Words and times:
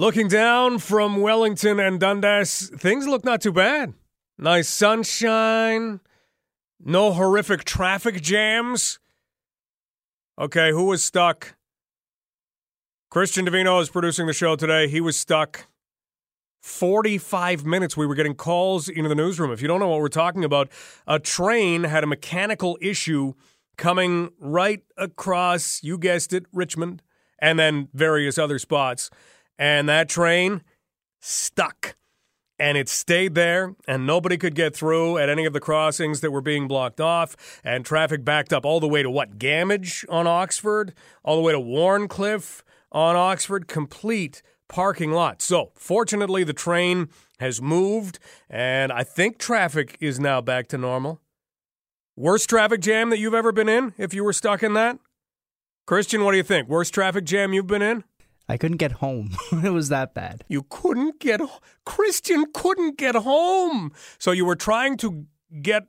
Looking 0.00 0.28
down 0.28 0.78
from 0.78 1.20
Wellington 1.20 1.78
and 1.78 2.00
Dundas, 2.00 2.70
things 2.74 3.06
look 3.06 3.22
not 3.22 3.42
too 3.42 3.52
bad. 3.52 3.92
Nice 4.38 4.66
sunshine, 4.66 6.00
no 6.82 7.12
horrific 7.12 7.64
traffic 7.64 8.22
jams. 8.22 8.98
Okay, 10.38 10.70
who 10.70 10.84
was 10.84 11.04
stuck? 11.04 11.54
Christian 13.10 13.44
Davino 13.44 13.78
is 13.82 13.90
producing 13.90 14.26
the 14.26 14.32
show 14.32 14.56
today. 14.56 14.88
He 14.88 15.02
was 15.02 15.18
stuck 15.18 15.66
45 16.62 17.66
minutes. 17.66 17.94
We 17.94 18.06
were 18.06 18.14
getting 18.14 18.34
calls 18.34 18.88
into 18.88 19.10
the 19.10 19.14
newsroom. 19.14 19.52
If 19.52 19.60
you 19.60 19.68
don't 19.68 19.80
know 19.80 19.88
what 19.88 20.00
we're 20.00 20.08
talking 20.08 20.44
about, 20.44 20.70
a 21.06 21.18
train 21.18 21.84
had 21.84 22.04
a 22.04 22.06
mechanical 22.06 22.78
issue 22.80 23.34
coming 23.76 24.30
right 24.38 24.82
across, 24.96 25.82
you 25.82 25.98
guessed 25.98 26.32
it, 26.32 26.46
Richmond, 26.54 27.02
and 27.38 27.58
then 27.58 27.88
various 27.92 28.38
other 28.38 28.58
spots. 28.58 29.10
And 29.60 29.90
that 29.90 30.08
train 30.08 30.62
stuck. 31.20 31.94
And 32.58 32.76
it 32.76 32.88
stayed 32.88 33.34
there, 33.34 33.74
and 33.86 34.06
nobody 34.06 34.36
could 34.36 34.54
get 34.54 34.74
through 34.74 35.18
at 35.18 35.28
any 35.28 35.44
of 35.44 35.52
the 35.52 35.60
crossings 35.60 36.20
that 36.20 36.30
were 36.30 36.40
being 36.40 36.66
blocked 36.66 37.00
off. 37.00 37.60
And 37.62 37.84
traffic 37.84 38.24
backed 38.24 38.52
up 38.52 38.64
all 38.66 38.80
the 38.80 38.88
way 38.88 39.02
to 39.02 39.10
what? 39.10 39.38
Gammage 39.38 40.04
on 40.08 40.26
Oxford? 40.26 40.94
All 41.22 41.36
the 41.36 41.42
way 41.42 41.52
to 41.52 41.60
Wharncliffe 41.60 42.62
on 42.90 43.16
Oxford? 43.16 43.68
Complete 43.68 44.42
parking 44.68 45.12
lot. 45.12 45.42
So, 45.42 45.72
fortunately, 45.74 46.42
the 46.42 46.52
train 46.52 47.08
has 47.38 47.62
moved, 47.62 48.18
and 48.48 48.92
I 48.92 49.04
think 49.04 49.38
traffic 49.38 49.96
is 50.00 50.18
now 50.18 50.40
back 50.40 50.68
to 50.68 50.78
normal. 50.78 51.20
Worst 52.16 52.48
traffic 52.48 52.80
jam 52.80 53.10
that 53.10 53.18
you've 53.18 53.34
ever 53.34 53.52
been 53.52 53.68
in 53.68 53.94
if 53.96 54.12
you 54.12 54.24
were 54.24 54.34
stuck 54.34 54.62
in 54.62 54.74
that? 54.74 54.98
Christian, 55.86 56.24
what 56.24 56.32
do 56.32 56.36
you 56.36 56.42
think? 56.42 56.68
Worst 56.68 56.92
traffic 56.92 57.24
jam 57.24 57.54
you've 57.54 57.66
been 57.66 57.82
in? 57.82 58.04
I 58.50 58.56
couldn't 58.56 58.78
get 58.78 58.92
home. 58.92 59.36
it 59.64 59.70
was 59.70 59.90
that 59.90 60.12
bad. 60.12 60.44
You 60.48 60.66
couldn't 60.68 61.20
get 61.20 61.40
Christian 61.86 62.46
couldn't 62.52 62.98
get 62.98 63.14
home. 63.14 63.92
So 64.18 64.32
you 64.32 64.44
were 64.44 64.56
trying 64.56 64.96
to 64.98 65.26
get 65.62 65.84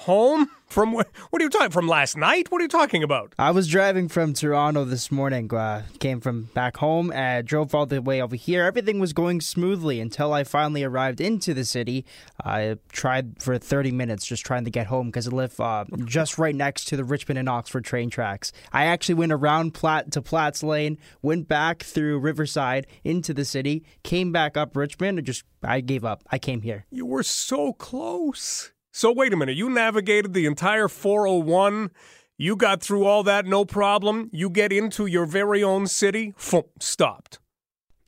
home? 0.00 0.50
From 0.66 0.92
what 0.92 1.08
are 1.32 1.42
you 1.42 1.50
talking 1.50 1.72
from 1.72 1.88
last 1.88 2.16
night? 2.16 2.50
What 2.50 2.60
are 2.60 2.62
you 2.62 2.68
talking 2.68 3.02
about? 3.02 3.34
I 3.38 3.50
was 3.50 3.66
driving 3.66 4.08
from 4.08 4.34
toronto 4.34 4.84
this 4.84 5.10
morning 5.10 5.52
uh, 5.52 5.82
came 5.98 6.20
from 6.20 6.44
back 6.54 6.76
home 6.76 7.10
and 7.10 7.44
drove 7.44 7.74
all 7.74 7.86
the 7.86 8.00
way 8.00 8.22
over 8.22 8.36
here. 8.36 8.64
Everything 8.64 9.00
was 9.00 9.12
going 9.12 9.40
smoothly 9.40 10.00
until 10.00 10.32
i 10.32 10.44
finally 10.44 10.84
arrived 10.84 11.20
into 11.20 11.54
the 11.54 11.64
city. 11.64 12.06
I 12.44 12.76
tried 12.92 13.42
for 13.42 13.58
30 13.58 13.90
minutes 13.90 14.24
just 14.24 14.46
trying 14.46 14.64
to 14.64 14.70
get 14.70 14.86
home 14.86 15.08
because 15.08 15.26
i 15.26 15.30
live 15.32 15.58
uh, 15.58 15.86
just 16.04 16.38
right 16.38 16.54
next 16.54 16.84
to 16.88 16.96
the 16.96 17.04
richmond 17.04 17.38
and 17.38 17.48
oxford 17.48 17.84
train 17.84 18.08
tracks. 18.08 18.52
I 18.72 18.84
actually 18.84 19.16
went 19.16 19.32
around 19.32 19.74
platt 19.74 20.12
to 20.12 20.22
platts 20.22 20.62
lane 20.62 20.98
went 21.20 21.48
back 21.48 21.82
through 21.82 22.20
riverside 22.20 22.86
into 23.02 23.34
the 23.34 23.44
city 23.44 23.84
came 24.04 24.30
back 24.30 24.56
up 24.56 24.76
richmond 24.76 25.18
and 25.18 25.26
just 25.26 25.42
i 25.64 25.80
gave 25.80 26.04
up. 26.04 26.22
I 26.30 26.38
came 26.38 26.62
here. 26.62 26.86
You 26.92 27.06
were 27.06 27.24
so 27.24 27.72
close 27.72 28.70
so 28.92 29.12
wait 29.12 29.32
a 29.32 29.36
minute, 29.36 29.56
you 29.56 29.70
navigated 29.70 30.34
the 30.34 30.46
entire 30.46 30.88
401. 30.88 31.90
You 32.36 32.56
got 32.56 32.82
through 32.82 33.04
all 33.04 33.22
that 33.24 33.46
no 33.46 33.64
problem. 33.64 34.30
You 34.32 34.50
get 34.50 34.72
into 34.72 35.06
your 35.06 35.26
very 35.26 35.62
own 35.62 35.86
city, 35.86 36.34
stopped. 36.80 37.38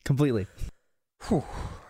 Completely. 0.04 0.48
Whew. 1.28 1.44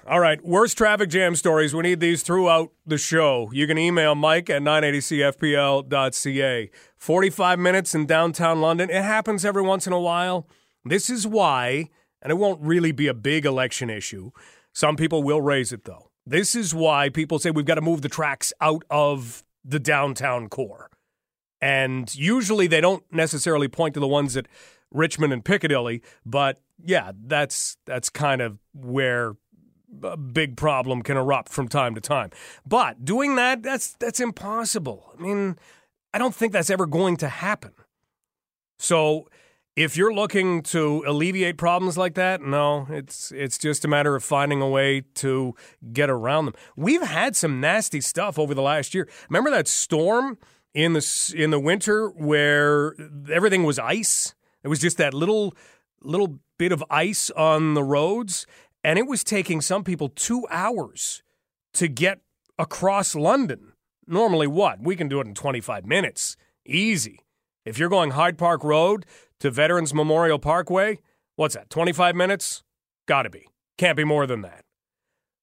All 0.07 0.19
right, 0.19 0.45
worst 0.45 0.77
traffic 0.77 1.09
jam 1.11 1.37
stories. 1.37 1.73
We 1.73 1.83
need 1.83 2.01
these 2.01 2.25
throughout 2.25 2.73
the 2.85 2.99
show. 2.99 3.49
You 3.53 3.69
can 3.69 3.79
email 3.79 4.17
Mike 4.17 4.51
at 4.51 4.61
980cfpl.ca. 4.61 6.71
45 6.97 7.59
minutes 7.59 7.95
in 7.95 8.07
downtown 8.07 8.61
London. 8.61 8.91
It 8.91 9.05
happens 9.05 9.45
every 9.45 9.63
once 9.63 9.87
in 9.87 9.93
a 9.93 10.01
while. 10.01 10.49
This 10.85 11.09
is 11.09 11.25
why, 11.27 11.89
and 12.21 12.33
it 12.33 12.35
won't 12.35 12.61
really 12.61 12.91
be 12.91 13.07
a 13.07 13.15
big 13.15 13.47
election 13.47 13.89
issue. 13.89 14.33
Some 14.73 14.97
people 14.97 15.23
will 15.23 15.41
raise 15.41 15.73
it, 15.73 15.85
though. 15.85 16.11
This 16.27 16.55
is 16.55 16.75
why 16.75 17.09
people 17.09 17.39
say 17.39 17.51
we've 17.51 17.65
got 17.65 17.75
to 17.77 17.81
move 17.81 18.03
the 18.03 18.09
tracks 18.09 18.53
out 18.61 18.85
of 18.91 19.45
the 19.65 19.81
downtown 19.81 20.49
core. 20.49 20.91
And 21.61 22.13
usually 22.15 22.67
they 22.67 22.81
don't 22.81 23.05
necessarily 23.13 23.69
point 23.69 23.95
to 23.95 24.01
the 24.01 24.09
ones 24.09 24.37
at 24.37 24.47
Richmond 24.91 25.33
and 25.33 25.45
Piccadilly, 25.45 26.03
but 26.27 26.61
yeah, 26.85 27.13
that's 27.25 27.77
that's 27.87 28.11
kind 28.11 28.41
of 28.41 28.59
where 28.75 29.37
a 30.03 30.17
big 30.17 30.57
problem 30.57 31.03
can 31.03 31.17
erupt 31.17 31.51
from 31.51 31.69
time 31.69 31.95
to 31.95 32.01
time. 32.01 32.31
But 32.67 33.05
doing 33.05 33.37
that 33.37 33.63
that's 33.63 33.95
that's 33.95 34.21
impossible. 34.21 35.13
I 35.17 35.23
mean, 35.23 35.57
I 36.13 36.19
don't 36.19 36.35
think 36.35 36.53
that's 36.53 36.71
ever 36.71 36.87
going 36.87 37.17
to 37.19 37.29
happen. 37.29 37.73
So 38.79 39.29
if 39.75 39.97
you're 39.97 40.13
looking 40.13 40.63
to 40.63 41.03
alleviate 41.07 41.57
problems 41.57 41.97
like 41.97 42.15
that, 42.15 42.43
no, 42.43 42.87
it's 42.91 43.33
it's 43.33 43.57
just 43.57 43.85
a 43.85 43.89
matter 43.89 44.15
of 44.15 44.23
finding 44.23 44.61
a 44.61 44.69
way 44.69 45.03
to 45.15 45.55
get 45.93 46.11
around 46.11 46.47
them. 46.47 46.55
We've 46.77 47.03
had 47.03 47.37
some 47.37 47.61
nasty 47.61 48.01
stuff 48.01 48.39
over 48.39 48.55
the 48.55 48.63
last 48.63 48.95
year. 48.95 49.09
Remember 49.31 49.51
that 49.51 49.69
storm 49.69 50.39
in 50.75 50.93
the 50.93 51.35
in 51.37 51.51
the 51.51 51.61
winter 51.61 52.09
where 52.09 52.95
everything 53.31 53.65
was 53.65 53.79
ice? 53.79 54.35
It 54.63 54.69
was 54.69 54.79
just 54.79 54.99
that 54.99 55.15
little 55.15 55.55
little 56.03 56.39
bit 56.59 56.73
of 56.73 56.85
ice 56.91 57.31
on 57.31 57.75
the 57.75 57.83
roads 57.83 58.47
and 58.85 58.99
it 58.99 59.07
was 59.07 59.25
taking 59.25 59.61
some 59.61 59.85
people 59.85 60.09
2 60.09 60.47
hours 60.51 61.23
to 61.75 61.89
get 61.89 62.21
across 62.59 63.15
London. 63.15 63.73
Normally 64.07 64.47
what? 64.47 64.81
We 64.81 64.97
can 64.97 65.09
do 65.09 65.21
it 65.21 65.27
in 65.27 65.35
25 65.35 65.87
minutes. 65.87 66.37
Easy. 66.67 67.21
If 67.65 67.79
you're 67.79 67.89
going 67.89 68.11
Hyde 68.11 68.37
Park 68.37 68.65
Road 68.65 69.07
to 69.43 69.51
Veterans 69.51 69.93
Memorial 69.93 70.39
Parkway, 70.39 71.01
what's 71.35 71.57
that, 71.57 71.69
25 71.69 72.15
minutes? 72.15 72.63
Gotta 73.09 73.29
be. 73.29 73.49
Can't 73.77 73.97
be 73.97 74.05
more 74.05 74.25
than 74.25 74.43
that. 74.43 74.65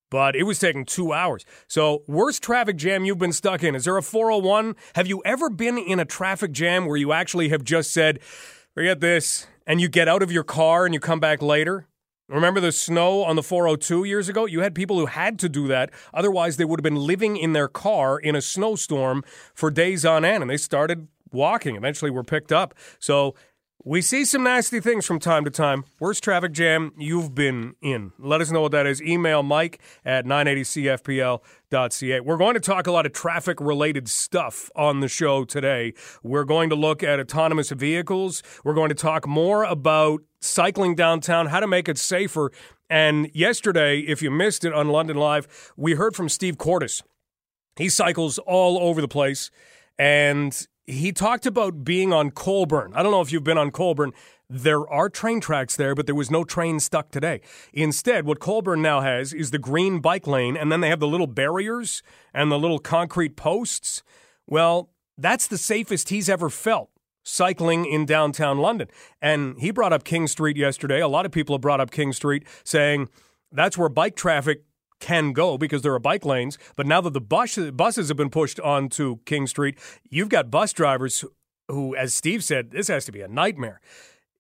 But 0.10 0.38
it 0.38 0.44
was 0.44 0.58
taking 0.58 0.86
two 0.86 1.12
hours. 1.12 1.44
So, 1.68 2.04
worst 2.08 2.42
traffic 2.42 2.78
jam 2.78 3.04
you've 3.04 3.18
been 3.18 3.34
stuck 3.34 3.62
in? 3.62 3.76
Is 3.76 3.84
there 3.84 3.98
a 3.98 4.02
401? 4.02 4.78
Have 4.96 5.08
you 5.08 5.22
ever 5.26 5.50
been 5.50 5.78
in 5.78 6.00
a 6.00 6.06
traffic 6.06 6.54
jam 6.54 6.86
where 6.86 6.96
you 6.96 7.12
actually 7.12 7.50
have 7.50 7.66
just 7.66 7.92
said, 7.92 8.24
forget 8.74 9.02
this, 9.02 9.48
and 9.68 9.82
you 9.82 9.90
get 9.90 10.08
out 10.08 10.24
of 10.24 10.32
your 10.32 10.46
car 10.46 10.86
and 10.86 10.94
you 10.94 11.02
come 11.02 11.20
back 11.20 11.42
later? 11.42 11.86
Remember 12.30 12.62
the 12.62 12.72
snow 12.72 13.26
on 13.26 13.36
the 13.36 13.44
402 13.44 14.06
years 14.06 14.30
ago? 14.30 14.46
You 14.46 14.62
had 14.62 14.74
people 14.74 14.98
who 14.98 15.08
had 15.08 15.38
to 15.40 15.50
do 15.50 15.68
that. 15.68 15.92
Otherwise, 16.14 16.56
they 16.56 16.64
would 16.64 16.80
have 16.80 16.86
been 16.86 16.96
living 16.96 17.36
in 17.36 17.52
their 17.52 17.68
car 17.68 18.18
in 18.18 18.34
a 18.34 18.42
snowstorm 18.42 19.26
for 19.54 19.70
days 19.70 20.06
on 20.06 20.24
end, 20.24 20.42
and 20.42 20.50
they 20.50 20.56
started 20.56 21.10
walking. 21.34 21.76
Eventually, 21.76 22.12
were 22.12 22.24
picked 22.24 22.54
up. 22.54 22.74
So, 23.00 23.36
we 23.86 24.02
see 24.02 24.26
some 24.26 24.44
nasty 24.44 24.82
things 24.82 25.06
from 25.06 25.20
time 25.20 25.46
to 25.46 25.50
time. 25.50 25.86
Worst 26.00 26.22
traffic 26.22 26.52
jam 26.52 26.92
you've 26.98 27.34
been 27.34 27.76
in? 27.82 28.12
Let 28.20 28.42
us 28.42 28.52
know 28.52 28.60
what 28.62 28.74
that 28.74 28.86
is. 28.86 29.02
Email 29.02 29.42
Mike 29.42 29.80
at 30.04 30.26
980cfpl.ca. 30.26 32.20
We're 32.20 32.38
going 32.38 32.56
to 32.56 32.60
talk 32.60 32.88
a 32.88 32.92
lot 32.92 33.06
of 33.06 33.14
traffic 33.14 33.62
related 33.62 34.10
stuff 34.10 34.70
on 34.76 35.00
the 35.00 35.08
show 35.08 35.46
today. 35.46 35.94
We're 36.24 36.44
going 36.44 36.70
to 36.72 36.76
look 36.76 37.04
at 37.04 37.22
autonomous 37.22 37.70
vehicles. 37.72 38.44
We're 38.66 38.74
going 38.74 38.90
to 38.90 38.96
talk 38.96 39.26
more 39.26 39.64
about 39.64 40.24
cycling 40.42 40.96
downtown, 40.96 41.46
how 41.46 41.62
to 41.62 41.68
make 41.68 41.88
it 41.88 41.98
safer. 41.98 42.52
And 42.90 43.32
yesterday, 43.34 44.00
if 44.00 44.22
you 44.22 44.30
missed 44.30 44.66
it 44.66 44.74
on 44.74 44.90
London 44.90 45.16
Live, 45.16 45.72
we 45.78 45.94
heard 45.94 46.18
from 46.18 46.28
Steve 46.28 46.58
Cordes. 46.58 47.02
He 47.78 47.88
cycles 47.88 48.40
all 48.40 48.78
over 48.80 49.00
the 49.00 49.08
place. 49.08 49.52
And 49.98 50.68
he 50.90 51.12
talked 51.12 51.46
about 51.46 51.84
being 51.84 52.12
on 52.12 52.32
Colborne. 52.32 52.94
I 52.96 53.04
don't 53.04 53.12
know 53.12 53.22
if 53.22 53.32
you've 53.32 53.44
been 53.44 53.58
on 53.58 53.72
Colborne. 53.72 54.12
There 54.50 54.90
are 54.90 55.10
train 55.10 55.40
tracks 55.40 55.76
there, 55.76 55.94
but 55.94 56.08
there 56.08 56.16
was 56.16 56.32
no 56.32 56.44
train 56.44 56.80
stuck 56.80 57.12
today. 57.12 57.42
Instead, 57.72 58.26
what 58.26 58.40
Colborne 58.40 58.82
now 58.82 59.02
has 59.02 59.32
is 59.32 59.52
the 59.52 59.60
green 59.60 60.00
bike 60.00 60.26
lane, 60.26 60.58
and 60.58 60.72
then 60.72 60.82
they 60.82 60.90
have 60.90 61.00
the 61.00 61.08
little 61.08 61.28
barriers 61.28 62.02
and 62.34 62.52
the 62.52 62.58
little 62.58 62.80
concrete 62.80 63.36
posts. 63.36 64.02
Well, 64.48 64.90
that's 65.18 65.46
the 65.48 65.58
safest 65.58 66.10
he's 66.10 66.28
ever 66.28 66.50
felt 66.50 66.90
cycling 67.24 67.86
in 67.86 68.08
downtown 68.08 68.58
London. 68.58 68.88
And 69.22 69.60
he 69.60 69.70
brought 69.70 69.94
up 69.94 70.04
King 70.04 70.26
Street 70.26 70.58
yesterday. 70.58 71.00
A 71.00 71.08
lot 71.08 71.28
of 71.28 71.32
people 71.32 71.54
have 71.54 71.62
brought 71.62 71.80
up 71.80 71.92
King 71.92 72.14
Street 72.14 72.48
saying 72.64 73.10
that's 73.52 73.78
where 73.78 73.90
bike 73.90 74.16
traffic 74.16 74.64
can 75.00 75.34
go 75.34 75.58
because 75.58 75.82
there 75.82 75.94
are 75.94 76.00
bike 76.00 76.26
lanes. 76.26 76.58
But 76.76 76.88
now 76.88 77.02
that 77.02 77.14
the 77.14 77.22
bus, 77.22 77.58
buses 77.58 78.08
have 78.10 78.18
been 78.18 78.30
pushed 78.30 78.60
onto 78.60 79.18
King 79.26 79.48
Street, 79.48 79.78
you've 80.10 80.30
got 80.30 80.52
bus 80.52 80.74
drivers 80.74 81.24
who, 81.68 81.96
as 81.96 82.14
Steve 82.14 82.44
said, 82.44 82.72
this 82.72 82.88
has 82.88 83.06
to 83.06 83.12
be 83.12 83.22
a 83.22 83.28
nightmare. 83.28 83.80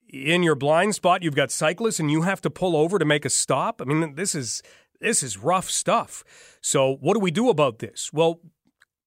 In 0.07 0.41
your 0.41 0.55
blind 0.55 0.95
spot, 0.95 1.21
you've 1.21 1.35
got 1.35 1.51
cyclists, 1.51 1.99
and 1.99 2.09
you 2.09 2.23
have 2.23 2.41
to 2.41 2.49
pull 2.49 2.75
over 2.75 2.97
to 2.97 3.05
make 3.05 3.25
a 3.25 3.29
stop. 3.29 3.79
I 3.79 3.85
mean, 3.85 4.15
this 4.15 4.33
is 4.33 4.63
this 4.99 5.23
is 5.23 5.37
rough 5.37 5.69
stuff. 5.69 6.23
So, 6.61 6.97
what 6.99 7.13
do 7.13 7.19
we 7.19 7.31
do 7.31 7.49
about 7.49 7.79
this? 7.79 8.11
Well, 8.11 8.41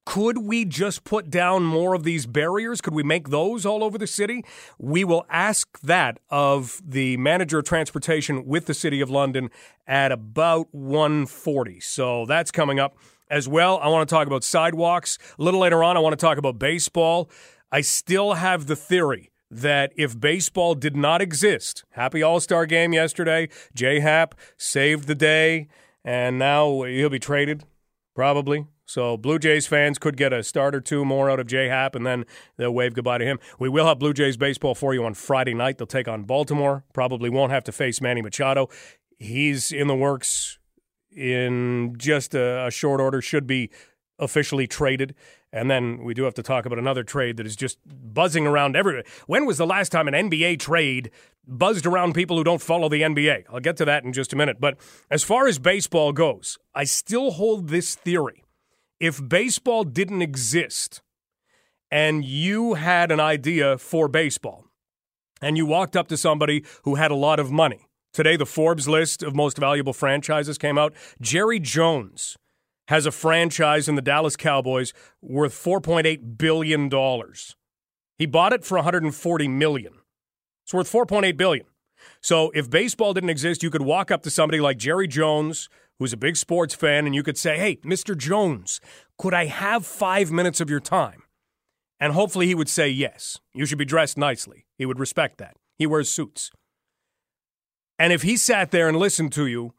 could 0.04 0.38
we 0.38 0.64
just 0.64 1.04
put 1.04 1.30
down 1.30 1.62
more 1.62 1.94
of 1.94 2.02
these 2.02 2.26
barriers? 2.26 2.80
Could 2.80 2.94
we 2.94 3.02
make 3.02 3.28
those 3.28 3.64
all 3.64 3.84
over 3.84 3.98
the 3.98 4.06
city? 4.06 4.44
We 4.78 5.04
will 5.04 5.24
ask 5.30 5.80
that 5.80 6.18
of 6.30 6.80
the 6.84 7.16
manager 7.18 7.58
of 7.58 7.64
transportation 7.64 8.44
with 8.46 8.66
the 8.66 8.74
City 8.74 9.00
of 9.00 9.10
London 9.10 9.50
at 9.86 10.12
about 10.12 10.68
140. 10.72 11.80
So 11.80 12.26
that's 12.26 12.50
coming 12.50 12.80
up 12.80 12.96
as 13.30 13.48
well. 13.48 13.78
I 13.78 13.88
want 13.88 14.08
to 14.08 14.14
talk 14.14 14.26
about 14.26 14.44
sidewalks. 14.44 15.18
A 15.38 15.42
little 15.42 15.60
later 15.60 15.82
on, 15.84 15.96
I 15.96 16.00
want 16.00 16.18
to 16.18 16.24
talk 16.24 16.38
about 16.38 16.58
baseball. 16.58 17.30
I 17.70 17.80
still 17.80 18.34
have 18.34 18.66
the 18.66 18.76
theory 18.76 19.30
that 19.50 19.92
if 19.96 20.18
baseball 20.18 20.74
did 20.74 20.96
not 20.96 21.22
exist, 21.22 21.84
happy 21.90 22.22
All 22.22 22.40
Star 22.40 22.66
game 22.66 22.92
yesterday, 22.92 23.48
J 23.74 24.00
Happ 24.00 24.34
saved 24.56 25.06
the 25.06 25.14
day, 25.14 25.68
and 26.04 26.38
now 26.38 26.82
he'll 26.82 27.08
be 27.08 27.18
traded, 27.18 27.64
probably. 28.14 28.66
So 28.92 29.16
Blue 29.16 29.38
Jays 29.38 29.66
fans 29.66 29.98
could 29.98 30.18
get 30.18 30.34
a 30.34 30.42
start 30.42 30.74
or 30.74 30.80
two 30.82 31.02
more 31.02 31.30
out 31.30 31.40
of 31.40 31.46
J 31.46 31.68
Happ, 31.68 31.94
and 31.94 32.04
then 32.04 32.26
they'll 32.58 32.74
wave 32.74 32.92
goodbye 32.92 33.16
to 33.16 33.24
him. 33.24 33.38
We 33.58 33.70
will 33.70 33.86
have 33.86 33.98
Blue 33.98 34.12
Jays 34.12 34.36
baseball 34.36 34.74
for 34.74 34.92
you 34.92 35.02
on 35.06 35.14
Friday 35.14 35.54
night. 35.54 35.78
They'll 35.78 35.86
take 35.86 36.08
on 36.08 36.24
Baltimore. 36.24 36.84
Probably 36.92 37.30
won't 37.30 37.52
have 37.52 37.64
to 37.64 37.72
face 37.72 38.02
Manny 38.02 38.20
Machado. 38.20 38.68
He's 39.18 39.72
in 39.72 39.86
the 39.86 39.94
works 39.94 40.58
in 41.10 41.94
just 41.96 42.34
a, 42.34 42.66
a 42.66 42.70
short 42.70 43.00
order. 43.00 43.22
Should 43.22 43.46
be 43.46 43.70
officially 44.18 44.66
traded. 44.66 45.14
And 45.54 45.70
then 45.70 46.04
we 46.04 46.12
do 46.12 46.24
have 46.24 46.34
to 46.34 46.42
talk 46.42 46.66
about 46.66 46.78
another 46.78 47.02
trade 47.02 47.38
that 47.38 47.46
is 47.46 47.56
just 47.56 47.78
buzzing 47.86 48.46
around 48.46 48.76
everywhere. 48.76 49.04
When 49.26 49.46
was 49.46 49.56
the 49.56 49.66
last 49.66 49.90
time 49.90 50.06
an 50.06 50.12
NBA 50.12 50.58
trade 50.58 51.10
buzzed 51.48 51.86
around 51.86 52.12
people 52.12 52.36
who 52.36 52.44
don't 52.44 52.60
follow 52.60 52.90
the 52.90 53.00
NBA? 53.00 53.44
I'll 53.50 53.60
get 53.60 53.78
to 53.78 53.86
that 53.86 54.04
in 54.04 54.12
just 54.12 54.34
a 54.34 54.36
minute. 54.36 54.60
But 54.60 54.76
as 55.10 55.24
far 55.24 55.46
as 55.46 55.58
baseball 55.58 56.12
goes, 56.12 56.58
I 56.74 56.84
still 56.84 57.30
hold 57.30 57.68
this 57.68 57.94
theory. 57.94 58.41
If 59.02 59.20
baseball 59.28 59.82
didn't 59.82 60.22
exist 60.22 61.02
and 61.90 62.24
you 62.24 62.74
had 62.74 63.10
an 63.10 63.18
idea 63.18 63.76
for 63.76 64.06
baseball 64.06 64.66
and 65.40 65.56
you 65.56 65.66
walked 65.66 65.96
up 65.96 66.06
to 66.06 66.16
somebody 66.16 66.64
who 66.84 66.94
had 66.94 67.10
a 67.10 67.16
lot 67.16 67.40
of 67.40 67.50
money, 67.50 67.88
today 68.12 68.36
the 68.36 68.46
Forbes 68.46 68.86
list 68.86 69.24
of 69.24 69.34
most 69.34 69.58
valuable 69.58 69.92
franchises 69.92 70.56
came 70.56 70.78
out. 70.78 70.94
Jerry 71.20 71.58
Jones 71.58 72.36
has 72.86 73.04
a 73.04 73.10
franchise 73.10 73.88
in 73.88 73.96
the 73.96 74.02
Dallas 74.02 74.36
Cowboys 74.36 74.92
worth 75.20 75.52
4.8 75.52 76.38
billion 76.38 76.88
dollars. 76.88 77.56
He 78.18 78.26
bought 78.26 78.52
it 78.52 78.64
for 78.64 78.76
140 78.76 79.48
million. 79.48 79.94
It's 80.64 80.72
worth 80.72 80.92
4.8 80.92 81.36
billion. 81.36 81.66
So 82.20 82.52
if 82.54 82.70
baseball 82.70 83.14
didn't 83.14 83.30
exist, 83.30 83.64
you 83.64 83.70
could 83.70 83.82
walk 83.82 84.12
up 84.12 84.22
to 84.22 84.30
somebody 84.30 84.60
like 84.60 84.78
Jerry 84.78 85.08
Jones, 85.08 85.68
who's 85.98 86.12
a 86.12 86.16
big 86.16 86.36
sports 86.36 86.74
fan, 86.74 87.06
and 87.06 87.14
you 87.14 87.22
could 87.22 87.38
say, 87.38 87.58
"Hey, 87.58 87.76
Mr. 87.76 88.16
Jones, 88.16 88.80
could 89.18 89.34
I 89.34 89.46
have 89.46 89.86
5 89.86 90.30
minutes 90.30 90.60
of 90.60 90.70
your 90.70 90.80
time?" 90.80 91.22
And 92.00 92.12
hopefully 92.12 92.46
he 92.46 92.54
would 92.54 92.68
say 92.68 92.88
yes. 92.88 93.38
You 93.54 93.64
should 93.64 93.78
be 93.78 93.84
dressed 93.84 94.18
nicely. 94.18 94.66
He 94.76 94.86
would 94.86 94.98
respect 94.98 95.38
that. 95.38 95.56
He 95.78 95.86
wears 95.86 96.10
suits. 96.10 96.50
And 97.98 98.12
if 98.12 98.22
he 98.22 98.36
sat 98.36 98.72
there 98.72 98.88
and 98.88 98.98
listened 98.98 99.32
to 99.34 99.46
you, 99.46 99.74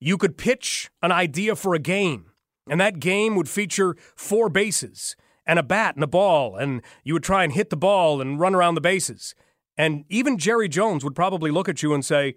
you 0.00 0.16
could 0.16 0.36
pitch 0.36 0.90
an 1.02 1.12
idea 1.12 1.54
for 1.54 1.74
a 1.74 1.78
game 1.78 2.30
and 2.70 2.80
that 2.80 3.00
game 3.00 3.34
would 3.34 3.48
feature 3.48 3.96
four 4.14 4.48
bases 4.48 5.16
and 5.44 5.58
a 5.58 5.62
bat 5.62 5.96
and 5.96 6.04
a 6.04 6.06
ball, 6.06 6.56
and 6.56 6.82
you 7.02 7.12
would 7.14 7.24
try 7.24 7.42
and 7.42 7.52
hit 7.52 7.68
the 7.68 7.76
ball 7.76 8.20
and 8.20 8.38
run 8.38 8.54
around 8.54 8.76
the 8.76 8.80
bases. 8.80 9.34
And 9.76 10.04
even 10.08 10.38
Jerry 10.38 10.68
Jones 10.68 11.02
would 11.02 11.16
probably 11.16 11.50
look 11.50 11.68
at 11.68 11.82
you 11.82 11.92
and 11.92 12.04
say, 12.04 12.36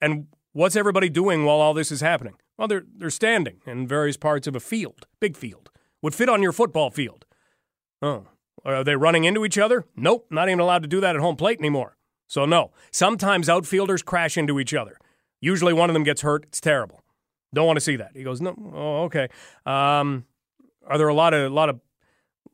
And 0.00 0.28
what's 0.52 0.76
everybody 0.76 1.08
doing 1.08 1.44
while 1.44 1.60
all 1.60 1.74
this 1.74 1.92
is 1.92 2.00
happening? 2.00 2.34
Well, 2.56 2.68
they're, 2.68 2.84
they're 2.96 3.10
standing 3.10 3.58
in 3.66 3.86
various 3.86 4.16
parts 4.16 4.46
of 4.46 4.54
a 4.54 4.60
field, 4.60 5.06
big 5.20 5.36
field, 5.36 5.70
would 6.02 6.14
fit 6.14 6.28
on 6.28 6.42
your 6.42 6.52
football 6.52 6.90
field. 6.90 7.24
Oh, 8.02 8.26
are 8.64 8.84
they 8.84 8.96
running 8.96 9.24
into 9.24 9.44
each 9.44 9.58
other? 9.58 9.86
Nope, 9.96 10.26
not 10.30 10.48
even 10.48 10.60
allowed 10.60 10.82
to 10.82 10.88
do 10.88 11.00
that 11.00 11.16
at 11.16 11.22
home 11.22 11.36
plate 11.36 11.58
anymore. 11.58 11.96
So, 12.26 12.44
no. 12.44 12.70
Sometimes 12.90 13.48
outfielders 13.48 14.02
crash 14.02 14.36
into 14.36 14.60
each 14.60 14.74
other. 14.74 14.98
Usually 15.40 15.72
one 15.72 15.90
of 15.90 15.94
them 15.94 16.04
gets 16.04 16.22
hurt. 16.22 16.44
It's 16.44 16.60
terrible. 16.60 17.00
Don't 17.52 17.66
want 17.66 17.78
to 17.78 17.80
see 17.80 17.96
that. 17.96 18.12
He 18.14 18.22
goes, 18.22 18.40
no, 18.40 18.54
oh, 18.74 19.02
okay. 19.04 19.28
Um, 19.66 20.26
are 20.86 20.98
there 20.98 21.08
a 21.08 21.14
lot 21.14 21.34
of, 21.34 21.50
lot 21.50 21.68
of, 21.68 21.80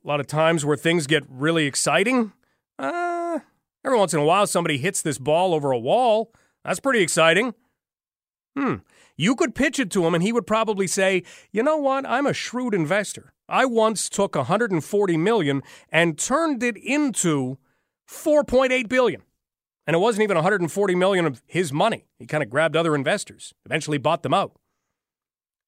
lot 0.03 0.21
of 0.21 0.27
times 0.27 0.65
where 0.65 0.77
things 0.77 1.07
get 1.07 1.25
really 1.29 1.67
exciting? 1.67 2.33
Uh, 2.79 3.41
every 3.85 3.99
once 3.99 4.15
in 4.15 4.21
a 4.21 4.25
while, 4.25 4.47
somebody 4.47 4.79
hits 4.79 5.03
this 5.03 5.19
ball 5.19 5.53
over 5.53 5.73
a 5.73 5.79
wall. 5.79 6.33
That's 6.65 6.81
pretty 6.81 7.01
exciting. 7.01 7.55
Hmm. 8.57 8.77
You 9.17 9.35
could 9.35 9.55
pitch 9.55 9.79
it 9.79 9.91
to 9.93 10.07
him, 10.07 10.15
and 10.15 10.23
he 10.23 10.33
would 10.33 10.47
probably 10.47 10.87
say, 10.87 11.23
"You 11.51 11.63
know 11.63 11.77
what? 11.77 12.07
I'm 12.07 12.27
a 12.27 12.33
shrewd 12.33 12.75
investor. 12.75 13.33
I 13.49 13.65
once 13.65 14.09
took 14.09 14.35
140 14.35 15.17
million 15.17 15.63
and 15.91 16.19
turned 16.19 16.63
it 16.63 16.77
into 16.77 17.59
4.8 18.07 18.89
billion." 18.89 19.23
And 19.87 19.95
it 19.95 20.01
wasn't 20.01 20.25
even 20.25 20.37
140 20.37 20.95
million 20.95 21.27
of 21.27 21.43
his 21.47 21.73
money. 21.73 22.07
He 22.19 22.27
kind 22.27 22.43
of 22.43 22.51
grabbed 22.51 22.77
other 22.77 22.95
investors, 22.95 23.55
eventually 23.65 23.99
bought 23.99 24.23
them 24.23 24.35
out. 24.35 24.53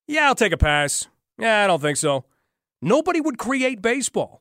Yeah, 0.06 0.26
I'll 0.26 0.34
take 0.34 0.52
a 0.52 0.56
pass. 0.56 1.06
Yeah, 1.38 1.64
I 1.64 1.66
don't 1.66 1.80
think 1.80 1.98
so. 1.98 2.24
Nobody 2.82 3.20
would 3.20 3.38
create 3.38 3.80
baseball. 3.82 4.40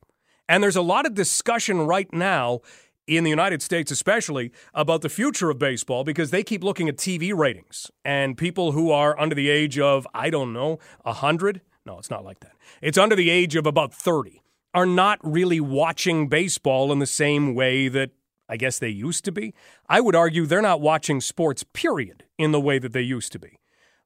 And 0.49 0.63
there's 0.63 0.75
a 0.75 0.81
lot 0.81 1.05
of 1.05 1.13
discussion 1.13 1.81
right 1.81 2.11
now 2.13 2.61
in 3.07 3.23
the 3.23 3.29
United 3.29 3.61
States, 3.61 3.89
especially, 3.89 4.51
about 4.73 5.01
the 5.01 5.09
future 5.09 5.49
of 5.49 5.57
baseball 5.57 6.03
because 6.03 6.29
they 6.29 6.43
keep 6.43 6.63
looking 6.63 6.89
at 6.89 6.97
TV 6.97 7.35
ratings. 7.35 7.89
And 8.03 8.37
people 8.37 8.73
who 8.73 8.91
are 8.91 9.19
under 9.19 9.33
the 9.33 9.49
age 9.49 9.79
of, 9.79 10.05
I 10.13 10.29
don't 10.29 10.53
know, 10.53 10.79
100? 11.03 11.61
No, 11.85 11.97
it's 11.97 12.09
not 12.09 12.25
like 12.25 12.41
that. 12.41 12.51
It's 12.81 12.97
under 12.97 13.15
the 13.15 13.29
age 13.29 13.55
of 13.55 13.65
about 13.65 13.93
30 13.93 14.41
are 14.73 14.85
not 14.85 15.19
really 15.23 15.59
watching 15.59 16.27
baseball 16.27 16.91
in 16.91 16.99
the 16.99 17.07
same 17.07 17.55
way 17.55 17.87
that 17.87 18.11
I 18.49 18.57
guess 18.57 18.77
they 18.77 18.89
used 18.89 19.25
to 19.25 19.31
be. 19.31 19.53
I 19.89 20.01
would 20.01 20.15
argue 20.15 20.45
they're 20.45 20.61
not 20.61 20.81
watching 20.81 21.21
sports, 21.21 21.63
period, 21.63 22.25
in 22.37 22.51
the 22.51 22.61
way 22.61 22.77
that 22.79 22.93
they 22.93 23.01
used 23.01 23.31
to 23.31 23.39
be. 23.39 23.59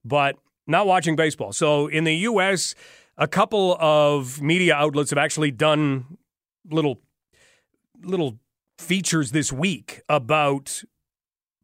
But 0.05 0.37
not 0.67 0.87
watching 0.87 1.15
baseball. 1.15 1.53
So 1.53 1.87
in 1.87 2.05
the 2.05 2.15
U.S., 2.15 2.75
a 3.17 3.27
couple 3.27 3.77
of 3.79 4.41
media 4.41 4.75
outlets 4.75 5.09
have 5.09 5.19
actually 5.19 5.51
done 5.51 6.17
little 6.69 7.01
little 8.03 8.39
features 8.81 9.31
this 9.31 9.51
week 9.53 10.01
about 10.09 10.83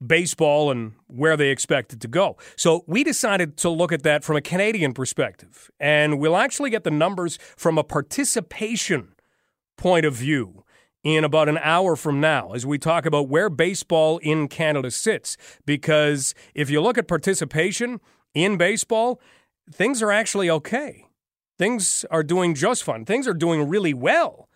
baseball 0.06 0.70
and 0.70 0.94
where 1.08 1.36
they 1.36 1.50
expect 1.50 1.92
it 1.92 2.00
to 2.02 2.08
go. 2.08 2.38
So 2.56 2.84
we 2.88 3.04
decided 3.04 3.58
to 3.58 3.70
look 3.70 3.92
at 3.92 4.04
that 4.04 4.24
from 4.24 4.36
a 4.36 4.42
Canadian 4.42 4.94
perspective, 4.94 5.72
and 5.80 6.20
we'll 6.20 6.38
actually 6.38 6.70
get 6.70 6.84
the 6.84 6.92
numbers 6.92 7.40
from 7.56 7.78
a 7.78 7.84
participation 7.84 9.14
point 9.76 10.06
of 10.06 10.14
view 10.14 10.64
in 11.04 11.24
about 11.24 11.50
an 11.50 11.58
hour 11.60 11.96
from 11.96 12.20
now 12.20 12.52
as 12.54 12.66
we 12.66 12.78
talk 12.78 13.06
about 13.06 13.30
where 13.30 13.50
baseball 13.50 14.18
in 14.20 14.48
Canada 14.48 14.92
sits. 14.92 15.38
Because 15.66 16.36
if 16.54 16.70
you 16.70 16.82
look 16.82 16.98
at 16.98 17.08
participation, 17.08 18.00
in 18.34 18.58
baseball, 18.58 19.20
things 19.72 20.02
are 20.02 20.12
actually 20.12 20.50
okay. 20.50 21.06
Things 21.58 22.06
are 22.12 22.24
doing 22.24 22.54
just 22.54 22.84
fine. 22.84 23.06
Things 23.06 23.28
are 23.28 23.34
doing 23.34 23.68
really 23.68 23.94
well. 23.94 24.48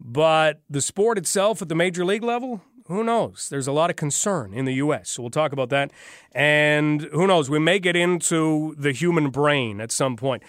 But 0.00 0.60
the 0.70 0.80
sport 0.80 1.18
itself 1.18 1.60
at 1.60 1.68
the 1.68 1.74
major 1.74 2.04
league 2.04 2.22
level, 2.22 2.62
who 2.86 3.04
knows? 3.04 3.48
There's 3.50 3.66
a 3.66 3.72
lot 3.72 3.90
of 3.90 3.96
concern 3.96 4.54
in 4.54 4.64
the 4.64 4.74
U.S. 4.74 5.10
So 5.10 5.22
we'll 5.22 5.30
talk 5.30 5.52
about 5.52 5.68
that. 5.70 5.90
And 6.32 7.02
who 7.02 7.26
knows? 7.26 7.50
We 7.50 7.58
may 7.58 7.78
get 7.78 7.96
into 7.96 8.74
the 8.78 8.92
human 8.92 9.30
brain 9.30 9.80
at 9.80 9.92
some 9.92 10.16
point. 10.16 10.42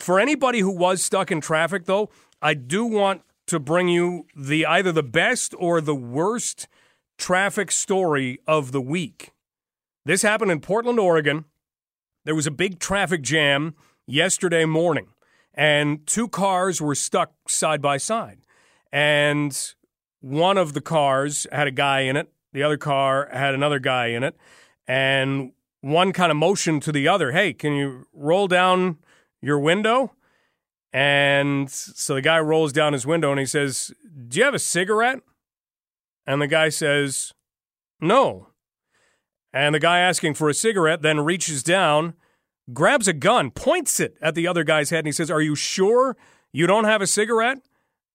For 0.00 0.18
anybody 0.18 0.60
who 0.60 0.70
was 0.70 1.02
stuck 1.02 1.30
in 1.30 1.40
traffic, 1.40 1.84
though, 1.84 2.10
I 2.42 2.54
do 2.54 2.84
want 2.84 3.22
to 3.46 3.60
bring 3.60 3.88
you 3.88 4.26
the 4.36 4.66
either 4.66 4.92
the 4.92 5.02
best 5.02 5.54
or 5.58 5.80
the 5.80 5.94
worst 5.94 6.66
traffic 7.18 7.70
story 7.70 8.38
of 8.46 8.72
the 8.72 8.80
week. 8.80 9.30
This 10.04 10.22
happened 10.22 10.50
in 10.50 10.60
Portland, 10.60 10.98
Oregon. 10.98 11.44
There 12.24 12.34
was 12.34 12.46
a 12.46 12.50
big 12.50 12.78
traffic 12.78 13.22
jam 13.22 13.74
yesterday 14.06 14.64
morning, 14.64 15.08
and 15.54 16.06
two 16.06 16.28
cars 16.28 16.80
were 16.80 16.94
stuck 16.94 17.32
side 17.48 17.80
by 17.80 17.96
side. 17.96 18.38
And 18.96 19.74
one 20.22 20.56
of 20.56 20.72
the 20.72 20.80
cars 20.80 21.46
had 21.52 21.66
a 21.66 21.70
guy 21.70 22.00
in 22.00 22.16
it, 22.16 22.32
the 22.54 22.62
other 22.62 22.78
car 22.78 23.28
had 23.30 23.52
another 23.52 23.78
guy 23.78 24.06
in 24.06 24.22
it, 24.22 24.34
and 24.88 25.52
one 25.82 26.14
kind 26.14 26.30
of 26.30 26.38
motioned 26.38 26.82
to 26.84 26.92
the 26.92 27.06
other, 27.06 27.32
Hey, 27.32 27.52
can 27.52 27.74
you 27.74 28.06
roll 28.14 28.48
down 28.48 28.96
your 29.42 29.58
window? 29.58 30.14
And 30.94 31.70
so 31.70 32.14
the 32.14 32.22
guy 32.22 32.40
rolls 32.40 32.72
down 32.72 32.94
his 32.94 33.06
window 33.06 33.30
and 33.30 33.38
he 33.38 33.44
says, 33.44 33.92
Do 34.28 34.38
you 34.38 34.44
have 34.44 34.54
a 34.54 34.58
cigarette? 34.58 35.20
And 36.26 36.40
the 36.40 36.46
guy 36.46 36.70
says, 36.70 37.34
No. 38.00 38.48
And 39.52 39.74
the 39.74 39.78
guy 39.78 39.98
asking 39.98 40.34
for 40.34 40.48
a 40.48 40.54
cigarette 40.54 41.02
then 41.02 41.20
reaches 41.20 41.62
down, 41.62 42.14
grabs 42.72 43.08
a 43.08 43.12
gun, 43.12 43.50
points 43.50 44.00
it 44.00 44.16
at 44.22 44.34
the 44.34 44.48
other 44.48 44.64
guy's 44.64 44.88
head, 44.88 45.00
and 45.00 45.08
he 45.08 45.12
says, 45.12 45.30
Are 45.30 45.42
you 45.42 45.54
sure 45.54 46.16
you 46.50 46.66
don't 46.66 46.84
have 46.84 47.02
a 47.02 47.06
cigarette? 47.06 47.58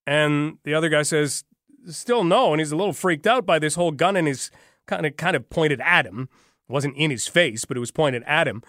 And 0.05 0.57
the 0.63 0.73
other 0.73 0.89
guy 0.89 1.03
says, 1.03 1.43
Still 1.87 2.23
no. 2.23 2.51
And 2.51 2.59
he's 2.59 2.71
a 2.71 2.75
little 2.75 2.93
freaked 2.93 3.25
out 3.25 3.45
by 3.45 3.57
this 3.59 3.75
whole 3.75 3.91
gun 3.91 4.15
in 4.15 4.25
his 4.25 4.51
kind 4.87 5.05
of 5.05 5.17
kind 5.17 5.35
of 5.35 5.49
pointed 5.49 5.81
at 5.81 6.05
him. 6.05 6.29
It 6.69 6.73
wasn't 6.73 6.95
in 6.95 7.11
his 7.11 7.27
face, 7.27 7.65
but 7.65 7.77
it 7.77 7.79
was 7.79 7.91
pointed 7.91 8.23
at 8.23 8.47
him. 8.47 8.61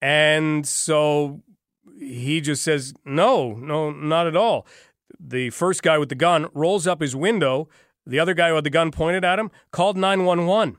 And 0.00 0.66
so 0.66 1.42
he 1.98 2.40
just 2.40 2.62
says, 2.62 2.94
No, 3.04 3.54
no, 3.54 3.90
not 3.90 4.26
at 4.26 4.36
all. 4.36 4.66
The 5.18 5.50
first 5.50 5.82
guy 5.82 5.98
with 5.98 6.08
the 6.08 6.14
gun 6.14 6.46
rolls 6.54 6.86
up 6.86 7.00
his 7.00 7.14
window. 7.14 7.68
The 8.06 8.18
other 8.18 8.34
guy 8.34 8.52
with 8.52 8.64
the 8.64 8.70
gun 8.70 8.90
pointed 8.90 9.24
at 9.24 9.38
him 9.38 9.50
called 9.70 9.96
911 9.96 10.78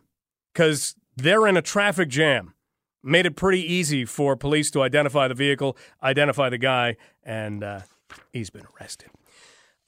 because 0.53 0.95
they're 1.15 1.47
in 1.47 1.57
a 1.57 1.61
traffic 1.61 2.09
jam. 2.09 2.53
Made 3.03 3.25
it 3.25 3.35
pretty 3.35 3.61
easy 3.61 4.05
for 4.05 4.35
police 4.35 4.69
to 4.71 4.81
identify 4.81 5.27
the 5.27 5.33
vehicle, 5.33 5.75
identify 6.03 6.49
the 6.49 6.57
guy, 6.59 6.97
and 7.23 7.63
uh, 7.63 7.79
he's 8.31 8.49
been 8.51 8.65
arrested. 8.79 9.09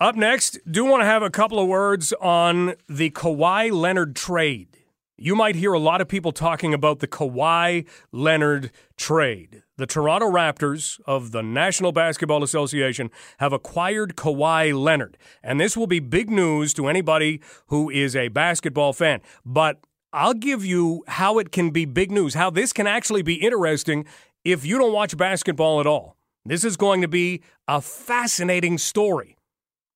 Up 0.03 0.17
next, 0.17 0.59
do 0.69 0.83
want 0.83 0.99
to 0.99 1.05
have 1.05 1.23
a 1.23 1.29
couple 1.29 1.57
of 1.61 1.69
words 1.69 2.11
on 2.19 2.73
the 2.89 3.09
Kawhi 3.09 3.71
Leonard 3.71 4.17
trade. 4.17 4.79
You 5.15 5.33
might 5.33 5.55
hear 5.55 5.71
a 5.71 5.79
lot 5.79 6.01
of 6.01 6.09
people 6.09 6.33
talking 6.33 6.73
about 6.73 6.99
the 6.99 7.07
Kawhi 7.07 7.87
Leonard 8.11 8.71
trade. 8.97 9.63
The 9.77 9.85
Toronto 9.85 10.29
Raptors 10.29 10.99
of 11.05 11.31
the 11.31 11.41
National 11.41 11.93
Basketball 11.93 12.43
Association 12.43 13.11
have 13.37 13.53
acquired 13.53 14.17
Kawhi 14.17 14.77
Leonard. 14.77 15.17
And 15.41 15.57
this 15.57 15.77
will 15.77 15.87
be 15.87 16.01
big 16.01 16.29
news 16.29 16.73
to 16.73 16.89
anybody 16.89 17.39
who 17.67 17.89
is 17.89 18.13
a 18.13 18.27
basketball 18.27 18.91
fan. 18.91 19.21
But 19.45 19.79
I'll 20.11 20.33
give 20.33 20.65
you 20.65 21.05
how 21.07 21.39
it 21.39 21.53
can 21.53 21.69
be 21.69 21.85
big 21.85 22.11
news, 22.11 22.33
how 22.33 22.49
this 22.49 22.73
can 22.73 22.87
actually 22.87 23.21
be 23.21 23.35
interesting 23.35 24.03
if 24.43 24.65
you 24.65 24.77
don't 24.77 24.91
watch 24.91 25.15
basketball 25.15 25.79
at 25.79 25.87
all. 25.87 26.17
This 26.45 26.65
is 26.65 26.75
going 26.75 26.99
to 26.99 27.07
be 27.07 27.41
a 27.69 27.79
fascinating 27.79 28.77
story. 28.77 29.37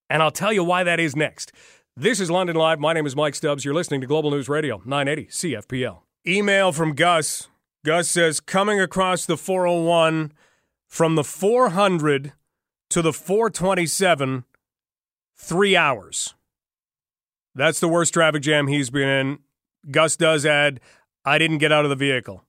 And 0.09 0.23
I'll 0.23 0.31
tell 0.31 0.53
you 0.53 0.63
why 0.63 0.83
that 0.83 0.99
is 0.99 1.15
next. 1.15 1.51
This 1.95 2.19
is 2.19 2.31
London 2.31 2.55
Live. 2.55 2.79
My 2.79 2.93
name 2.93 3.05
is 3.05 3.15
Mike 3.15 3.35
Stubbs. 3.35 3.65
You're 3.65 3.73
listening 3.73 4.01
to 4.01 4.07
Global 4.07 4.31
News 4.31 4.47
Radio, 4.47 4.81
980 4.85 5.31
CFPL. 5.31 5.99
Email 6.25 6.71
from 6.71 6.93
Gus. 6.93 7.47
Gus 7.85 8.09
says, 8.09 8.39
coming 8.39 8.79
across 8.79 9.25
the 9.25 9.37
401 9.37 10.31
from 10.87 11.15
the 11.15 11.23
400 11.23 12.33
to 12.89 13.01
the 13.01 13.13
427, 13.13 14.45
three 15.35 15.75
hours. 15.75 16.33
That's 17.55 17.79
the 17.79 17.87
worst 17.87 18.13
traffic 18.13 18.41
jam 18.41 18.67
he's 18.67 18.89
been 18.89 19.09
in. 19.09 19.39
Gus 19.89 20.15
does 20.15 20.45
add, 20.45 20.79
I 21.25 21.37
didn't 21.37 21.57
get 21.57 21.71
out 21.71 21.85
of 21.85 21.89
the 21.89 21.95
vehicle, 21.95 22.43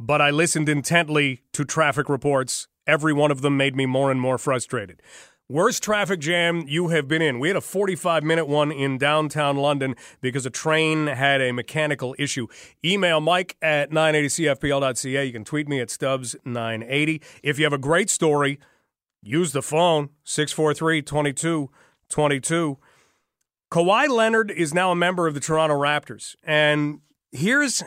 but 0.00 0.20
I 0.20 0.30
listened 0.30 0.68
intently 0.68 1.42
to 1.52 1.64
traffic 1.64 2.08
reports. 2.08 2.68
Every 2.86 3.12
one 3.12 3.30
of 3.30 3.42
them 3.42 3.56
made 3.56 3.76
me 3.76 3.86
more 3.86 4.10
and 4.10 4.20
more 4.20 4.38
frustrated. 4.38 5.02
Worst 5.52 5.82
traffic 5.82 6.18
jam 6.18 6.64
you 6.66 6.88
have 6.88 7.06
been 7.06 7.20
in. 7.20 7.38
We 7.38 7.48
had 7.48 7.58
a 7.58 7.60
45 7.60 8.24
minute 8.24 8.48
one 8.48 8.72
in 8.72 8.96
downtown 8.96 9.58
London 9.58 9.96
because 10.22 10.46
a 10.46 10.50
train 10.50 11.08
had 11.08 11.42
a 11.42 11.52
mechanical 11.52 12.16
issue. 12.18 12.46
Email 12.82 13.20
mike 13.20 13.58
at 13.60 13.90
980cfpl.ca. 13.90 15.26
You 15.26 15.30
can 15.30 15.44
tweet 15.44 15.68
me 15.68 15.78
at 15.78 15.88
Stubbs980. 15.88 17.22
If 17.42 17.58
you 17.58 17.66
have 17.66 17.74
a 17.74 17.78
great 17.78 18.08
story, 18.08 18.60
use 19.20 19.52
the 19.52 19.60
phone 19.60 20.08
643 20.24 21.02
2222. 21.02 22.78
Kawhi 23.70 24.08
Leonard 24.08 24.50
is 24.50 24.72
now 24.72 24.90
a 24.90 24.96
member 24.96 25.26
of 25.26 25.34
the 25.34 25.40
Toronto 25.40 25.78
Raptors. 25.78 26.34
And 26.42 27.00
here's 27.30 27.82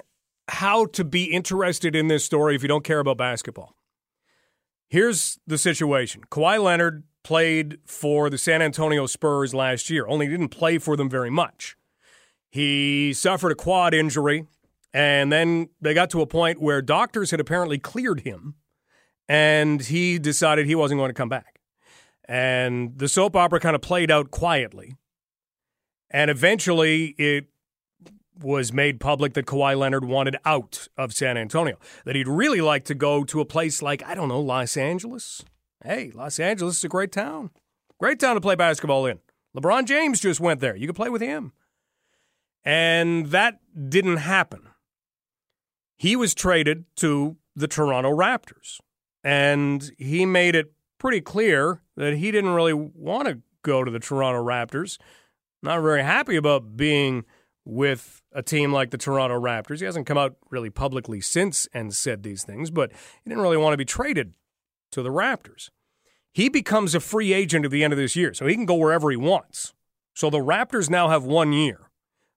how 0.49 0.85
to 0.85 1.03
be 1.03 1.23
interested 1.33 1.95
in 1.95 2.09
this 2.09 2.23
story 2.23 2.55
if 2.55 2.61
you 2.61 2.67
don't 2.67 2.83
care 2.83 2.99
about 2.99 3.17
basketball. 3.17 3.75
Here's 4.87 5.39
the 5.47 5.57
situation 5.57 6.21
Kawhi 6.29 6.61
Leonard 6.61 7.05
played 7.25 7.79
for 7.85 8.29
the 8.29 8.37
San 8.37 8.61
Antonio 8.61 9.07
Spurs 9.07 9.53
last 9.53 9.89
year, 9.89 10.05
only 10.07 10.27
he 10.27 10.31
didn't 10.31 10.49
play 10.49 10.77
for 10.77 10.95
them 10.95 11.09
very 11.09 11.31
much. 11.31 11.75
He 12.51 13.13
suffered 13.13 13.51
a 13.51 13.55
quad 13.55 13.93
injury, 13.93 14.45
and 14.93 15.31
then 15.31 15.69
they 15.81 15.95
got 15.95 16.11
to 16.11 16.21
a 16.21 16.27
point 16.27 16.61
where 16.61 16.81
doctors 16.83 17.31
had 17.31 17.39
apparently 17.39 17.79
cleared 17.79 18.21
him, 18.21 18.53
and 19.27 19.81
he 19.81 20.19
decided 20.19 20.67
he 20.67 20.75
wasn't 20.75 20.99
going 20.99 21.09
to 21.09 21.15
come 21.15 21.27
back. 21.27 21.59
And 22.29 22.97
the 22.97 23.09
soap 23.09 23.35
opera 23.35 23.59
kind 23.59 23.75
of 23.75 23.81
played 23.81 24.11
out 24.11 24.29
quietly. 24.29 24.95
And 26.11 26.29
eventually 26.29 27.15
it 27.17 27.47
was 28.39 28.71
made 28.71 28.99
public 28.99 29.33
that 29.33 29.47
Kawhi 29.47 29.75
Leonard 29.77 30.05
wanted 30.05 30.37
out 30.45 30.87
of 30.95 31.11
San 31.11 31.37
Antonio, 31.37 31.77
that 32.05 32.15
he'd 32.15 32.27
really 32.27 32.61
like 32.61 32.83
to 32.85 32.93
go 32.93 33.23
to 33.23 33.41
a 33.41 33.45
place 33.45 33.81
like, 33.81 34.03
I 34.05 34.13
don't 34.13 34.29
know, 34.29 34.39
Los 34.39 34.77
Angeles 34.77 35.43
Hey, 35.85 36.11
Los 36.15 36.39
Angeles 36.39 36.77
is 36.77 36.83
a 36.83 36.89
great 36.89 37.11
town. 37.11 37.51
Great 37.99 38.19
town 38.19 38.33
to 38.33 38.41
play 38.41 38.55
basketball 38.55 39.05
in. 39.05 39.19
LeBron 39.55 39.85
James 39.85 40.19
just 40.19 40.39
went 40.39 40.59
there. 40.59 40.75
You 40.75 40.87
could 40.87 40.95
play 40.95 41.09
with 41.09 41.21
him. 41.21 41.51
And 42.63 43.27
that 43.27 43.59
didn't 43.87 44.17
happen. 44.17 44.63
He 45.95 46.15
was 46.15 46.33
traded 46.33 46.85
to 46.97 47.37
the 47.55 47.67
Toronto 47.67 48.09
Raptors. 48.09 48.79
And 49.23 49.91
he 49.99 50.25
made 50.25 50.55
it 50.55 50.73
pretty 50.97 51.21
clear 51.21 51.81
that 51.95 52.15
he 52.15 52.31
didn't 52.31 52.55
really 52.55 52.73
want 52.73 53.27
to 53.27 53.41
go 53.61 53.83
to 53.83 53.91
the 53.91 53.99
Toronto 53.99 54.43
Raptors. 54.43 54.97
Not 55.61 55.81
very 55.81 56.01
happy 56.01 56.35
about 56.35 56.75
being 56.75 57.25
with 57.63 58.23
a 58.31 58.41
team 58.41 58.73
like 58.73 58.89
the 58.89 58.97
Toronto 58.97 59.39
Raptors. 59.39 59.79
He 59.79 59.85
hasn't 59.85 60.07
come 60.07 60.17
out 60.17 60.35
really 60.49 60.71
publicly 60.71 61.21
since 61.21 61.67
and 61.75 61.93
said 61.93 62.23
these 62.23 62.43
things, 62.43 62.71
but 62.71 62.91
he 62.91 63.29
didn't 63.29 63.43
really 63.43 63.57
want 63.57 63.73
to 63.73 63.77
be 63.77 63.85
traded 63.85 64.33
to 64.91 65.03
the 65.03 65.09
Raptors. 65.09 65.69
He 66.35 66.49
becomes 66.49 66.93
a 66.93 66.99
free 66.99 67.31
agent 67.31 67.63
at 67.63 67.71
the 67.71 67.81
end 67.81 67.93
of 67.93 67.97
this 67.97 68.17
year, 68.17 68.33
so 68.33 68.45
he 68.45 68.55
can 68.55 68.65
go 68.65 68.75
wherever 68.75 69.09
he 69.09 69.15
wants. 69.15 69.73
So 70.13 70.29
the 70.29 70.39
Raptors 70.39 70.89
now 70.89 71.07
have 71.07 71.23
one 71.23 71.53
year, 71.53 71.89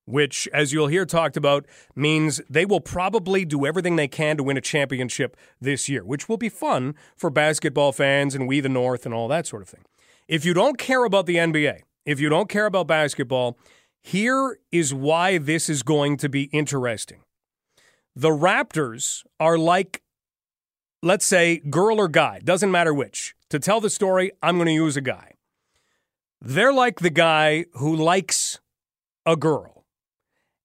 which, 0.04 0.46
as 0.52 0.72
you'll 0.72 0.86
hear 0.86 1.04
talked 1.04 1.36
about, 1.36 1.66
means 1.96 2.40
they 2.48 2.64
will 2.64 2.80
probably 2.80 3.44
do 3.44 3.66
everything 3.66 3.96
they 3.96 4.06
can 4.06 4.36
to 4.36 4.44
win 4.44 4.56
a 4.56 4.60
championship 4.60 5.36
this 5.60 5.88
year, 5.88 6.04
which 6.04 6.28
will 6.28 6.36
be 6.36 6.48
fun 6.48 6.94
for 7.16 7.28
basketball 7.28 7.90
fans 7.90 8.36
and 8.36 8.46
we 8.46 8.60
the 8.60 8.68
North 8.68 9.04
and 9.04 9.12
all 9.12 9.26
that 9.26 9.48
sort 9.48 9.62
of 9.62 9.68
thing. 9.68 9.82
If 10.28 10.44
you 10.44 10.54
don't 10.54 10.78
care 10.78 11.04
about 11.04 11.26
the 11.26 11.34
NBA, 11.34 11.80
if 12.06 12.20
you 12.20 12.28
don't 12.28 12.48
care 12.48 12.66
about 12.66 12.86
basketball, 12.86 13.58
here 14.00 14.60
is 14.70 14.94
why 14.94 15.38
this 15.38 15.68
is 15.68 15.82
going 15.82 16.18
to 16.18 16.28
be 16.28 16.44
interesting. 16.44 17.24
The 18.14 18.30
Raptors 18.30 19.24
are 19.40 19.58
like, 19.58 20.02
let's 21.02 21.26
say, 21.26 21.58
girl 21.58 22.00
or 22.00 22.08
guy, 22.08 22.40
doesn't 22.42 22.70
matter 22.70 22.92
which. 22.92 23.34
To 23.50 23.58
tell 23.58 23.80
the 23.80 23.90
story, 23.90 24.30
I'm 24.42 24.56
going 24.56 24.66
to 24.66 24.72
use 24.72 24.96
a 24.96 25.00
guy. 25.00 25.32
They're 26.40 26.72
like 26.72 27.00
the 27.00 27.10
guy 27.10 27.66
who 27.74 27.94
likes 27.94 28.60
a 29.26 29.36
girl, 29.36 29.84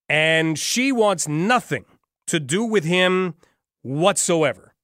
and 0.08 0.58
she 0.58 0.92
wants 0.92 1.28
nothing 1.28 1.86
to 2.28 2.40
do 2.40 2.64
with 2.64 2.84
him 2.84 3.36
whatsoever. 3.82 4.76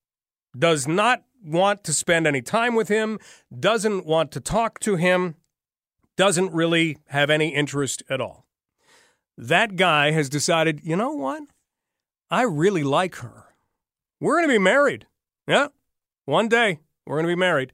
Does 0.58 0.88
not 0.88 1.24
want 1.44 1.84
to 1.86 1.94
spend 1.94 2.28
any 2.28 2.42
time 2.42 2.76
with 2.76 2.88
him, 2.88 3.20
doesn't 3.58 4.06
want 4.06 4.32
to 4.32 4.40
talk 4.40 4.80
to 4.80 4.96
him, 4.96 5.36
doesn't 6.18 6.52
really 6.52 6.98
have 7.08 7.30
any 7.30 7.50
interest 7.50 8.04
at 8.10 8.20
all. 8.20 8.46
That 9.38 9.78
guy 9.78 10.12
has 10.12 10.28
decided, 10.28 10.82
you 10.84 10.96
know 10.96 11.14
what? 11.14 11.44
I 12.30 12.42
really 12.42 12.84
like 12.84 13.16
her. 13.18 13.46
We're 14.20 14.38
going 14.38 14.50
to 14.50 14.54
be 14.54 14.60
married. 14.60 15.08
Yeah, 15.50 15.70
one 16.26 16.48
day 16.48 16.80
we're 17.08 17.16
going 17.16 17.26
to 17.26 17.36
be 17.36 17.40
married 17.40 17.74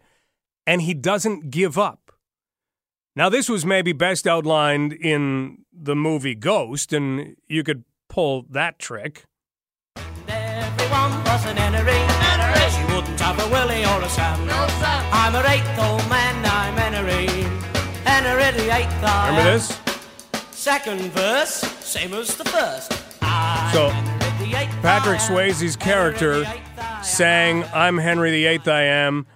and 0.65 0.81
he 0.81 0.93
doesn't 0.93 1.49
give 1.49 1.77
up. 1.77 2.13
Now, 3.17 3.27
this 3.27 3.49
was 3.49 3.65
maybe 3.65 3.91
best 3.91 4.25
outlined 4.25 4.93
in 4.93 5.65
the 5.73 5.95
movie 5.95 6.35
Ghost, 6.35 6.93
and 6.93 7.35
you 7.47 7.63
could 7.63 7.83
pull 8.07 8.45
that 8.49 8.79
trick. 8.79 9.25
Everyone 10.27 11.11
was 11.25 11.45
an 11.45 11.57
Henry. 11.57 11.91
Henry. 11.91 12.71
She 12.71 12.95
wouldn't 12.95 13.19
have 13.19 13.39
a 13.39 13.49
Willie 13.49 13.85
or 13.85 14.01
a 14.01 14.09
Sam. 14.09 14.45
No, 14.47 14.67
Sam. 14.79 15.05
I'm 15.11 15.35
an 15.35 15.45
eighth 15.45 15.79
old 15.79 16.09
man, 16.09 16.45
I'm 16.45 16.75
Henry. 16.77 17.27
Henry 18.05 18.57
the 18.57 18.73
eighth. 18.73 19.03
I 19.03 19.29
Remember 19.29 19.51
this? 19.51 19.79
Second 20.51 21.01
verse, 21.11 21.55
same 21.83 22.13
as 22.13 22.35
the 22.37 22.45
first. 22.45 22.93
I'm 23.21 23.73
So, 23.73 23.89
Henry 23.89 24.45
the 24.45 24.57
eighth 24.59 24.81
Patrick 24.81 25.19
I 25.19 25.23
am. 25.23 25.31
Swayze's 25.31 25.75
character 25.75 26.45
The 27.05 27.09
eighth 27.09 27.17
sang 27.17 27.63
I'm 27.65 27.99
Henry 27.99 28.31
VIII 28.31 28.61
I 28.65 28.81
am 28.81 29.27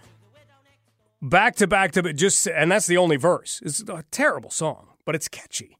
back 1.21 1.55
to 1.57 1.67
back 1.67 1.91
to 1.91 2.13
just 2.13 2.47
and 2.47 2.71
that's 2.71 2.87
the 2.87 2.97
only 2.97 3.15
verse. 3.15 3.61
It's 3.63 3.81
a 3.81 4.03
terrible 4.09 4.49
song, 4.49 4.87
but 5.05 5.13
it's 5.13 5.27
catchy. 5.27 5.77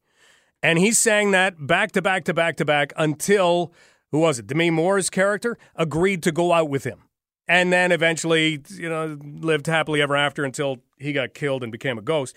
And 0.62 0.77
he 0.77 0.91
sang 0.91 1.31
that 1.31 1.65
back 1.65 1.91
to 1.93 2.01
back 2.03 2.25
to 2.25 2.34
back 2.34 2.58
to 2.58 2.65
back 2.65 2.93
until 2.96 3.74
who 4.12 4.19
was 4.19 4.38
it? 4.38 4.46
Demi 4.46 4.69
Moore's 4.69 5.10
character 5.10 5.58
agreed 5.75 6.22
to 6.24 6.31
go 6.31 6.53
out 6.53 6.69
with 6.69 6.84
him. 6.84 7.05
And 7.48 7.74
then 7.74 7.91
eventually, 7.91 8.62
you 8.69 8.88
know, 8.88 9.17
lived 9.24 9.65
happily 9.65 10.00
ever 10.00 10.15
after 10.15 10.46
until 10.46 10.77
he 11.00 11.12
got 11.12 11.34
killed 11.34 11.63
and 11.63 11.72
became 11.72 11.98
a 11.98 12.03
ghost. 12.03 12.36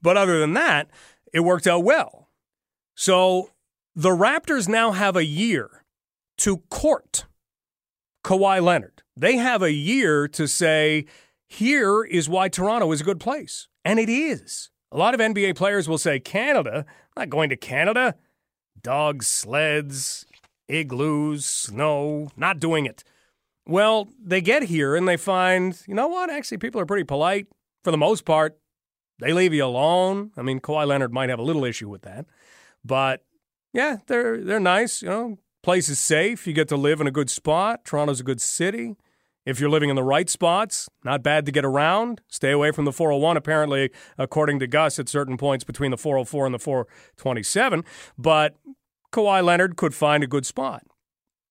But 0.00 0.16
other 0.16 0.38
than 0.38 0.52
that, 0.54 0.88
it 1.32 1.40
worked 1.40 1.66
out 1.66 1.82
well. 1.82 2.28
So 2.94 3.50
the 3.96 4.10
Raptors 4.10 4.68
now 4.68 4.92
have 4.92 5.16
a 5.16 5.24
year 5.24 5.84
to 6.38 6.58
court 6.70 7.26
Kawhi 8.26 8.60
Leonard. 8.60 9.04
They 9.16 9.36
have 9.36 9.62
a 9.62 9.70
year 9.70 10.26
to 10.26 10.48
say, 10.48 11.06
here 11.46 12.02
is 12.02 12.28
why 12.28 12.48
Toronto 12.48 12.90
is 12.90 13.00
a 13.00 13.04
good 13.04 13.20
place. 13.20 13.68
And 13.84 14.00
it 14.00 14.08
is. 14.08 14.70
A 14.90 14.96
lot 14.96 15.14
of 15.14 15.20
NBA 15.20 15.54
players 15.54 15.88
will 15.88 15.96
say, 15.96 16.18
Canada? 16.18 16.84
I'm 17.16 17.22
not 17.22 17.30
going 17.30 17.50
to 17.50 17.56
Canada. 17.56 18.16
Dogs, 18.82 19.28
sleds, 19.28 20.26
igloos, 20.66 21.46
snow, 21.46 22.28
not 22.36 22.58
doing 22.58 22.84
it. 22.84 23.04
Well, 23.64 24.08
they 24.20 24.40
get 24.40 24.64
here 24.64 24.96
and 24.96 25.06
they 25.06 25.16
find, 25.16 25.80
you 25.86 25.94
know 25.94 26.08
what? 26.08 26.28
Actually, 26.28 26.58
people 26.58 26.80
are 26.80 26.86
pretty 26.86 27.04
polite 27.04 27.46
for 27.84 27.92
the 27.92 27.96
most 27.96 28.24
part. 28.24 28.58
They 29.20 29.32
leave 29.32 29.54
you 29.54 29.64
alone. 29.64 30.32
I 30.36 30.42
mean, 30.42 30.58
Kawhi 30.58 30.84
Leonard 30.84 31.12
might 31.12 31.30
have 31.30 31.38
a 31.38 31.44
little 31.44 31.64
issue 31.64 31.88
with 31.88 32.02
that. 32.02 32.26
But 32.84 33.24
yeah, 33.72 33.98
they're 34.08 34.42
they're 34.42 34.60
nice. 34.60 35.00
You 35.00 35.08
know, 35.08 35.38
place 35.66 35.88
is 35.88 35.98
safe. 35.98 36.46
You 36.46 36.52
get 36.52 36.68
to 36.68 36.76
live 36.76 37.00
in 37.00 37.08
a 37.08 37.10
good 37.10 37.28
spot. 37.28 37.84
Toronto's 37.84 38.20
a 38.20 38.22
good 38.22 38.40
city. 38.40 38.94
If 39.44 39.58
you're 39.58 39.68
living 39.68 39.90
in 39.90 39.96
the 39.96 40.04
right 40.04 40.30
spots, 40.30 40.88
not 41.04 41.24
bad 41.24 41.44
to 41.44 41.50
get 41.50 41.64
around. 41.64 42.20
Stay 42.28 42.52
away 42.52 42.70
from 42.70 42.84
the 42.84 42.92
401, 42.92 43.36
apparently, 43.36 43.90
according 44.16 44.60
to 44.60 44.68
Gus, 44.68 45.00
at 45.00 45.08
certain 45.08 45.36
points 45.36 45.64
between 45.64 45.90
the 45.90 45.96
404 45.96 46.46
and 46.46 46.54
the 46.54 46.60
427. 46.60 47.84
But 48.16 48.54
Kawhi 49.12 49.42
Leonard 49.42 49.76
could 49.76 49.92
find 49.92 50.22
a 50.22 50.28
good 50.28 50.46
spot. 50.46 50.84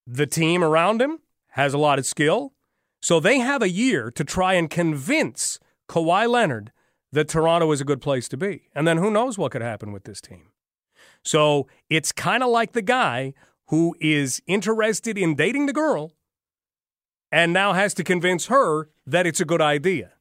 The 0.06 0.26
team 0.26 0.64
around 0.64 1.02
him 1.02 1.18
has 1.48 1.74
a 1.74 1.78
lot 1.78 1.98
of 1.98 2.06
skill. 2.06 2.54
So 3.02 3.20
they 3.20 3.40
have 3.40 3.60
a 3.60 3.68
year 3.68 4.10
to 4.12 4.24
try 4.24 4.54
and 4.54 4.70
convince 4.70 5.60
Kawhi 5.90 6.26
Leonard 6.26 6.72
that 7.12 7.28
Toronto 7.28 7.70
is 7.70 7.82
a 7.82 7.84
good 7.84 8.00
place 8.00 8.30
to 8.30 8.38
be. 8.38 8.70
And 8.74 8.88
then 8.88 8.96
who 8.96 9.10
knows 9.10 9.36
what 9.36 9.52
could 9.52 9.60
happen 9.60 9.92
with 9.92 10.04
this 10.04 10.22
team. 10.22 10.52
So 11.22 11.68
it's 11.90 12.12
kind 12.12 12.42
of 12.42 12.48
like 12.48 12.72
the 12.72 12.80
guy 12.80 13.34
who 13.68 13.96
is 14.00 14.40
interested 14.46 15.18
in 15.18 15.34
dating 15.34 15.66
the 15.66 15.72
girl 15.72 16.12
and 17.32 17.52
now 17.52 17.72
has 17.72 17.92
to 17.94 18.04
convince 18.04 18.46
her 18.46 18.88
that 19.06 19.26
it's 19.26 19.40
a 19.40 19.44
good 19.44 19.60
idea. 19.60 20.12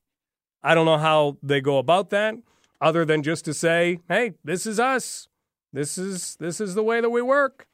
I 0.64 0.74
don't 0.74 0.86
know 0.86 0.98
how 0.98 1.38
they 1.44 1.62
go 1.62 1.78
about 1.78 2.10
that 2.10 2.36
other 2.82 3.06
than 3.06 3.22
just 3.22 3.46
to 3.46 3.54
say, 3.54 4.00
"Hey, 4.08 4.34
this 4.44 4.66
is 4.66 4.80
us. 4.80 5.28
This 5.72 5.98
is 5.98 6.36
this 6.38 6.60
is 6.60 6.76
the 6.76 6.84
way 6.84 7.02
that 7.02 7.12
we 7.12 7.22
work." 7.22 7.68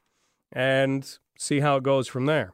And 0.52 1.18
see 1.38 1.60
how 1.60 1.76
it 1.76 1.82
goes 1.82 2.08
from 2.08 2.26
there. 2.26 2.52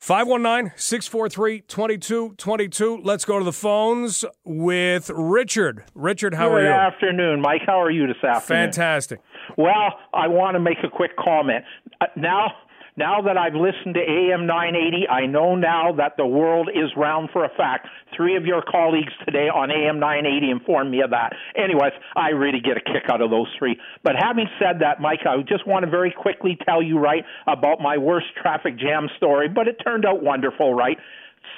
519-643-2222. 0.00 3.00
Let's 3.02 3.24
go 3.24 3.38
to 3.38 3.44
the 3.44 3.52
phones 3.52 4.24
with 4.44 5.10
Richard. 5.10 5.84
Richard, 5.94 6.34
how 6.34 6.48
Good 6.48 6.54
are 6.54 6.60
you? 6.60 6.66
Good 6.66 6.72
afternoon, 6.72 7.40
Mike. 7.40 7.62
How 7.66 7.80
are 7.80 7.90
you 7.90 8.06
this 8.06 8.22
afternoon? 8.22 8.72
Fantastic. 8.72 9.20
Well, 9.56 9.98
I 10.12 10.28
want 10.28 10.54
to 10.54 10.60
make 10.60 10.78
a 10.84 10.90
quick 10.90 11.16
comment. 11.16 11.64
Uh, 12.00 12.06
now, 12.16 12.52
now 12.96 13.20
that 13.20 13.36
I've 13.36 13.54
listened 13.54 13.94
to 13.94 14.00
AM 14.00 14.46
980, 14.46 15.06
I 15.08 15.26
know 15.26 15.54
now 15.54 15.92
that 15.98 16.16
the 16.16 16.24
world 16.26 16.70
is 16.72 16.88
round 16.96 17.28
for 17.30 17.44
a 17.44 17.50
fact. 17.50 17.88
Three 18.16 18.36
of 18.36 18.46
your 18.46 18.62
colleagues 18.62 19.12
today 19.26 19.48
on 19.52 19.70
AM 19.70 20.00
980 20.00 20.50
informed 20.50 20.90
me 20.90 21.02
of 21.02 21.10
that. 21.10 21.34
Anyways, 21.54 21.92
I 22.16 22.30
really 22.30 22.60
get 22.60 22.78
a 22.78 22.80
kick 22.80 23.10
out 23.10 23.20
of 23.20 23.28
those 23.28 23.48
three. 23.58 23.76
But 24.02 24.14
having 24.18 24.46
said 24.58 24.80
that, 24.80 25.00
Mike, 25.00 25.20
I 25.28 25.36
just 25.42 25.66
want 25.66 25.84
to 25.84 25.90
very 25.90 26.10
quickly 26.10 26.56
tell 26.64 26.82
you, 26.82 26.98
right, 26.98 27.24
about 27.46 27.80
my 27.80 27.98
worst 27.98 28.28
traffic 28.40 28.78
jam 28.78 29.08
story, 29.18 29.48
but 29.48 29.68
it 29.68 29.76
turned 29.84 30.06
out 30.06 30.22
wonderful, 30.22 30.72
right? 30.72 30.96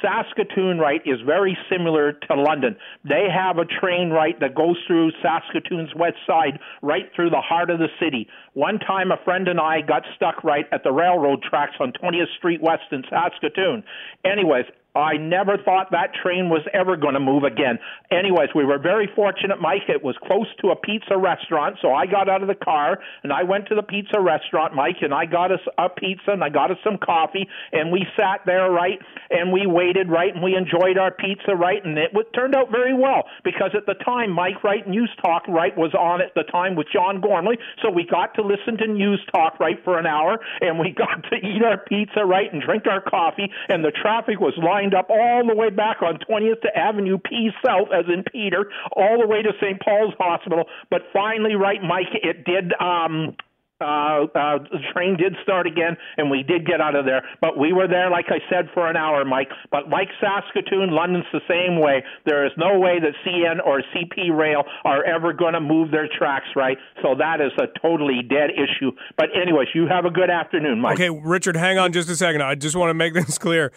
Saskatoon, 0.02 0.78
right, 0.78 1.00
is 1.04 1.21
very 1.25 1.57
similar 1.71 2.12
to 2.12 2.35
London. 2.35 2.76
They 3.04 3.26
have 3.33 3.59
a 3.59 3.64
train, 3.64 4.11
right, 4.11 4.38
that 4.40 4.54
goes 4.54 4.76
through 4.87 5.12
Saskatoon's 5.23 5.95
west 5.95 6.16
side, 6.26 6.59
right 6.83 7.11
through 7.14 7.30
the 7.30 7.40
heart 7.40 7.71
of 7.71 7.78
the 7.78 7.88
city. 8.00 8.28
One 8.54 8.78
time, 8.78 9.11
a 9.11 9.16
friend 9.25 9.49
and 9.49 9.61
I 9.61 9.80
got 9.80 10.02
stuck 10.16 10.45
right 10.45 10.66
at 10.73 10.85
the 10.85 10.92
railroad 10.92 11.42
tracks 11.42 11.75
on 11.80 11.92
20th 11.92 12.35
Street 12.37 12.61
West 12.62 12.92
in 12.92 13.02
Saskatoon. 13.11 13.83
Anyways, 14.25 14.64
I 14.95 15.16
never 15.16 15.59
thought 15.59 15.90
that 15.92 16.11
train 16.14 16.49
was 16.49 16.62
ever 16.73 16.97
going 16.97 17.14
to 17.14 17.21
move 17.21 17.45
again. 17.45 17.78
Anyways, 18.11 18.50
we 18.54 18.64
were 18.64 18.78
very 18.78 19.09
fortunate, 19.14 19.61
Mike. 19.61 19.87
It 19.88 20.02
was 20.02 20.16
close 20.26 20.49
to 20.61 20.68
a 20.71 20.76
pizza 20.76 21.16
restaurant, 21.16 21.76
so 21.80 21.92
I 21.92 22.07
got 22.07 22.28
out 22.28 22.42
of 22.42 22.49
the 22.49 22.57
car 22.57 22.99
and 23.23 23.33
I 23.33 23.42
went 23.42 23.68
to 23.68 23.75
the 23.75 23.83
pizza 23.83 24.21
restaurant, 24.21 24.75
Mike, 24.75 24.99
and 25.02 25.14
I 25.14 25.26
got 25.26 25.52
us 25.52 25.61
a 25.78 25.88
pizza 25.88 26.33
and 26.33 26.42
I 26.42 26.49
got 26.49 26.71
us 26.71 26.78
some 26.83 26.99
coffee, 26.99 27.47
and 27.73 27.92
we 27.92 28.07
sat 28.16 28.40
there, 28.47 28.71
right, 28.71 28.99
and 29.30 29.52
we 29.52 29.66
waited, 29.66 30.09
right, 30.09 30.35
and 30.35 30.42
we 30.42 30.57
enjoyed 30.57 30.99
our 30.99 31.12
pizza, 31.12 31.54
right, 31.54 31.85
and 31.85 31.97
it 31.97 32.11
turned 32.35 32.54
out 32.54 32.71
very 32.71 32.95
well 32.95 33.25
because 33.45 33.71
at 33.76 33.87
the 33.87 33.95
time, 34.04 34.33
Mike, 34.33 34.64
right, 34.64 34.87
News 34.88 35.11
Talk, 35.23 35.47
right, 35.49 35.76
was 35.76 35.95
on 35.95 36.21
at 36.21 36.35
the 36.35 36.45
time 36.45 36.75
with 36.75 36.88
John 36.92 37.21
Gormley, 37.21 37.59
so 37.83 37.90
we 37.90 38.04
got 38.04 38.35
to 38.35 38.42
listen 38.42 38.76
to 38.78 38.87
News 38.87 39.21
Talk, 39.33 39.61
right, 39.61 39.78
for 39.85 39.99
an 39.99 40.07
hour, 40.07 40.40
and 40.61 40.78
we 40.78 40.90
got 40.97 41.23
to 41.30 41.37
eat 41.37 41.62
our 41.62 41.78
pizza, 41.78 42.25
right, 42.25 42.52
and 42.52 42.62
drink 42.62 42.87
our 42.87 43.00
coffee, 43.00 43.50
and 43.68 43.85
the 43.85 43.92
traffic 43.92 44.40
was 44.40 44.54
lined 44.59 44.88
up 44.95 45.11
all 45.11 45.47
the 45.47 45.54
way 45.54 45.71
back 45.71 46.02
on 46.02 46.18
20th 46.28 46.64
Avenue 46.75 47.18
P 47.18 47.50
South, 47.64 47.88
as 47.92 48.07
in 48.12 48.25
Peter, 48.30 48.71
all 48.97 49.18
the 49.21 49.26
way 49.26 49.42
to 49.42 49.52
St. 49.61 49.80
Paul's 49.80 50.14
Hospital. 50.18 50.64
But 50.90 51.02
finally, 51.12 51.54
right, 51.54 51.83
Mike, 51.83 52.12
it 52.12 52.45
did. 52.45 52.73
Um, 52.80 53.37
uh, 53.80 54.26
uh, 54.35 54.59
the 54.59 54.83
train 54.92 55.16
did 55.16 55.37
start 55.42 55.66
again, 55.66 55.97
and 56.16 56.30
we 56.30 56.42
did 56.42 56.66
get 56.66 56.80
out 56.80 56.97
of 56.97 57.04
there. 57.04 57.23
But 57.40 57.57
we 57.57 57.73
were 57.73 57.87
there, 57.87 58.11
like 58.11 58.26
I 58.28 58.38
said, 58.50 58.68
for 58.75 58.90
an 58.90 58.97
hour, 58.97 59.25
Mike. 59.25 59.49
But 59.71 59.88
like 59.88 60.09
Saskatoon, 60.21 60.90
London's 60.90 61.26
the 61.33 61.40
same 61.49 61.80
way. 61.80 62.02
There 62.26 62.45
is 62.45 62.52
no 62.57 62.78
way 62.78 62.99
that 62.99 63.14
CN 63.25 63.65
or 63.65 63.82
CP 63.95 64.36
Rail 64.36 64.65
are 64.84 65.04
ever 65.04 65.32
going 65.32 65.54
to 65.54 65.60
move 65.60 65.93
their 65.93 66.08
tracks, 66.19 66.49
right? 66.56 66.76
So 67.02 67.15
that 67.19 67.41
is 67.41 67.52
a 67.60 67.67
totally 67.80 68.23
dead 68.28 68.50
issue. 68.50 68.91
But 69.17 69.28
anyways, 69.41 69.69
you 69.75 69.86
have 69.86 70.04
a 70.04 70.10
good 70.10 70.30
afternoon, 70.30 70.80
Mike. 70.80 70.95
Okay, 70.95 71.10
Richard, 71.10 71.56
hang 71.56 71.78
on 71.78 71.93
just 71.93 72.10
a 72.10 72.17
second. 72.17 72.43
I 72.43 72.56
just 72.56 72.75
want 72.75 72.91
to 72.91 72.95
make 72.95 73.15
this 73.15 73.39
clear. 73.39 73.71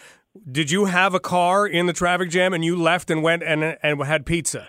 Did 0.50 0.72
you 0.72 0.86
have 0.86 1.14
a 1.14 1.20
car 1.20 1.68
in 1.68 1.88
the 1.88 1.94
traffic 1.94 2.30
jam 2.30 2.54
and 2.54 2.64
you 2.64 2.82
left 2.82 3.10
and 3.10 3.22
went 3.22 3.44
and 3.44 3.78
and 3.84 4.02
had 4.04 4.26
pizza? 4.26 4.66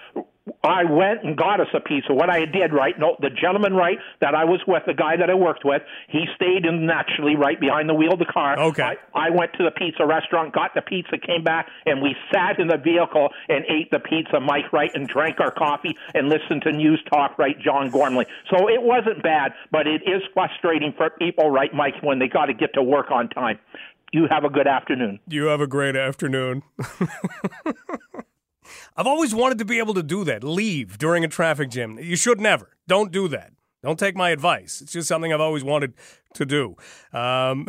I 0.65 0.85
went 0.85 1.25
and 1.25 1.37
got 1.37 1.61
us 1.61 1.67
a 1.75 1.81
pizza. 1.81 2.15
What 2.15 2.31
I 2.31 2.45
did, 2.45 2.73
right? 2.73 2.97
No, 2.99 3.17
the 3.21 3.31
gentleman, 3.31 3.75
right, 3.75 3.99
that 4.21 4.35
I 4.35 4.45
was 4.45 4.61
with, 4.67 4.83
the 4.87 4.95
guy 4.95 5.17
that 5.17 5.29
I 5.29 5.35
worked 5.35 5.65
with, 5.65 5.83
he 6.09 6.25
stayed 6.37 6.65
in 6.65 6.87
naturally 6.87 7.35
right 7.35 7.59
behind 7.59 7.89
the 7.89 7.95
wheel 7.95 8.13
of 8.13 8.21
the 8.21 8.27
car. 8.27 8.59
Okay. 8.59 8.83
I, 8.83 8.97
I 9.15 9.31
went 9.31 9.53
to 9.55 9.65
the 9.65 9.73
pizza 9.73 10.07
restaurant, 10.07 10.53
got 10.53 10.75
the 10.75 10.83
pizza, 10.83 11.19
came 11.19 11.43
back, 11.43 11.67
and 11.85 12.01
we 12.01 12.15
sat 12.33 12.61
in 12.61 12.69
the 12.69 12.77
vehicle 12.77 13.31
and 13.49 13.65
ate 13.69 13.91
the 13.91 13.99
pizza, 13.99 14.39
Mike, 14.39 14.73
right, 14.73 14.91
and 14.95 15.09
drank 15.09 15.41
our 15.41 15.51
coffee 15.51 15.97
and 16.15 16.29
listened 16.29 16.63
to 16.63 16.73
news 16.73 17.03
talk, 17.11 17.39
right, 17.39 17.59
John 17.59 17.91
Gormley. 17.91 18.27
So 18.51 18.69
it 18.69 18.83
wasn't 18.83 19.23
bad, 19.23 19.53
but 19.73 19.89
it 19.89 20.03
is 20.07 20.23
frustrating 20.33 20.93
for 20.97 21.11
people, 21.11 21.51
right, 21.51 21.75
Mike, 21.75 22.03
when 22.03 22.21
they 22.21 22.29
got 22.29 22.47
to 22.47 22.55
get 22.55 22.75
to 22.75 22.83
work 22.83 23.11
on 23.11 23.29
time. 23.31 23.59
You 24.13 24.29
have 24.31 24.45
a 24.45 24.51
good 24.51 24.67
afternoon. 24.67 25.21
You 25.27 25.47
have 25.47 25.63
a 25.63 25.67
great 25.67 25.97
afternoon. 25.97 26.63
I've 28.95 29.07
always 29.07 29.35
wanted 29.35 29.57
to 29.59 29.65
be 29.65 29.79
able 29.79 29.95
to 29.95 30.03
do 30.03 30.23
that. 30.25 30.45
Leave 30.45 30.99
during 30.99 31.25
a 31.25 31.29
traffic 31.29 31.71
jam. 31.71 31.99
You 31.99 32.17
should 32.17 32.39
never. 32.39 32.77
Don't 32.87 33.11
do 33.11 33.27
that. 33.29 33.53
Don't 33.83 33.99
take 33.99 34.15
my 34.15 34.31
advice. 34.31 34.83
It's 34.83 34.93
just 34.93 35.09
something 35.09 35.33
I've 35.33 35.41
always 35.41 35.65
wanted 35.65 35.95
to 36.35 36.45
do. 36.45 36.77
Um, 37.13 37.67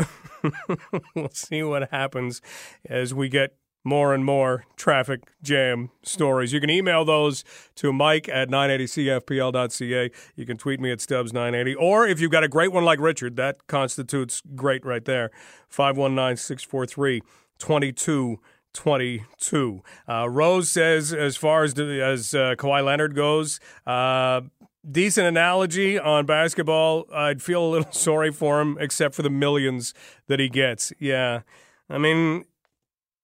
we'll 1.15 1.29
see 1.29 1.63
what 1.63 1.89
happens 1.91 2.41
as 2.87 3.13
we 3.13 3.29
get 3.29 3.55
more 3.83 4.13
and 4.13 4.23
more 4.23 4.65
traffic 4.75 5.21
jam 5.41 5.89
stories. 6.03 6.53
You 6.53 6.59
can 6.59 6.69
email 6.69 7.03
those 7.03 7.43
to 7.75 7.91
mike 7.91 8.29
at 8.29 8.49
980cfpl.ca. 8.49 10.11
You 10.35 10.45
can 10.45 10.57
tweet 10.57 10.79
me 10.79 10.91
at 10.91 10.99
Stubbs980. 10.99 11.75
Or 11.79 12.07
if 12.07 12.19
you've 12.19 12.31
got 12.31 12.43
a 12.43 12.47
great 12.47 12.71
one 12.71 12.85
like 12.85 12.99
Richard, 12.99 13.35
that 13.35 13.67
constitutes 13.67 14.41
great 14.55 14.85
right 14.85 15.03
there. 15.03 15.31
519 15.69 16.37
643 16.37 17.21
2222. 17.59 19.83
Uh, 20.07 20.29
Rose 20.29 20.69
says, 20.69 21.13
as 21.13 21.35
far 21.35 21.63
as, 21.63 21.77
as 21.77 22.33
uh, 22.33 22.55
Kawhi 22.57 22.83
Leonard 22.83 23.15
goes, 23.15 23.59
uh, 23.85 24.41
decent 24.89 25.27
analogy 25.27 25.99
on 25.99 26.25
basketball. 26.25 27.07
I'd 27.13 27.41
feel 27.41 27.65
a 27.65 27.69
little 27.69 27.91
sorry 27.93 28.31
for 28.31 28.61
him, 28.61 28.77
except 28.79 29.15
for 29.15 29.21
the 29.21 29.29
millions 29.29 29.93
that 30.27 30.39
he 30.39 30.49
gets. 30.49 30.93
Yeah. 30.99 31.41
I 31.89 31.97
mean, 31.97 32.45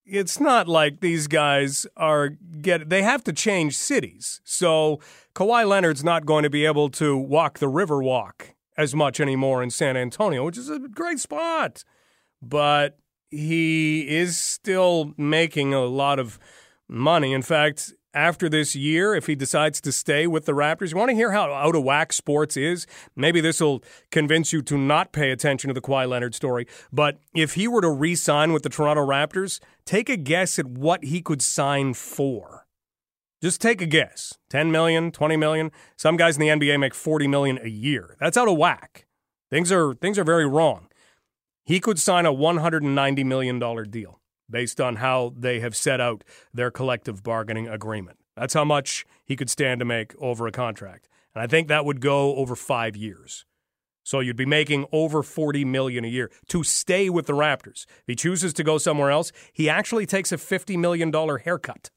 it's 0.10 0.40
not 0.40 0.68
like 0.68 1.00
these 1.00 1.28
guys 1.28 1.86
are 1.96 2.30
get 2.30 2.90
they 2.90 3.04
have 3.04 3.24
to 3.26 3.34
change 3.34 3.78
cities. 3.78 4.42
So 4.44 5.00
Kawhi 5.36 5.68
Leonard's 5.68 6.04
not 6.04 6.26
going 6.26 6.44
to 6.44 6.50
be 6.50 6.66
able 6.66 6.90
to 6.92 7.18
walk 7.18 7.60
the 7.60 7.68
river 7.68 8.02
walk 8.02 8.56
as 8.78 8.96
much 8.96 9.20
anymore 9.20 9.62
in 9.62 9.70
San 9.70 9.98
Antonio, 9.98 10.46
which 10.46 10.58
is 10.58 10.70
a 10.70 10.80
great 10.80 11.20
spot. 11.20 11.84
But 12.42 12.98
he 13.30 14.08
is 14.08 14.38
still 14.38 15.14
making 15.18 15.74
a 15.74 15.86
lot 15.86 16.20
of 16.20 16.40
money. 16.88 17.34
In 17.34 17.42
fact, 17.42 17.94
after 18.14 18.50
this 18.50 18.76
year, 18.76 19.14
if 19.14 19.28
he 19.28 19.36
decides 19.36 19.80
to 19.82 19.92
stay 19.92 20.26
with 20.26 20.46
the 20.46 20.54
Raptors, 20.54 20.92
you 20.92 20.98
want 20.98 21.10
to 21.10 21.16
hear 21.16 21.32
how 21.32 21.52
out 21.54 21.76
of 21.76 21.84
whack 21.84 22.12
sports 22.12 22.58
is? 22.58 22.88
Maybe 23.16 23.40
this 23.40 23.62
will 23.62 23.84
convince 24.12 24.52
you 24.52 24.62
to 24.64 24.78
not 24.78 25.12
pay 25.12 25.32
attention 25.32 25.68
to 25.68 25.74
the 25.74 25.82
Kawhi 25.82 26.10
Leonard 26.10 26.34
story. 26.34 26.66
But 26.92 27.20
if 27.36 27.54
he 27.54 27.68
were 27.68 27.82
to 27.82 27.90
re 27.92 28.16
sign 28.16 28.52
with 28.52 28.64
the 28.64 28.70
Toronto 28.70 29.06
Raptors, 29.06 29.60
take 29.90 30.08
a 30.08 30.18
guess 30.18 30.60
at 30.60 30.68
what 30.68 31.04
he 31.04 31.20
could 31.20 31.42
sign 31.42 31.96
for. 31.96 32.68
Just 33.42 33.60
take 33.60 33.82
a 33.82 33.88
guess 33.88 34.38
10 34.52 34.72
million, 34.72 35.12
20 35.12 35.36
million. 35.36 35.72
Some 35.98 36.16
guys 36.16 36.38
in 36.38 36.42
the 36.42 36.48
NBA 36.50 36.80
make 36.80 36.94
40 36.94 37.26
million 37.26 37.58
a 37.64 37.70
year. 37.70 38.16
That's 38.20 38.38
out 38.38 38.48
of 38.48 38.56
whack. 38.56 39.08
Things 39.50 39.72
are, 39.72 39.96
things 39.96 40.20
are 40.20 40.24
very 40.24 40.46
wrong. 40.46 40.90
He 41.66 41.80
could 41.80 41.98
sign 41.98 42.28
a 42.28 42.32
$190 42.32 43.26
million 43.26 43.60
deal 43.90 44.20
based 44.48 44.80
on 44.80 44.98
how 44.98 45.34
they 45.36 45.60
have 45.60 45.76
set 45.76 46.00
out 46.00 46.24
their 46.54 46.70
collective 46.70 47.24
bargaining 47.24 47.68
agreement. 47.68 48.20
That's 48.36 48.54
how 48.54 48.66
much 48.66 49.08
he 49.26 49.36
could 49.36 49.50
stand 49.50 49.80
to 49.80 49.86
make 49.86 50.14
over 50.20 50.46
a 50.46 50.52
contract. 50.52 51.10
And 51.34 51.42
I 51.42 51.48
think 51.48 51.68
that 51.68 51.84
would 51.84 52.00
go 52.00 52.36
over 52.36 52.56
5 52.56 52.96
years. 52.96 53.46
So 54.10 54.22
you'd 54.22 54.36
be 54.36 54.46
making 54.48 54.88
over 54.92 55.22
40 55.22 55.66
million 55.66 56.04
a 56.04 56.08
year 56.08 56.32
to 56.48 56.64
stay 56.64 57.12
with 57.12 57.28
the 57.28 57.34
Raptors. 57.34 57.86
If 57.86 58.06
he 58.08 58.16
chooses 58.16 58.54
to 58.54 58.64
go 58.64 58.80
somewhere 58.80 59.12
else, 59.12 59.32
he 59.54 59.70
actually 59.70 60.08
takes 60.08 60.32
a 60.32 60.40
50 60.40 60.78
million 60.78 61.12
dollar 61.12 61.38
haircut. 61.38 61.92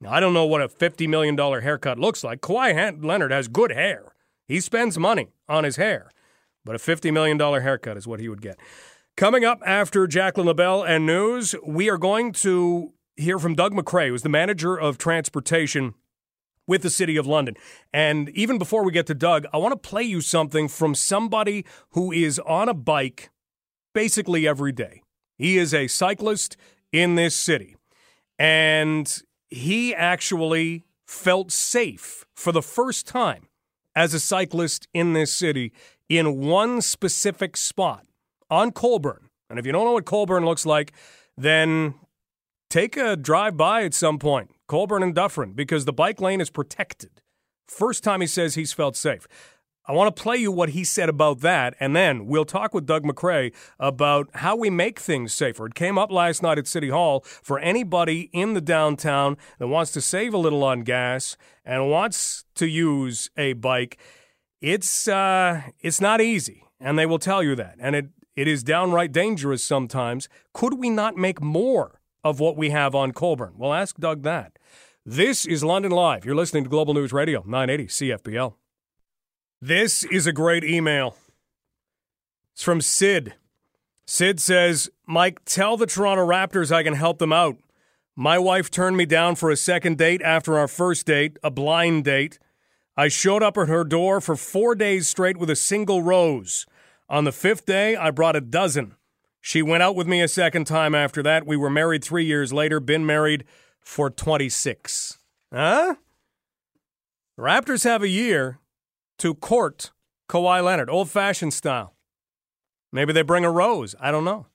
Now 0.00 0.10
I 0.10 0.20
don't 0.20 0.32
know 0.32 0.46
what 0.46 0.62
a 0.62 0.70
50 0.70 1.06
million 1.06 1.36
dollar 1.36 1.60
haircut 1.60 1.98
looks 1.98 2.24
like. 2.24 2.40
Kawhi 2.40 3.04
Leonard 3.04 3.30
has 3.30 3.46
good 3.46 3.70
hair. 3.70 4.14
He 4.46 4.58
spends 4.58 4.98
money 4.98 5.28
on 5.50 5.64
his 5.64 5.76
hair. 5.76 6.10
But 6.64 6.76
a 6.76 6.78
$50 6.78 7.12
million 7.12 7.38
haircut 7.38 7.98
is 7.98 8.06
what 8.06 8.20
he 8.20 8.30
would 8.30 8.40
get. 8.40 8.58
Coming 9.14 9.44
up 9.44 9.60
after 9.66 10.06
Jacqueline 10.06 10.46
LaBelle 10.46 10.82
and 10.82 11.04
news, 11.04 11.54
we 11.62 11.90
are 11.90 11.98
going 11.98 12.32
to 12.44 12.94
hear 13.16 13.38
from 13.38 13.54
Doug 13.54 13.74
McCrae, 13.74 14.08
who's 14.08 14.22
the 14.22 14.30
manager 14.30 14.78
of 14.80 14.96
transportation 14.96 15.92
with 16.68 16.82
the 16.82 16.90
City 16.90 17.16
of 17.16 17.26
London. 17.26 17.56
And 17.92 18.28
even 18.28 18.58
before 18.58 18.84
we 18.84 18.92
get 18.92 19.06
to 19.06 19.14
Doug, 19.14 19.46
I 19.52 19.56
want 19.56 19.72
to 19.72 19.88
play 19.88 20.04
you 20.04 20.20
something 20.20 20.68
from 20.68 20.94
somebody 20.94 21.64
who 21.90 22.12
is 22.12 22.38
on 22.40 22.68
a 22.68 22.74
bike 22.74 23.30
basically 23.92 24.46
every 24.46 24.70
day. 24.70 25.02
He 25.36 25.58
is 25.58 25.74
a 25.74 25.88
cyclist 25.88 26.56
in 26.92 27.16
this 27.16 27.34
city. 27.34 27.74
And 28.38 29.22
he 29.48 29.94
actually 29.94 30.84
felt 31.06 31.50
safe 31.50 32.24
for 32.36 32.52
the 32.52 32.62
first 32.62 33.06
time 33.06 33.48
as 33.96 34.14
a 34.14 34.20
cyclist 34.20 34.86
in 34.94 35.14
this 35.14 35.32
city 35.32 35.72
in 36.08 36.38
one 36.46 36.80
specific 36.80 37.56
spot 37.56 38.06
on 38.50 38.70
Colborne. 38.70 39.28
And 39.50 39.58
if 39.58 39.66
you 39.66 39.72
don't 39.72 39.84
know 39.84 39.92
what 39.92 40.04
Colborne 40.04 40.44
looks 40.44 40.66
like, 40.66 40.92
then 41.36 41.94
take 42.68 42.96
a 42.96 43.16
drive 43.16 43.56
by 43.56 43.84
at 43.84 43.94
some 43.94 44.18
point, 44.18 44.50
Colborne 44.68 45.02
and 45.02 45.14
Dufferin, 45.14 45.54
because 45.54 45.84
the 45.84 45.92
bike 45.92 46.20
lane 46.20 46.40
is 46.40 46.50
protected. 46.50 47.22
First 47.66 48.04
time 48.04 48.20
he 48.20 48.26
says 48.26 48.54
he's 48.54 48.72
felt 48.72 48.96
safe. 48.96 49.26
I 49.86 49.92
want 49.92 50.14
to 50.14 50.22
play 50.22 50.36
you 50.36 50.52
what 50.52 50.70
he 50.70 50.84
said 50.84 51.08
about 51.08 51.40
that, 51.40 51.74
and 51.80 51.96
then 51.96 52.26
we'll 52.26 52.44
talk 52.44 52.74
with 52.74 52.84
Doug 52.84 53.04
McCrae 53.04 53.54
about 53.80 54.28
how 54.34 54.54
we 54.54 54.68
make 54.68 55.00
things 55.00 55.32
safer. 55.32 55.64
It 55.64 55.74
came 55.74 55.96
up 55.96 56.12
last 56.12 56.42
night 56.42 56.58
at 56.58 56.66
City 56.66 56.90
Hall 56.90 57.22
for 57.24 57.58
anybody 57.58 58.28
in 58.34 58.52
the 58.52 58.60
downtown 58.60 59.38
that 59.58 59.68
wants 59.68 59.90
to 59.92 60.02
save 60.02 60.34
a 60.34 60.38
little 60.38 60.62
on 60.62 60.82
gas 60.82 61.38
and 61.64 61.90
wants 61.90 62.44
to 62.56 62.66
use 62.66 63.30
a 63.38 63.54
bike. 63.54 63.98
It's 64.60 65.08
uh, 65.08 65.62
it's 65.80 66.02
not 66.02 66.20
easy, 66.20 66.64
and 66.78 66.98
they 66.98 67.06
will 67.06 67.18
tell 67.18 67.42
you 67.42 67.54
that, 67.54 67.76
and 67.80 67.96
it 67.96 68.10
it 68.36 68.46
is 68.46 68.62
downright 68.62 69.10
dangerous 69.10 69.64
sometimes. 69.64 70.28
Could 70.52 70.78
we 70.78 70.90
not 70.90 71.16
make 71.16 71.40
more 71.40 72.02
of 72.28 72.40
what 72.40 72.56
we 72.56 72.70
have 72.70 72.94
on 72.94 73.12
Colborne? 73.12 73.54
Well, 73.56 73.72
ask 73.72 73.96
Doug 73.96 74.22
that. 74.22 74.58
This 75.04 75.46
is 75.46 75.64
London 75.64 75.90
Live. 75.90 76.26
You're 76.26 76.34
listening 76.34 76.64
to 76.64 76.70
Global 76.70 76.92
News 76.92 77.12
Radio, 77.12 77.42
980 77.46 77.86
CFPL. 77.86 78.54
This 79.62 80.04
is 80.04 80.26
a 80.26 80.32
great 80.32 80.62
email. 80.62 81.16
It's 82.52 82.62
from 82.62 82.82
Sid. 82.82 83.34
Sid 84.06 84.40
says, 84.40 84.90
Mike, 85.06 85.40
tell 85.46 85.78
the 85.78 85.86
Toronto 85.86 86.26
Raptors 86.26 86.70
I 86.70 86.82
can 86.82 86.94
help 86.94 87.18
them 87.18 87.32
out. 87.32 87.56
My 88.14 88.38
wife 88.38 88.70
turned 88.70 88.98
me 88.98 89.06
down 89.06 89.36
for 89.36 89.50
a 89.50 89.56
second 89.56 89.96
date 89.96 90.20
after 90.22 90.58
our 90.58 90.68
first 90.68 91.06
date, 91.06 91.38
a 91.42 91.50
blind 91.50 92.04
date. 92.04 92.38
I 92.94 93.08
showed 93.08 93.42
up 93.42 93.56
at 93.56 93.68
her 93.68 93.84
door 93.84 94.20
for 94.20 94.36
four 94.36 94.74
days 94.74 95.08
straight 95.08 95.38
with 95.38 95.48
a 95.48 95.56
single 95.56 96.02
rose. 96.02 96.66
On 97.08 97.24
the 97.24 97.32
fifth 97.32 97.64
day, 97.64 97.96
I 97.96 98.10
brought 98.10 98.36
a 98.36 98.42
dozen. 98.42 98.96
She 99.48 99.62
went 99.62 99.82
out 99.82 99.96
with 99.96 100.06
me 100.06 100.20
a 100.20 100.28
second 100.28 100.66
time 100.66 100.94
after 100.94 101.22
that. 101.22 101.46
We 101.46 101.56
were 101.56 101.70
married 101.70 102.04
three 102.04 102.26
years 102.26 102.52
later, 102.52 102.80
been 102.80 103.06
married 103.06 103.44
for 103.80 104.10
26. 104.10 105.16
Huh? 105.50 105.94
The 107.38 107.42
Raptors 107.42 107.84
have 107.84 108.02
a 108.02 108.08
year 108.08 108.58
to 109.20 109.34
court 109.34 109.90
Kawhi 110.28 110.62
Leonard, 110.62 110.90
old 110.90 111.08
fashioned 111.08 111.54
style. 111.54 111.94
Maybe 112.92 113.14
they 113.14 113.22
bring 113.22 113.46
a 113.46 113.50
rose. 113.50 113.94
I 113.98 114.10
don't 114.10 114.26
know. 114.26 114.48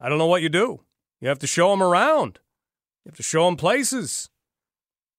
I 0.00 0.08
don't 0.08 0.16
know 0.16 0.28
what 0.28 0.40
you 0.40 0.48
do. 0.48 0.80
You 1.20 1.28
have 1.28 1.40
to 1.40 1.46
show 1.46 1.68
them 1.68 1.82
around, 1.82 2.38
you 3.04 3.10
have 3.10 3.18
to 3.18 3.22
show 3.22 3.44
them 3.44 3.56
places. 3.56 4.30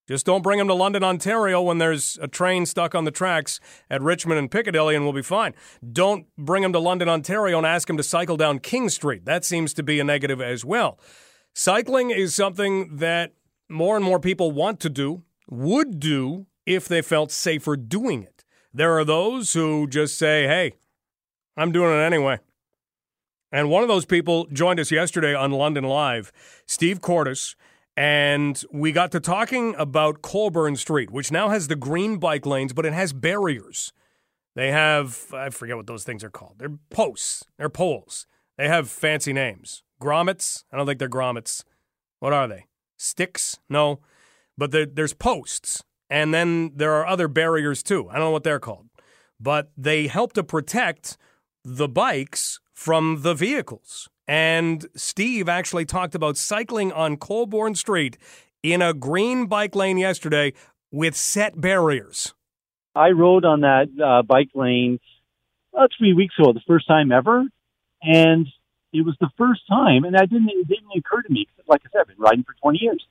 Just 0.07 0.25
don't 0.25 0.43
bring 0.43 0.59
them 0.59 0.67
to 0.67 0.73
London, 0.73 1.03
Ontario 1.03 1.61
when 1.61 1.79
there's 1.79 2.19
a 2.21 2.27
train 2.27 2.65
stuck 2.65 2.93
on 2.93 3.05
the 3.05 3.11
tracks 3.11 3.59
at 3.89 4.01
Richmond 4.01 4.37
and 4.37 4.51
Piccadilly 4.51 4.95
and 4.95 5.03
we'll 5.03 5.13
be 5.13 5.21
fine. 5.21 5.53
Don't 5.91 6.27
bring 6.37 6.61
them 6.61 6.73
to 6.73 6.79
London, 6.79 7.09
Ontario 7.09 7.57
and 7.57 7.65
ask 7.65 7.87
them 7.87 7.97
to 7.97 8.03
cycle 8.03 8.37
down 8.37 8.59
King 8.59 8.89
Street. 8.89 9.25
That 9.25 9.43
seems 9.43 9.73
to 9.73 9.83
be 9.83 9.99
a 9.99 10.03
negative 10.03 10.41
as 10.41 10.63
well. 10.63 10.99
Cycling 11.53 12.11
is 12.11 12.35
something 12.35 12.97
that 12.97 13.33
more 13.69 13.95
and 13.95 14.05
more 14.05 14.19
people 14.19 14.51
want 14.51 14.79
to 14.81 14.89
do, 14.89 15.23
would 15.49 15.99
do, 15.99 16.45
if 16.65 16.87
they 16.87 17.01
felt 17.01 17.31
safer 17.31 17.75
doing 17.77 18.23
it. 18.23 18.43
There 18.73 18.97
are 18.97 19.05
those 19.05 19.53
who 19.53 19.87
just 19.87 20.17
say, 20.17 20.47
hey, 20.47 20.73
I'm 21.55 21.71
doing 21.71 21.95
it 21.95 22.01
anyway. 22.01 22.39
And 23.51 23.69
one 23.69 23.83
of 23.83 23.87
those 23.87 24.05
people 24.05 24.47
joined 24.51 24.79
us 24.79 24.91
yesterday 24.91 25.33
on 25.33 25.51
London 25.51 25.85
Live, 25.85 26.31
Steve 26.65 26.99
Cordes, 26.99 27.55
and 27.97 28.62
we 28.71 28.91
got 28.91 29.12
to 29.13 29.19
talking 29.19 29.75
about 29.77 30.21
Colborne 30.21 30.75
Street, 30.75 31.12
which 31.12 31.31
now 31.31 31.49
has 31.49 31.67
the 31.67 31.75
green 31.75 32.17
bike 32.17 32.45
lanes, 32.45 32.73
but 32.73 32.86
it 32.86 32.93
has 32.93 33.13
barriers. 33.13 33.93
They 34.55 34.71
have, 34.71 35.34
I 35.34 35.49
forget 35.49 35.77
what 35.77 35.88
those 35.88 36.03
things 36.03 36.23
are 36.23 36.29
called. 36.29 36.55
They're 36.60 36.77
posts, 36.89 37.43
they're 37.58 37.69
poles. 37.69 38.27
They 38.58 38.67
have 38.69 38.89
fancy 38.89 39.34
names. 39.34 39.84
Grommets? 40.01 40.63
I 40.71 40.77
don't 40.77 40.86
think 40.86 40.99
they're 40.99 41.10
grommets. 41.10 41.63
What 42.19 42.31
are 42.31 42.47
they? 42.47 42.67
Sticks? 42.97 43.60
No. 43.69 43.99
But 44.58 44.71
there's 44.71 45.13
posts. 45.13 45.84
And 46.10 46.34
then 46.34 46.71
there 46.75 46.93
are 46.93 47.05
other 47.05 47.27
barriers 47.27 47.84
too. 47.84 48.10
I 48.10 48.13
don't 48.13 48.25
know 48.25 48.31
what 48.31 48.45
they're 48.45 48.60
called. 48.60 48.88
But 49.39 49.71
they 49.75 50.08
help 50.08 50.31
to 50.34 50.43
protect 50.43 51.17
the 51.65 51.89
bikes 51.89 52.62
from 52.73 53.23
the 53.23 53.34
vehicles. 53.34 54.10
And 54.27 54.85
Steve 54.95 55.47
actually 55.47 55.85
talked 55.85 56.15
about 56.15 56.38
cycling 56.38 56.91
on 56.91 57.17
Colborne 57.17 57.75
Street 57.75 58.17
in 58.63 58.81
a 58.81 58.93
green 58.93 59.45
bike 59.45 59.75
lane 59.75 59.97
yesterday 59.97 60.53
with 60.91 61.15
set 61.15 61.59
barriers. 61.59 62.33
I 62.95 63.09
rode 63.09 63.45
on 63.45 63.61
that 63.61 63.89
uh, 64.03 64.23
bike 64.23 64.49
lane 64.55 64.99
uh, 65.77 65.88
three 65.97 66.13
weeks 66.13 66.33
ago, 66.39 66.53
the 66.53 66.61
first 66.67 66.88
time 66.88 67.11
ever. 67.11 67.45
And 68.01 68.47
it 68.93 69.05
was 69.05 69.15
the 69.19 69.29
first 69.38 69.61
time, 69.67 70.05
and 70.05 70.15
that 70.15 70.29
didn't, 70.29 70.49
it 70.49 70.67
didn't 70.67 70.89
occur 70.95 71.21
to 71.21 71.31
me, 71.31 71.47
like 71.67 71.81
I 71.85 71.89
said, 71.91 72.01
I've 72.01 72.07
been 72.07 72.17
riding 72.17 72.43
for 72.43 72.53
20 72.61 72.79
years. 72.79 73.05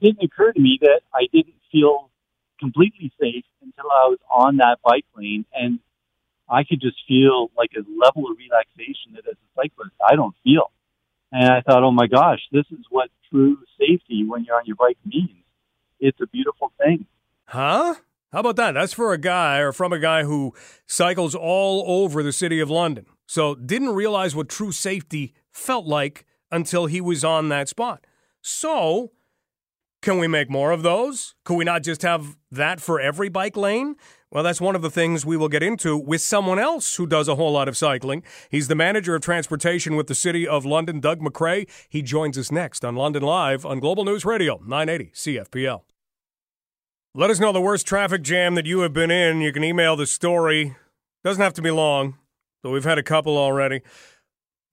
It 0.00 0.06
didn't 0.06 0.24
occur 0.24 0.52
to 0.52 0.60
me 0.60 0.78
that 0.80 1.00
I 1.12 1.26
didn't 1.32 1.56
feel 1.70 2.10
completely 2.58 3.12
safe 3.20 3.44
until 3.62 3.90
I 3.90 4.08
was 4.08 4.18
on 4.30 4.56
that 4.56 4.78
bike 4.82 5.04
lane 5.16 5.44
and 5.52 5.80
I 6.50 6.64
could 6.64 6.80
just 6.80 6.96
feel 7.06 7.50
like 7.56 7.70
a 7.76 7.80
level 7.80 8.30
of 8.30 8.36
relaxation 8.38 9.12
that 9.14 9.26
as 9.28 9.36
a 9.36 9.48
cyclist 9.62 9.94
I 10.08 10.16
don't 10.16 10.34
feel. 10.42 10.70
And 11.30 11.50
I 11.50 11.60
thought, 11.60 11.82
oh 11.82 11.90
my 11.90 12.06
gosh, 12.06 12.40
this 12.52 12.64
is 12.70 12.84
what 12.90 13.10
true 13.30 13.58
safety 13.78 14.24
when 14.26 14.44
you're 14.44 14.56
on 14.56 14.64
your 14.64 14.76
bike 14.76 14.98
means. 15.04 15.44
It's 16.00 16.18
a 16.20 16.26
beautiful 16.26 16.72
thing. 16.78 17.06
Huh? 17.46 17.96
How 18.32 18.40
about 18.40 18.56
that? 18.56 18.72
That's 18.72 18.92
for 18.92 19.12
a 19.12 19.18
guy 19.18 19.58
or 19.58 19.72
from 19.72 19.92
a 19.92 19.98
guy 19.98 20.24
who 20.24 20.54
cycles 20.86 21.34
all 21.34 21.84
over 21.86 22.22
the 22.22 22.32
city 22.32 22.60
of 22.60 22.70
London. 22.70 23.06
So 23.26 23.54
didn't 23.54 23.90
realize 23.90 24.34
what 24.34 24.48
true 24.48 24.72
safety 24.72 25.34
felt 25.50 25.86
like 25.86 26.24
until 26.50 26.86
he 26.86 27.00
was 27.00 27.24
on 27.24 27.48
that 27.48 27.68
spot. 27.68 28.06
So 28.42 29.12
can 30.00 30.18
we 30.18 30.28
make 30.28 30.50
more 30.50 30.70
of 30.70 30.82
those? 30.82 31.34
Could 31.44 31.56
we 31.56 31.64
not 31.64 31.82
just 31.82 32.02
have 32.02 32.36
that 32.50 32.80
for 32.80 33.00
every 33.00 33.28
bike 33.28 33.56
lane? 33.56 33.96
Well, 34.30 34.44
that's 34.44 34.60
one 34.60 34.76
of 34.76 34.82
the 34.82 34.90
things 34.90 35.24
we 35.24 35.38
will 35.38 35.48
get 35.48 35.62
into 35.62 35.96
with 35.96 36.20
someone 36.20 36.58
else 36.58 36.96
who 36.96 37.06
does 37.06 37.28
a 37.28 37.36
whole 37.36 37.52
lot 37.52 37.66
of 37.66 37.78
cycling. 37.78 38.22
He's 38.50 38.68
the 38.68 38.74
manager 38.74 39.14
of 39.14 39.22
transportation 39.22 39.96
with 39.96 40.06
the 40.06 40.14
City 40.14 40.46
of 40.46 40.66
London, 40.66 41.00
Doug 41.00 41.20
McCrae. 41.20 41.66
He 41.88 42.02
joins 42.02 42.36
us 42.36 42.52
next 42.52 42.84
on 42.84 42.94
London 42.94 43.22
Live 43.22 43.64
on 43.64 43.80
Global 43.80 44.04
News 44.04 44.26
Radio, 44.26 44.60
980 44.66 45.12
CFPL. 45.14 45.80
Let 47.14 47.30
us 47.30 47.40
know 47.40 47.52
the 47.52 47.60
worst 47.62 47.86
traffic 47.86 48.20
jam 48.20 48.54
that 48.54 48.66
you 48.66 48.80
have 48.80 48.92
been 48.92 49.10
in. 49.10 49.40
You 49.40 49.50
can 49.50 49.64
email 49.64 49.96
the 49.96 50.06
story. 50.06 50.76
Doesn't 51.24 51.42
have 51.42 51.54
to 51.54 51.62
be 51.62 51.70
long, 51.70 52.18
but 52.62 52.68
we've 52.68 52.84
had 52.84 52.98
a 52.98 53.02
couple 53.02 53.38
already. 53.38 53.80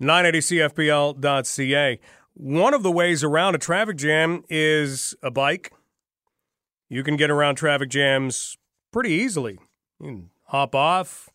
980CFPL.ca. 0.03 1.99
One 2.33 2.73
of 2.73 2.83
the 2.83 2.91
ways 2.91 3.23
around 3.23 3.55
a 3.55 3.57
traffic 3.59 3.95
jam 3.95 4.43
is 4.49 5.15
a 5.23 5.31
bike. 5.31 5.71
You 6.89 7.03
can 7.03 7.15
get 7.15 7.31
around 7.31 7.55
traffic 7.55 7.89
jams 7.89 8.57
pretty 8.95 9.11
easily. 9.11 9.59
You 9.99 10.05
can 10.05 10.29
hop 10.43 10.73
off, 10.73 11.29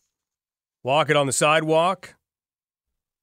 walk 0.81 1.11
it 1.11 1.15
on 1.15 1.27
the 1.27 1.31
sidewalk, 1.31 2.15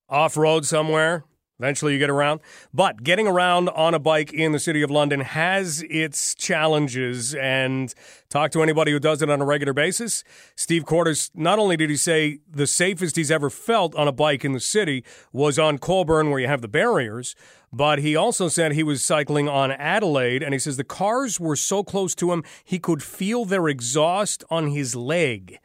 off 0.09 0.37
road 0.37 0.64
somewhere, 0.64 1.24
Eventually, 1.61 1.92
you 1.92 1.98
get 1.98 2.11
around. 2.11 2.40
But 2.72 3.03
getting 3.03 3.27
around 3.27 3.68
on 3.70 3.92
a 3.92 3.98
bike 3.98 4.33
in 4.33 4.53
the 4.53 4.61
city 4.61 4.83
of 4.83 4.92
London 4.92 5.20
has 5.20 5.85
its 5.90 6.35
challenges. 6.37 7.35
And 7.35 7.92
talk 8.29 8.53
to 8.53 8.62
anybody 8.62 8.92
who 8.92 9.01
does 9.01 9.22
it 9.22 9.31
on 9.31 9.40
a 9.40 9.44
regular 9.44 9.72
basis. 9.72 10.22
Steve 10.55 10.87
Cordes, 10.87 11.31
not 11.35 11.59
only 11.59 11.77
did 11.77 11.90
he 11.90 11.96
say 11.96 12.38
the 12.48 12.66
safest 12.66 13.16
he's 13.16 13.31
ever 13.31 13.51
felt 13.51 13.94
on 13.96 14.07
a 14.07 14.12
bike 14.12 14.44
in 14.44 14.53
the 14.53 14.61
city 14.61 15.05
was 15.33 15.59
on 15.59 15.79
Colborne, 15.79 16.31
where 16.31 16.38
you 16.38 16.46
have 16.46 16.62
the 16.62 16.68
barriers, 16.68 17.35
but 17.73 17.99
he 17.99 18.17
also 18.17 18.49
said 18.49 18.73
he 18.73 18.83
was 18.83 19.03
cycling 19.03 19.49
on 19.49 19.71
Adelaide. 19.71 20.43
And 20.43 20.53
he 20.53 20.59
says 20.59 20.77
the 20.77 20.85
cars 20.85 21.39
were 21.39 21.57
so 21.57 21.83
close 21.83 22.15
to 22.17 22.33
him, 22.33 22.45
he 22.65 22.79
could 22.79 23.03
feel 23.03 23.45
their 23.45 23.69
exhaust 23.69 24.45
on 24.51 24.69
his 24.69 24.97
leg. 24.97 25.59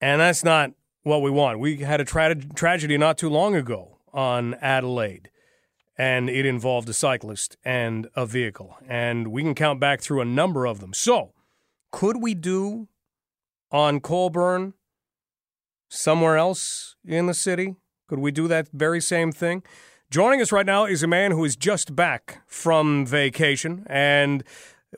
And 0.00 0.20
that's 0.20 0.44
not 0.44 0.72
what 1.02 1.22
we 1.22 1.30
want. 1.30 1.58
We 1.58 1.78
had 1.78 2.00
a 2.00 2.04
tra- 2.04 2.34
tragedy 2.34 2.98
not 2.98 3.18
too 3.18 3.28
long 3.28 3.54
ago 3.54 3.98
on 4.12 4.54
Adelaide, 4.54 5.30
and 5.96 6.28
it 6.28 6.46
involved 6.46 6.88
a 6.88 6.92
cyclist 6.92 7.56
and 7.64 8.08
a 8.14 8.26
vehicle. 8.26 8.76
And 8.86 9.28
we 9.28 9.42
can 9.42 9.54
count 9.54 9.80
back 9.80 10.00
through 10.00 10.20
a 10.20 10.24
number 10.24 10.66
of 10.66 10.80
them. 10.80 10.92
So, 10.92 11.32
could 11.90 12.18
we 12.22 12.34
do 12.34 12.88
on 13.70 14.00
Colborne 14.00 14.74
somewhere 15.88 16.36
else 16.36 16.96
in 17.04 17.26
the 17.26 17.34
city? 17.34 17.76
Could 18.08 18.18
we 18.18 18.30
do 18.30 18.48
that 18.48 18.68
very 18.72 19.00
same 19.00 19.32
thing? 19.32 19.62
Joining 20.10 20.40
us 20.40 20.50
right 20.52 20.64
now 20.64 20.86
is 20.86 21.02
a 21.02 21.06
man 21.06 21.32
who 21.32 21.44
is 21.44 21.54
just 21.54 21.94
back 21.94 22.40
from 22.46 23.04
vacation, 23.04 23.86
and 23.90 24.42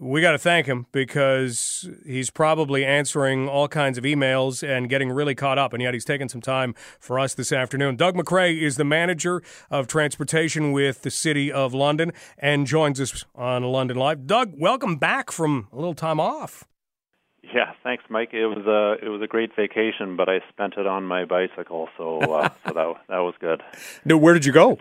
we 0.00 0.20
got 0.20 0.30
to 0.30 0.38
thank 0.38 0.66
him 0.66 0.86
because 0.92 1.90
he's 2.06 2.30
probably 2.30 2.84
answering 2.84 3.48
all 3.48 3.66
kinds 3.66 3.98
of 3.98 4.04
emails 4.04 4.62
and 4.62 4.88
getting 4.88 5.10
really 5.10 5.34
caught 5.34 5.58
up, 5.58 5.72
and 5.72 5.82
yet 5.82 5.94
he's 5.94 6.04
taking 6.04 6.28
some 6.28 6.40
time 6.40 6.76
for 7.00 7.18
us 7.18 7.34
this 7.34 7.50
afternoon. 7.50 7.96
Doug 7.96 8.14
McRae 8.14 8.62
is 8.62 8.76
the 8.76 8.84
manager 8.84 9.42
of 9.68 9.88
transportation 9.88 10.70
with 10.70 11.02
the 11.02 11.10
City 11.10 11.50
of 11.50 11.74
London 11.74 12.12
and 12.38 12.68
joins 12.68 13.00
us 13.00 13.24
on 13.34 13.64
London 13.64 13.96
Live. 13.96 14.28
Doug, 14.28 14.52
welcome 14.56 14.94
back 14.94 15.32
from 15.32 15.66
a 15.72 15.74
little 15.74 15.92
time 15.92 16.20
off. 16.20 16.68
Yeah, 17.54 17.72
thanks, 17.82 18.04
Mike. 18.08 18.32
It 18.32 18.46
was 18.46 18.64
a 18.66 19.04
it 19.04 19.08
was 19.08 19.22
a 19.22 19.26
great 19.26 19.50
vacation, 19.56 20.16
but 20.16 20.28
I 20.28 20.38
spent 20.50 20.74
it 20.76 20.86
on 20.86 21.04
my 21.04 21.24
bicycle, 21.24 21.88
so 21.96 22.20
uh, 22.20 22.48
so 22.66 22.74
that 22.74 22.94
that 23.08 23.18
was 23.18 23.34
good. 23.40 23.62
No, 24.04 24.16
where 24.16 24.34
did 24.34 24.44
you 24.44 24.52
go? 24.52 24.78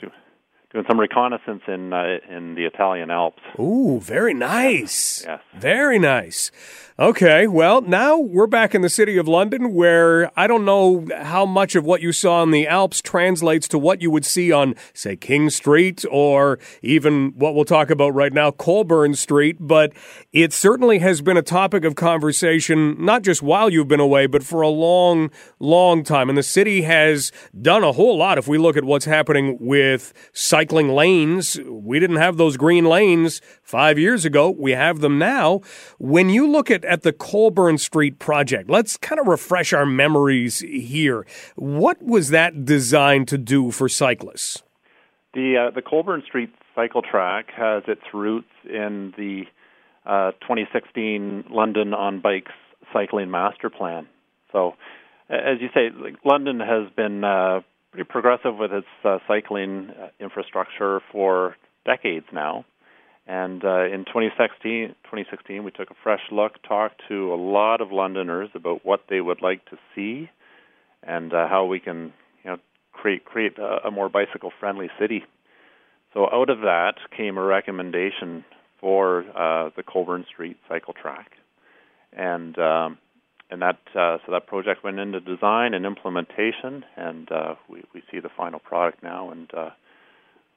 doing 0.72 0.86
some 0.88 1.00
reconnaissance 1.00 1.64
in 1.68 1.94
uh, 1.94 2.18
in 2.30 2.56
the 2.56 2.66
Italian 2.66 3.10
Alps. 3.10 3.42
Ooh, 3.60 4.00
very 4.00 4.34
nice. 4.34 5.24
Yes. 5.26 5.42
Very 5.56 6.00
nice. 6.00 6.52
Okay, 7.00 7.48
well, 7.48 7.80
now 7.80 8.18
we're 8.18 8.46
back 8.46 8.76
in 8.76 8.82
the 8.82 8.90
city 8.90 9.16
of 9.16 9.26
London 9.26 9.74
where 9.74 10.38
I 10.38 10.48
don't 10.48 10.66
know 10.66 11.08
how 11.22 11.46
much 11.46 11.76
of 11.76 11.86
what 11.86 12.02
you 12.02 12.12
saw 12.12 12.44
in 12.44 12.52
the 12.52 12.68
Alps 12.68 13.00
translates 13.02 13.70
to 13.70 13.80
what 13.80 14.02
you 14.02 14.12
would 14.12 14.26
see 14.26 14.52
on, 14.52 14.76
say, 14.94 15.16
King 15.16 15.50
Street 15.50 16.04
or 16.12 16.60
even 16.82 17.32
what 17.38 17.56
we'll 17.56 17.64
talk 17.64 17.90
about 17.90 18.14
right 18.14 18.34
now, 18.34 18.52
Colborne 18.52 19.14
Street, 19.14 19.56
but 19.62 19.94
it 20.34 20.52
certainly 20.52 21.00
has 21.00 21.22
been 21.22 21.38
a 21.38 21.42
topic 21.42 21.86
of 21.86 21.96
conversation, 21.96 22.98
not 23.00 23.22
just 23.22 23.42
while 23.42 23.70
you've 23.70 23.88
been 23.88 24.02
away, 24.02 24.28
but 24.28 24.44
for 24.44 24.60
a 24.60 24.68
long, 24.68 25.32
long 25.58 26.04
time. 26.04 26.28
And 26.28 26.38
the 26.38 26.44
city 26.44 26.82
has 26.82 27.32
done 27.62 27.82
a 27.86 27.94
whole 27.94 28.18
lot 28.18 28.38
if 28.38 28.46
we 28.46 28.58
look 28.58 28.76
at 28.76 28.84
what's 28.84 29.06
happening 29.06 29.58
with 29.62 30.12
cycling 30.34 30.90
lanes. 30.90 31.58
We 31.66 31.98
didn't 32.02 32.18
have 32.18 32.36
those 32.36 32.58
green 32.58 32.84
lanes 32.84 33.40
five 33.64 33.98
years 33.98 34.26
ago, 34.26 34.50
we 34.50 34.72
have 34.72 35.00
them 35.00 35.18
now. 35.18 35.62
When 35.98 36.30
you 36.30 36.46
look 36.46 36.70
at 36.70 36.89
at 36.90 37.04
the 37.04 37.14
Colborne 37.14 37.78
Street 37.78 38.20
project. 38.20 38.70
Let's 38.70 38.98
kind 38.98 39.22
of 39.22 39.28
refresh 39.28 39.72
our 39.72 39.86
memories 39.86 40.60
here. 40.60 41.26
What 41.56 42.02
was 42.04 42.30
that 42.30 42.66
designed 42.66 43.28
to 43.30 43.38
do 43.38 43.72
for 43.72 43.88
cyclists? 43.88 44.64
The 45.34 45.68
uh, 45.68 45.76
the 45.76 45.84
Colborne 45.84 46.24
Street 46.26 46.52
cycle 46.76 47.02
track 47.02 47.52
has 47.56 47.84
its 47.88 48.02
roots 48.14 48.50
in 48.66 49.14
the 49.16 49.44
uh, 50.06 50.32
2016 50.42 51.46
London 51.52 51.94
on 51.94 52.20
Bikes 52.20 52.52
cycling 52.92 53.30
master 53.30 53.70
plan. 53.70 54.08
So, 54.52 54.74
as 55.30 55.62
you 55.62 55.70
say, 55.74 55.90
London 56.26 56.60
has 56.60 56.92
been 56.96 57.24
uh, 57.24 57.62
pretty 57.92 58.08
progressive 58.10 58.58
with 58.58 58.72
its 58.72 58.88
uh, 59.04 59.20
cycling 59.28 59.92
uh, 59.92 60.08
infrastructure 60.20 61.02
for 61.12 61.56
decades 61.86 62.26
now. 62.34 62.66
And 63.30 63.64
uh, 63.64 63.86
in 63.86 64.06
2016, 64.06 64.88
2016, 65.04 65.64
we 65.64 65.70
took 65.70 65.92
a 65.92 65.96
fresh 66.02 66.24
look, 66.32 66.54
talked 66.68 67.00
to 67.10 67.32
a 67.32 67.36
lot 67.36 67.80
of 67.80 67.92
Londoners 67.92 68.50
about 68.56 68.84
what 68.84 69.02
they 69.08 69.22
would 69.22 69.44
like 69.44 69.64
to 69.66 69.78
see, 69.94 70.32
and 71.04 71.32
uh, 71.32 71.48
how 71.48 71.66
we 71.66 71.80
can, 71.80 72.12
you 72.44 72.50
know, 72.50 72.58
create 72.92 73.26
create 73.26 73.60
a, 73.60 73.88
a 73.88 73.92
more 73.92 74.10
bicycle-friendly 74.10 74.90
city. 75.00 75.24
So 76.16 76.28
out 76.34 76.50
of 76.50 76.62
that 76.62 76.96
came 77.16 77.38
a 77.38 77.44
recommendation 77.44 78.44
for 78.82 79.20
uh, 79.38 79.70
the 79.78 79.84
Colborne 79.84 80.26
Street 80.34 80.58
cycle 80.68 80.96
track, 81.00 81.34
and 82.12 82.58
um, 82.58 82.98
and 83.52 83.62
that 83.62 83.78
uh, 83.94 84.18
so 84.26 84.32
that 84.32 84.48
project 84.48 84.84
went 84.84 84.98
into 84.98 85.20
design 85.20 85.76
and 85.76 85.86
implementation, 85.86 86.84
and 86.98 87.32
uh, 87.32 87.54
we 87.70 87.84
we 87.94 88.02
see 88.12 88.20
the 88.20 88.30
final 88.36 88.58
product 88.58 89.04
now, 89.04 89.30
and 89.30 89.54
uh, 89.54 89.70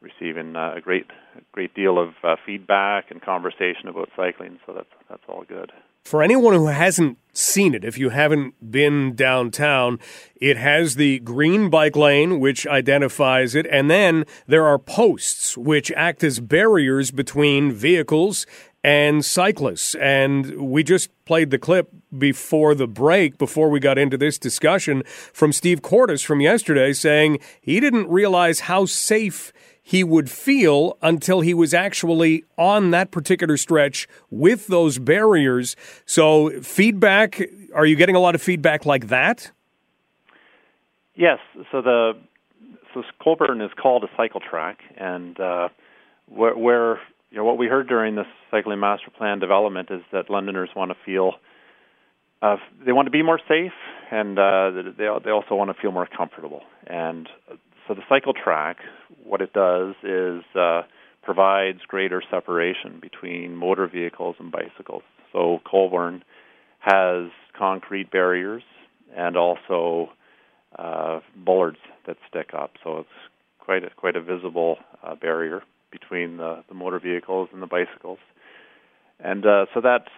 receiving 0.03 0.57
uh, 0.57 0.75
a 0.77 0.81
great 0.81 1.07
great 1.53 1.75
deal 1.75 1.99
of 1.99 2.11
uh, 2.23 2.37
feedback 2.45 3.11
and 3.11 3.23
conversation 3.23 3.89
about 3.89 4.09
cycling. 4.17 4.59
So 4.67 4.73
that's 4.75 4.89
that's 5.09 5.23
all 5.29 5.45
good. 5.49 5.73
For 6.05 6.21
anyone 6.21 6.53
who 6.53 6.67
hasn't 6.67 7.19
seen 7.33 7.75
it, 7.75 7.85
if 7.85 7.97
you 7.97 8.09
haven't 8.09 8.73
been 8.73 9.15
downtown, 9.15 10.01
it 10.35 10.57
has 10.57 10.97
the 10.97 11.21
green 11.21 11.71
bike 11.71 11.95
lane, 11.95 12.41
which 12.41 12.67
identifies 12.67 13.55
it, 13.55 13.67
and 13.71 13.89
then 13.89 14.25
there 14.49 14.67
are 14.67 14.79
posts 14.79 15.57
which 15.57 15.93
act 15.93 16.25
as 16.25 16.41
barriers 16.41 17.13
between 17.13 17.71
vehicles 17.71 18.47
and 18.85 19.25
cyclists. 19.25 19.95
And 19.97 20.71
we 20.71 20.83
just 20.83 21.11
played 21.25 21.51
the 21.51 21.59
clip 21.59 21.89
before 22.17 22.75
the 22.75 22.87
break, 22.87 23.39
before 23.39 23.71
we 23.71 23.81
got 23.81 23.99
into 23.99 24.17
this 24.17 24.39
discussion, 24.39 25.03
from 25.07 25.53
Steve 25.53 25.83
Cordes 25.83 26.23
from 26.23 26.41
yesterday 26.41 26.93
saying 26.93 27.39
he 27.61 27.81
didn't 27.81 28.09
realize 28.09 28.61
how 28.61 28.85
safe 28.85 29.53
he 29.83 30.05
would 30.05 30.31
feel 30.31 30.97
until 31.03 31.41
he 31.41 31.55
was 31.55 31.75
actually 31.75 32.45
on 32.57 32.91
that 32.93 33.11
particular 33.11 33.57
stretch 33.57 34.07
with 34.31 34.69
those 34.69 34.99
barriers. 34.99 35.75
So, 36.07 36.51
feedback 36.61 37.43
are 37.75 37.85
you 37.85 37.97
getting 37.97 38.15
a 38.15 38.21
lot 38.21 38.35
of 38.35 38.43
feedback 38.43 38.87
like 38.87 39.09
that? 39.09 39.51
Yes. 41.17 41.41
So, 41.73 41.83
the 41.83 42.13
so 42.95 43.03
Colborne 43.21 43.61
is 43.61 43.71
called 43.81 44.05
a 44.05 44.11
cycle 44.17 44.41
track, 44.41 44.79
and 44.97 45.39
uh, 45.41 45.69
where, 46.29 46.57
where 46.57 47.01
you 47.33 47.39
know 47.39 47.45
what 47.45 47.57
we 47.57 47.67
heard 47.67 47.89
during 47.89 48.15
this 48.15 48.27
cycling 48.51 48.79
master 48.79 49.11
plan 49.17 49.39
development 49.39 49.89
is 49.91 50.03
that 50.13 50.29
Londoners 50.29 50.69
want 50.77 50.91
to 50.91 50.97
feel 51.05 51.33
uh, 52.43 52.57
they 52.85 52.93
want 52.93 53.07
to 53.07 53.11
be 53.11 53.23
more 53.23 53.41
safe, 53.49 53.73
and 54.11 54.39
uh, 54.39 54.71
they 54.71 55.07
they 55.25 55.31
also 55.31 55.55
want 55.55 55.75
to 55.75 55.81
feel 55.81 55.93
more 55.93 56.07
comfortable. 56.15 56.61
And 56.87 57.29
so 57.89 57.95
the 57.95 58.03
cycle 58.09 58.35
track, 58.35 58.79
what 59.25 59.41
it 59.41 59.53
does 59.55 59.95
is 60.03 60.43
uh, 60.55 60.83
provides 61.23 61.79
greater 61.89 62.23
separation 62.31 62.99
between 63.01 63.57
motor 63.57 63.87
vehicles 63.87 64.37
and 64.39 64.53
bicycles. 64.53 65.03
So 65.33 65.61
Colborne 65.65 66.23
has 66.81 67.31
concrete 67.57 68.11
barriers 68.11 68.63
and 69.17 69.37
also 69.37 70.11
uh, 70.79 71.21
bollards 71.37 71.79
that 72.07 72.17
stick 72.29 72.51
up. 72.55 72.73
So 72.83 72.99
it's 72.99 73.09
quite 73.61 73.85
a, 73.85 73.91
quite 73.97 74.17
a 74.17 74.21
visible 74.21 74.79
uh, 75.03 75.15
barrier 75.15 75.63
between 75.93 76.39
the, 76.39 76.65
the 76.69 76.75
motor 76.75 76.99
vehicles 76.99 77.49
and 77.53 77.63
the 77.63 77.67
bicycles. 77.67 78.19
And 79.21 79.47
uh, 79.47 79.67
so 79.73 79.81
that's 79.81 80.09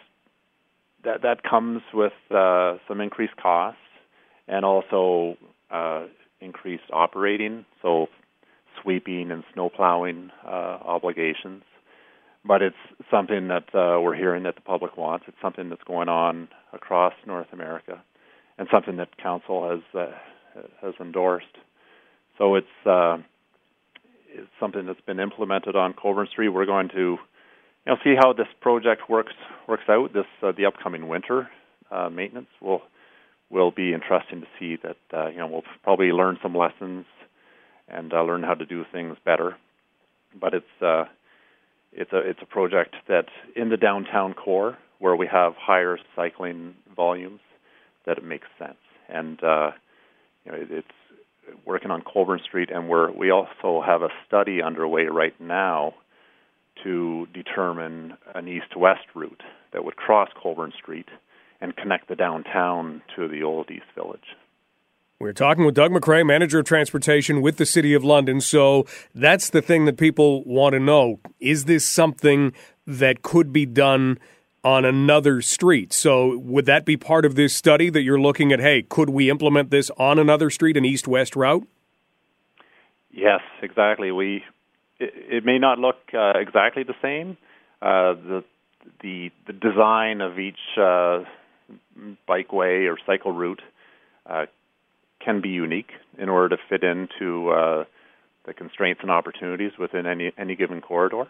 that 1.04 1.22
that 1.22 1.42
comes 1.42 1.82
with 1.92 2.12
uh, 2.30 2.76
some 2.88 3.00
increased 3.00 3.36
costs 3.36 3.78
and 4.48 4.64
also 4.64 5.36
uh, 5.70 6.06
increased 6.40 6.84
operating, 6.92 7.66
so 7.82 8.06
sweeping 8.82 9.30
and 9.30 9.44
snow 9.52 9.68
plowing 9.68 10.30
uh, 10.46 10.78
obligations. 10.84 11.62
But 12.46 12.62
it's 12.62 12.76
something 13.10 13.48
that 13.48 13.74
uh, 13.74 14.00
we're 14.00 14.16
hearing 14.16 14.42
that 14.42 14.54
the 14.54 14.60
public 14.60 14.96
wants. 14.96 15.24
It's 15.28 15.36
something 15.40 15.70
that's 15.70 15.84
going 15.84 16.08
on 16.08 16.48
across 16.72 17.14
North 17.26 17.48
America, 17.52 18.02
and 18.58 18.68
something 18.70 18.96
that 18.96 19.16
council 19.16 19.70
has 19.70 19.80
uh, 19.98 20.62
has 20.82 20.94
endorsed. 21.00 21.56
So 22.38 22.54
it's 22.54 22.66
it's 24.34 24.50
something 24.58 24.86
that's 24.86 25.00
been 25.00 25.20
implemented 25.20 25.76
on 25.76 25.94
Colborne 25.94 26.28
Street. 26.30 26.48
We're 26.48 26.66
going 26.66 26.88
to 26.90 27.18
you 27.86 27.86
know 27.86 27.96
see 28.02 28.14
how 28.18 28.32
this 28.32 28.48
project 28.60 29.08
works 29.08 29.32
works 29.68 29.84
out 29.88 30.12
this 30.12 30.26
uh, 30.42 30.52
the 30.56 30.66
upcoming 30.66 31.08
winter 31.08 31.48
uh, 31.90 32.08
maintenance. 32.10 32.48
We'll 32.60 32.82
will 33.50 33.70
be 33.70 33.92
interesting 33.92 34.40
to 34.40 34.46
see 34.58 34.76
that 34.82 34.96
uh, 35.16 35.28
you 35.28 35.38
know 35.38 35.46
we'll 35.46 35.64
probably 35.82 36.06
learn 36.06 36.38
some 36.42 36.54
lessons 36.54 37.06
and 37.88 38.12
uh, 38.12 38.22
learn 38.22 38.42
how 38.42 38.54
to 38.54 38.66
do 38.66 38.84
things 38.92 39.16
better. 39.24 39.56
But 40.38 40.54
it's 40.54 40.82
uh, 40.82 41.04
it's 41.92 42.12
a 42.12 42.18
it's 42.18 42.40
a 42.42 42.46
project 42.46 42.96
that 43.08 43.26
in 43.54 43.68
the 43.68 43.76
downtown 43.76 44.34
core 44.34 44.78
where 44.98 45.16
we 45.16 45.26
have 45.26 45.54
higher 45.56 45.98
cycling 46.16 46.74
volumes 46.94 47.40
that 48.06 48.18
it 48.18 48.24
makes 48.24 48.48
sense. 48.58 48.78
And 49.08 49.42
uh, 49.42 49.70
you 50.44 50.52
know 50.52 50.58
it, 50.58 50.68
it's 50.70 50.88
working 51.64 51.90
on 51.90 52.02
Colborne 52.02 52.40
Street, 52.46 52.70
and 52.72 52.88
we're 52.88 53.10
we 53.12 53.30
also 53.30 53.82
have 53.84 54.02
a 54.02 54.08
study 54.26 54.62
underway 54.62 55.04
right 55.04 55.38
now 55.40 55.94
to 56.82 57.26
determine 57.32 58.16
an 58.34 58.48
east-west 58.48 59.06
route 59.14 59.42
that 59.72 59.84
would 59.84 59.96
cross 59.96 60.28
Colborne 60.40 60.72
Street 60.76 61.08
and 61.60 61.76
connect 61.76 62.08
the 62.08 62.16
downtown 62.16 63.00
to 63.16 63.28
the 63.28 63.42
old 63.42 63.70
East 63.70 63.86
Village. 63.94 64.36
We're 65.20 65.32
talking 65.32 65.64
with 65.64 65.74
Doug 65.74 65.92
McRae, 65.92 66.26
manager 66.26 66.58
of 66.58 66.66
transportation 66.66 67.40
with 67.40 67.56
the 67.56 67.64
City 67.64 67.94
of 67.94 68.04
London. 68.04 68.40
So 68.40 68.84
that's 69.14 69.48
the 69.48 69.62
thing 69.62 69.84
that 69.84 69.96
people 69.96 70.42
want 70.44 70.74
to 70.74 70.80
know. 70.80 71.20
Is 71.40 71.64
this 71.64 71.86
something 71.86 72.52
that 72.86 73.22
could 73.22 73.52
be 73.52 73.64
done 73.64 74.18
on 74.64 74.84
another 74.84 75.42
street? 75.42 75.92
So 75.92 76.38
would 76.38 76.66
that 76.66 76.84
be 76.84 76.96
part 76.96 77.24
of 77.24 77.34
this 77.34 77.54
study 77.54 77.90
that 77.90 78.02
you're 78.02 78.20
looking 78.20 78.52
at? 78.52 78.60
Hey, 78.60 78.82
could 78.82 79.10
we 79.10 79.30
implement 79.30 79.70
this 79.70 79.90
on 79.98 80.18
another 80.18 80.50
street, 80.50 80.76
an 80.76 80.84
east 80.84 81.06
west 81.06 81.36
route? 81.36 81.66
Yes, 83.12 83.40
exactly. 83.62 84.10
We 84.10 84.42
it, 84.98 85.12
it 85.14 85.44
may 85.44 85.58
not 85.58 85.78
look 85.78 85.96
uh, 86.12 86.32
exactly 86.36 86.82
the 86.82 86.94
same. 87.02 87.36
Uh, 87.80 88.14
the 88.14 88.44
the 89.02 89.30
the 89.46 89.52
design 89.52 90.20
of 90.20 90.38
each 90.38 90.58
uh, 90.76 91.24
bikeway 92.28 92.90
or 92.90 92.98
cycle 93.06 93.32
route 93.32 93.62
uh, 94.26 94.46
can 95.24 95.40
be 95.40 95.50
unique 95.50 95.90
in 96.18 96.28
order 96.28 96.56
to 96.56 96.62
fit 96.68 96.82
into 96.82 97.50
uh, 97.50 97.84
the 98.46 98.54
constraints 98.54 99.00
and 99.02 99.10
opportunities 99.10 99.72
within 99.78 100.06
any 100.06 100.32
any 100.36 100.56
given 100.56 100.80
corridor. 100.80 101.26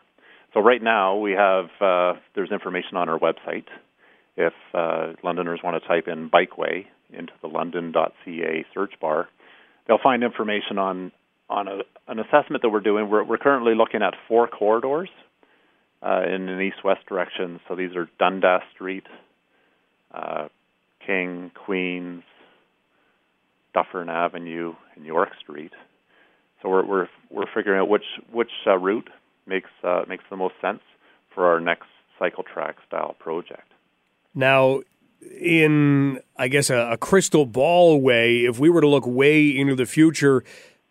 So 0.55 0.61
right 0.61 0.83
now 0.83 1.17
we 1.17 1.33
have 1.33 1.67
uh, 1.81 2.15
there's 2.37 2.53
information 2.53 2.97
on 2.97 3.09
our 3.09 3.19
website. 3.19 3.67
If 4.37 4.53
uh, 4.73 5.13
Londoners 5.25 5.61
want 5.63 5.81
to 5.83 5.87
type 5.87 6.07
in 6.07 6.31
bikeway 6.31 6.87
into 7.13 7.33
the 7.43 7.49
london.ca 7.49 8.65
search 8.73 8.95
bar, 9.01 9.29
they'll 9.87 9.99
find 10.03 10.23
information 10.23 10.79
on 10.79 11.13
on 11.51 11.69
a, 11.69 11.79
an 12.09 12.21
assessment 12.21 12.63
that 12.63 12.71
we're 12.71 12.81
doing. 12.81 13.11
We're, 13.11 13.25
we're 13.25 13.39
currently 13.39 13.75
looking 13.75 14.03
at 14.03 14.15
four 14.29 14.47
corridors 14.49 15.11
uh, 16.03 16.23
in 16.27 16.49
an 16.49 16.61
east-west 16.61 17.05
direction. 17.07 17.61
So 17.69 17.77
these 17.77 17.95
are 17.95 18.09
Dundas 18.19 18.63
Street, 18.75 19.05
uh, 20.13 20.49
King, 21.07 21.51
Queens, 21.67 22.23
Dufferin 23.75 24.09
Avenue, 24.09 24.73
and 24.97 25.05
York 25.05 25.31
Street. 25.43 25.73
So 26.63 26.69
we're 26.69 26.87
we're 26.87 27.09
we're 27.31 27.47
figuring 27.55 27.81
out 27.81 27.89
which 27.89 28.05
which 28.33 28.51
uh, 28.67 28.79
route 28.79 29.11
makes 29.47 29.71
uh, 29.83 30.03
makes 30.09 30.25
the 30.31 30.37
most 30.37 30.55
sense 30.61 30.81
for 31.35 31.47
our 31.47 31.61
next 31.61 31.89
cycle 32.19 32.45
track 32.45 32.77
style 32.87 33.17
project. 33.19 33.73
Now, 34.35 34.81
in 35.41 36.21
I 36.37 36.49
guess 36.49 36.71
a, 36.71 36.93
a 36.93 36.97
crystal 36.97 37.47
ball 37.47 38.01
way, 38.01 38.45
if 38.45 38.59
we 38.59 38.71
were 38.71 38.81
to 38.81 38.89
look 38.89 39.07
way 39.07 39.49
into 39.49 39.75
the 39.75 39.87
future, 39.87 40.45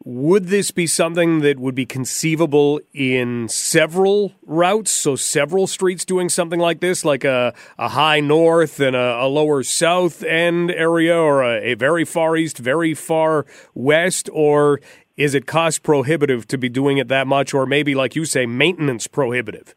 would 0.06 0.48
this 0.48 0.72
be 0.72 0.86
something 0.86 1.40
that 1.42 1.60
would 1.60 1.76
be 1.76 1.86
conceivable 1.86 2.82
in 2.94 3.48
several 3.48 4.34
routes? 4.46 4.92
So, 4.92 5.16
several 5.16 5.66
streets 5.66 6.04
doing 6.04 6.28
something 6.28 6.60
like 6.60 6.82
this, 6.82 7.06
like 7.06 7.24
a, 7.24 7.54
a 7.78 7.90
high 7.90 8.20
north 8.20 8.82
and 8.82 8.98
a, 8.98 9.24
a 9.24 9.28
lower 9.28 9.64
south 9.64 10.22
end 10.24 10.72
area, 10.72 11.16
or 11.16 11.42
a, 11.42 11.72
a, 11.72 11.74
very 11.76 12.04
far 12.04 12.36
east, 12.36 12.58
very 12.58 12.94
far 12.94 13.46
west? 13.74 14.30
Or 14.34 14.82
is 15.18 15.36
it 15.36 15.46
cost 15.46 15.84
prohibitive 15.84 16.48
to 16.48 16.58
be 16.58 16.70
doing 16.70 16.98
it 16.98 17.08
that 17.08 17.28
much, 17.28 17.54
or 17.54 17.66
maybe, 17.66 17.96
like 17.96 18.16
you 18.16 18.26
say, 18.26 18.46
maintenance 18.46 19.08
prohibitive? 19.08 19.76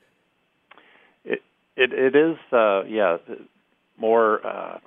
It 1.24 1.42
it, 1.76 1.92
it 1.92 2.16
is, 2.16 2.36
uh, 2.52 2.84
yeah, 2.84 3.18
more. 3.98 4.46
Uh, 4.46 4.78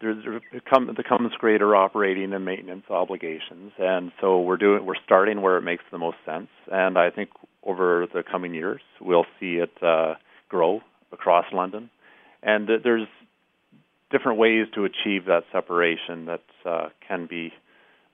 there, 0.00 0.14
there 0.52 0.60
comes 1.02 1.32
greater 1.38 1.74
operating 1.74 2.32
and 2.32 2.44
maintenance 2.44 2.84
obligations, 2.88 3.72
and 3.78 4.12
so 4.20 4.40
we're 4.40 4.56
doing 4.56 4.86
we're 4.86 4.94
starting 5.04 5.42
where 5.42 5.56
it 5.56 5.62
makes 5.62 5.82
the 5.90 5.98
most 5.98 6.18
sense. 6.24 6.48
And 6.70 6.96
I 6.96 7.10
think 7.10 7.30
over 7.64 8.06
the 8.12 8.22
coming 8.22 8.54
years 8.54 8.80
we'll 9.00 9.26
see 9.40 9.54
it 9.54 9.72
uh, 9.82 10.14
grow 10.48 10.82
across 11.10 11.46
London, 11.52 11.90
and 12.42 12.68
there's 12.84 13.08
different 14.10 14.38
ways 14.38 14.66
to 14.74 14.84
achieve 14.84 15.24
that 15.26 15.44
separation 15.52 16.26
that 16.26 16.42
uh, 16.64 16.88
can 17.06 17.26
be 17.26 17.52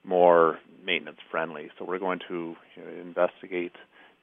more 0.05 0.59
maintenance 0.85 1.19
friendly. 1.31 1.69
So 1.77 1.85
we're 1.85 1.99
going 1.99 2.19
to 2.27 2.55
investigate 3.01 3.73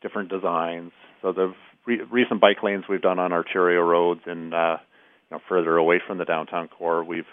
different 0.01 0.31
designs. 0.31 0.93
So 1.21 1.33
the 1.33 1.55
re- 1.87 2.03
recent 2.11 2.41
bike 2.41 2.63
lanes 2.63 2.85
we've 2.89 3.03
done 3.03 3.19
on 3.19 3.33
arterial 3.33 3.83
roads 3.83 4.21
and 4.27 4.55
uh, 4.55 4.77
you 5.31 5.37
know, 5.37 5.43
further 5.49 5.77
away 5.77 6.01
from 6.07 6.19
the 6.19 6.25
downtown 6.25 6.69
core, 6.69 7.05
we've 7.05 7.25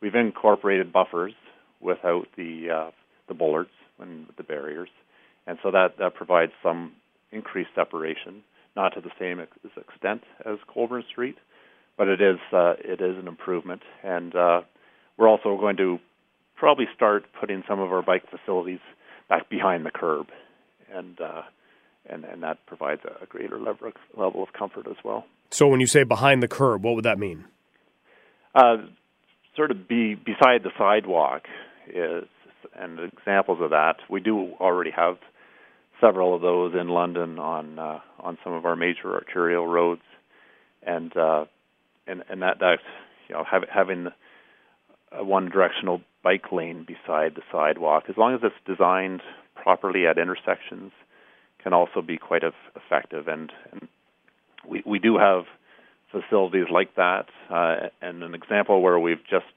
we've 0.00 0.14
incorporated 0.14 0.92
buffers 0.92 1.32
without 1.80 2.26
the 2.36 2.68
uh, 2.70 2.90
the 3.28 3.34
bollards 3.34 3.70
and 3.98 4.26
the 4.36 4.42
barriers, 4.42 4.90
and 5.46 5.58
so 5.62 5.70
that 5.70 5.98
that 5.98 6.14
provides 6.14 6.52
some 6.62 6.92
increased 7.32 7.70
separation, 7.74 8.42
not 8.76 8.90
to 8.90 9.00
the 9.00 9.10
same 9.18 9.40
ex- 9.40 9.76
extent 9.76 10.22
as 10.44 10.58
Colborne 10.72 11.04
Street, 11.10 11.36
but 11.96 12.08
it 12.08 12.20
is 12.20 12.38
uh, 12.52 12.74
it 12.78 13.00
is 13.00 13.16
an 13.18 13.26
improvement, 13.26 13.82
and 14.04 14.34
uh, 14.36 14.60
we're 15.16 15.28
also 15.28 15.56
going 15.58 15.76
to 15.78 15.98
probably 16.56 16.86
start 16.94 17.24
putting 17.38 17.62
some 17.68 17.80
of 17.80 17.92
our 17.92 18.02
bike 18.02 18.24
facilities 18.30 18.80
back 19.28 19.48
behind 19.48 19.86
the 19.86 19.90
curb, 19.90 20.28
and 20.92 21.20
uh, 21.20 21.42
and 22.08 22.24
and 22.24 22.42
that 22.42 22.64
provides 22.66 23.02
a 23.04 23.26
greater 23.26 23.58
level 23.58 23.92
level 24.16 24.42
of 24.42 24.52
comfort 24.52 24.86
as 24.88 24.96
well. 25.04 25.24
So 25.50 25.68
when 25.68 25.80
you 25.80 25.86
say 25.86 26.02
behind 26.02 26.42
the 26.42 26.48
curb, 26.48 26.82
what 26.82 26.94
would 26.94 27.04
that 27.04 27.18
mean? 27.18 27.44
Uh, 28.54 28.78
sort 29.54 29.70
of 29.70 29.86
be 29.88 30.14
beside 30.14 30.62
the 30.62 30.70
sidewalk 30.78 31.42
is 31.88 32.24
and 32.74 32.98
examples 33.00 33.60
of 33.60 33.70
that. 33.70 33.96
We 34.10 34.20
do 34.20 34.52
already 34.60 34.90
have 34.90 35.18
several 36.00 36.34
of 36.34 36.42
those 36.42 36.74
in 36.74 36.88
London 36.88 37.38
on 37.38 37.78
uh, 37.78 38.00
on 38.20 38.38
some 38.44 38.52
of 38.52 38.64
our 38.64 38.76
major 38.76 39.14
arterial 39.14 39.66
roads, 39.66 40.02
and 40.82 41.16
uh, 41.16 41.44
and 42.06 42.22
and 42.28 42.42
that 42.42 42.58
that 42.60 42.78
you 43.28 43.34
know 43.34 43.44
have, 43.44 43.64
having 43.72 44.08
a 45.12 45.24
one 45.24 45.48
directional 45.48 46.00
bike 46.26 46.50
lane 46.50 46.84
beside 46.94 47.36
the 47.36 47.46
sidewalk, 47.52 48.02
as 48.08 48.16
long 48.16 48.34
as 48.34 48.40
it's 48.42 48.62
designed 48.66 49.22
properly 49.54 50.08
at 50.08 50.18
intersections, 50.18 50.90
can 51.62 51.72
also 51.72 52.02
be 52.02 52.18
quite 52.18 52.42
effective. 52.74 53.28
And, 53.28 53.52
and 53.70 53.86
we 54.68 54.82
we 54.84 54.98
do 54.98 55.18
have 55.18 55.44
facilities 56.10 56.66
like 56.68 56.96
that. 56.96 57.26
Uh, 57.48 57.90
and 58.02 58.24
an 58.24 58.34
example 58.34 58.82
where 58.82 58.98
we've 58.98 59.24
just 59.30 59.54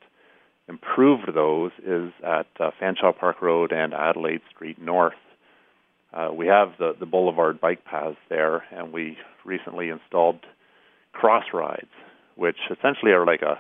improved 0.68 1.34
those 1.34 1.72
is 1.84 2.12
at 2.24 2.46
uh, 2.60 2.70
Fanshawe 2.80 3.18
Park 3.18 3.42
Road 3.42 3.72
and 3.72 3.92
Adelaide 3.92 4.42
Street 4.54 4.80
North. 4.80 5.24
Uh, 6.14 6.30
we 6.32 6.46
have 6.46 6.70
the, 6.78 6.94
the 7.00 7.08
boulevard 7.08 7.60
bike 7.60 7.84
paths 7.84 8.18
there, 8.30 8.64
and 8.72 8.94
we 8.94 9.18
recently 9.44 9.90
installed 9.90 10.40
cross 11.14 11.46
rides, 11.52 11.96
which 12.36 12.58
essentially 12.70 13.12
are 13.12 13.26
like 13.26 13.42
a 13.42 13.58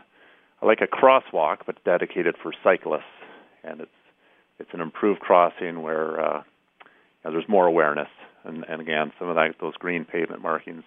like 0.62 0.82
a 0.82 0.88
crosswalk 0.88 1.60
but 1.65 1.84
dedicated 1.84 2.36
for 2.41 2.54
cyclists, 2.63 3.04
and 3.63 3.82
it's 3.82 3.91
it's 4.60 4.69
an 4.74 4.82
improved 4.82 5.22
crossing 5.22 5.82
where 5.82 6.19
uh, 6.19 6.38
you 6.38 7.26
know, 7.26 7.32
there's 7.32 7.48
more 7.48 7.65
awareness, 7.65 8.10
and, 8.43 8.65
and 8.67 8.82
again, 8.82 9.12
some 9.17 9.30
of 9.30 9.36
that 9.36 9.56
those 9.60 9.76
green 9.76 10.06
pavement 10.06 10.41
markings 10.41 10.84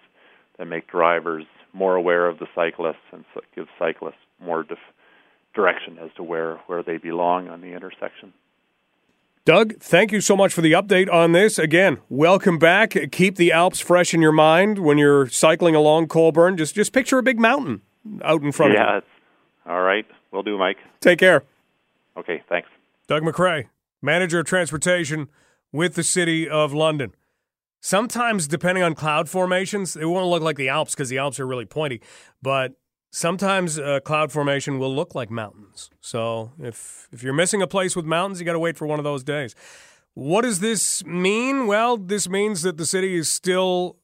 that 0.57 0.65
make 0.65 0.87
drivers 0.87 1.45
more 1.73 1.95
aware 1.95 2.27
of 2.27 2.39
the 2.39 2.47
cyclists 2.53 3.03
and 3.11 3.25
so 3.33 3.41
give 3.55 3.67
cyclists 3.79 4.13
more 4.39 4.63
def- 4.63 4.77
direction 5.55 5.97
as 5.99 6.09
to 6.15 6.23
where, 6.23 6.57
where 6.67 6.83
they 6.83 6.97
belong 6.97 7.47
on 7.47 7.61
the 7.61 7.73
intersection. 7.73 8.33
Doug, 9.45 9.77
thank 9.79 10.11
you 10.11 10.21
so 10.21 10.37
much 10.37 10.53
for 10.53 10.61
the 10.61 10.71
update 10.71 11.11
on 11.11 11.33
this. 11.33 11.59
Again, 11.59 11.97
welcome 12.07 12.57
back. 12.57 12.95
Keep 13.11 13.35
the 13.35 13.51
Alps 13.51 13.79
fresh 13.81 14.13
in 14.13 14.21
your 14.21 14.31
mind 14.31 14.79
when 14.79 14.97
you're 14.97 15.27
cycling 15.27 15.75
along 15.75 16.07
Colborne. 16.07 16.55
Just 16.55 16.75
just 16.75 16.93
picture 16.93 17.17
a 17.17 17.23
big 17.23 17.39
mountain 17.39 17.81
out 18.23 18.41
in 18.41 18.53
front 18.53 18.73
yeah, 18.73 18.97
of 18.97 19.03
you. 19.03 19.09
All 19.65 19.81
right. 19.81 20.05
Will 20.31 20.43
do, 20.43 20.57
Mike. 20.57 20.77
Take 20.99 21.19
care. 21.19 21.43
Okay, 22.17 22.43
thanks. 22.49 22.69
Doug 23.07 23.23
MacRae, 23.23 23.65
manager 24.01 24.39
of 24.39 24.45
transportation 24.45 25.29
with 25.71 25.95
the 25.95 26.03
City 26.03 26.47
of 26.47 26.73
London. 26.73 27.13
Sometimes, 27.81 28.47
depending 28.47 28.83
on 28.83 28.95
cloud 28.95 29.27
formations, 29.27 29.95
it 29.95 30.05
won't 30.05 30.29
look 30.29 30.41
like 30.41 30.55
the 30.55 30.69
Alps 30.69 30.93
because 30.93 31.09
the 31.09 31.17
Alps 31.17 31.39
are 31.39 31.47
really 31.47 31.65
pointy. 31.65 32.01
But 32.41 32.73
sometimes 33.11 33.77
a 33.77 33.99
cloud 33.99 34.31
formation 34.31 34.79
will 34.79 34.93
look 34.93 35.15
like 35.15 35.29
mountains. 35.29 35.89
So 35.99 36.53
if 36.59 37.07
if 37.11 37.23
you're 37.23 37.33
missing 37.33 37.61
a 37.61 37.67
place 37.67 37.95
with 37.95 38.05
mountains, 38.05 38.39
you 38.39 38.45
got 38.45 38.53
to 38.53 38.59
wait 38.59 38.77
for 38.77 38.87
one 38.87 38.99
of 38.99 39.03
those 39.03 39.23
days. 39.23 39.55
What 40.13 40.43
does 40.43 40.59
this 40.59 41.03
mean? 41.05 41.67
Well, 41.67 41.97
this 41.97 42.29
means 42.29 42.61
that 42.61 42.77
the 42.77 42.85
city 42.85 43.15
is 43.15 43.29
still 43.29 43.97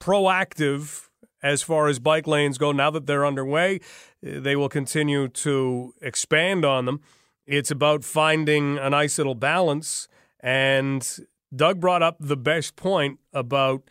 proactive 0.00 1.07
as 1.42 1.62
far 1.62 1.88
as 1.88 1.98
bike 1.98 2.26
lanes 2.26 2.58
go. 2.58 2.72
Now 2.72 2.90
that 2.90 3.06
they're 3.06 3.26
underway, 3.26 3.80
they 4.22 4.56
will 4.56 4.68
continue 4.68 5.28
to 5.28 5.94
expand 6.00 6.64
on 6.64 6.84
them. 6.84 7.00
It's 7.46 7.70
about 7.70 8.04
finding 8.04 8.78
a 8.78 8.90
nice 8.90 9.18
little 9.18 9.34
balance 9.34 10.08
and 10.40 11.26
Doug 11.54 11.80
brought 11.80 12.02
up 12.02 12.16
the 12.20 12.36
best 12.36 12.76
point 12.76 13.18
about 13.32 13.82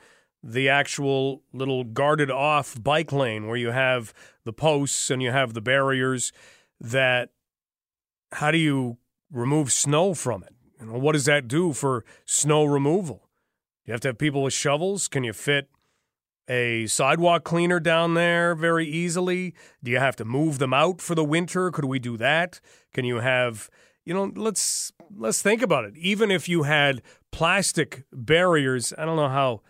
the 0.43 0.69
actual 0.69 1.41
little 1.51 1.83
guarded 1.83 2.29
off 2.29 2.81
bike 2.81 3.11
lane 3.11 3.47
where 3.47 3.57
you 3.57 3.71
have 3.71 4.13
the 4.45 4.53
posts 4.53 5.09
and 5.09 5.21
you 5.21 5.31
have 5.31 5.53
the 5.53 5.61
barriers 5.61 6.31
that 6.79 7.29
how 8.33 8.51
do 8.51 8.57
you 8.57 8.97
remove 9.31 9.71
snow 9.71 10.13
from 10.13 10.43
it? 10.43 10.53
You 10.79 10.87
know, 10.87 10.99
what 10.99 11.13
does 11.13 11.25
that 11.25 11.47
do 11.47 11.73
for 11.73 12.05
snow 12.25 12.63
removal? 12.65 13.27
You 13.85 13.93
have 13.93 14.01
to 14.01 14.09
have 14.09 14.17
people 14.17 14.43
with 14.43 14.53
shovels. 14.53 15.07
Can 15.07 15.23
you 15.23 15.33
fit 15.33 15.69
a 16.47 16.87
sidewalk 16.87 17.43
cleaner 17.43 17.79
down 17.79 18.13
there 18.13 18.55
very 18.55 18.87
easily? 18.87 19.53
Do 19.83 19.91
you 19.91 19.99
have 19.99 20.15
to 20.17 20.25
move 20.25 20.59
them 20.59 20.73
out 20.73 21.01
for 21.01 21.15
the 21.15 21.23
winter? 21.23 21.71
Could 21.71 21.85
we 21.85 21.99
do 21.99 22.17
that? 22.17 22.59
Can 22.93 23.05
you 23.05 23.17
have 23.17 23.69
you 24.07 24.13
know, 24.13 24.31
let's 24.37 24.93
let's 25.17 25.41
think 25.41 25.61
about 25.61 25.83
it. 25.83 25.97
Even 25.97 26.31
if 26.31 26.47
you 26.47 26.63
had 26.63 27.01
plastic 27.33 28.05
barriers, 28.13 28.93
I 28.97 29.03
don't 29.03 29.17
know 29.17 29.27
how 29.27 29.63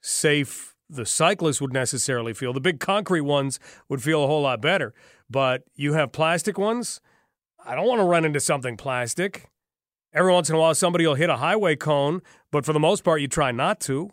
safe 0.00 0.74
the 0.90 1.06
cyclists 1.06 1.60
would 1.60 1.72
necessarily 1.72 2.34
feel. 2.34 2.52
The 2.52 2.60
big 2.60 2.80
concrete 2.80 3.20
ones 3.20 3.60
would 3.88 4.02
feel 4.02 4.24
a 4.24 4.26
whole 4.26 4.42
lot 4.42 4.60
better, 4.60 4.94
but 5.30 5.62
you 5.76 5.92
have 5.92 6.10
plastic 6.10 6.58
ones. 6.58 7.00
I 7.64 7.76
don't 7.76 7.86
want 7.86 8.00
to 8.00 8.04
run 8.04 8.24
into 8.24 8.40
something 8.40 8.76
plastic. 8.76 9.48
Every 10.12 10.32
once 10.32 10.50
in 10.50 10.56
a 10.56 10.58
while, 10.58 10.74
somebody 10.74 11.06
will 11.06 11.14
hit 11.14 11.30
a 11.30 11.36
highway 11.36 11.76
cone, 11.76 12.20
but 12.50 12.64
for 12.64 12.72
the 12.72 12.80
most 12.80 13.04
part, 13.04 13.20
you 13.20 13.28
try 13.28 13.52
not 13.52 13.78
to. 13.82 14.10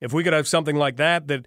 If 0.00 0.12
we 0.12 0.24
could 0.24 0.32
have 0.32 0.48
something 0.48 0.76
like 0.76 0.96
that, 0.96 1.28
that 1.28 1.46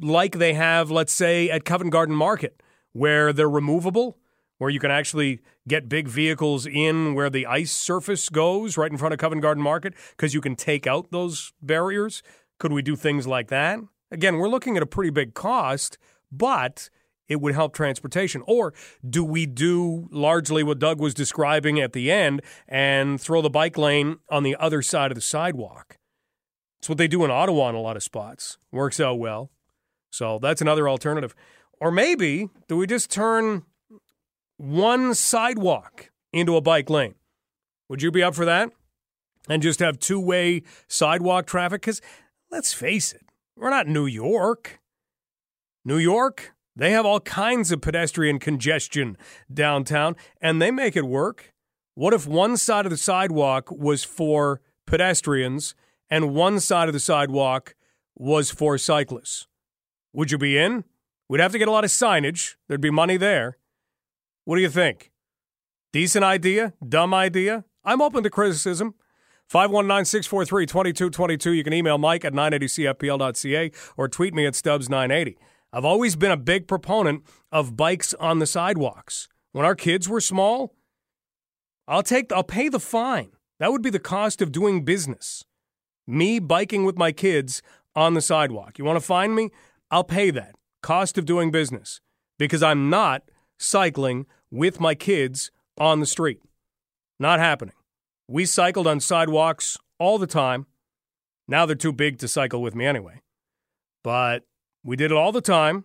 like 0.00 0.38
they 0.38 0.54
have, 0.54 0.90
let's 0.90 1.12
say, 1.12 1.50
at 1.50 1.64
Covent 1.64 1.90
Garden 1.90 2.16
Market, 2.16 2.62
where 2.92 3.32
they're 3.32 3.50
removable, 3.50 4.18
where 4.58 4.70
you 4.70 4.80
can 4.80 4.90
actually 4.90 5.40
get 5.66 5.88
big 5.88 6.08
vehicles 6.08 6.66
in 6.66 7.14
where 7.14 7.28
the 7.28 7.46
ice 7.46 7.72
surface 7.72 8.28
goes 8.28 8.76
right 8.76 8.90
in 8.90 8.98
front 8.98 9.12
of 9.12 9.18
Covent 9.18 9.42
Garden 9.42 9.62
Market 9.62 9.94
because 10.16 10.34
you 10.34 10.40
can 10.40 10.56
take 10.56 10.86
out 10.86 11.10
those 11.10 11.52
barriers? 11.60 12.22
Could 12.58 12.72
we 12.72 12.82
do 12.82 12.96
things 12.96 13.26
like 13.26 13.48
that? 13.48 13.80
Again, 14.10 14.36
we're 14.36 14.48
looking 14.48 14.76
at 14.76 14.82
a 14.82 14.86
pretty 14.86 15.10
big 15.10 15.34
cost, 15.34 15.98
but 16.30 16.90
it 17.28 17.40
would 17.40 17.54
help 17.54 17.74
transportation? 17.74 18.42
Or 18.46 18.72
do 19.08 19.24
we 19.24 19.46
do 19.46 20.08
largely 20.12 20.62
what 20.62 20.78
Doug 20.78 21.00
was 21.00 21.14
describing 21.14 21.80
at 21.80 21.92
the 21.92 22.12
end 22.12 22.42
and 22.68 23.20
throw 23.20 23.42
the 23.42 23.50
bike 23.50 23.76
lane 23.76 24.18
on 24.28 24.42
the 24.42 24.56
other 24.56 24.82
side 24.82 25.10
of 25.10 25.16
the 25.16 25.22
sidewalk? 25.22 25.98
It's 26.82 26.88
what 26.88 26.98
they 26.98 27.06
do 27.06 27.24
in 27.24 27.30
Ottawa 27.30 27.68
in 27.68 27.76
a 27.76 27.80
lot 27.80 27.96
of 27.96 28.02
spots. 28.02 28.58
Works 28.72 28.98
out 28.98 29.20
well. 29.20 29.52
So 30.10 30.40
that's 30.42 30.60
another 30.60 30.88
alternative. 30.88 31.32
Or 31.80 31.92
maybe 31.92 32.48
do 32.66 32.76
we 32.76 32.88
just 32.88 33.08
turn 33.08 33.62
one 34.56 35.14
sidewalk 35.14 36.10
into 36.32 36.56
a 36.56 36.60
bike 36.60 36.90
lane? 36.90 37.14
Would 37.88 38.02
you 38.02 38.10
be 38.10 38.20
up 38.20 38.34
for 38.34 38.44
that? 38.46 38.70
And 39.48 39.62
just 39.62 39.78
have 39.78 40.00
two 40.00 40.18
way 40.18 40.64
sidewalk 40.88 41.46
traffic? 41.46 41.82
Because 41.82 42.00
let's 42.50 42.74
face 42.74 43.12
it, 43.12 43.22
we're 43.56 43.70
not 43.70 43.86
New 43.86 44.06
York. 44.06 44.80
New 45.84 45.98
York, 45.98 46.52
they 46.74 46.90
have 46.90 47.06
all 47.06 47.20
kinds 47.20 47.70
of 47.70 47.80
pedestrian 47.80 48.40
congestion 48.40 49.16
downtown, 49.52 50.16
and 50.40 50.60
they 50.60 50.72
make 50.72 50.96
it 50.96 51.06
work. 51.06 51.54
What 51.94 52.12
if 52.12 52.26
one 52.26 52.56
side 52.56 52.86
of 52.86 52.90
the 52.90 52.96
sidewalk 52.96 53.70
was 53.70 54.02
for 54.02 54.60
pedestrians 54.84 55.76
and 56.12 56.34
one 56.34 56.60
side 56.60 56.90
of 56.90 56.92
the 56.92 57.00
sidewalk 57.00 57.74
was 58.14 58.50
for 58.50 58.76
cyclists? 58.76 59.46
Would 60.12 60.30
you 60.30 60.36
be 60.36 60.58
in? 60.58 60.84
We'd 61.26 61.40
have 61.40 61.52
to 61.52 61.58
get 61.58 61.68
a 61.68 61.70
lot 61.70 61.84
of 61.84 61.90
signage. 61.90 62.56
There'd 62.68 62.82
be 62.82 62.90
money 62.90 63.16
there. 63.16 63.56
What 64.44 64.56
do 64.56 64.62
you 64.62 64.68
think? 64.68 65.10
Decent 65.90 66.22
idea? 66.22 66.74
Dumb 66.86 67.14
idea? 67.14 67.64
I'm 67.82 68.02
open 68.02 68.22
to 68.24 68.28
criticism. 68.28 68.94
519 69.48 70.04
643 70.04 70.66
2222. 70.66 71.52
You 71.52 71.64
can 71.64 71.72
email 71.72 71.96
Mike 71.96 72.26
at 72.26 72.34
980cfpl.ca 72.34 73.70
or 73.96 74.06
tweet 74.06 74.34
me 74.34 74.44
at 74.44 74.52
Stubbs980. 74.52 75.36
I've 75.72 75.86
always 75.86 76.14
been 76.14 76.30
a 76.30 76.36
big 76.36 76.68
proponent 76.68 77.22
of 77.50 77.74
bikes 77.74 78.12
on 78.20 78.38
the 78.38 78.46
sidewalks. 78.46 79.28
When 79.52 79.64
our 79.64 79.74
kids 79.74 80.10
were 80.10 80.20
small, 80.20 80.74
I'll 81.88 82.02
take 82.02 82.30
I'll 82.30 82.44
pay 82.44 82.68
the 82.68 82.80
fine. 82.80 83.32
That 83.60 83.72
would 83.72 83.82
be 83.82 83.88
the 83.88 83.98
cost 83.98 84.42
of 84.42 84.52
doing 84.52 84.84
business. 84.84 85.46
Me 86.12 86.38
biking 86.38 86.84
with 86.84 86.98
my 86.98 87.10
kids 87.10 87.62
on 87.96 88.12
the 88.12 88.20
sidewalk. 88.20 88.78
You 88.78 88.84
want 88.84 88.98
to 88.98 89.04
find 89.04 89.34
me? 89.34 89.48
I'll 89.90 90.04
pay 90.04 90.30
that. 90.30 90.54
Cost 90.82 91.16
of 91.16 91.24
doing 91.24 91.50
business 91.50 92.02
because 92.38 92.62
I'm 92.62 92.90
not 92.90 93.22
cycling 93.58 94.26
with 94.50 94.78
my 94.78 94.94
kids 94.94 95.50
on 95.78 96.00
the 96.00 96.06
street. 96.06 96.42
Not 97.18 97.40
happening. 97.40 97.74
We 98.28 98.44
cycled 98.44 98.86
on 98.86 99.00
sidewalks 99.00 99.78
all 99.98 100.18
the 100.18 100.26
time. 100.26 100.66
Now 101.48 101.64
they're 101.64 101.74
too 101.74 101.94
big 101.94 102.18
to 102.18 102.28
cycle 102.28 102.60
with 102.60 102.74
me 102.74 102.84
anyway. 102.84 103.22
But 104.04 104.44
we 104.84 104.96
did 104.96 105.12
it 105.12 105.16
all 105.16 105.32
the 105.32 105.40
time, 105.40 105.84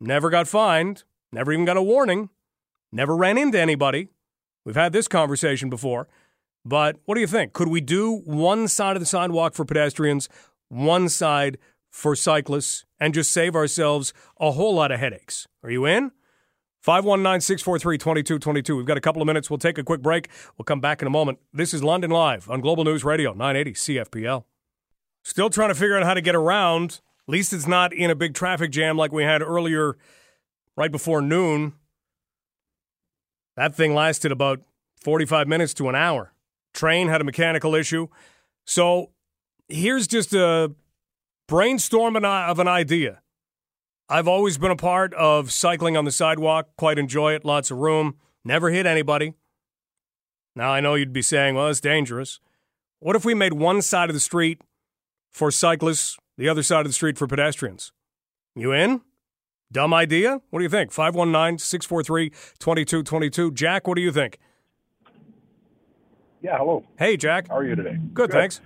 never 0.00 0.28
got 0.28 0.48
fined, 0.48 1.04
never 1.30 1.52
even 1.52 1.64
got 1.64 1.76
a 1.76 1.82
warning, 1.82 2.30
never 2.90 3.14
ran 3.14 3.38
into 3.38 3.60
anybody. 3.60 4.08
We've 4.64 4.74
had 4.74 4.92
this 4.92 5.06
conversation 5.06 5.70
before. 5.70 6.08
But 6.68 6.96
what 7.06 7.14
do 7.14 7.20
you 7.22 7.26
think? 7.26 7.54
Could 7.54 7.68
we 7.68 7.80
do 7.80 8.18
one 8.26 8.68
side 8.68 8.94
of 8.96 9.00
the 9.00 9.06
sidewalk 9.06 9.54
for 9.54 9.64
pedestrians, 9.64 10.28
one 10.68 11.08
side 11.08 11.56
for 11.90 12.14
cyclists, 12.14 12.84
and 13.00 13.14
just 13.14 13.32
save 13.32 13.56
ourselves 13.56 14.12
a 14.38 14.50
whole 14.52 14.74
lot 14.74 14.92
of 14.92 15.00
headaches? 15.00 15.48
Are 15.62 15.70
you 15.70 15.86
in? 15.86 16.12
519 16.80 17.40
643 17.40 17.98
2222. 17.98 18.76
We've 18.76 18.86
got 18.86 18.98
a 18.98 19.00
couple 19.00 19.22
of 19.22 19.26
minutes. 19.26 19.48
We'll 19.48 19.58
take 19.58 19.78
a 19.78 19.84
quick 19.84 20.02
break. 20.02 20.28
We'll 20.56 20.64
come 20.64 20.80
back 20.80 21.00
in 21.00 21.08
a 21.08 21.10
moment. 21.10 21.38
This 21.52 21.72
is 21.72 21.82
London 21.82 22.10
Live 22.10 22.50
on 22.50 22.60
Global 22.60 22.84
News 22.84 23.02
Radio, 23.02 23.32
980 23.32 23.72
CFPL. 23.72 24.44
Still 25.22 25.50
trying 25.50 25.70
to 25.70 25.74
figure 25.74 25.96
out 25.96 26.04
how 26.04 26.14
to 26.14 26.20
get 26.20 26.34
around 26.34 27.00
at 27.28 27.32
least 27.32 27.52
it's 27.52 27.66
not 27.66 27.92
in 27.92 28.10
a 28.10 28.14
big 28.14 28.32
traffic 28.32 28.70
jam 28.70 28.96
like 28.96 29.12
we 29.12 29.22
had 29.22 29.42
earlier, 29.42 29.98
right 30.76 30.90
before 30.90 31.20
noon. 31.20 31.74
That 33.54 33.74
thing 33.74 33.94
lasted 33.94 34.32
about 34.32 34.62
45 35.02 35.46
minutes 35.46 35.74
to 35.74 35.90
an 35.90 35.94
hour. 35.94 36.32
Train 36.74 37.08
had 37.08 37.20
a 37.20 37.24
mechanical 37.24 37.74
issue. 37.74 38.08
So 38.66 39.10
here's 39.68 40.06
just 40.06 40.32
a 40.32 40.72
brainstorm 41.46 42.16
of 42.16 42.58
an 42.58 42.68
idea. 42.68 43.20
I've 44.08 44.28
always 44.28 44.58
been 44.58 44.70
a 44.70 44.76
part 44.76 45.12
of 45.14 45.52
cycling 45.52 45.96
on 45.96 46.04
the 46.04 46.10
sidewalk, 46.10 46.68
quite 46.76 46.98
enjoy 46.98 47.34
it, 47.34 47.44
lots 47.44 47.70
of 47.70 47.78
room, 47.78 48.16
never 48.44 48.70
hit 48.70 48.86
anybody. 48.86 49.34
Now 50.56 50.70
I 50.70 50.80
know 50.80 50.94
you'd 50.94 51.12
be 51.12 51.22
saying, 51.22 51.54
well, 51.54 51.68
it's 51.68 51.80
dangerous. 51.80 52.40
What 53.00 53.16
if 53.16 53.24
we 53.24 53.34
made 53.34 53.52
one 53.52 53.82
side 53.82 54.08
of 54.10 54.14
the 54.14 54.20
street 54.20 54.62
for 55.32 55.50
cyclists, 55.50 56.16
the 56.36 56.48
other 56.48 56.62
side 56.62 56.80
of 56.80 56.86
the 56.86 56.92
street 56.92 57.18
for 57.18 57.26
pedestrians. 57.26 57.92
You 58.54 58.72
in? 58.72 59.02
Dumb 59.70 59.92
idea? 59.92 60.40
What 60.50 60.60
do 60.60 60.62
you 60.62 60.68
think? 60.68 60.92
519 60.92 61.58
643 61.58 62.30
2222. 62.58 63.52
Jack, 63.52 63.86
what 63.86 63.96
do 63.96 64.02
you 64.02 64.12
think? 64.12 64.38
Yeah, 66.40 66.56
hello. 66.56 66.84
Hey, 66.98 67.16
Jack. 67.16 67.48
How 67.48 67.56
are 67.56 67.64
you 67.64 67.74
today? 67.74 67.96
Good, 67.96 68.14
Good. 68.14 68.30
thanks. 68.30 68.60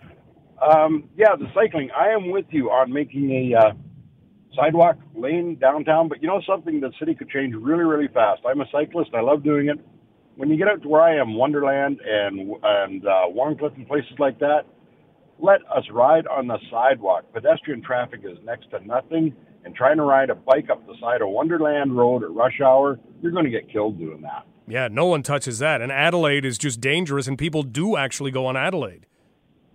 Um, 0.61 1.09
yeah, 1.17 1.35
the 1.39 1.47
cycling. 1.55 1.91
I 1.91 2.09
am 2.11 2.31
with 2.31 2.45
you 2.51 2.71
on 2.71 2.93
making 2.93 3.31
a 3.31 3.59
uh, 3.59 3.73
sidewalk 4.55 4.97
lane 5.15 5.59
downtown, 5.59 6.09
but 6.09 6.23
you 6.23 6.29
know 6.29 6.41
something 6.47 6.81
the 6.81 6.93
city 6.99 7.15
could 7.15 7.31
change 7.31 7.55
really, 7.55 7.85
really 7.85 8.09
fast. 8.13 8.43
I'm 8.47 8.61
a 8.61 8.67
cyclist. 8.71 9.11
I 9.15 9.21
love 9.21 9.43
doing 9.43 9.69
it. 9.69 9.79
When 10.37 10.49
you 10.51 10.57
get 10.57 10.69
out 10.69 10.83
to 10.83 10.89
where 10.89 11.03
I 11.03 11.17
am, 11.17 11.35
Wonderland 11.35 12.01
and 12.07 12.55
and 12.63 13.07
uh, 13.07 13.25
Wharncliffe 13.29 13.77
and 13.77 13.87
places 13.89 14.13
like 14.19 14.39
that, 14.39 14.63
let 15.39 15.61
us 15.75 15.85
ride 15.91 16.27
on 16.27 16.47
the 16.47 16.59
sidewalk. 16.71 17.25
Pedestrian 17.33 17.83
traffic 17.83 18.21
is 18.25 18.39
next 18.45 18.71
to 18.71 18.87
nothing, 18.87 19.35
and 19.65 19.75
trying 19.75 19.97
to 19.97 20.05
ride 20.05 20.31
a 20.31 20.35
bike 20.35 20.71
up 20.71 20.87
the 20.87 20.95
side 21.01 21.23
of 21.23 21.29
Wonderland 21.31 21.97
Road 21.97 22.23
at 22.23 22.31
rush 22.31 22.61
hour, 22.61 23.01
you're 23.21 23.33
going 23.33 23.45
to 23.45 23.51
get 23.51 23.71
killed 23.71 23.99
doing 23.99 24.23
that. 24.23 24.47
Yeah, 24.73 24.89
no 24.91 25.05
one 25.05 25.23
touches 25.23 25.59
that. 25.59 25.83
And 25.83 25.93
Adelaide 25.93 26.47
is 26.47 26.57
just 26.57 26.81
dangerous, 26.81 27.29
and 27.29 27.37
people 27.37 27.63
do 27.63 27.99
actually 27.99 28.31
go 28.31 28.47
on 28.47 28.57
Adelaide. 28.57 29.05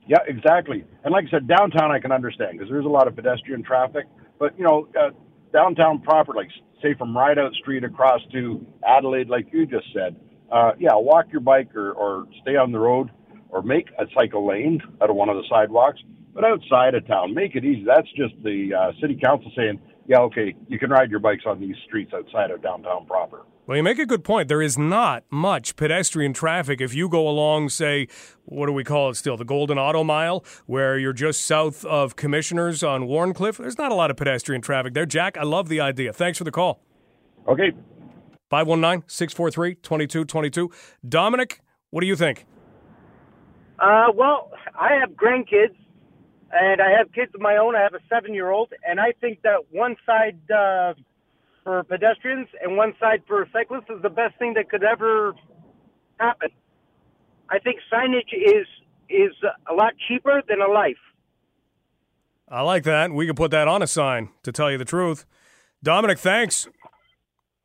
Yeah, 0.08 0.18
exactly. 0.26 0.86
And 1.04 1.14
like 1.14 1.26
I 1.28 1.30
said, 1.30 1.48
downtown 1.48 1.92
I 1.92 2.00
can 2.00 2.12
understand 2.12 2.54
because 2.54 2.68
there's 2.68 2.86
a 2.86 2.90
lot 2.90 3.08
of 3.08 3.16
pedestrian 3.16 3.62
traffic. 3.62 4.06
But, 4.40 4.58
you 4.58 4.64
know, 4.64 4.88
uh, 5.00 5.12
downtown 5.54 6.02
proper, 6.02 6.34
like 6.34 6.48
say 6.82 6.96
from 6.96 7.14
Ridout 7.14 7.54
Street 7.54 7.84
across 7.84 8.22
to 8.32 8.66
Adelaide, 8.88 9.30
like 9.30 9.54
you 9.54 9.68
just 9.68 9.86
said, 9.94 10.16
uh, 10.52 10.72
yeah, 10.80 10.96
walk 10.96 11.26
your 11.32 11.42
bike 11.42 11.76
or, 11.76 11.92
or 11.92 12.26
stay 12.42 12.56
on 12.56 12.72
the 12.72 12.80
road 12.80 13.12
or 13.50 13.62
make 13.62 13.90
a 14.00 14.06
cycle 14.20 14.48
lane 14.48 14.82
out 15.00 15.12
of 15.12 15.16
one 15.16 15.30
of 15.30 15.36
the 15.36 15.44
sidewalks, 15.48 16.00
but 16.34 16.44
outside 16.44 16.96
of 16.96 17.06
town, 17.06 17.36
make 17.36 17.54
it 17.54 17.64
easy. 17.64 17.86
That's 17.86 18.10
just 18.18 18.34
the 18.44 18.74
uh, 18.74 19.00
city 19.00 19.20
council 19.24 19.52
saying, 19.56 19.80
yeah, 20.08 20.22
okay, 20.22 20.56
you 20.68 20.80
can 20.80 20.90
ride 20.90 21.12
your 21.12 21.20
bikes 21.20 21.44
on 21.46 21.60
these 21.60 21.76
streets 21.86 22.14
outside 22.16 22.50
of 22.50 22.64
downtown 22.64 23.06
proper. 23.06 23.44
Well, 23.68 23.76
you 23.76 23.84
make 23.84 24.00
a 24.00 24.06
good 24.06 24.24
point. 24.24 24.48
There 24.48 24.62
is 24.62 24.78
not 24.78 25.26
much 25.30 25.76
pedestrian 25.76 26.32
traffic 26.32 26.80
if 26.80 26.94
you 26.94 27.10
go 27.10 27.28
along, 27.28 27.68
say, 27.68 28.08
what 28.46 28.68
do 28.68 28.72
we 28.72 28.86
call 28.86 29.10
it 29.10 29.16
still? 29.16 29.36
The 29.36 29.44
Golden 29.44 29.78
Auto 29.78 30.06
Mile, 30.06 30.46
where 30.68 30.98
you're 30.98 31.12
just 31.12 31.46
south 31.46 31.84
of 31.84 32.16
Commissioners 32.16 32.82
on 32.82 33.08
Wharncliffe. 33.08 33.58
There's 33.58 33.78
not 33.78 33.92
a 33.92 33.96
lot 33.96 34.10
of 34.10 34.16
pedestrian 34.16 34.62
traffic 34.62 34.94
there. 34.94 35.06
Jack, 35.06 35.38
I 35.38 35.44
love 35.44 35.68
the 35.68 35.82
idea. 35.82 36.14
Thanks 36.14 36.38
for 36.38 36.46
the 36.46 36.52
call. 36.52 36.82
Okay. 37.46 37.74
519 38.50 39.04
643 39.06 39.76
2222. 39.76 40.72
Dominic, 41.10 41.60
what 41.90 42.00
do 42.00 42.08
you 42.08 42.16
think? 42.16 42.46
Uh, 43.80 44.08
well, 44.16 44.50
I 44.80 44.94
have 44.94 45.10
grandkids, 45.10 45.76
and 46.54 46.82
I 46.82 46.92
have 46.98 47.12
kids 47.12 47.36
of 47.36 47.42
my 47.42 47.58
own. 47.58 47.76
I 47.76 47.82
have 47.82 47.94
a 47.94 48.00
seven-year-old, 48.08 48.72
and 48.88 48.98
I 48.98 49.12
think 49.20 49.42
that 49.42 49.58
one 49.72 49.98
side 50.06 50.40
uh, 50.50 50.94
for 51.68 51.84
pedestrians 51.84 52.48
and 52.62 52.78
one 52.78 52.94
side 52.98 53.22
for 53.28 53.46
cyclists 53.52 53.90
is 53.90 54.02
the 54.02 54.10
best 54.10 54.40
thing 54.40 54.54
that 54.54 54.70
could 54.70 54.86
ever 54.86 55.36
happen. 56.18 56.48
I 57.50 57.60
think 57.60 57.80
signage 57.92 58.34
is 58.34 58.66
is 59.10 59.34
a 59.70 59.74
lot 59.74 59.92
cheaper 60.08 60.42
than 60.48 60.62
a 60.62 60.68
life. 60.72 60.96
I 62.48 62.62
like 62.62 62.84
that. 62.84 63.12
We 63.12 63.26
can 63.26 63.36
put 63.36 63.52
that 63.52 63.68
on 63.68 63.82
a 63.82 63.88
sign. 63.88 64.30
To 64.44 64.54
tell 64.54 64.72
you 64.72 64.78
the 64.78 64.86
truth, 64.86 65.26
Dominic, 65.84 66.20
thanks. 66.20 66.70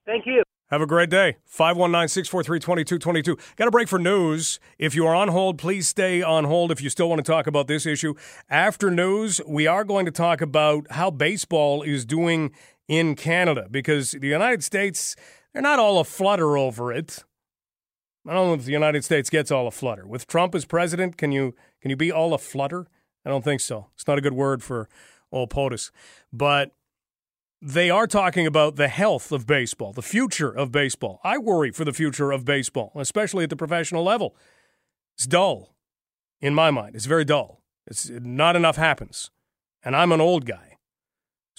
Thank 0.04 0.26
you. 0.26 0.42
Have 0.72 0.80
a 0.80 0.86
great 0.86 1.10
day. 1.10 1.36
519 1.44 2.08
643 2.08 2.58
2222. 2.58 3.36
Got 3.54 3.68
a 3.68 3.70
break 3.70 3.86
for 3.86 4.00
news. 4.00 4.58
If 4.78 4.96
you 4.96 5.06
are 5.06 5.14
on 5.14 5.28
hold, 5.28 5.58
please 5.58 5.86
stay 5.86 6.22
on 6.22 6.44
hold 6.44 6.72
if 6.72 6.82
you 6.82 6.90
still 6.90 7.08
want 7.08 7.24
to 7.24 7.30
talk 7.30 7.46
about 7.46 7.68
this 7.68 7.86
issue. 7.86 8.14
After 8.50 8.90
news, 8.90 9.40
we 9.46 9.68
are 9.68 9.84
going 9.84 10.06
to 10.06 10.10
talk 10.10 10.40
about 10.40 10.90
how 10.90 11.12
baseball 11.12 11.82
is 11.82 12.04
doing 12.04 12.50
in 12.88 13.14
Canada 13.14 13.66
because 13.70 14.12
the 14.12 14.28
United 14.28 14.62
States, 14.64 15.16
they're 15.52 15.62
not 15.62 15.78
all 15.78 15.98
a 15.98 16.04
flutter 16.04 16.56
over 16.56 16.92
it. 16.92 17.24
I 18.26 18.34
don't 18.34 18.48
know 18.48 18.54
if 18.54 18.64
the 18.64 18.72
United 18.72 19.04
States 19.04 19.30
gets 19.30 19.50
all 19.50 19.66
a 19.66 19.72
flutter. 19.72 20.06
With 20.06 20.26
Trump 20.26 20.54
as 20.54 20.64
president, 20.64 21.16
can 21.16 21.32
you 21.32 21.54
can 21.80 21.90
you 21.90 21.96
be 21.96 22.12
all 22.12 22.34
a 22.34 22.38
flutter? 22.38 22.86
I 23.24 23.30
don't 23.30 23.44
think 23.44 23.60
so. 23.60 23.88
It's 23.94 24.06
not 24.06 24.18
a 24.18 24.20
good 24.20 24.32
word 24.32 24.62
for 24.62 24.88
old 25.32 25.50
POTUS. 25.50 25.90
But 26.32 26.72
they 27.60 27.90
are 27.90 28.06
talking 28.06 28.46
about 28.46 28.76
the 28.76 28.88
health 28.88 29.30
of 29.30 29.46
baseball, 29.46 29.92
the 29.92 30.02
future 30.02 30.50
of 30.50 30.72
baseball. 30.72 31.20
I 31.22 31.38
worry 31.38 31.70
for 31.70 31.84
the 31.84 31.92
future 31.92 32.32
of 32.32 32.44
baseball, 32.44 32.92
especially 32.96 33.44
at 33.44 33.50
the 33.50 33.56
professional 33.56 34.02
level. 34.02 34.36
It's 35.14 35.26
dull, 35.26 35.74
in 36.40 36.54
my 36.54 36.70
mind. 36.70 36.96
It's 36.96 37.06
very 37.06 37.24
dull. 37.24 37.62
It's 37.86 38.10
not 38.10 38.56
enough 38.56 38.76
happens, 38.76 39.30
and 39.84 39.94
I'm 39.94 40.12
an 40.12 40.20
old 40.20 40.44
guy, 40.44 40.71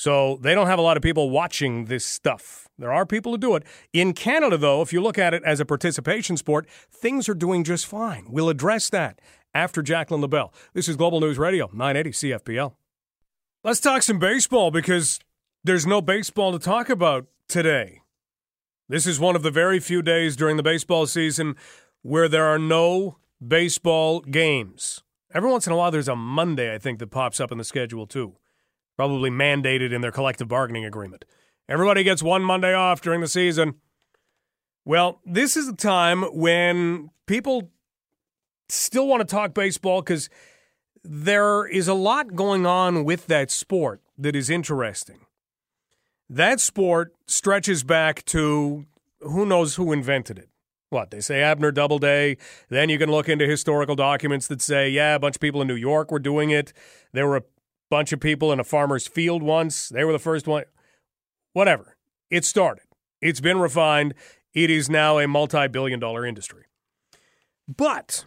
so 0.03 0.37
they 0.41 0.53
don't 0.53 0.67
have 0.67 0.79
a 0.79 0.81
lot 0.81 0.97
of 0.97 1.01
people 1.01 1.29
watching 1.29 1.85
this 1.85 2.03
stuff. 2.03 2.67
There 2.77 2.91
are 2.91 3.05
people 3.05 3.31
who 3.31 3.37
do 3.37 3.55
it. 3.55 3.63
In 3.93 4.11
Canada, 4.11 4.57
though, 4.57 4.81
if 4.81 4.91
you 4.91 5.01
look 5.01 5.17
at 5.17 5.33
it 5.33 5.41
as 5.45 5.61
a 5.61 5.65
participation 5.65 6.35
sport, 6.35 6.67
things 6.91 7.29
are 7.29 7.33
doing 7.33 7.63
just 7.63 7.85
fine. 7.85 8.25
We'll 8.27 8.49
address 8.49 8.89
that 8.89 9.21
after 9.53 9.81
Jacqueline 9.81 10.19
LaBelle. 10.19 10.53
This 10.73 10.89
is 10.89 10.97
Global 10.97 11.21
News 11.21 11.37
Radio, 11.37 11.69
980 11.71 12.09
CFPL. 12.11 12.73
Let's 13.63 13.79
talk 13.79 14.01
some 14.01 14.19
baseball 14.19 14.71
because 14.71 15.21
there's 15.63 15.87
no 15.87 16.01
baseball 16.01 16.51
to 16.51 16.59
talk 16.59 16.89
about 16.89 17.27
today. 17.47 18.01
This 18.89 19.07
is 19.07 19.21
one 19.21 19.37
of 19.37 19.41
the 19.41 19.51
very 19.51 19.79
few 19.79 20.01
days 20.01 20.35
during 20.35 20.57
the 20.57 20.63
baseball 20.63 21.05
season 21.05 21.55
where 22.01 22.27
there 22.27 22.45
are 22.45 22.59
no 22.59 23.19
baseball 23.45 24.19
games. 24.19 25.01
Every 25.33 25.49
once 25.49 25.65
in 25.65 25.71
a 25.71 25.77
while, 25.77 25.91
there's 25.91 26.09
a 26.09 26.15
Monday, 26.17 26.75
I 26.75 26.77
think, 26.77 26.99
that 26.99 27.07
pops 27.09 27.39
up 27.39 27.53
in 27.53 27.57
the 27.57 27.63
schedule, 27.63 28.05
too. 28.05 28.35
Probably 28.95 29.29
mandated 29.29 29.91
in 29.91 30.01
their 30.01 30.11
collective 30.11 30.47
bargaining 30.47 30.85
agreement. 30.85 31.25
Everybody 31.67 32.03
gets 32.03 32.21
one 32.21 32.43
Monday 32.43 32.73
off 32.73 33.01
during 33.01 33.21
the 33.21 33.27
season. 33.27 33.75
Well, 34.85 35.21
this 35.25 35.55
is 35.55 35.67
a 35.67 35.75
time 35.75 36.23
when 36.23 37.09
people 37.25 37.71
still 38.69 39.07
want 39.07 39.21
to 39.21 39.25
talk 39.25 39.53
baseball 39.53 40.01
because 40.01 40.29
there 41.03 41.65
is 41.65 41.87
a 41.87 41.93
lot 41.93 42.35
going 42.35 42.65
on 42.65 43.05
with 43.05 43.27
that 43.27 43.49
sport 43.49 44.01
that 44.17 44.35
is 44.35 44.49
interesting. 44.49 45.21
That 46.29 46.59
sport 46.59 47.13
stretches 47.27 47.83
back 47.83 48.25
to 48.25 48.85
who 49.21 49.45
knows 49.45 49.75
who 49.75 49.91
invented 49.91 50.37
it. 50.37 50.49
What, 50.89 51.11
they 51.11 51.21
say 51.21 51.41
Abner 51.41 51.71
Doubleday. 51.71 52.37
Then 52.69 52.89
you 52.89 52.99
can 52.99 53.09
look 53.09 53.27
into 53.27 53.47
historical 53.47 53.95
documents 53.95 54.47
that 54.47 54.61
say, 54.61 54.89
yeah, 54.89 55.15
a 55.15 55.19
bunch 55.19 55.37
of 55.37 55.41
people 55.41 55.61
in 55.61 55.67
New 55.67 55.75
York 55.75 56.11
were 56.11 56.19
doing 56.19 56.51
it. 56.51 56.71
There 57.13 57.27
were 57.27 57.43
bunch 57.93 58.11
of 58.11 58.19
people 58.19 58.51
in 58.51 58.59
a 58.59 58.63
farmer's 58.63 59.05
field 59.05 59.43
once. 59.43 59.87
They 59.87 60.03
were 60.03 60.13
the 60.13 60.17
first 60.17 60.47
one. 60.47 60.63
Whatever. 61.51 61.95
It 62.31 62.43
started. 62.43 62.85
It's 63.21 63.39
been 63.39 63.59
refined. 63.59 64.15
It 64.51 64.71
is 64.71 64.89
now 64.89 65.19
a 65.19 65.27
multi 65.27 65.67
billion 65.67 65.99
dollar 65.99 66.25
industry. 66.25 66.63
But 67.67 68.25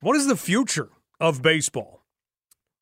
what 0.00 0.16
is 0.16 0.26
the 0.26 0.34
future 0.34 0.88
of 1.20 1.42
baseball? 1.42 2.06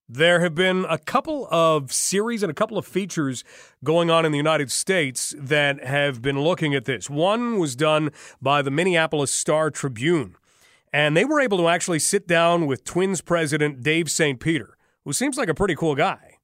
There 0.09 0.39
have 0.39 0.55
been 0.55 0.87
a 0.89 0.99
couple 0.99 1.49
of 1.51 1.93
series 1.93 2.45
and 2.45 2.51
a 2.51 2.55
couple 2.55 2.79
of 2.79 2.87
features 2.87 3.43
going 3.83 4.09
on 4.09 4.25
in 4.25 4.31
the 4.31 4.39
United 4.39 4.71
States 4.71 5.35
that 5.37 5.83
have 5.83 6.23
been 6.23 6.41
looking 6.41 6.77
at 6.77 6.85
this. 6.85 7.11
One 7.11 7.59
was 7.59 7.75
done 7.75 8.13
by 8.41 8.63
the 8.63 8.71
Minneapolis 8.71 9.33
Star 9.33 9.69
Tribune, 9.69 10.37
and 10.93 11.17
they 11.17 11.25
were 11.25 11.41
able 11.41 11.59
to 11.59 11.67
actually 11.67 11.99
sit 11.99 12.29
down 12.29 12.67
with 12.67 12.85
Twins 12.85 13.21
president 13.21 13.83
Dave 13.83 14.09
St. 14.09 14.39
Peter, 14.39 14.74
who 15.05 15.13
seems 15.13 15.37
like 15.37 15.49
a 15.49 15.55
pretty 15.55 15.75
cool 15.75 15.95
guy. 15.95 16.39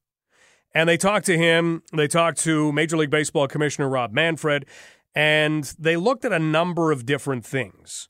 And 0.74 0.88
they 0.88 0.96
talked 0.96 1.26
to 1.26 1.36
him, 1.36 1.82
they 1.92 2.06
talked 2.06 2.38
to 2.40 2.72
Major 2.72 2.96
League 2.96 3.10
Baseball 3.10 3.48
Commissioner 3.48 3.88
Rob 3.88 4.12
Manfred, 4.12 4.66
and 5.14 5.64
they 5.78 5.96
looked 5.96 6.24
at 6.24 6.32
a 6.32 6.38
number 6.38 6.92
of 6.92 7.04
different 7.04 7.44
things. 7.44 8.08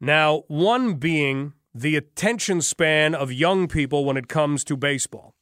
Now, 0.00 0.42
one 0.48 0.94
being 0.94 1.52
the 1.72 1.94
attention 1.96 2.62
span 2.62 3.14
of 3.14 3.32
young 3.32 3.68
people 3.68 4.04
when 4.04 4.16
it 4.16 4.28
comes 4.28 4.64
to 4.64 4.76
baseball. 4.76 5.34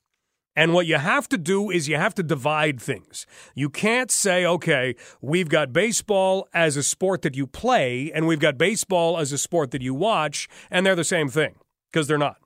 And 0.54 0.74
what 0.74 0.86
you 0.86 0.96
have 0.96 1.28
to 1.28 1.38
do 1.38 1.70
is 1.70 1.88
you 1.88 1.96
have 1.96 2.16
to 2.16 2.22
divide 2.22 2.80
things. 2.80 3.26
You 3.54 3.70
can't 3.70 4.10
say, 4.10 4.44
okay, 4.44 4.96
we've 5.22 5.48
got 5.48 5.72
baseball 5.72 6.48
as 6.52 6.76
a 6.76 6.82
sport 6.82 7.22
that 7.22 7.36
you 7.36 7.46
play, 7.46 8.10
and 8.12 8.26
we've 8.26 8.40
got 8.40 8.58
baseball 8.58 9.18
as 9.18 9.32
a 9.32 9.38
sport 9.38 9.70
that 9.70 9.82
you 9.82 9.94
watch, 9.94 10.48
and 10.68 10.84
they're 10.84 10.96
the 10.96 11.04
same 11.04 11.28
thing, 11.28 11.54
because 11.90 12.08
they're 12.08 12.18
not. 12.18 12.38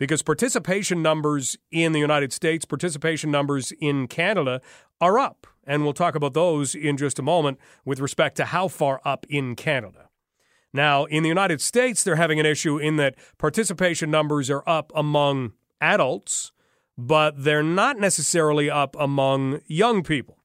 Because 0.00 0.22
participation 0.22 1.02
numbers 1.02 1.58
in 1.70 1.92
the 1.92 1.98
United 1.98 2.32
States, 2.32 2.64
participation 2.64 3.30
numbers 3.30 3.70
in 3.80 4.08
Canada 4.08 4.62
are 4.98 5.18
up. 5.18 5.46
And 5.66 5.84
we'll 5.84 5.92
talk 5.92 6.14
about 6.14 6.32
those 6.32 6.74
in 6.74 6.96
just 6.96 7.18
a 7.18 7.22
moment 7.22 7.58
with 7.84 8.00
respect 8.00 8.38
to 8.38 8.46
how 8.46 8.66
far 8.68 9.02
up 9.04 9.26
in 9.28 9.54
Canada. 9.54 10.08
Now, 10.72 11.04
in 11.04 11.22
the 11.22 11.28
United 11.28 11.60
States, 11.60 12.02
they're 12.02 12.16
having 12.16 12.40
an 12.40 12.46
issue 12.46 12.78
in 12.78 12.96
that 12.96 13.14
participation 13.36 14.10
numbers 14.10 14.48
are 14.48 14.64
up 14.66 14.90
among 14.94 15.52
adults, 15.82 16.52
but 16.96 17.44
they're 17.44 17.62
not 17.62 17.98
necessarily 17.98 18.70
up 18.70 18.96
among 18.98 19.60
young 19.66 20.02
people. 20.02 20.38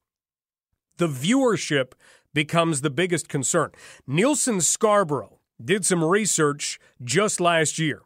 The 0.97 1.07
viewership 1.07 1.93
becomes 2.33 2.81
the 2.81 2.89
biggest 2.89 3.29
concern. 3.29 3.71
Nielsen 4.05 4.59
Scarborough 4.59 5.39
did 5.63 5.85
some 5.85 6.03
research 6.03 6.77
just 7.01 7.39
last 7.39 7.79
year, 7.79 8.01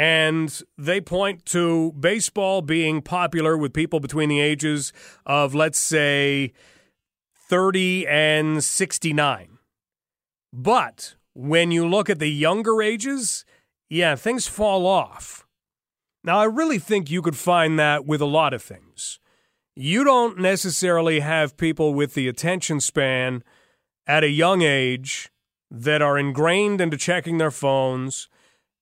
and 0.00 0.62
they 0.78 0.98
point 0.98 1.44
to 1.44 1.92
baseball 1.92 2.62
being 2.62 3.02
popular 3.02 3.54
with 3.54 3.74
people 3.74 4.00
between 4.00 4.30
the 4.30 4.40
ages 4.40 4.94
of, 5.26 5.54
let's 5.54 5.78
say, 5.78 6.54
30 7.50 8.06
and 8.06 8.64
69. 8.64 9.58
But 10.54 11.16
when 11.34 11.70
you 11.70 11.86
look 11.86 12.08
at 12.08 12.18
the 12.18 12.30
younger 12.30 12.80
ages, 12.80 13.44
yeah, 13.90 14.16
things 14.16 14.46
fall 14.46 14.86
off. 14.86 15.46
Now, 16.24 16.38
I 16.38 16.44
really 16.44 16.78
think 16.78 17.10
you 17.10 17.20
could 17.20 17.36
find 17.36 17.78
that 17.78 18.06
with 18.06 18.22
a 18.22 18.24
lot 18.24 18.54
of 18.54 18.62
things. 18.62 19.20
You 19.76 20.02
don't 20.02 20.38
necessarily 20.38 21.20
have 21.20 21.58
people 21.58 21.92
with 21.92 22.14
the 22.14 22.26
attention 22.26 22.80
span 22.80 23.44
at 24.06 24.24
a 24.24 24.30
young 24.30 24.62
age 24.62 25.28
that 25.70 26.00
are 26.00 26.16
ingrained 26.16 26.80
into 26.80 26.96
checking 26.96 27.36
their 27.36 27.50
phones, 27.50 28.29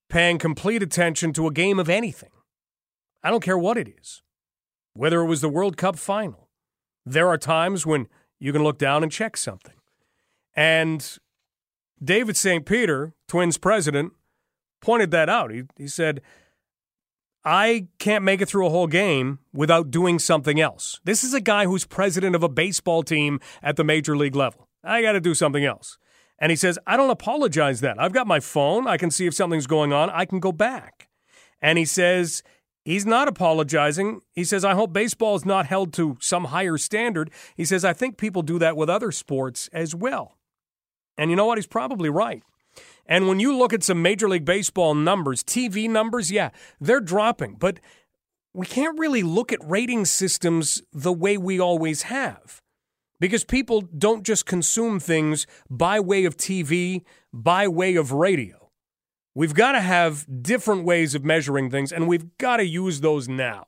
paying 0.09 0.39
complete 0.39 0.83
attention 0.83 1.33
to 1.35 1.47
a 1.47 1.53
game 1.53 1.79
of 1.79 1.89
anything. 1.89 2.31
I 3.23 3.31
don't 3.31 3.43
care 3.43 3.59
what 3.59 3.77
it 3.77 3.89
is, 3.89 4.23
whether 4.95 5.21
it 5.21 5.27
was 5.27 5.41
the 5.41 5.49
World 5.49 5.77
Cup 5.77 5.99
final. 5.99 6.49
There 7.05 7.29
are 7.29 7.39
times 7.39 7.87
when 7.87 8.09
you 8.39 8.53
can 8.53 8.63
look 8.63 8.79
down 8.79 9.03
and 9.03 9.11
check 9.11 9.37
something. 9.37 9.75
And 10.55 11.19
David 12.03 12.37
St. 12.37 12.65
Peter, 12.65 13.15
Twins 13.27 13.59
president, 13.59 14.13
pointed 14.81 15.11
that 15.11 15.29
out. 15.29 15.51
He, 15.51 15.65
he 15.77 15.89
said, 15.89 16.21
I 17.45 17.89
can't 17.99 18.25
make 18.25 18.41
it 18.41 18.49
through 18.49 18.67
a 18.67 18.71
whole 18.71 18.87
game 18.87 19.39
without 19.53 19.91
doing 19.91 20.19
something 20.19 20.61
else. 20.61 21.01
This 21.05 21.25
is 21.25 21.35
a 21.35 21.41
guy 21.41 21.65
who's 21.65 21.87
president 21.87 22.35
of 22.37 22.43
a 22.43 22.49
baseball 22.49 23.03
team 23.03 23.41
at 23.63 23.77
the 23.77 23.85
major 23.85 24.17
league 24.17 24.37
level. 24.37 24.69
I 24.85 25.03
got 25.03 25.13
to 25.13 25.21
do 25.21 25.35
something 25.35 25.65
else. 25.65 25.99
And 26.39 26.51
he 26.51 26.57
says, 26.57 26.79
I 26.87 26.97
don't 26.97 27.11
apologize 27.11 27.81
that. 27.81 28.01
I've 28.01 28.13
got 28.13 28.27
my 28.27 28.41
phone. 28.41 28.87
I 28.87 28.97
can 28.97 29.11
see 29.11 29.27
if 29.27 29.35
something's 29.35 29.67
going 29.67 29.93
on. 29.93 30.11
I 30.11 30.25
can 30.25 30.41
go 30.41 30.53
back. 30.53 31.09
And 31.61 31.79
he 31.79 31.85
says, 31.85 32.43
he's 32.85 33.05
not 33.05 33.27
apologizing. 33.27 34.21
He 34.33 34.45
says, 34.45 34.65
I 34.65 34.75
hope 34.75 34.93
baseball 34.93 35.35
is 35.35 35.45
not 35.45 35.67
held 35.67 35.93
to 35.95 36.17
some 36.21 36.45
higher 36.45 36.79
standard. 36.79 37.31
He 37.57 37.65
says, 37.65 37.85
I 37.85 37.93
think 37.93 38.17
people 38.17 38.43
do 38.43 38.59
that 38.61 38.77
with 38.77 38.89
other 38.89 39.11
sports 39.11 39.69
as 39.73 39.95
well. 39.95 40.37
And 41.17 41.31
you 41.31 41.37
know 41.37 41.47
what? 41.47 41.59
He's 41.59 41.67
probably 41.67 42.09
right. 42.09 42.43
And 43.07 43.27
when 43.27 43.41
you 43.41 43.57
look 43.57 43.73
at 43.73 43.83
some 43.83 44.01
Major 44.03 44.29
League 44.29 44.45
Baseball 44.45 44.95
numbers, 44.95 45.43
TV 45.43 45.91
numbers, 45.91 46.31
yeah, 46.31 46.51
they're 46.81 47.01
dropping. 47.01 47.55
But 47.55 47.81
we 48.55 48.67
can't 48.67 48.99
really 48.99 49.25
look 49.25 49.53
at 49.53 49.59
rating 49.63 50.05
systems 50.05 50.83
the 50.93 51.13
way 51.13 51.37
we 51.37 51.59
always 51.59 52.03
have 52.03 52.63
because 53.21 53.45
people 53.45 53.81
don't 53.81 54.25
just 54.25 54.47
consume 54.47 55.01
things 55.01 55.47
by 55.69 56.01
way 56.01 56.25
of 56.25 56.37
TV, 56.37 57.05
by 57.33 57.69
way 57.69 57.97
of 57.97 58.13
radio. 58.13 58.71
We've 59.35 59.55
got 59.55 59.73
to 59.73 59.81
have 59.81 60.27
different 60.43 60.85
ways 60.85 61.15
of 61.15 61.25
measuring 61.25 61.71
things, 61.71 61.93
and 61.93 62.09
we've 62.09 62.37
got 62.39 62.57
to 62.57 62.67
use 62.67 63.01
those 63.01 63.29
now 63.29 63.67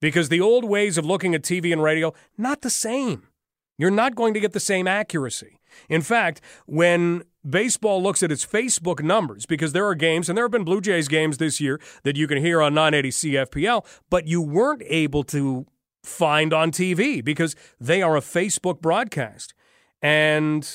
because 0.00 0.28
the 0.28 0.40
old 0.40 0.64
ways 0.64 0.98
of 0.98 1.04
looking 1.04 1.34
at 1.34 1.42
TV 1.42 1.72
and 1.72 1.82
radio, 1.82 2.12
not 2.36 2.62
the 2.62 2.70
same. 2.70 3.28
You're 3.76 3.90
not 3.90 4.14
going 4.14 4.34
to 4.34 4.40
get 4.40 4.52
the 4.52 4.60
same 4.60 4.86
accuracy. 4.86 5.60
In 5.88 6.02
fact, 6.02 6.40
when 6.66 7.24
baseball 7.48 8.02
looks 8.02 8.22
at 8.22 8.30
its 8.30 8.46
Facebook 8.46 9.02
numbers, 9.02 9.46
because 9.46 9.72
there 9.72 9.86
are 9.86 9.94
games, 9.94 10.28
and 10.28 10.38
there 10.38 10.44
have 10.44 10.52
been 10.52 10.64
Blue 10.64 10.80
Jays 10.80 11.08
games 11.08 11.38
this 11.38 11.60
year 11.60 11.80
that 12.04 12.16
you 12.16 12.26
can 12.26 12.38
hear 12.38 12.62
on 12.62 12.74
980 12.74 13.10
CFPL, 13.10 13.84
but 14.10 14.26
you 14.26 14.40
weren't 14.40 14.82
able 14.86 15.24
to 15.24 15.66
find 16.04 16.52
on 16.52 16.70
TV 16.70 17.24
because 17.24 17.56
they 17.80 18.02
are 18.02 18.16
a 18.16 18.20
Facebook 18.20 18.80
broadcast. 18.80 19.54
And 20.02 20.68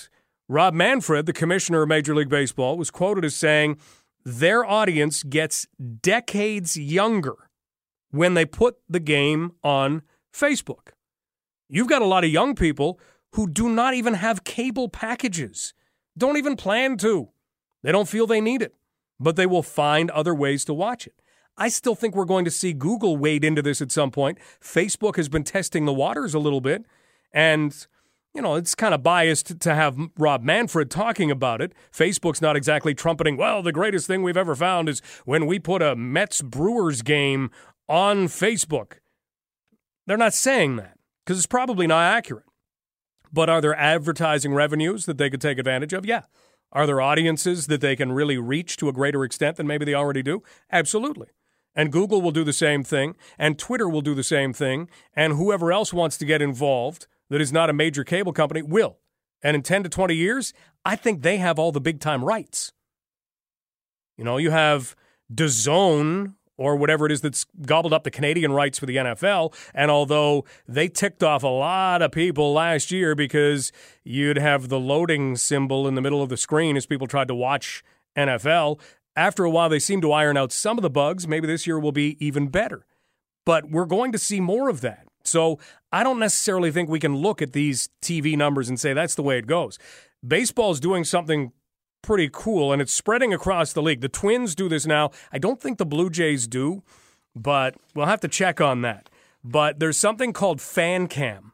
Rob 0.47 0.73
Manfred, 0.73 1.25
the 1.25 1.33
commissioner 1.33 1.83
of 1.83 1.89
Major 1.89 2.15
League 2.15 2.29
Baseball, 2.29 2.77
was 2.77 2.89
quoted 2.89 3.23
as 3.23 3.35
saying 3.35 3.77
their 4.25 4.65
audience 4.65 5.23
gets 5.23 5.67
decades 6.01 6.75
younger 6.77 7.35
when 8.11 8.33
they 8.33 8.45
put 8.45 8.77
the 8.89 8.99
game 8.99 9.51
on 9.63 10.01
Facebook. 10.33 10.89
You've 11.69 11.87
got 11.87 12.01
a 12.01 12.05
lot 12.05 12.23
of 12.23 12.31
young 12.31 12.55
people 12.55 12.99
who 13.33 13.47
do 13.47 13.69
not 13.69 13.93
even 13.93 14.15
have 14.15 14.43
cable 14.43 14.89
packages, 14.89 15.73
don't 16.17 16.37
even 16.37 16.55
plan 16.55 16.97
to. 16.97 17.29
They 17.83 17.91
don't 17.91 18.09
feel 18.09 18.27
they 18.27 18.41
need 18.41 18.61
it, 18.61 18.75
but 19.19 19.35
they 19.35 19.45
will 19.45 19.63
find 19.63 20.09
other 20.11 20.33
ways 20.33 20.65
to 20.65 20.73
watch 20.73 21.07
it. 21.07 21.18
I 21.59 21.67
still 21.69 21.95
think 21.95 22.15
we're 22.15 22.25
going 22.25 22.45
to 22.45 22.51
see 22.51 22.73
Google 22.73 23.17
wade 23.17 23.43
into 23.43 23.61
this 23.61 23.81
at 23.81 23.91
some 23.91 24.11
point. 24.11 24.37
Facebook 24.61 25.17
has 25.17 25.29
been 25.29 25.43
testing 25.43 25.85
the 25.85 25.93
waters 25.93 26.33
a 26.33 26.39
little 26.39 26.61
bit, 26.61 26.85
And 27.31 27.85
you 28.33 28.41
know, 28.41 28.55
it's 28.55 28.75
kind 28.75 28.93
of 28.93 29.01
biased 29.01 29.59
to 29.59 29.75
have 29.75 29.97
Rob 30.17 30.43
Manfred 30.43 30.91
talking 30.91 31.31
about 31.31 31.61
it. 31.61 31.73
Facebook's 31.91 32.41
not 32.41 32.55
exactly 32.55 32.93
trumpeting, 32.93 33.37
well, 33.37 33.63
the 33.63 33.71
greatest 33.71 34.05
thing 34.07 34.21
we've 34.21 34.37
ever 34.37 34.55
found 34.55 34.87
is 34.87 35.01
when 35.25 35.47
we 35.47 35.59
put 35.59 35.81
a 35.81 35.95
Mets 35.95 36.41
Brewers 36.41 37.01
game 37.01 37.49
on 37.87 38.27
Facebook. 38.27 38.99
They're 40.05 40.17
not 40.17 40.33
saying 40.33 40.75
that 40.75 40.97
because 41.25 41.37
it's 41.39 41.47
probably 41.47 41.87
not 41.87 42.03
accurate. 42.03 42.45
But 43.31 43.49
are 43.49 43.61
there 43.61 43.75
advertising 43.75 44.53
revenues 44.53 45.05
that 45.05 45.17
they 45.17 45.29
could 45.29 45.41
take 45.41 45.59
advantage 45.59 45.93
of? 45.93 46.05
Yeah. 46.05 46.23
Are 46.71 46.85
there 46.85 47.01
audiences 47.01 47.67
that 47.67 47.81
they 47.81 47.95
can 47.95 48.11
really 48.11 48.37
reach 48.37 48.77
to 48.77 48.89
a 48.89 48.93
greater 48.93 49.23
extent 49.23 49.57
than 49.57 49.67
maybe 49.67 49.85
they 49.85 49.95
already 49.95 50.23
do? 50.23 50.43
Absolutely. 50.71 51.27
And 51.79 51.93
Google 51.93 52.21
will 52.21 52.31
do 52.31 52.43
the 52.43 52.51
same 52.51 52.83
thing, 52.83 53.15
and 53.37 53.57
Twitter 53.57 53.87
will 53.87 54.01
do 54.01 54.13
the 54.13 54.21
same 54.21 54.51
thing, 54.51 54.89
and 55.13 55.31
whoever 55.31 55.71
else 55.71 55.93
wants 55.93 56.17
to 56.17 56.25
get 56.25 56.41
involved 56.41 57.07
that 57.29 57.39
is 57.39 57.53
not 57.53 57.69
a 57.69 57.73
major 57.73 58.03
cable 58.03 58.33
company 58.33 58.61
will. 58.61 58.97
And 59.41 59.55
in 59.55 59.61
10 59.61 59.83
to 59.83 59.89
20 59.89 60.13
years, 60.13 60.53
I 60.83 60.97
think 60.97 61.21
they 61.21 61.37
have 61.37 61.57
all 61.57 61.71
the 61.71 61.79
big 61.79 62.01
time 62.01 62.25
rights. 62.25 62.73
You 64.17 64.25
know, 64.25 64.35
you 64.35 64.51
have 64.51 64.93
DAZN 65.33 66.33
or 66.57 66.75
whatever 66.75 67.05
it 67.05 67.13
is 67.13 67.21
that's 67.21 67.45
gobbled 67.65 67.93
up 67.93 68.03
the 68.03 68.11
Canadian 68.11 68.51
rights 68.51 68.77
for 68.77 68.85
the 68.85 68.97
NFL. 68.97 69.55
And 69.73 69.89
although 69.89 70.43
they 70.67 70.89
ticked 70.89 71.23
off 71.23 71.43
a 71.43 71.47
lot 71.47 72.01
of 72.01 72.11
people 72.11 72.51
last 72.51 72.91
year 72.91 73.15
because 73.15 73.71
you'd 74.03 74.37
have 74.37 74.67
the 74.67 74.81
loading 74.81 75.37
symbol 75.37 75.87
in 75.87 75.95
the 75.95 76.01
middle 76.01 76.21
of 76.21 76.27
the 76.27 76.35
screen 76.35 76.75
as 76.75 76.85
people 76.85 77.07
tried 77.07 77.29
to 77.29 77.35
watch 77.35 77.85
NFL, 78.17 78.81
after 79.19 79.43
a 79.43 79.49
while 79.49 79.67
they 79.67 79.79
seem 79.79 79.99
to 79.99 80.13
iron 80.13 80.37
out 80.37 80.53
some 80.53 80.77
of 80.77 80.81
the 80.81 80.89
bugs. 80.89 81.27
Maybe 81.27 81.45
this 81.45 81.67
year 81.67 81.77
will 81.77 81.91
be 81.91 82.15
even 82.25 82.47
better. 82.47 82.85
But 83.45 83.69
we're 83.69 83.85
going 83.85 84.13
to 84.13 84.17
see 84.17 84.39
more 84.39 84.69
of 84.69 84.79
that. 84.79 85.07
So 85.25 85.59
I 85.91 86.03
don't 86.03 86.19
necessarily 86.19 86.71
think 86.71 86.89
we 86.89 87.01
can 87.01 87.17
look 87.17 87.41
at 87.41 87.51
these 87.51 87.89
TV 88.01 88.37
numbers 88.37 88.69
and 88.69 88.79
say 88.79 88.93
that's 88.93 89.15
the 89.15 89.23
way 89.23 89.37
it 89.37 89.45
goes. 89.45 89.77
Baseball's 90.25 90.79
doing 90.79 91.03
something 91.03 91.51
pretty 92.01 92.29
cool, 92.31 92.71
and 92.71 92.81
it's 92.81 92.93
spreading 92.93 93.33
across 93.33 93.73
the 93.73 93.81
league. 93.81 93.99
The 93.99 94.07
Twins 94.07 94.55
do 94.55 94.69
this 94.69 94.85
now. 94.85 95.11
I 95.33 95.37
don't 95.37 95.59
think 95.59 95.77
the 95.77 95.85
Blue 95.85 96.09
Jays 96.09 96.47
do, 96.47 96.81
but 97.35 97.75
we'll 97.93 98.05
have 98.05 98.21
to 98.21 98.29
check 98.29 98.61
on 98.61 98.81
that. 98.83 99.09
But 99.43 99.79
there's 99.79 99.97
something 99.97 100.31
called 100.31 100.61
Fan 100.61 101.07
Cam, 101.07 101.51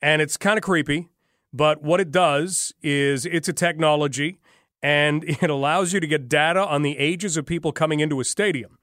and 0.00 0.22
it's 0.22 0.38
kind 0.38 0.56
of 0.56 0.64
creepy. 0.64 1.10
But 1.52 1.82
what 1.82 2.00
it 2.00 2.10
does 2.10 2.72
is 2.82 3.26
it's 3.26 3.48
a 3.48 3.52
technology, 3.52 4.38
and 4.82 5.24
it 5.42 5.50
allows 5.50 5.92
you 5.92 6.00
to 6.00 6.06
get 6.06 6.28
data 6.28 6.64
on 6.64 6.82
the 6.82 6.98
ages 6.98 7.36
of 7.36 7.46
people 7.46 7.72
coming 7.72 8.00
into 8.00 8.20
a 8.20 8.24
stadium. 8.24 8.78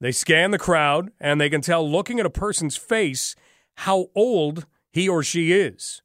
They 0.00 0.12
scan 0.12 0.50
the 0.50 0.58
crowd, 0.58 1.10
and 1.20 1.40
they 1.40 1.50
can 1.50 1.60
tell 1.60 1.88
looking 1.88 2.20
at 2.20 2.26
a 2.26 2.30
person's 2.30 2.76
face 2.76 3.34
how 3.76 4.08
old 4.14 4.66
he 4.92 5.08
or 5.08 5.22
she 5.22 5.52
is, 5.52 6.02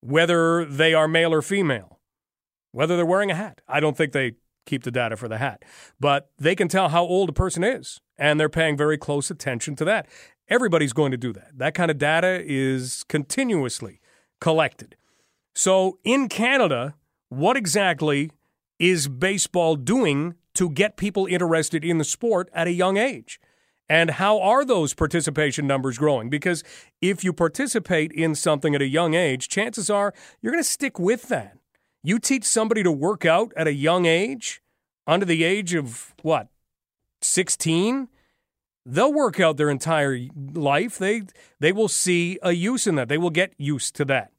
whether 0.00 0.64
they 0.64 0.94
are 0.94 1.06
male 1.06 1.32
or 1.32 1.42
female 1.42 1.96
whether 2.76 2.94
they're 2.94 3.06
wearing 3.06 3.30
a 3.30 3.34
hat. 3.34 3.62
I 3.66 3.80
don't 3.80 3.96
think 3.96 4.12
they 4.12 4.34
keep 4.66 4.82
the 4.82 4.90
data 4.90 5.16
for 5.16 5.28
the 5.28 5.38
hat, 5.38 5.64
but 5.98 6.30
they 6.36 6.54
can 6.54 6.68
tell 6.68 6.90
how 6.90 7.04
old 7.04 7.30
a 7.30 7.32
person 7.32 7.64
is, 7.64 8.02
and 8.18 8.38
they're 8.38 8.50
paying 8.50 8.76
very 8.76 8.98
close 8.98 9.30
attention 9.30 9.76
to 9.76 9.84
that. 9.86 10.06
Everybody's 10.50 10.92
going 10.92 11.10
to 11.10 11.16
do 11.16 11.32
that. 11.32 11.56
That 11.56 11.72
kind 11.72 11.90
of 11.90 11.96
data 11.96 12.42
is 12.44 13.02
continuously 13.08 14.02
collected. 14.42 14.94
So 15.54 15.98
in 16.04 16.28
Canada, 16.28 16.96
what 17.30 17.56
exactly 17.56 18.30
is 18.78 19.08
baseball 19.08 19.76
doing 19.76 20.34
to 20.54 20.70
get 20.70 20.96
people 20.96 21.26
interested 21.26 21.84
in 21.84 21.98
the 21.98 22.04
sport 22.04 22.48
at 22.52 22.66
a 22.66 22.72
young 22.72 22.96
age? 22.96 23.40
And 23.88 24.12
how 24.12 24.40
are 24.40 24.64
those 24.64 24.94
participation 24.94 25.66
numbers 25.66 25.98
growing? 25.98 26.28
Because 26.28 26.64
if 27.00 27.22
you 27.22 27.32
participate 27.32 28.10
in 28.12 28.34
something 28.34 28.74
at 28.74 28.82
a 28.82 28.86
young 28.86 29.14
age, 29.14 29.48
chances 29.48 29.88
are 29.88 30.12
you're 30.42 30.52
going 30.52 30.62
to 30.62 30.68
stick 30.68 30.98
with 30.98 31.28
that. 31.28 31.56
You 32.02 32.18
teach 32.18 32.44
somebody 32.44 32.82
to 32.82 32.90
work 32.92 33.24
out 33.24 33.52
at 33.56 33.66
a 33.66 33.72
young 33.72 34.06
age, 34.06 34.60
under 35.06 35.26
the 35.26 35.44
age 35.44 35.74
of 35.74 36.14
what, 36.22 36.48
16? 37.22 38.08
They'll 38.84 39.12
work 39.12 39.40
out 39.40 39.56
their 39.56 39.70
entire 39.70 40.18
life. 40.52 40.98
They 40.98 41.22
they 41.58 41.72
will 41.72 41.88
see 41.88 42.38
a 42.42 42.52
use 42.52 42.86
in 42.86 42.94
that. 42.94 43.08
They 43.08 43.18
will 43.18 43.30
get 43.30 43.52
used 43.58 43.96
to 43.96 44.04
that. 44.04 44.32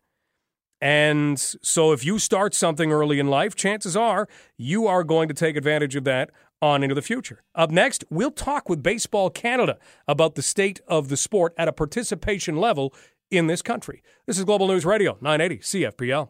And 0.79 1.39
so 1.39 1.91
if 1.91 2.05
you 2.05 2.19
start 2.19 2.53
something 2.53 2.91
early 2.91 3.19
in 3.19 3.27
life, 3.27 3.55
chances 3.55 3.97
are 3.97 4.27
you 4.57 4.87
are 4.87 5.03
going 5.03 5.27
to 5.27 5.33
take 5.33 5.55
advantage 5.55 5.95
of 5.95 6.03
that 6.03 6.29
on 6.61 6.83
into 6.83 6.95
the 6.95 7.01
future. 7.01 7.43
Up 7.55 7.71
next, 7.71 8.03
we'll 8.09 8.31
talk 8.31 8.69
with 8.69 8.83
Baseball 8.83 9.29
Canada 9.29 9.77
about 10.07 10.35
the 10.35 10.41
state 10.41 10.81
of 10.87 11.09
the 11.09 11.17
sport 11.17 11.53
at 11.57 11.67
a 11.67 11.73
participation 11.73 12.57
level 12.57 12.93
in 13.29 13.47
this 13.47 13.61
country. 13.61 14.01
This 14.25 14.37
is 14.37 14.45
Global 14.45 14.67
News 14.67 14.85
Radio, 14.85 15.17
980 15.21 15.59
CFPL. 15.59 16.29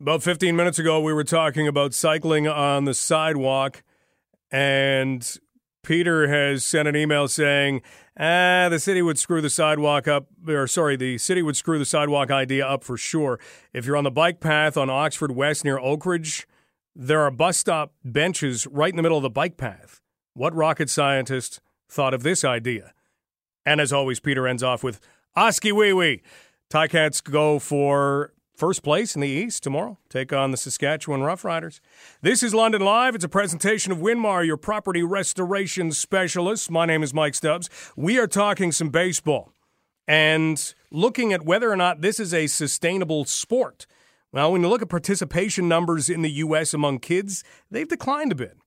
About 0.00 0.22
15 0.22 0.56
minutes 0.56 0.78
ago, 0.78 1.00
we 1.00 1.12
were 1.12 1.24
talking 1.24 1.68
about 1.68 1.92
cycling 1.92 2.48
on 2.48 2.84
the 2.84 2.94
sidewalk, 2.94 3.82
and 4.50 5.38
Peter 5.82 6.28
has 6.28 6.64
sent 6.64 6.88
an 6.88 6.96
email 6.96 7.26
saying, 7.28 7.82
ah, 8.18 8.68
the 8.68 8.78
city 8.78 9.02
would 9.02 9.18
screw 9.18 9.40
the 9.40 9.50
sidewalk 9.50 10.06
up, 10.06 10.26
or 10.46 10.66
sorry, 10.66 10.96
the 10.96 11.18
city 11.18 11.42
would 11.42 11.56
screw 11.56 11.78
the 11.78 11.84
sidewalk 11.84 12.30
idea 12.30 12.66
up 12.66 12.84
for 12.84 12.96
sure. 12.96 13.38
If 13.72 13.86
you're 13.86 13.96
on 13.96 14.04
the 14.04 14.10
bike 14.10 14.40
path 14.40 14.76
on 14.76 14.90
Oxford 14.90 15.32
West 15.32 15.64
near 15.64 15.78
Oakridge, 15.78 16.44
there 16.94 17.20
are 17.20 17.30
bus 17.30 17.56
stop 17.56 17.94
benches 18.04 18.66
right 18.66 18.90
in 18.90 18.96
the 18.96 19.02
middle 19.02 19.18
of 19.18 19.22
the 19.22 19.30
bike 19.30 19.56
path. 19.56 20.00
What 20.34 20.54
rocket 20.54 20.90
scientist 20.90 21.60
thought 21.88 22.14
of 22.14 22.22
this 22.22 22.44
idea? 22.44 22.92
And 23.64 23.80
as 23.80 23.92
always, 23.92 24.20
Peter 24.20 24.46
ends 24.46 24.62
off 24.62 24.82
with, 24.82 25.00
Oskee 25.36 25.72
wee 25.72 25.92
wee. 25.92 26.22
Ticats 26.70 27.22
go 27.22 27.58
for 27.58 28.32
First 28.60 28.82
place 28.82 29.14
in 29.14 29.22
the 29.22 29.26
East 29.26 29.62
tomorrow. 29.62 29.96
Take 30.10 30.34
on 30.34 30.50
the 30.50 30.58
Saskatchewan 30.58 31.20
Roughriders. 31.20 31.80
This 32.20 32.42
is 32.42 32.52
London 32.52 32.82
Live. 32.82 33.14
It's 33.14 33.24
a 33.24 33.28
presentation 33.28 33.90
of 33.90 34.00
Winmar, 34.00 34.44
your 34.44 34.58
property 34.58 35.02
restoration 35.02 35.92
specialist. 35.92 36.70
My 36.70 36.84
name 36.84 37.02
is 37.02 37.14
Mike 37.14 37.34
Stubbs. 37.34 37.70
We 37.96 38.18
are 38.18 38.26
talking 38.26 38.70
some 38.70 38.90
baseball 38.90 39.54
and 40.06 40.74
looking 40.90 41.32
at 41.32 41.46
whether 41.46 41.72
or 41.72 41.76
not 41.76 42.02
this 42.02 42.20
is 42.20 42.34
a 42.34 42.48
sustainable 42.48 43.24
sport. 43.24 43.86
Well, 44.30 44.52
when 44.52 44.60
you 44.60 44.68
look 44.68 44.82
at 44.82 44.90
participation 44.90 45.66
numbers 45.66 46.10
in 46.10 46.20
the 46.20 46.30
U.S. 46.30 46.74
among 46.74 46.98
kids, 46.98 47.42
they've 47.70 47.88
declined 47.88 48.30
a 48.30 48.34
bit. 48.34 48.58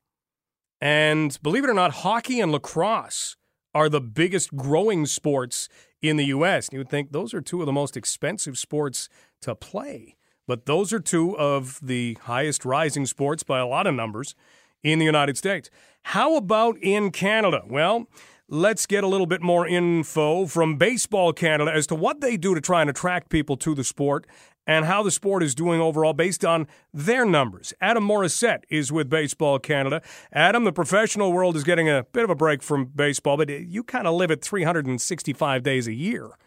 And 0.82 1.38
believe 1.44 1.66
it 1.66 1.70
or 1.70 1.76
not, 1.76 1.92
hockey 1.92 2.40
and 2.40 2.52
lacrosse 2.52 3.36
are 3.74 3.90
the 3.90 4.02
biggest 4.02 4.56
growing 4.56 5.06
sports 5.06 5.70
in 6.02 6.18
the 6.18 6.26
U.S. 6.26 6.68
And 6.68 6.74
you 6.74 6.80
would 6.80 6.90
think 6.90 7.12
those 7.12 7.34
are 7.34 7.42
two 7.42 7.62
of 7.62 7.66
the 7.66 7.72
most 7.72 7.98
expensive 7.98 8.58
sports 8.58 9.10
to 9.42 9.56
play. 9.56 10.16
But 10.48 10.66
those 10.66 10.92
are 10.92 11.00
two 11.00 11.38
of 11.38 11.80
the 11.82 12.18
highest 12.24 12.66
rising 12.66 13.06
sports 13.06 13.44
by 13.44 13.60
a 13.60 13.66
lot 13.66 13.88
of 13.88 13.96
numbers 13.96 14.36
in 14.84 15.00
the 15.00 15.06
United 15.06 15.38
States. 15.38 15.70
How 16.04 16.36
about 16.36 16.78
in 16.80 17.12
Canada? 17.12 17.62
Well, 17.66 18.08
let's 18.50 18.86
get 18.86 19.04
a 19.04 19.08
little 19.08 19.26
bit 19.26 19.42
more 19.42 19.66
info 19.66 20.46
from 20.46 20.78
Baseball 20.78 21.32
Canada 21.32 21.72
as 21.74 21.88
to 21.88 21.96
what 21.96 22.20
they 22.20 22.36
do 22.36 22.54
to 22.54 22.62
try 22.62 22.82
and 22.82 22.90
attract 22.90 23.30
people 23.30 23.56
to 23.58 23.74
the 23.74 23.86
sport 23.86 24.28
and 24.66 24.86
how 24.86 25.04
the 25.04 25.12
sport 25.12 25.44
is 25.44 25.56
doing 25.56 25.82
overall 25.82 26.14
based 26.14 26.46
on 26.46 26.68
their 26.94 27.26
numbers. 27.26 27.74
Adam 27.82 28.08
Morissette 28.08 28.64
is 28.70 28.92
with 28.92 29.10
Baseball 29.10 29.60
Canada. 29.60 30.02
Adam, 30.32 30.64
the 30.64 30.72
professional 30.72 31.32
world 31.32 31.56
is 31.56 31.64
getting 31.64 31.90
a 31.90 32.06
bit 32.12 32.24
of 32.24 32.30
a 32.30 32.36
break 32.36 32.64
from 32.64 32.86
baseball, 32.86 33.38
but 33.38 33.50
you 33.50 33.84
kind 33.84 34.08
of 34.08 34.16
live 34.16 34.32
it 34.32 34.44
365 34.44 35.64
days 35.64 35.88
a 35.88 35.94
year. 35.94 36.38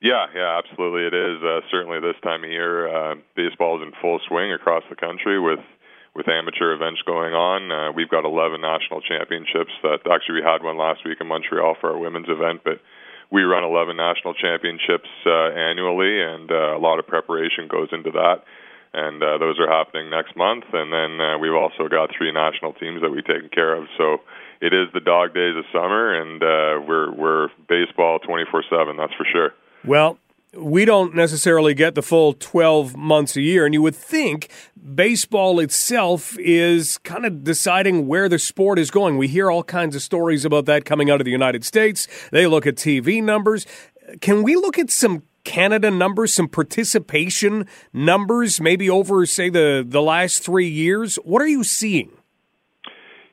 Yeah, 0.00 0.26
yeah, 0.34 0.60
absolutely. 0.62 1.06
It 1.06 1.14
is 1.14 1.42
uh, 1.42 1.60
certainly 1.70 1.98
this 1.98 2.14
time 2.22 2.44
of 2.44 2.50
year. 2.50 2.86
Uh, 2.86 3.14
baseball 3.34 3.82
is 3.82 3.86
in 3.86 3.92
full 4.00 4.20
swing 4.28 4.52
across 4.52 4.84
the 4.88 4.96
country 4.96 5.40
with 5.40 5.60
with 6.14 6.26
amateur 6.28 6.74
events 6.74 7.00
going 7.06 7.32
on. 7.32 7.70
Uh, 7.70 7.92
we've 7.92 8.08
got 8.08 8.24
11 8.24 8.60
national 8.60 9.00
championships. 9.02 9.70
That 9.82 10.02
actually 10.10 10.40
we 10.40 10.42
had 10.42 10.64
one 10.64 10.76
last 10.76 11.04
week 11.04 11.18
in 11.20 11.28
Montreal 11.28 11.76
for 11.80 11.92
our 11.92 11.98
women's 11.98 12.28
event, 12.28 12.62
but 12.64 12.80
we 13.30 13.42
run 13.42 13.64
11 13.64 13.96
national 13.96 14.34
championships 14.34 15.08
uh, 15.26 15.52
annually, 15.52 16.20
and 16.22 16.50
uh, 16.50 16.76
a 16.76 16.80
lot 16.80 16.98
of 16.98 17.06
preparation 17.06 17.68
goes 17.68 17.88
into 17.92 18.10
that. 18.12 18.44
And 18.94 19.22
uh, 19.22 19.36
those 19.36 19.60
are 19.60 19.68
happening 19.68 20.08
next 20.08 20.34
month. 20.34 20.64
And 20.72 20.90
then 20.90 21.20
uh, 21.20 21.38
we've 21.38 21.52
also 21.52 21.88
got 21.88 22.08
three 22.16 22.32
national 22.32 22.72
teams 22.72 23.02
that 23.02 23.10
we've 23.10 23.26
taken 23.26 23.50
care 23.52 23.74
of. 23.74 23.86
So 23.98 24.18
it 24.60 24.72
is 24.72 24.88
the 24.94 25.00
dog 25.00 25.34
days 25.34 25.54
of 25.56 25.64
summer, 25.72 26.14
and 26.20 26.42
uh, 26.42 26.80
we're 26.88 27.12
we're 27.12 27.48
baseball 27.68 28.18
24/7. 28.18 28.96
That's 28.96 29.12
for 29.14 29.26
sure. 29.30 29.52
Well, 29.84 30.18
we 30.56 30.84
don't 30.84 31.14
necessarily 31.14 31.74
get 31.74 31.94
the 31.94 32.02
full 32.02 32.32
12 32.32 32.96
months 32.96 33.36
a 33.36 33.40
year. 33.40 33.64
And 33.64 33.74
you 33.74 33.82
would 33.82 33.94
think 33.94 34.48
baseball 34.94 35.60
itself 35.60 36.38
is 36.38 36.98
kind 36.98 37.26
of 37.26 37.44
deciding 37.44 38.06
where 38.06 38.28
the 38.28 38.38
sport 38.38 38.78
is 38.78 38.90
going. 38.90 39.18
We 39.18 39.28
hear 39.28 39.50
all 39.50 39.62
kinds 39.62 39.94
of 39.94 40.02
stories 40.02 40.44
about 40.44 40.66
that 40.66 40.84
coming 40.84 41.10
out 41.10 41.20
of 41.20 41.24
the 41.24 41.30
United 41.30 41.64
States. 41.64 42.08
They 42.32 42.46
look 42.46 42.66
at 42.66 42.76
TV 42.76 43.22
numbers. 43.22 43.66
Can 44.20 44.42
we 44.42 44.56
look 44.56 44.78
at 44.78 44.90
some 44.90 45.22
Canada 45.44 45.90
numbers, 45.90 46.34
some 46.34 46.48
participation 46.48 47.66
numbers, 47.92 48.60
maybe 48.60 48.88
over, 48.88 49.24
say, 49.26 49.48
the, 49.48 49.84
the 49.86 50.02
last 50.02 50.42
three 50.42 50.68
years? 50.68 51.16
What 51.16 51.42
are 51.42 51.48
you 51.48 51.64
seeing? 51.64 52.17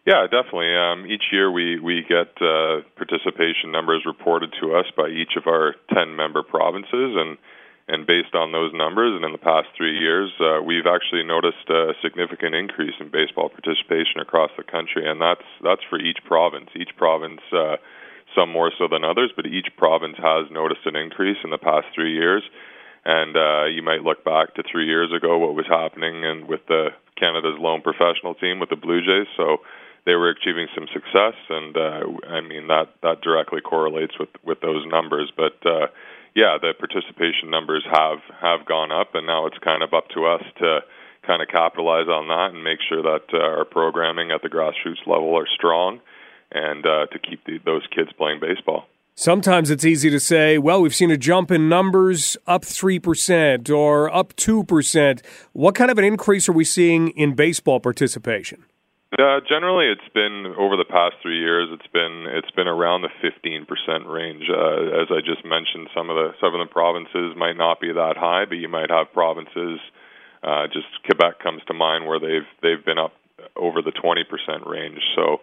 Yeah, 0.05 0.27
definitely. 0.29 0.69
Um, 0.77 1.09
each 1.09 1.33
year 1.33 1.49
we 1.49 1.79
we 1.79 2.05
get 2.07 2.29
uh, 2.37 2.85
participation 2.95 3.71
numbers 3.73 4.05
reported 4.05 4.53
to 4.61 4.75
us 4.77 4.85
by 4.95 5.09
each 5.09 5.33
of 5.35 5.47
our 5.47 5.73
ten 5.93 6.15
member 6.15 6.43
provinces, 6.43 7.17
and 7.17 7.37
and 7.87 8.05
based 8.05 8.33
on 8.33 8.51
those 8.51 8.71
numbers, 8.73 9.13
and 9.15 9.25
in 9.25 9.31
the 9.31 9.41
past 9.41 9.67
three 9.77 9.97
years, 9.97 10.31
uh, 10.39 10.61
we've 10.61 10.85
actually 10.85 11.23
noticed 11.23 11.69
a 11.69 11.93
significant 12.01 12.53
increase 12.53 12.93
in 12.99 13.09
baseball 13.09 13.49
participation 13.49 14.21
across 14.21 14.49
the 14.57 14.63
country, 14.63 15.09
and 15.09 15.19
that's 15.19 15.45
that's 15.63 15.81
for 15.89 15.97
each 15.99 16.17
province. 16.25 16.69
Each 16.75 16.93
province, 16.97 17.41
uh, 17.51 17.77
some 18.37 18.51
more 18.51 18.71
so 18.77 18.87
than 18.87 19.03
others, 19.03 19.31
but 19.35 19.47
each 19.47 19.69
province 19.75 20.17
has 20.21 20.49
noticed 20.51 20.85
an 20.85 20.95
increase 20.95 21.37
in 21.43 21.49
the 21.49 21.57
past 21.57 21.87
three 21.95 22.13
years. 22.13 22.43
And 23.07 23.37
uh, 23.37 23.65
you 23.65 23.83
might 23.83 24.01
look 24.01 24.25
back 24.25 24.55
to 24.55 24.63
three 24.63 24.87
years 24.87 25.13
ago, 25.13 25.37
what 25.37 25.53
was 25.53 25.67
happening, 25.69 26.25
and 26.25 26.47
with 26.47 26.65
the 26.67 26.89
Canada's 27.17 27.57
lone 27.59 27.81
professional 27.81 28.33
team 28.33 28.59
with 28.59 28.69
the 28.69 28.75
Blue 28.75 29.01
Jays. 29.01 29.29
So 29.37 29.61
they 30.05 30.15
were 30.15 30.29
achieving 30.29 30.67
some 30.75 30.87
success, 30.93 31.33
and 31.49 31.75
uh, 31.75 32.01
I 32.29 32.41
mean 32.41 32.67
that 32.67 32.89
that 33.01 33.21
directly 33.21 33.61
correlates 33.61 34.17
with 34.19 34.29
with 34.43 34.61
those 34.61 34.85
numbers. 34.87 35.31
But 35.35 35.57
uh, 35.65 35.87
yeah, 36.35 36.57
the 36.61 36.73
participation 36.77 37.49
numbers 37.49 37.83
have 37.91 38.19
have 38.41 38.65
gone 38.65 38.91
up, 38.91 39.15
and 39.15 39.25
now 39.25 39.47
it's 39.47 39.57
kind 39.59 39.81
of 39.83 39.93
up 39.93 40.09
to 40.09 40.25
us 40.25 40.43
to 40.59 40.79
kind 41.25 41.41
of 41.41 41.47
capitalize 41.47 42.07
on 42.07 42.27
that 42.27 42.53
and 42.53 42.63
make 42.63 42.79
sure 42.87 43.01
that 43.01 43.25
uh, 43.33 43.37
our 43.37 43.65
programming 43.65 44.31
at 44.31 44.43
the 44.43 44.49
grassroots 44.49 45.05
level 45.07 45.35
are 45.35 45.47
strong, 45.47 45.99
and 46.51 46.85
uh, 46.85 47.07
to 47.07 47.19
keep 47.19 47.43
the, 47.45 47.57
those 47.65 47.83
kids 47.93 48.09
playing 48.17 48.39
baseball. 48.39 48.85
Sometimes 49.17 49.71
it's 49.71 49.85
easy 49.85 50.09
to 50.09 50.19
say, 50.19 50.57
well, 50.57 50.81
we've 50.81 50.93
seen 50.93 51.09
a 51.09 51.15
jump 51.15 51.49
in 51.49 51.69
numbers 51.69 52.35
up 52.47 52.63
3% 52.63 53.69
or 53.69 54.13
up 54.13 54.35
2%. 54.35 55.25
What 55.53 55.73
kind 55.73 55.89
of 55.89 55.97
an 55.97 56.03
increase 56.03 56.49
are 56.49 56.51
we 56.51 56.65
seeing 56.65 57.11
in 57.11 57.33
baseball 57.33 57.79
participation? 57.79 58.65
Generally, 59.17 59.91
it's 59.91 60.13
been 60.13 60.53
over 60.57 60.75
the 60.75 60.85
past 60.85 61.15
three 61.21 61.39
years. 61.39 61.69
It's 61.71 61.87
been 61.93 62.25
it's 62.27 62.51
been 62.51 62.67
around 62.67 63.03
the 63.03 63.13
15% 63.23 63.63
range. 64.11 64.43
Uh, 64.49 65.01
as 65.01 65.07
I 65.09 65.21
just 65.23 65.45
mentioned, 65.45 65.89
some 65.95 66.09
of 66.09 66.15
the 66.15 66.33
some 66.41 66.53
of 66.53 66.59
the 66.59 66.71
provinces 66.71 67.35
might 67.37 67.55
not 67.55 67.79
be 67.79 67.93
that 67.93 68.17
high, 68.17 68.45
but 68.45 68.55
you 68.55 68.67
might 68.67 68.89
have 68.89 69.13
provinces. 69.13 69.79
Uh, 70.43 70.67
just 70.67 70.87
Quebec 71.05 71.39
comes 71.39 71.61
to 71.67 71.73
mind 71.73 72.05
where 72.05 72.19
they've 72.19 72.49
they've 72.61 72.83
been 72.83 72.99
up 72.99 73.13
over 73.55 73.81
the 73.81 73.91
20% 73.91 74.25
range. 74.65 74.99
So 75.15 75.39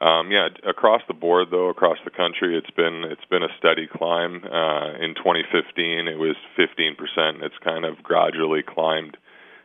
um, 0.00 0.30
yeah, 0.30 0.48
across 0.66 1.02
the 1.08 1.14
board 1.14 1.48
though, 1.50 1.70
across 1.70 1.98
the 2.04 2.10
country, 2.10 2.56
it's 2.56 2.70
been 2.70 3.02
it's 3.10 3.24
been 3.30 3.42
a 3.42 3.52
steady 3.58 3.88
climb. 3.90 4.44
Uh, 4.44 4.94
in 5.02 5.14
2015, 5.16 6.06
it 6.06 6.18
was 6.18 6.36
15%. 6.56 7.42
It's 7.42 7.58
kind 7.64 7.84
of 7.84 8.02
gradually 8.02 8.62
climbed 8.62 9.16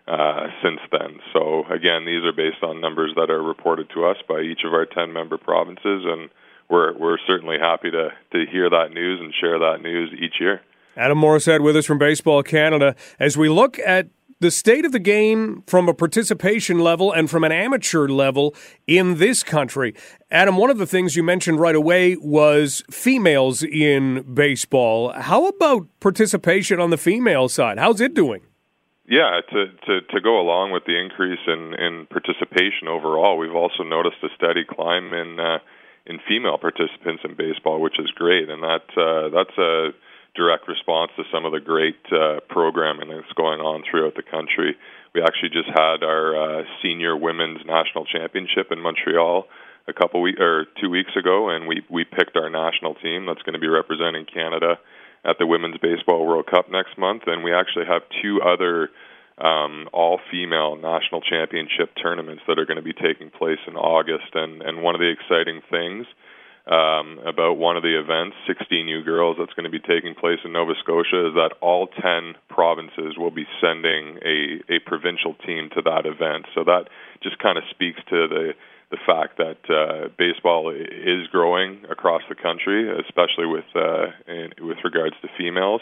uh, 0.08 0.48
since 0.62 0.80
then. 0.92 1.20
So 1.32 1.64
again, 1.72 2.06
these 2.06 2.24
are 2.24 2.34
based 2.34 2.64
on 2.64 2.82
numbers 2.82 3.14
that 3.16 3.30
are 3.30 3.42
reported 3.42 3.90
to 3.94 4.06
us 4.06 4.18
by 4.28 4.42
each 4.42 4.62
of 4.66 4.74
our 4.74 4.86
10 4.86 5.14
member 5.14 5.38
provinces, 5.38 6.04
and 6.06 6.30
we're 6.70 6.98
we're 6.98 7.18
certainly 7.28 7.58
happy 7.60 7.92
to 7.92 8.10
to 8.32 8.46
hear 8.52 8.70
that 8.70 8.92
news 8.94 9.20
and 9.22 9.34
share 9.40 9.60
that 9.60 9.82
news 9.82 10.14
each 10.20 10.36
year. 10.40 10.62
Adam 10.96 11.20
Morissette 11.20 11.64
with 11.64 11.76
us 11.76 11.86
from 11.86 11.98
Baseball 11.98 12.44
Canada 12.44 12.96
as 13.20 13.36
we 13.36 13.50
look 13.50 13.80
at 13.80 14.08
the 14.40 14.52
state 14.52 14.84
of 14.84 14.92
the 14.92 15.00
game 15.00 15.64
from 15.68 15.88
a 15.88 15.94
participation 15.94 16.80
level 16.80 17.12
and 17.12 17.30
from 17.30 17.46
an 17.46 17.52
amateur 17.52 18.08
level 18.10 18.54
in 18.86 19.18
this 19.18 19.42
country. 19.42 19.96
Adam, 20.30 20.58
one 20.58 20.70
of 20.70 20.78
the 20.78 20.86
things 20.86 21.16
you 21.16 21.24
mentioned 21.24 21.60
right 21.60 21.76
away 21.76 22.18
was 22.18 22.84
females 22.92 23.64
in 23.64 24.22
baseball. 24.34 25.14
How 25.14 25.48
about 25.48 25.88
participation 26.02 26.80
on 26.80 26.90
the 26.90 26.98
female 26.98 27.48
side? 27.48 27.80
How's 27.80 28.02
it 28.02 28.14
doing? 28.14 28.42
Yeah, 29.06 29.42
to, 29.52 29.60
to, 29.86 30.02
to 30.16 30.22
go 30.22 30.40
along 30.40 30.72
with 30.72 30.86
the 30.86 30.96
increase 30.96 31.44
in, 31.46 31.76
in 31.76 32.08
participation 32.08 32.88
overall, 32.88 33.38
we've 33.38 33.56
also 33.56 33.84
noticed 33.84 34.24
a 34.24 34.32
steady 34.36 34.64
climb 34.64 35.14
in 35.14 35.40
uh, 35.40 35.60
in 36.06 36.20
female 36.28 36.58
participants 36.58 37.24
in 37.24 37.36
baseball, 37.36 37.80
which 37.80 38.00
is 38.00 38.12
great, 38.12 38.50
and 38.50 38.64
that 38.64 38.88
uh, 38.96 39.30
that's 39.32 39.58
a 39.58 39.92
direct 40.36 40.68
response 40.68 41.12
to 41.16 41.24
some 41.32 41.46
of 41.46 41.52
the 41.52 41.60
great 41.60 42.00
uh, 42.12 42.40
programming 42.50 43.10
that's 43.10 43.32
going 43.36 43.60
on 43.60 43.84
throughout 43.90 44.16
the 44.16 44.24
country. 44.24 44.76
We 45.14 45.22
actually 45.22 45.50
just 45.50 45.70
had 45.70 46.04
our 46.04 46.36
uh, 46.36 46.64
senior 46.82 47.16
women's 47.16 47.62
national 47.66 48.06
championship 48.06 48.72
in 48.72 48.82
Montreal 48.82 49.48
a 49.88 49.94
couple 49.94 50.22
weeks 50.22 50.40
or 50.40 50.66
two 50.82 50.90
weeks 50.90 51.12
ago, 51.20 51.50
and 51.50 51.68
we 51.68 51.84
we 51.90 52.04
picked 52.04 52.36
our 52.36 52.50
national 52.50 52.96
team 52.96 53.26
that's 53.26 53.44
going 53.44 53.54
to 53.54 53.60
be 53.60 53.68
representing 53.68 54.26
Canada 54.26 54.80
at 55.26 55.38
the 55.40 55.48
Women's 55.48 55.78
Baseball 55.78 56.26
World 56.26 56.48
Cup 56.48 56.70
next 56.70 56.98
month, 56.98 57.24
and 57.28 57.44
we 57.44 57.54
actually 57.54 57.86
have 57.86 58.02
two 58.22 58.42
other 58.42 58.90
um, 59.38 59.90
all-female 59.92 60.76
national 60.76 61.22
championship 61.22 61.90
tournaments 62.02 62.44
that 62.48 62.60
are 62.60 62.66
going 62.66 62.78
to 62.78 62.84
be 62.84 62.94
taking 62.94 63.32
place 63.32 63.60
in 63.68 63.76
August. 63.76 64.30
And 64.34 64.62
and 64.62 64.84
one 64.84 64.96
of 64.96 65.02
the 65.02 65.10
exciting 65.10 65.62
things 65.72 66.06
um, 66.68 67.20
about 67.26 67.58
one 67.58 67.76
of 67.76 67.84
the 67.84 68.00
events, 68.00 68.38
16 68.48 68.88
U 68.88 69.04
Girls, 69.04 69.36
that's 69.38 69.54
going 69.54 69.70
to 69.70 69.74
be 69.74 69.84
taking 69.84 70.16
place 70.16 70.40
in 70.46 70.54
Nova 70.54 70.74
Scotia, 70.80 71.28
is 71.28 71.34
that 71.36 71.52
all 71.60 71.88
10 71.88 72.36
provinces 72.48 73.18
will 73.18 73.32
be 73.32 73.46
sending 73.60 74.20
a, 74.24 74.64
a 74.72 74.80
provincial 74.86 75.36
team 75.46 75.70
to 75.76 75.82
that 75.84 76.06
event. 76.06 76.46
So 76.56 76.64
that 76.64 76.88
just 77.22 77.38
kind 77.40 77.58
of 77.58 77.64
speaks 77.70 78.00
to 78.10 78.28
the 78.28 78.54
the 78.94 79.02
fact 79.06 79.42
that 79.42 79.62
uh, 79.74 80.10
baseball 80.18 80.70
is 80.70 81.26
growing 81.32 81.84
across 81.90 82.22
the 82.30 82.36
country, 82.36 82.86
especially 83.02 83.48
with 83.48 83.66
uh, 83.76 84.14
in, 84.28 84.54
with 84.62 84.78
regards 84.84 85.16
to 85.22 85.28
females. 85.38 85.82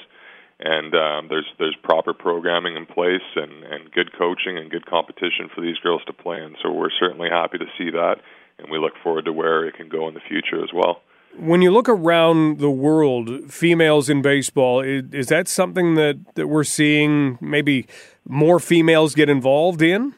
And 0.64 0.93
um, 0.95 1.28
there's 1.28 1.49
there's 1.59 1.76
proper 1.84 2.14
programming 2.14 2.76
in 2.76 2.86
place 2.86 3.28
and, 3.36 3.64
and 3.64 3.91
good 3.91 4.16
coaching 4.18 4.57
and 4.57 4.72
good 4.72 4.86
competition 4.86 5.49
for 5.53 5.62
these 5.62 5.78
girls 5.80 6.01
to 6.07 6.14
play 6.14 6.38
in. 6.41 6.55
So 6.64 6.72
we're 6.72 6.95
certainly 6.99 7.30
happy 7.30 7.57
to 7.57 7.66
see 7.78 7.89
that 7.91 8.22
and 8.62 8.72
we 8.72 8.78
look 8.78 8.93
forward 9.03 9.26
to 9.26 9.34
where 9.34 9.66
it 9.68 9.76
can 9.76 9.89
go 9.89 10.07
in 10.07 10.14
the 10.14 10.22
future 10.22 10.64
as 10.64 10.70
well. 10.74 11.01
When 11.38 11.62
you 11.62 11.72
look 11.72 11.88
around 11.88 12.59
the 12.59 12.70
world, 12.70 13.51
females 13.51 14.09
in 14.09 14.22
baseball, 14.22 14.82
is, 14.82 15.03
is 15.14 15.28
that 15.28 15.47
something 15.47 15.95
that, 15.95 16.18
that 16.36 16.47
we're 16.47 16.66
seeing 16.66 17.38
maybe 17.39 17.88
more 18.28 18.59
females 18.59 19.16
get 19.16 19.30
involved 19.30 19.82
in? 19.82 20.14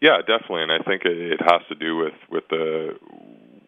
Yeah, 0.00 0.18
definitely, 0.24 0.62
and 0.62 0.72
I 0.72 0.78
think 0.78 1.04
it, 1.04 1.16
it 1.16 1.40
has 1.42 1.60
to 1.68 1.74
do 1.74 1.96
with 1.96 2.16
with 2.30 2.44
the 2.48 2.96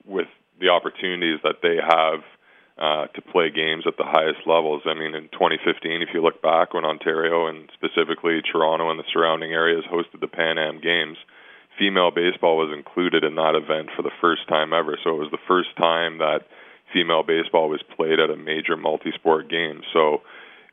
with 0.07 0.29
the 0.61 0.69
opportunities 0.69 1.41
that 1.45 1.61
they 1.63 1.77
have 1.77 2.21
uh, 2.79 3.07
to 3.13 3.21
play 3.21 3.51
games 3.51 3.85
at 3.87 3.97
the 3.99 4.09
highest 4.09 4.47
levels. 4.47 4.83
I 4.87 4.95
mean, 4.95 5.15
in 5.15 5.29
2015, 5.29 6.01
if 6.01 6.09
you 6.15 6.23
look 6.23 6.41
back 6.41 6.73
when 6.73 6.85
Ontario 6.85 7.47
and 7.47 7.69
specifically 7.75 8.41
Toronto 8.41 8.91
and 8.91 8.99
the 8.99 9.05
surrounding 9.13 9.53
areas 9.53 9.85
hosted 9.93 10.21
the 10.21 10.27
Pan 10.27 10.57
Am 10.57 10.81
Games, 10.81 11.19
female 11.79 12.11
baseball 12.11 12.57
was 12.57 12.73
included 12.73 13.25
in 13.25 13.35
that 13.37 13.55
event 13.55 13.91
for 13.95 14.03
the 14.03 14.15
first 14.21 14.49
time 14.49 14.73
ever. 14.73 14.97
So 15.05 15.11
it 15.11 15.19
was 15.19 15.31
the 15.31 15.47
first 15.47 15.77
time 15.77 16.19
that 16.19 16.49
female 16.93 17.23
baseball 17.23 17.69
was 17.69 17.83
played 17.97 18.21
at 18.21 18.31
a 18.31 18.37
major 18.37 18.77
multi-sport 18.77 19.51
game. 19.51 19.83
So 19.93 20.23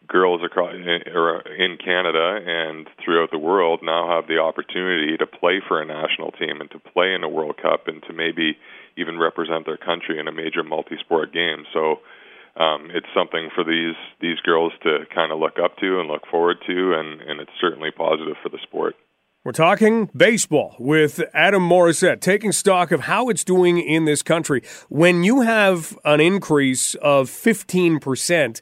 girls 0.10 0.42
across 0.44 0.76
in 0.76 1.78
Canada 1.78 2.40
and 2.46 2.88
throughout 3.04 3.32
the 3.32 3.38
world 3.38 3.80
now 3.84 4.10
have 4.10 4.28
the 4.28 4.40
opportunity 4.40 5.18
to 5.18 5.26
play 5.26 5.62
for 5.66 5.82
a 5.82 5.86
national 5.86 6.32
team 6.32 6.60
and 6.60 6.70
to 6.72 6.80
play 6.80 7.14
in 7.14 7.24
a 7.24 7.30
World 7.30 7.58
Cup 7.62 7.88
and 7.88 8.04
to 8.04 8.14
maybe 8.14 8.58
even 8.98 9.18
represent 9.18 9.66
their 9.66 9.78
country 9.78 10.20
in 10.20 10.28
a 10.28 10.32
major 10.32 10.64
multi-sport 10.64 11.32
game. 11.32 11.64
So 11.72 12.02
um, 12.60 12.90
it's 12.94 13.08
something 13.16 13.50
for 13.56 13.64
these 13.64 13.96
these 14.20 14.40
girls 14.42 14.74
to 14.84 15.06
kind 15.14 15.32
of 15.32 15.40
look 15.40 15.58
up 15.64 15.78
to 15.78 16.00
and 16.00 16.10
look 16.10 16.28
forward 16.30 16.58
to, 16.68 16.94
and, 16.94 17.22
and 17.22 17.40
it's 17.40 17.52
certainly 17.62 17.92
positive 17.92 18.36
for 18.44 18.50
the 18.50 18.60
sport. 18.64 18.96
We're 19.46 19.54
talking 19.54 20.10
baseball 20.14 20.76
with 20.80 21.24
Adam 21.34 21.68
Morissette, 21.68 22.20
taking 22.20 22.52
stock 22.52 22.92
of 22.92 23.00
how 23.00 23.30
it's 23.30 23.46
doing 23.46 23.80
in 23.80 24.04
this 24.04 24.22
country. 24.22 24.62
When 24.90 25.24
you 25.24 25.40
have 25.42 25.98
an 26.04 26.20
increase 26.20 26.94
of 26.96 27.30
15%, 27.30 28.60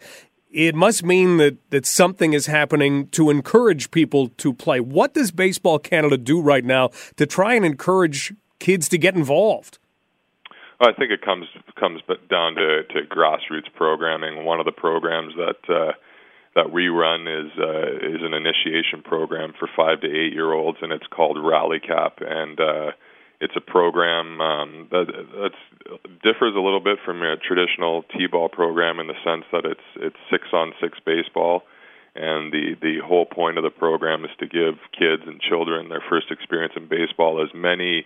it 0.52 0.76
must 0.76 1.04
mean 1.04 1.38
that, 1.38 1.58
that 1.72 1.86
something 1.86 2.34
is 2.34 2.45
happening 2.45 3.08
to 3.10 3.30
encourage 3.30 3.91
people 3.91 4.30
to 4.30 4.54
play. 4.54 4.80
What 4.80 5.14
does 5.14 5.32
Baseball 5.32 5.80
Canada 5.80 6.18
do 6.18 6.41
right 6.41 6.64
now 6.64 6.89
to 7.18 7.26
try 7.26 7.54
and 7.54 7.66
encourage 7.66 8.34
kids 8.60 8.89
to 8.89 8.98
get 8.98 9.16
involved? 9.16 9.80
I 10.80 10.93
think 10.93 11.12
it 11.12 11.22
comes 11.22 11.48
comes 11.80 12.02
down 12.30 12.56
to, 12.56 12.84
to 12.84 13.02
grassroots 13.10 13.74
programming. 13.76 14.45
One 14.45 14.60
of 14.60 14.66
the 14.66 14.72
programs 14.72 15.34
that 15.36 15.74
uh, 15.74 15.93
that 16.56 16.72
we 16.72 16.88
run 16.88 17.28
is 17.28 17.52
uh, 17.58 17.93
is 17.95 18.22
an 18.22 18.34
initiation 18.34 19.02
program 19.04 19.54
for 19.58 19.68
five 19.76 20.02
to 20.02 20.08
eight 20.08 20.34
year 20.34 20.54
olds, 20.54 20.78
and 20.82 20.91
it's 20.91 21.08
called 21.08 21.38
Rally 21.43 21.80
Cap, 21.80 22.20
and 22.22 22.60
uh, 22.60 22.91
it's 23.40 23.56
a 23.56 23.62
program 23.62 24.42
um, 24.42 24.88
that 24.92 25.06
that's, 25.40 26.02
differs 26.24 26.56
a 26.56 26.60
little 26.60 26.80
bit 26.80 26.98
from 27.06 27.22
a 27.22 27.38
traditional 27.38 28.04
t-ball 28.18 28.50
program 28.50 29.00
in 29.00 29.08
the 29.08 29.14
sense 29.24 29.46
that 29.52 29.66
it's 29.66 29.88
it's 29.98 30.18
six 30.32 30.48
on 30.54 30.74
six 30.82 30.98
baseball, 31.06 31.64
and 32.16 32.52
the 32.52 32.76
the 32.82 32.98
whole 33.06 33.26
point 33.26 33.58
of 33.58 33.64
the 33.64 33.70
program 33.70 34.26
is 34.26 34.32
to 34.40 34.48
give 34.48 34.76
kids 34.98 35.24
and 35.26 35.40
children 35.40 35.90
their 35.90 36.04
first 36.10 36.32
experience 36.32 36.74
in 36.76 36.88
baseball 36.88 37.44
as 37.44 37.50
many 37.54 38.06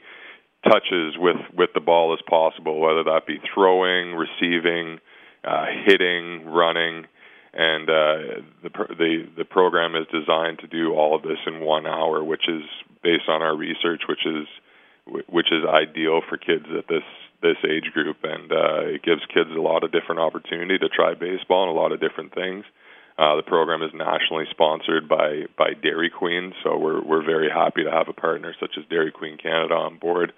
touches 0.64 1.16
with 1.18 1.38
with 1.56 1.70
the 1.74 1.80
ball 1.80 2.14
as 2.14 2.20
possible, 2.30 2.80
whether 2.80 3.04
that 3.04 3.26
be 3.26 3.40
throwing, 3.54 4.14
receiving, 4.14 5.00
uh, 5.44 5.66
hitting, 5.86 6.46
running. 6.46 7.06
And 7.54 7.90
uh, 7.90 8.44
the 8.64 8.70
the 8.70 9.28
the 9.38 9.46
program 9.46 9.96
is 9.96 10.08
designed 10.12 10.60
to 10.60 10.68
do 10.68 10.94
all 10.94 11.16
of 11.16 11.24
this 11.24 11.40
in 11.48 11.62
one 11.62 11.86
hour, 11.86 12.24
which 12.24 12.48
is 12.48 12.64
based 13.02 13.28
on 13.30 13.42
our 13.42 13.56
research, 13.56 14.04
which 14.08 14.26
is 14.26 14.48
which 15.08 15.52
is 15.52 15.66
ideal 15.66 16.22
for 16.28 16.38
kids 16.38 16.66
at 16.78 16.88
this 16.88 17.04
this 17.42 17.58
age 17.66 17.92
group, 17.94 18.18
and 18.24 18.52
uh, 18.52 18.86
it 18.86 19.02
gives 19.02 19.22
kids 19.34 19.50
a 19.50 19.62
lot 19.62 19.84
of 19.84 19.92
different 19.92 20.22
opportunity 20.22 20.78
to 20.78 20.90
try 20.90 21.16
baseball 21.16 21.68
and 21.68 21.76
a 21.76 21.80
lot 21.80 21.92
of 21.92 22.00
different 22.00 22.34
things. 22.36 22.64
Uh, 23.18 23.36
the 23.36 23.44
program 23.44 23.82
is 23.82 23.92
nationally 23.94 24.46
sponsored 24.52 25.10
by 25.10 25.44
by 25.58 25.74
Dairy 25.74 26.10
Queen, 26.10 26.54
so 26.64 26.78
we're 26.78 27.04
we're 27.04 27.26
very 27.26 27.50
happy 27.50 27.84
to 27.84 27.92
have 27.92 28.08
a 28.08 28.14
partner 28.14 28.54
such 28.60 28.78
as 28.78 28.86
Dairy 28.90 29.12
Queen 29.12 29.38
Canada 29.38 29.74
on 29.74 29.98
board 29.98 30.34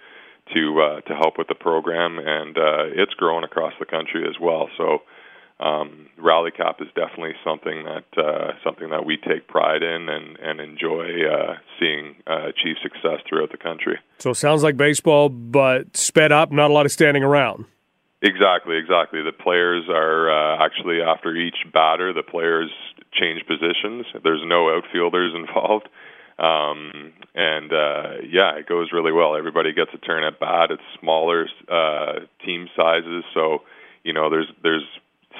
to 0.53 0.81
uh, 0.81 1.01
to 1.01 1.15
help 1.15 1.37
with 1.37 1.47
the 1.47 1.55
program, 1.55 2.19
and 2.19 2.57
uh, 2.57 2.85
it's 2.95 3.13
growing 3.13 3.43
across 3.43 3.73
the 3.79 3.85
country 3.85 4.27
as 4.27 4.35
well. 4.41 4.69
So 4.77 5.03
um, 5.59 6.07
Rally 6.17 6.51
Cap 6.51 6.77
is 6.81 6.87
definitely 6.95 7.33
something 7.43 7.85
that 7.85 8.05
uh, 8.17 8.53
something 8.63 8.89
that 8.89 9.05
we 9.05 9.17
take 9.17 9.47
pride 9.47 9.83
in 9.83 10.09
and 10.09 10.37
and 10.37 10.59
enjoy 10.59 11.25
uh, 11.25 11.55
seeing 11.79 12.15
uh, 12.27 12.47
achieve 12.47 12.75
success 12.81 13.21
throughout 13.27 13.51
the 13.51 13.57
country. 13.57 13.99
So 14.19 14.31
it 14.31 14.35
sounds 14.35 14.63
like 14.63 14.77
baseball, 14.77 15.29
but 15.29 15.95
sped 15.95 16.31
up, 16.31 16.51
not 16.51 16.71
a 16.71 16.73
lot 16.73 16.85
of 16.85 16.91
standing 16.91 17.23
around. 17.23 17.65
Exactly, 18.21 18.77
exactly. 18.77 19.21
The 19.21 19.33
players 19.33 19.83
are 19.89 20.31
uh, 20.31 20.65
actually 20.65 21.01
after 21.01 21.35
each 21.35 21.57
batter, 21.73 22.13
the 22.13 22.23
players 22.23 22.71
change 23.11 23.45
positions. 23.45 24.05
There's 24.23 24.41
no 24.45 24.69
outfielders 24.73 25.33
involved. 25.35 25.89
Um, 26.39 27.13
and 27.35 27.71
uh, 27.71 28.25
yeah, 28.27 28.57
it 28.57 28.67
goes 28.67 28.89
really 28.91 29.11
well. 29.11 29.35
Everybody 29.35 29.73
gets 29.73 29.91
a 29.93 29.97
turn 29.97 30.23
at 30.23 30.39
bat. 30.39 30.71
It's 30.71 30.81
smaller 30.99 31.47
uh, 31.71 32.25
team 32.43 32.69
sizes, 32.75 33.23
so 33.33 33.59
you 34.03 34.13
know 34.13 34.29
there's 34.29 34.47
there's 34.63 34.85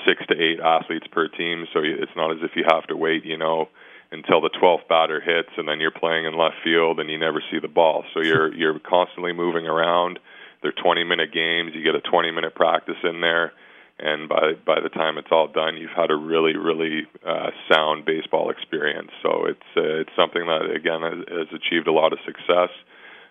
six 0.06 0.26
to 0.28 0.36
eight 0.36 0.60
athletes 0.60 1.08
per 1.12 1.28
team. 1.28 1.66
So 1.74 1.80
it's 1.84 2.16
not 2.16 2.32
as 2.32 2.38
if 2.42 2.52
you 2.56 2.64
have 2.70 2.88
to 2.88 2.98
wait, 2.98 3.26
you 3.26 3.38
know, 3.38 3.70
until 4.12 4.42
the 4.42 4.50
12th 4.50 4.88
batter 4.88 5.20
hits, 5.20 5.50
and 5.58 5.68
then 5.68 5.80
you're 5.80 5.92
playing 5.92 6.26
in 6.26 6.38
left 6.38 6.58
field 6.64 7.00
and 7.00 7.10
you 7.10 7.18
never 7.18 7.42
see 7.52 7.60
the 7.60 7.68
ball. 7.68 8.04
So 8.14 8.22
you're 8.22 8.54
you're 8.60 8.80
constantly 8.80 9.34
moving 9.34 9.66
around 9.66 10.20
they're 10.64 10.72
20 10.72 11.04
minute 11.04 11.32
games. 11.32 11.74
You 11.76 11.84
get 11.84 11.94
a 11.94 12.02
20 12.02 12.32
minute 12.32 12.56
practice 12.56 12.96
in 13.04 13.20
there, 13.22 13.52
and 14.00 14.28
by 14.28 14.54
by 14.66 14.80
the 14.80 14.90
time 14.90 15.18
it's 15.20 15.28
all 15.30 15.48
done, 15.48 15.76
you've 15.78 15.96
had 15.96 16.10
a 16.10 16.16
really 16.16 16.56
really 16.56 17.06
uh, 17.28 17.52
sound 17.70 18.06
baseball 18.06 18.50
experience. 18.50 19.12
So 19.22 19.46
it's 19.46 19.70
uh, 19.78 20.02
it's 20.02 20.16
something 20.16 20.48
that 20.48 20.72
again 20.74 21.04
has, 21.04 21.20
has 21.28 21.48
achieved 21.54 21.88
a 21.88 21.92
lot 21.92 22.14
of 22.14 22.20
success. 22.26 22.72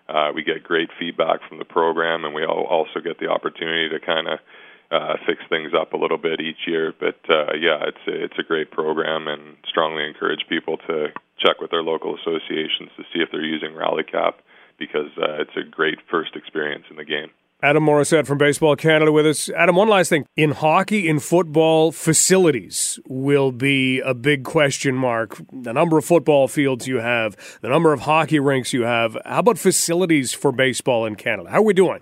Uh, 0.07 0.31
we 0.35 0.43
get 0.43 0.63
great 0.63 0.89
feedback 0.99 1.39
from 1.49 1.57
the 1.57 1.65
program, 1.65 2.23
and 2.23 2.35
we 2.35 2.45
also 2.45 2.99
get 3.03 3.19
the 3.19 3.27
opportunity 3.27 3.89
to 3.89 3.99
kind 4.05 4.27
of 4.27 4.39
uh, 4.93 5.17
fix 5.25 5.41
things 5.49 5.71
up 5.73 5.93
a 5.93 5.97
little 5.97 6.17
bit 6.17 6.39
each 6.39 6.67
year. 6.67 6.93
But 6.97 7.19
uh, 7.29 7.53
yeah, 7.59 7.83
it's 7.87 8.05
a, 8.07 8.23
it's 8.23 8.39
a 8.39 8.43
great 8.43 8.71
program, 8.71 9.27
and 9.27 9.57
strongly 9.67 10.05
encourage 10.05 10.45
people 10.47 10.77
to 10.87 11.07
check 11.39 11.59
with 11.59 11.71
their 11.71 11.83
local 11.83 12.15
associations 12.15 12.89
to 12.97 13.03
see 13.11 13.19
if 13.19 13.29
they're 13.31 13.43
using 13.43 13.71
RallyCap 13.71 14.33
because 14.77 15.11
uh, 15.17 15.41
it's 15.41 15.55
a 15.57 15.63
great 15.69 15.99
first 16.09 16.35
experience 16.35 16.85
in 16.89 16.97
the 16.97 17.05
game. 17.05 17.29
Adam 17.63 17.85
Morissette 17.85 18.27
from 18.27 18.37
Baseball 18.37 18.75
Canada 18.75 19.09
with 19.09 19.25
us. 19.25 19.49
Adam, 19.51 19.77
one 19.77 19.87
last 19.87 20.09
thing. 20.09 20.25
In 20.35 20.51
hockey, 20.51 21.07
in 21.07 21.19
football, 21.19 21.93
facilities 21.93 22.99
will 23.07 23.53
be 23.53 24.01
a 24.01 24.13
big 24.13 24.43
question 24.43 24.95
mark. 24.95 25.41
The 25.49 25.71
number 25.71 25.97
of 25.97 26.03
football 26.03 26.49
fields 26.49 26.89
you 26.89 26.97
have, 26.97 27.37
the 27.61 27.69
number 27.69 27.93
of 27.93 28.01
hockey 28.01 28.37
rinks 28.37 28.73
you 28.73 28.81
have. 28.81 29.17
How 29.25 29.39
about 29.39 29.57
facilities 29.57 30.33
for 30.33 30.51
baseball 30.51 31.05
in 31.05 31.15
Canada? 31.15 31.51
How 31.51 31.59
are 31.59 31.63
we 31.63 31.73
doing? 31.73 32.01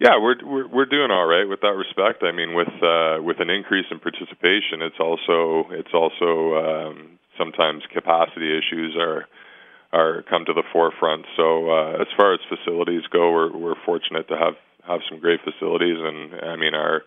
Yeah, 0.00 0.18
we're 0.20 0.34
we're, 0.44 0.68
we're 0.68 0.86
doing 0.90 1.10
all 1.10 1.26
right 1.26 1.48
with 1.48 1.60
that 1.60 1.76
respect. 1.78 2.22
I 2.22 2.32
mean, 2.32 2.54
with 2.54 2.72
uh, 2.82 3.22
with 3.22 3.38
an 3.40 3.50
increase 3.50 3.86
in 3.90 4.00
participation, 4.00 4.82
it's 4.82 4.98
also 4.98 5.70
it's 5.70 5.94
also 5.94 6.54
um, 6.58 7.18
sometimes 7.38 7.82
capacity 7.92 8.58
issues 8.58 8.96
are 8.98 9.26
are 9.92 10.22
come 10.28 10.44
to 10.46 10.52
the 10.52 10.64
forefront. 10.72 11.26
So 11.36 11.70
uh, 11.70 12.02
as 12.02 12.08
far 12.16 12.34
as 12.34 12.40
facilities 12.48 13.02
go, 13.12 13.30
we're 13.30 13.56
we're 13.56 13.80
fortunate 13.86 14.26
to 14.28 14.36
have 14.36 14.54
have 14.86 15.00
some 15.08 15.20
great 15.20 15.40
facilities, 15.44 15.96
and 15.98 16.42
I 16.42 16.56
mean 16.56 16.74
our 16.74 17.02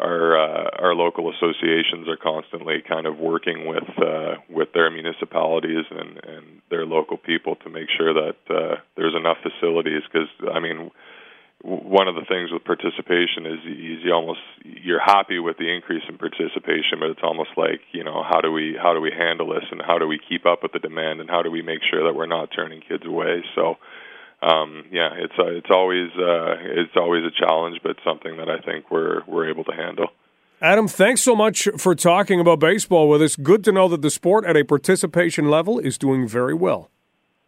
our 0.00 0.40
uh, 0.40 0.70
our 0.78 0.94
local 0.94 1.30
associations 1.30 2.08
are 2.08 2.16
constantly 2.16 2.82
kind 2.88 3.06
of 3.06 3.18
working 3.18 3.66
with 3.66 3.88
uh, 4.00 4.36
with 4.48 4.72
their 4.72 4.90
municipalities 4.90 5.84
and 5.90 6.16
and 6.24 6.62
their 6.70 6.86
local 6.86 7.18
people 7.18 7.56
to 7.56 7.68
make 7.68 7.88
sure 7.96 8.14
that 8.14 8.36
uh, 8.48 8.76
there's 8.96 9.14
enough 9.14 9.36
facilities 9.42 10.00
because 10.10 10.28
I 10.50 10.60
mean 10.60 10.90
one 11.66 12.06
of 12.06 12.14
the 12.14 12.24
things 12.28 12.52
with 12.52 12.62
participation 12.62 13.44
is, 13.44 13.58
is 13.66 13.98
you 14.06 14.12
almost 14.12 14.38
you're 14.62 15.02
happy 15.02 15.40
with 15.40 15.58
the 15.58 15.66
increase 15.66 16.04
in 16.08 16.16
participation, 16.16 17.00
but 17.00 17.10
it's 17.10 17.24
almost 17.24 17.50
like 17.56 17.80
you 17.90 18.04
know 18.04 18.22
how 18.22 18.40
do 18.40 18.52
we 18.52 18.78
how 18.80 18.94
do 18.94 19.00
we 19.00 19.10
handle 19.10 19.48
this 19.48 19.64
and 19.72 19.82
how 19.84 19.98
do 19.98 20.06
we 20.06 20.20
keep 20.28 20.46
up 20.46 20.62
with 20.62 20.72
the 20.72 20.78
demand 20.78 21.20
and 21.20 21.28
how 21.28 21.42
do 21.42 21.50
we 21.50 21.62
make 21.62 21.80
sure 21.90 22.04
that 22.04 22.14
we're 22.14 22.26
not 22.26 22.50
turning 22.54 22.80
kids 22.80 23.02
away. 23.04 23.42
So 23.56 23.74
um, 24.42 24.84
yeah, 24.92 25.10
it's 25.18 25.32
uh, 25.38 25.46
it's 25.46 25.70
always 25.70 26.10
uh, 26.14 26.54
it's 26.60 26.94
always 26.94 27.24
a 27.24 27.34
challenge, 27.34 27.80
but 27.82 27.96
something 28.04 28.36
that 28.36 28.48
I 28.48 28.60
think 28.60 28.90
we're 28.90 29.22
we're 29.26 29.50
able 29.50 29.64
to 29.64 29.72
handle. 29.72 30.08
Adam, 30.62 30.86
thanks 30.86 31.20
so 31.20 31.34
much 31.34 31.68
for 31.76 31.94
talking 31.96 32.38
about 32.38 32.60
baseball 32.60 33.08
with 33.08 33.20
us. 33.20 33.34
Good 33.34 33.64
to 33.64 33.72
know 33.72 33.88
that 33.88 34.02
the 34.02 34.10
sport 34.10 34.44
at 34.44 34.56
a 34.56 34.64
participation 34.64 35.50
level 35.50 35.80
is 35.80 35.98
doing 35.98 36.28
very 36.28 36.54
well. 36.54 36.90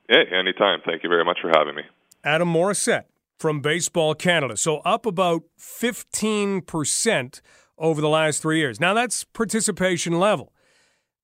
Hey, 0.08 0.24
anytime. 0.32 0.80
Thank 0.84 1.04
you 1.04 1.08
very 1.08 1.24
much 1.24 1.38
for 1.40 1.50
having 1.54 1.76
me. 1.76 1.82
Adam 2.24 2.52
Morissette 2.52 3.04
from 3.38 3.60
Baseball 3.60 4.14
Canada. 4.14 4.56
So 4.56 4.78
up 4.78 5.06
about 5.06 5.42
15% 5.58 7.40
over 7.78 8.00
the 8.00 8.08
last 8.08 8.42
three 8.42 8.58
years. 8.58 8.80
Now 8.80 8.94
that's 8.94 9.24
participation 9.24 10.18
level. 10.18 10.52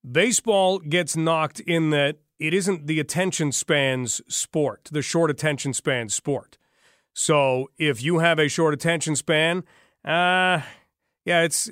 Baseball 0.08 0.78
gets 0.78 1.16
knocked 1.16 1.60
in 1.60 1.90
that 1.90 2.18
it 2.38 2.54
isn't 2.54 2.86
the 2.86 3.00
attention 3.00 3.52
spans 3.52 4.20
sport, 4.28 4.88
the 4.92 5.02
short 5.02 5.30
attention 5.30 5.72
span 5.72 6.08
sport. 6.08 6.58
So 7.12 7.70
if 7.78 8.02
you 8.02 8.18
have 8.18 8.38
a 8.38 8.48
short 8.48 8.74
attention 8.74 9.16
span, 9.16 9.64
uh, 10.04 10.60
yeah, 11.24 11.42
it's 11.42 11.70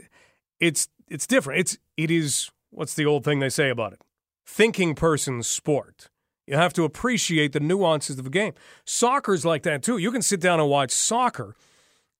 it's 0.60 0.88
it's 1.08 1.26
different. 1.26 1.60
It's 1.60 1.78
it 1.96 2.10
is 2.10 2.50
what's 2.70 2.94
the 2.94 3.06
old 3.06 3.24
thing 3.24 3.40
they 3.40 3.48
say 3.48 3.68
about 3.68 3.92
it? 3.92 4.00
Thinking 4.46 4.94
person's 4.94 5.46
sport. 5.46 6.08
You 6.46 6.56
have 6.56 6.72
to 6.74 6.84
appreciate 6.84 7.52
the 7.52 7.60
nuances 7.60 8.18
of 8.18 8.24
the 8.24 8.30
game. 8.30 8.54
Soccer's 8.84 9.44
like 9.44 9.62
that 9.62 9.82
too. 9.82 9.98
You 9.98 10.10
can 10.10 10.22
sit 10.22 10.40
down 10.40 10.60
and 10.60 10.68
watch 10.68 10.90
soccer 10.90 11.54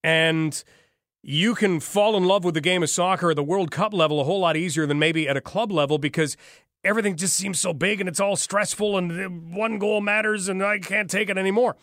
and 0.03 0.63
you 1.21 1.55
can 1.55 1.79
fall 1.79 2.15
in 2.17 2.25
love 2.25 2.43
with 2.43 2.53
the 2.53 2.61
game 2.61 2.83
of 2.83 2.89
soccer 2.89 3.31
at 3.31 3.35
the 3.35 3.43
World 3.43 3.71
Cup 3.71 3.93
level 3.93 4.19
a 4.19 4.23
whole 4.23 4.39
lot 4.39 4.57
easier 4.57 4.85
than 4.85 4.99
maybe 4.99 5.27
at 5.27 5.37
a 5.37 5.41
club 5.41 5.71
level 5.71 5.97
because 5.97 6.37
everything 6.83 7.15
just 7.15 7.35
seems 7.35 7.59
so 7.59 7.73
big 7.73 7.99
and 7.99 8.09
it's 8.09 8.19
all 8.19 8.35
stressful 8.35 8.97
and 8.97 9.11
uh, 9.11 9.29
one 9.55 9.77
goal 9.77 10.01
matters 10.01 10.47
and 10.47 10.63
I 10.63 10.79
can't 10.79 11.09
take 11.09 11.29
it 11.29 11.37
anymore. 11.37 11.75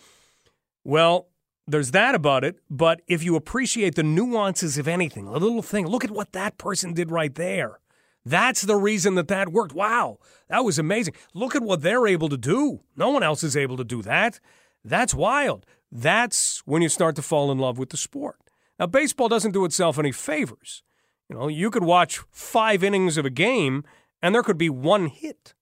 Well, 0.85 1.29
there's 1.67 1.93
that 1.93 2.15
about 2.15 2.45
it, 2.45 2.59
but 2.69 3.01
if 3.07 3.23
you 3.23 3.37
appreciate 3.37 3.95
the 3.95 4.03
nuances 4.03 4.77
of 4.77 4.89
anything, 4.89 5.27
a 5.27 5.33
little 5.33 5.63
thing, 5.63 5.87
look 5.87 6.05
at 6.05 6.11
what 6.11 6.33
that 6.33 6.59
person 6.59 6.95
did 6.95 7.11
right 7.11 7.35
there. 7.35 7.79
That's 8.25 8.63
the 8.63 8.77
reason 8.77 9.15
that 9.15 9.29
that 9.29 9.51
worked. 9.51 9.75
Wow, 9.75 10.19
that 10.49 10.65
was 10.65 10.79
amazing. 10.79 11.15
Look 11.35 11.57
at 11.57 11.63
what 11.63 11.83
they're 11.83 12.07
able 12.07 12.29
to 12.29 12.37
do. 12.37 12.81
No 12.97 13.11
one 13.11 13.23
else 13.23 13.43
is 13.43 13.57
able 13.57 13.77
to 13.79 13.85
do 13.85 14.03
that. 14.03 14.41
That's 14.85 15.15
wild. 15.15 15.67
That's 15.91 16.63
when 16.67 16.83
you 16.83 16.89
start 16.89 17.17
to 17.17 17.23
fall 17.23 17.51
in 17.51 17.59
love 17.59 17.79
with 17.79 17.91
the 17.91 17.97
sport. 17.97 18.37
Now, 18.79 18.87
baseball 18.87 19.29
doesn't 19.29 19.53
do 19.53 19.65
itself 19.65 19.99
any 19.99 20.13
favors. 20.13 20.83
You 21.29 21.37
know, 21.37 21.49
you 21.49 21.71
could 21.71 21.85
watch 21.85 22.21
five 22.31 22.83
innings 22.83 23.17
of 23.17 23.25
a 23.25 23.31
game 23.31 23.85
and 24.23 24.35
there 24.35 24.43
could 24.43 24.59
be 24.59 24.71
one 24.71 25.07
hit. 25.07 25.55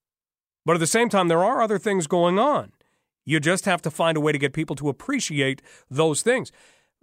But 0.64 0.74
at 0.74 0.80
the 0.80 0.86
same 0.86 1.09
time, 1.09 1.28
there 1.28 1.44
are 1.44 1.62
other 1.62 1.78
things 1.78 2.06
going 2.06 2.38
on. 2.38 2.72
You 3.24 3.40
just 3.40 3.64
have 3.66 3.82
to 3.82 3.90
find 3.90 4.16
a 4.16 4.20
way 4.20 4.32
to 4.32 4.38
get 4.38 4.52
people 4.52 4.76
to 4.76 4.88
appreciate 4.88 5.62
those 5.90 6.22
things 6.22 6.52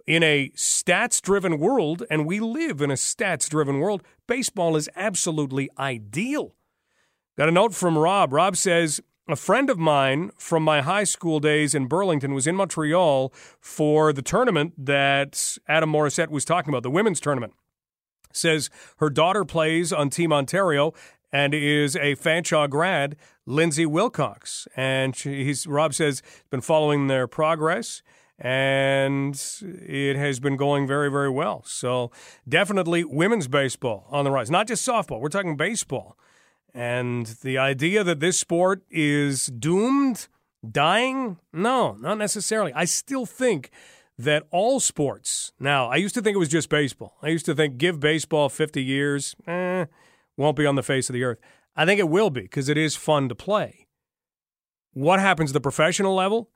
in 0.06 0.22
a 0.22 0.50
stats 0.50 1.20
driven 1.20 1.58
world, 1.58 2.04
and 2.10 2.26
we 2.26 2.40
live 2.40 2.80
in 2.80 2.90
a 2.90 2.94
stats 2.94 3.48
driven 3.48 3.80
world, 3.80 4.02
baseball 4.26 4.76
is 4.76 4.88
absolutely 4.94 5.68
ideal. 5.78 6.54
Got 7.36 7.48
a 7.48 7.52
note 7.52 7.74
from 7.74 7.98
Rob. 7.98 8.32
Rob 8.32 8.56
says, 8.56 9.00
a 9.28 9.36
friend 9.36 9.68
of 9.68 9.78
mine 9.78 10.30
from 10.38 10.62
my 10.62 10.82
high 10.82 11.04
school 11.04 11.40
days 11.40 11.74
in 11.74 11.86
Burlington 11.86 12.32
was 12.32 12.46
in 12.46 12.54
Montreal 12.54 13.32
for 13.60 14.12
the 14.12 14.22
tournament 14.22 14.72
that 14.78 15.58
Adam 15.66 15.90
Morissette 15.90 16.30
was 16.30 16.44
talking 16.44 16.72
about, 16.72 16.84
the 16.84 16.90
women's 16.90 17.20
tournament. 17.20 17.52
Says 18.32 18.70
her 18.98 19.10
daughter 19.10 19.44
plays 19.44 19.92
on 19.92 20.10
Team 20.10 20.32
Ontario 20.32 20.92
and 21.32 21.54
is 21.54 21.96
a 21.96 22.14
Fanshawe 22.14 22.70
grad, 22.70 23.16
Lindsay 23.46 23.84
Wilcox. 23.84 24.68
And 24.76 25.16
he's, 25.16 25.66
Rob 25.66 25.92
says, 25.92 26.22
been 26.50 26.60
following 26.60 27.08
their 27.08 27.26
progress 27.26 28.02
and 28.38 29.40
it 29.62 30.16
has 30.16 30.40
been 30.40 30.56
going 30.56 30.86
very, 30.86 31.10
very 31.10 31.30
well. 31.30 31.62
So 31.66 32.10
definitely 32.48 33.04
women's 33.04 33.48
baseball 33.48 34.06
on 34.10 34.24
the 34.24 34.30
rise, 34.30 34.50
not 34.50 34.68
just 34.68 34.86
softball. 34.86 35.20
We're 35.20 35.28
talking 35.28 35.56
baseball. 35.56 36.18
And 36.74 37.26
the 37.42 37.56
idea 37.56 38.04
that 38.04 38.20
this 38.20 38.38
sport 38.38 38.82
is 38.90 39.46
doomed, 39.46 40.28
dying, 40.70 41.38
no, 41.52 41.92
not 41.94 42.18
necessarily. 42.18 42.72
I 42.74 42.84
still 42.84 43.24
think 43.24 43.70
that 44.18 44.44
all 44.50 44.80
sports, 44.80 45.52
now, 45.58 45.88
I 45.88 45.96
used 45.96 46.14
to 46.14 46.22
think 46.22 46.34
it 46.34 46.38
was 46.38 46.48
just 46.48 46.68
baseball. 46.68 47.16
I 47.22 47.28
used 47.28 47.46
to 47.46 47.54
think 47.54 47.78
give 47.78 48.00
baseball 48.00 48.48
50 48.50 48.82
years, 48.82 49.34
eh, 49.46 49.86
won't 50.36 50.56
be 50.56 50.66
on 50.66 50.74
the 50.74 50.82
face 50.82 51.08
of 51.08 51.14
the 51.14 51.24
earth. 51.24 51.38
I 51.74 51.86
think 51.86 51.98
it 51.98 52.08
will 52.08 52.30
be 52.30 52.42
because 52.42 52.68
it 52.68 52.76
is 52.76 52.96
fun 52.96 53.28
to 53.30 53.34
play. 53.34 53.86
What 54.92 55.20
happens 55.20 55.50
at 55.50 55.54
the 55.54 55.60
professional 55.60 56.14
level? 56.14 56.50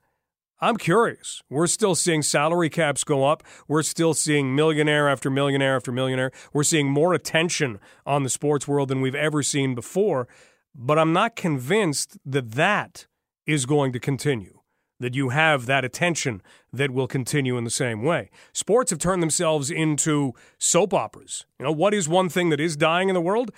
I'm 0.61 0.77
curious. 0.77 1.41
We're 1.49 1.65
still 1.65 1.95
seeing 1.95 2.21
salary 2.21 2.69
caps 2.69 3.03
go 3.03 3.25
up. 3.25 3.43
We're 3.67 3.81
still 3.81 4.13
seeing 4.13 4.55
millionaire 4.55 5.09
after 5.09 5.31
millionaire 5.31 5.75
after 5.75 5.91
millionaire. 5.91 6.31
We're 6.53 6.63
seeing 6.63 6.91
more 6.91 7.13
attention 7.15 7.79
on 8.05 8.21
the 8.21 8.29
sports 8.29 8.67
world 8.67 8.89
than 8.89 9.01
we've 9.01 9.15
ever 9.15 9.41
seen 9.41 9.73
before. 9.73 10.27
But 10.75 10.99
I'm 10.99 11.13
not 11.13 11.35
convinced 11.35 12.19
that 12.25 12.51
that 12.51 13.07
is 13.47 13.65
going 13.65 13.91
to 13.93 13.99
continue, 13.99 14.59
that 14.99 15.15
you 15.15 15.29
have 15.29 15.65
that 15.65 15.83
attention 15.83 16.43
that 16.71 16.91
will 16.91 17.07
continue 17.07 17.57
in 17.57 17.63
the 17.63 17.71
same 17.71 18.03
way. 18.03 18.29
Sports 18.53 18.91
have 18.91 18.99
turned 18.99 19.23
themselves 19.23 19.71
into 19.71 20.33
soap 20.59 20.93
operas. 20.93 21.45
You 21.59 21.65
know, 21.65 21.71
what 21.71 21.95
is 21.95 22.07
one 22.07 22.29
thing 22.29 22.49
that 22.49 22.59
is 22.59 22.77
dying 22.77 23.09
in 23.09 23.15
the 23.15 23.21
world? 23.21 23.49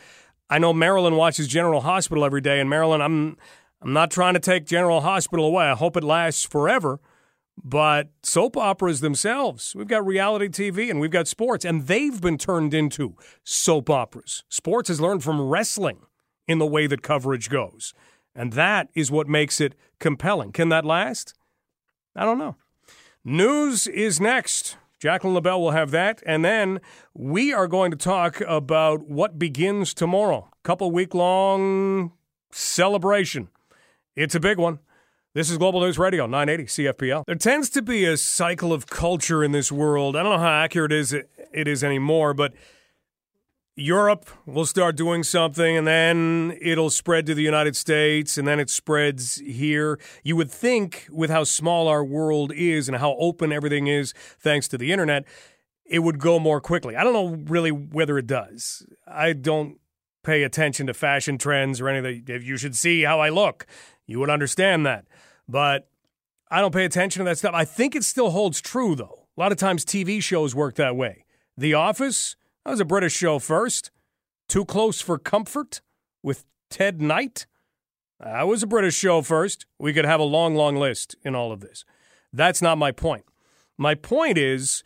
I 0.50 0.58
know 0.58 0.72
Marilyn 0.72 1.16
watches 1.16 1.48
General 1.48 1.82
Hospital 1.82 2.24
every 2.24 2.42
day, 2.42 2.60
and 2.60 2.70
Marilyn, 2.70 3.02
I'm 3.02 3.38
I'm 3.84 3.92
not 3.92 4.12
trying 4.12 4.34
to 4.34 4.40
take 4.40 4.66
General 4.66 5.02
Hospital 5.02 5.46
away. 5.46 5.66
I 5.66 5.76
hope 5.76 5.98
it 5.98 6.06
lasts 6.06 6.46
forever. 6.46 7.02
But 7.62 8.10
soap 8.24 8.56
operas 8.58 9.02
themselves, 9.02 9.76
we've 9.76 9.88
got 9.88 10.06
reality 10.06 10.48
TV 10.48 10.90
and 10.90 11.00
we've 11.00 11.12
got 11.12 11.28
sports, 11.28 11.64
and 11.64 11.86
they've 11.86 12.20
been 12.20 12.38
turned 12.38 12.74
into 12.74 13.16
soap 13.44 13.90
operas. 13.90 14.44
Sports 14.50 14.88
has 14.88 15.00
learned 15.00 15.24
from 15.24 15.40
wrestling 15.40 16.00
in 16.48 16.58
the 16.58 16.66
way 16.66 16.88
that 16.88 17.04
coverage 17.04 17.50
goes. 17.50 17.94
And 18.34 18.54
that 18.54 18.88
is 18.96 19.12
what 19.12 19.28
makes 19.28 19.62
it 19.62 19.76
compelling. 20.00 20.52
Can 20.52 20.70
that 20.70 20.86
last? 20.86 21.36
I 22.16 22.26
don't 22.26 22.40
know. 22.40 22.56
News 23.24 23.86
is 23.86 24.20
next. 24.20 24.78
Jacqueline 25.00 25.36
LaBelle 25.36 25.62
will 25.62 25.72
have 25.72 25.92
that. 25.92 26.24
And 26.26 26.44
then 26.44 26.80
we 27.14 27.54
are 27.54 27.68
going 27.68 27.92
to 27.92 27.98
talk 27.98 28.42
about 28.42 29.08
what 29.08 29.38
begins 29.38 29.94
tomorrow. 29.94 30.50
Couple 30.64 30.90
week 30.90 31.14
long 31.14 32.14
celebration 32.52 33.50
it's 34.16 34.36
a 34.36 34.40
big 34.40 34.58
one. 34.58 34.80
This 35.34 35.50
is 35.50 35.58
Global 35.58 35.82
News 35.82 35.98
Radio, 35.98 36.28
980 36.28 36.66
CFPL. 36.66 37.24
There 37.26 37.36
tends 37.36 37.70
to 37.72 37.82
be 37.82 38.06
a 38.06 38.18
cycle 38.18 38.72
of 38.72 38.86
culture 38.86 39.44
in 39.44 39.52
this 39.52 39.72
world. 39.72 40.16
I 40.16 40.22
don't 40.22 40.34
know 40.34 40.38
how 40.38 40.64
accurate 40.64 40.92
it 40.92 41.00
is, 41.00 41.14
it 41.14 41.68
is 41.68 41.84
anymore, 41.84 42.36
but 42.36 42.54
Europe 43.76 44.30
will 44.46 44.68
start 44.68 44.96
doing 44.96 45.24
something 45.24 45.76
and 45.76 45.88
then 45.88 46.56
it'll 46.62 46.92
spread 46.92 47.26
to 47.26 47.34
the 47.34 47.42
United 47.42 47.76
States 47.76 48.38
and 48.38 48.48
then 48.48 48.60
it 48.60 48.70
spreads 48.70 49.38
here. 49.38 50.00
You 50.22 50.36
would 50.36 50.52
think, 50.52 51.08
with 51.10 51.32
how 51.32 51.44
small 51.44 51.88
our 51.88 52.04
world 52.04 52.54
is 52.54 52.88
and 52.88 52.98
how 52.98 53.16
open 53.18 53.52
everything 53.52 53.88
is 53.88 54.14
thanks 54.38 54.68
to 54.68 54.78
the 54.78 54.92
internet, 54.92 55.26
it 55.84 56.00
would 56.00 56.20
go 56.20 56.38
more 56.38 56.62
quickly. 56.62 56.96
I 56.96 57.04
don't 57.04 57.14
know 57.14 57.44
really 57.52 57.72
whether 57.72 58.20
it 58.20 58.28
does. 58.28 58.86
I 59.08 59.34
don't 59.34 59.80
pay 60.24 60.44
attention 60.44 60.88
to 60.88 60.94
fashion 60.94 61.40
trends 61.40 61.82
or 61.82 61.90
anything. 61.90 62.24
You 62.44 62.58
should 62.58 62.76
see 62.76 63.02
how 63.02 63.20
I 63.20 63.30
look 63.30 63.66
you 64.06 64.20
would 64.20 64.30
understand 64.30 64.86
that. 64.86 65.06
But 65.48 65.90
I 66.50 66.62
don't 66.62 66.74
pay 66.74 66.86
attention 66.86 67.22
to 67.22 67.30
that 67.30 67.38
stuff. 67.38 67.54
I 67.54 67.66
think 67.66 67.96
it 67.96 68.04
still 68.04 68.30
holds 68.30 68.62
true, 68.62 68.96
though. 68.96 69.28
A 69.36 69.40
lot 69.40 69.52
of 69.52 69.58
times 69.58 69.84
TV 69.84 70.22
shows 70.22 70.54
work 70.54 70.76
that 70.76 70.96
way. 70.96 71.26
The 71.58 71.74
Office, 71.74 72.36
that 72.64 72.72
was 72.72 72.80
a 72.80 72.86
British 72.86 73.14
show 73.14 73.40
first. 73.40 73.92
Too 74.48 74.66
Close 74.66 75.02
for 75.02 75.18
Comfort 75.18 75.82
with 76.22 76.46
Ted 76.70 77.02
Knight. 77.02 77.48
That 78.20 78.48
was 78.48 78.64
a 78.64 78.68
British 78.68 78.96
show 78.96 79.22
first. 79.22 79.66
We 79.80 79.94
could 79.94 80.06
have 80.06 80.20
a 80.20 80.24
long, 80.24 80.56
long 80.56 80.76
list 80.76 81.16
in 81.24 81.36
all 81.36 81.52
of 81.52 81.60
this. 81.60 81.86
That's 82.32 82.62
not 82.62 82.78
my 82.78 82.92
point. 82.92 83.26
My 83.78 83.96
point 83.96 84.38
is, 84.38 84.84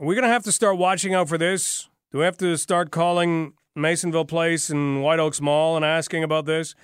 are 0.00 0.06
we 0.06 0.14
going 0.14 0.24
to 0.24 0.32
have 0.32 0.44
to 0.44 0.52
start 0.52 0.76
watching 0.76 1.14
out 1.14 1.28
for 1.28 1.38
this? 1.38 1.88
Do 2.10 2.18
we 2.18 2.24
have 2.24 2.38
to 2.38 2.56
start 2.56 2.90
calling 2.90 3.54
Masonville 3.76 4.28
Place 4.28 4.70
and 4.70 5.02
White 5.02 5.18
Oaks 5.18 5.40
Mall 5.40 5.76
and 5.76 5.84
asking 5.84 6.24
about 6.24 6.46
this? 6.46 6.74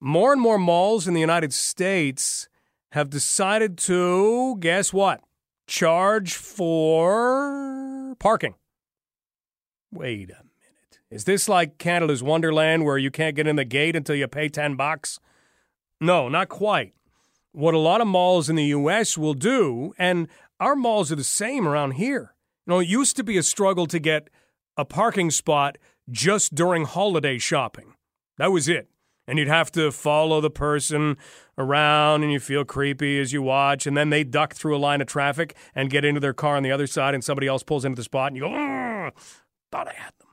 More 0.00 0.32
and 0.32 0.40
more 0.40 0.58
malls 0.58 1.08
in 1.08 1.14
the 1.14 1.20
United 1.20 1.54
States 1.54 2.48
have 2.92 3.08
decided 3.08 3.78
to, 3.78 4.56
guess 4.60 4.92
what? 4.92 5.22
Charge 5.66 6.34
for 6.34 8.14
parking. 8.18 8.54
Wait 9.90 10.30
a 10.30 10.34
minute. 10.34 11.00
Is 11.10 11.24
this 11.24 11.48
like 11.48 11.78
Canada's 11.78 12.22
Wonderland 12.22 12.84
where 12.84 12.98
you 12.98 13.10
can't 13.10 13.36
get 13.36 13.46
in 13.46 13.56
the 13.56 13.64
gate 13.64 13.96
until 13.96 14.14
you 14.14 14.28
pay 14.28 14.50
10 14.50 14.76
bucks? 14.76 15.18
No, 15.98 16.28
not 16.28 16.50
quite. 16.50 16.92
What 17.52 17.72
a 17.72 17.78
lot 17.78 18.02
of 18.02 18.06
malls 18.06 18.50
in 18.50 18.56
the 18.56 18.64
US 18.64 19.16
will 19.16 19.32
do, 19.32 19.94
and 19.96 20.28
our 20.60 20.76
malls 20.76 21.10
are 21.10 21.16
the 21.16 21.24
same 21.24 21.66
around 21.66 21.92
here. 21.92 22.34
You 22.66 22.74
know, 22.74 22.80
it 22.80 22.88
used 22.88 23.16
to 23.16 23.24
be 23.24 23.38
a 23.38 23.42
struggle 23.42 23.86
to 23.86 23.98
get 23.98 24.28
a 24.76 24.84
parking 24.84 25.30
spot 25.30 25.78
just 26.10 26.54
during 26.54 26.84
holiday 26.84 27.38
shopping. 27.38 27.94
That 28.36 28.52
was 28.52 28.68
it 28.68 28.90
and 29.26 29.38
you'd 29.38 29.48
have 29.48 29.72
to 29.72 29.90
follow 29.90 30.40
the 30.40 30.50
person 30.50 31.16
around 31.58 32.22
and 32.22 32.32
you 32.32 32.40
feel 32.40 32.64
creepy 32.64 33.18
as 33.20 33.32
you 33.32 33.42
watch 33.42 33.86
and 33.86 33.96
then 33.96 34.10
they 34.10 34.24
duck 34.24 34.54
through 34.54 34.76
a 34.76 34.78
line 34.78 35.00
of 35.00 35.06
traffic 35.06 35.56
and 35.74 35.90
get 35.90 36.04
into 36.04 36.20
their 36.20 36.34
car 36.34 36.56
on 36.56 36.62
the 36.62 36.70
other 36.70 36.86
side 36.86 37.14
and 37.14 37.24
somebody 37.24 37.46
else 37.46 37.62
pulls 37.62 37.84
into 37.84 37.96
the 37.96 38.04
spot 38.04 38.28
and 38.28 38.36
you 38.36 38.42
go 38.42 39.10
thought 39.72 39.88
i 39.88 39.94
had 39.94 40.12
them 40.18 40.28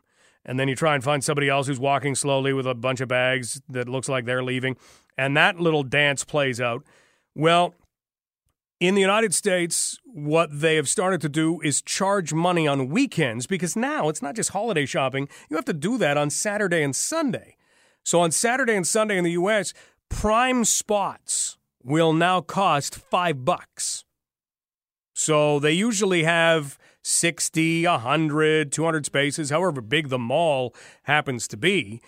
and 0.46 0.60
then 0.60 0.68
you 0.68 0.76
try 0.76 0.94
and 0.96 1.04
find 1.04 1.24
somebody 1.24 1.50
else 1.50 1.68
who's 1.68 1.80
walking 1.80 2.16
slowly 2.16 2.54
with 2.54 2.68
a 2.68 2.76
bunch 2.76 3.00
of 3.02 3.08
bags 3.08 3.62
that 3.70 3.88
looks 3.88 4.10
like 4.10 4.26
they're 4.26 4.44
leaving 4.44 4.76
and 5.18 5.36
that 5.38 5.60
little 5.60 5.84
dance 5.84 6.24
plays 6.24 6.60
out 6.60 6.84
well 7.36 7.74
in 8.80 8.96
the 8.96 9.02
United 9.02 9.34
States, 9.34 9.98
what 10.04 10.50
they 10.52 10.76
have 10.76 10.90
started 10.90 11.22
to 11.22 11.30
do 11.30 11.62
is 11.62 11.82
charge 11.82 12.34
money 12.34 12.68
on 12.68 12.90
weekends 12.90 13.48
because 13.48 13.78
now 13.78 14.10
it's 14.10 14.22
not 14.22 14.36
just 14.36 14.50
holiday 14.50 14.86
shopping. 14.86 15.30
You 15.50 15.56
have 15.56 15.64
to 15.66 15.74
do 15.74 15.98
that 16.00 16.18
on 16.18 16.30
Saturday 16.30 16.84
and 16.84 16.94
Sunday. 16.94 17.56
So 18.04 18.20
on 18.20 18.32
Saturday 18.32 18.76
and 18.76 18.86
Sunday 18.86 19.18
in 19.18 19.24
the 19.24 19.32
US, 19.32 19.74
prime 20.10 20.66
spots 20.66 21.58
will 21.84 22.14
now 22.14 22.42
cost 22.42 22.96
5 22.96 23.46
bucks. 23.46 24.06
So 25.14 25.60
they 25.60 25.72
usually 25.72 26.24
have 26.24 26.78
60, 27.04 27.86
100, 27.86 28.72
200 28.72 29.06
spaces, 29.06 29.50
however 29.50 29.82
big 29.82 30.10
the 30.10 30.20
mall 30.20 30.74
happens 31.04 31.48
to 31.50 31.58
be. 31.58 32.02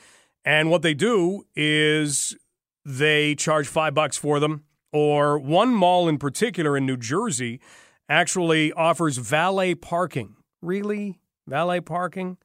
And 0.43 0.69
what 0.69 0.81
they 0.81 0.93
do 0.93 1.45
is 1.55 2.35
they 2.83 3.35
charge 3.35 3.67
5 3.67 3.93
bucks 3.93 4.17
for 4.17 4.39
them 4.39 4.63
or 4.91 5.37
one 5.37 5.73
mall 5.73 6.07
in 6.07 6.17
particular 6.17 6.77
in 6.77 6.85
New 6.85 6.97
Jersey 6.97 7.59
actually 8.07 8.71
offers 8.73 9.17
valet 9.17 9.75
parking. 9.75 10.35
Really? 10.61 11.19
Valet 11.47 11.81
parking? 11.81 12.37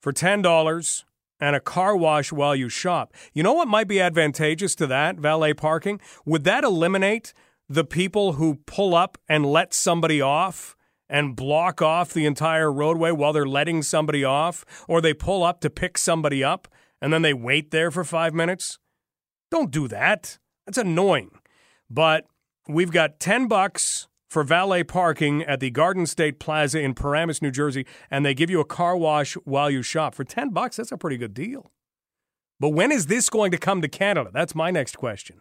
For 0.00 0.12
$10 0.12 1.04
and 1.40 1.54
a 1.56 1.60
car 1.60 1.96
wash 1.96 2.32
while 2.32 2.56
you 2.56 2.68
shop. 2.68 3.12
You 3.32 3.42
know 3.42 3.52
what 3.52 3.68
might 3.68 3.88
be 3.88 4.00
advantageous 4.00 4.74
to 4.76 4.86
that, 4.86 5.16
valet 5.16 5.54
parking? 5.54 6.00
Would 6.24 6.44
that 6.44 6.64
eliminate 6.64 7.32
the 7.68 7.84
people 7.84 8.34
who 8.34 8.56
pull 8.66 8.94
up 8.94 9.18
and 9.28 9.44
let 9.44 9.74
somebody 9.74 10.20
off 10.20 10.76
and 11.08 11.36
block 11.36 11.82
off 11.82 12.12
the 12.12 12.26
entire 12.26 12.72
roadway 12.72 13.10
while 13.10 13.32
they're 13.32 13.46
letting 13.46 13.82
somebody 13.82 14.24
off? 14.24 14.64
Or 14.88 15.00
they 15.00 15.14
pull 15.14 15.44
up 15.44 15.60
to 15.60 15.70
pick 15.70 15.98
somebody 15.98 16.42
up 16.42 16.68
and 17.00 17.12
then 17.12 17.22
they 17.22 17.34
wait 17.34 17.70
there 17.70 17.90
for 17.90 18.04
five 18.04 18.34
minutes? 18.34 18.78
Don't 19.50 19.70
do 19.70 19.88
that. 19.88 20.38
That's 20.66 20.78
annoying. 20.78 21.30
But 21.88 22.26
we've 22.68 22.90
got 22.90 23.20
10 23.20 23.46
bucks 23.46 24.08
for 24.28 24.42
valet 24.42 24.82
parking 24.82 25.42
at 25.42 25.60
the 25.60 25.70
Garden 25.70 26.06
State 26.06 26.38
Plaza 26.38 26.80
in 26.80 26.94
Paramus, 26.94 27.40
New 27.40 27.50
Jersey, 27.50 27.86
and 28.10 28.24
they 28.24 28.34
give 28.34 28.50
you 28.50 28.60
a 28.60 28.64
car 28.64 28.96
wash 28.96 29.34
while 29.44 29.70
you 29.70 29.82
shop. 29.82 30.14
For 30.14 30.24
10 30.24 30.50
bucks, 30.50 30.76
that's 30.76 30.92
a 30.92 30.96
pretty 30.96 31.16
good 31.16 31.34
deal. 31.34 31.70
But 32.58 32.70
when 32.70 32.90
is 32.90 33.06
this 33.06 33.28
going 33.28 33.50
to 33.50 33.58
come 33.58 33.82
to 33.82 33.88
Canada? 33.88 34.30
That's 34.32 34.54
my 34.54 34.70
next 34.70 34.96
question. 34.96 35.40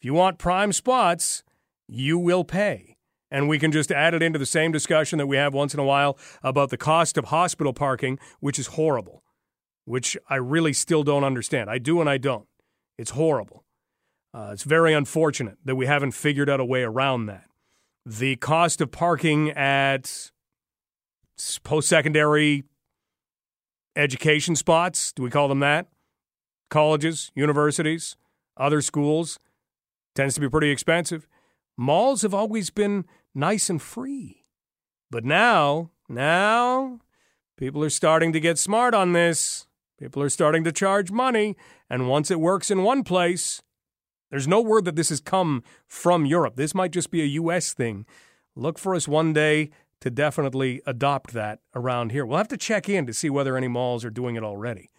If 0.00 0.04
you 0.04 0.14
want 0.14 0.38
prime 0.38 0.72
spots, 0.72 1.42
you 1.88 2.18
will 2.18 2.44
pay. 2.44 2.96
And 3.30 3.48
we 3.48 3.58
can 3.58 3.72
just 3.72 3.90
add 3.90 4.14
it 4.14 4.22
into 4.22 4.38
the 4.38 4.46
same 4.46 4.70
discussion 4.70 5.18
that 5.18 5.26
we 5.26 5.36
have 5.36 5.52
once 5.52 5.74
in 5.74 5.80
a 5.80 5.84
while 5.84 6.16
about 6.42 6.70
the 6.70 6.76
cost 6.76 7.18
of 7.18 7.26
hospital 7.26 7.72
parking, 7.72 8.18
which 8.38 8.58
is 8.58 8.68
horrible, 8.68 9.24
which 9.84 10.16
I 10.30 10.36
really 10.36 10.72
still 10.72 11.02
don't 11.02 11.24
understand. 11.24 11.68
I 11.68 11.78
do 11.78 12.00
and 12.00 12.08
I 12.08 12.18
don't. 12.18 12.46
It's 12.96 13.10
horrible. 13.10 13.64
Uh, 14.32 14.50
it's 14.52 14.62
very 14.62 14.94
unfortunate 14.94 15.58
that 15.64 15.74
we 15.74 15.86
haven't 15.86 16.12
figured 16.12 16.48
out 16.48 16.60
a 16.60 16.64
way 16.64 16.82
around 16.82 17.26
that 17.26 17.46
the 18.06 18.36
cost 18.36 18.80
of 18.80 18.92
parking 18.92 19.50
at 19.50 20.30
post 21.64 21.88
secondary 21.88 22.62
education 23.96 24.54
spots, 24.54 25.12
do 25.12 25.24
we 25.24 25.30
call 25.30 25.48
them 25.48 25.58
that? 25.58 25.88
Colleges, 26.70 27.32
universities, 27.34 28.16
other 28.56 28.80
schools, 28.80 29.40
tends 30.14 30.36
to 30.36 30.40
be 30.40 30.48
pretty 30.48 30.70
expensive. 30.70 31.26
Malls 31.76 32.22
have 32.22 32.32
always 32.32 32.70
been 32.70 33.04
nice 33.34 33.68
and 33.68 33.82
free. 33.82 34.44
But 35.10 35.24
now, 35.24 35.90
now, 36.08 37.00
people 37.56 37.82
are 37.82 37.90
starting 37.90 38.32
to 38.32 38.40
get 38.40 38.56
smart 38.56 38.94
on 38.94 39.14
this. 39.14 39.66
People 39.98 40.22
are 40.22 40.28
starting 40.28 40.62
to 40.64 40.72
charge 40.72 41.10
money. 41.10 41.56
And 41.90 42.08
once 42.08 42.30
it 42.30 42.40
works 42.40 42.70
in 42.70 42.84
one 42.84 43.02
place, 43.02 43.62
there's 44.30 44.48
no 44.48 44.60
word 44.60 44.84
that 44.84 44.96
this 44.96 45.08
has 45.10 45.20
come 45.20 45.62
from 45.86 46.26
Europe. 46.26 46.56
This 46.56 46.74
might 46.74 46.92
just 46.92 47.10
be 47.10 47.22
a 47.22 47.26
U.S. 47.26 47.72
thing. 47.72 48.06
Look 48.54 48.78
for 48.78 48.94
us 48.94 49.06
one 49.06 49.32
day 49.32 49.70
to 50.00 50.10
definitely 50.10 50.82
adopt 50.86 51.32
that 51.32 51.60
around 51.74 52.12
here. 52.12 52.26
We'll 52.26 52.38
have 52.38 52.48
to 52.48 52.56
check 52.56 52.88
in 52.88 53.06
to 53.06 53.12
see 53.12 53.30
whether 53.30 53.56
any 53.56 53.68
malls 53.68 54.04
are 54.04 54.10
doing 54.10 54.36
it 54.36 54.42
already. 54.42 54.90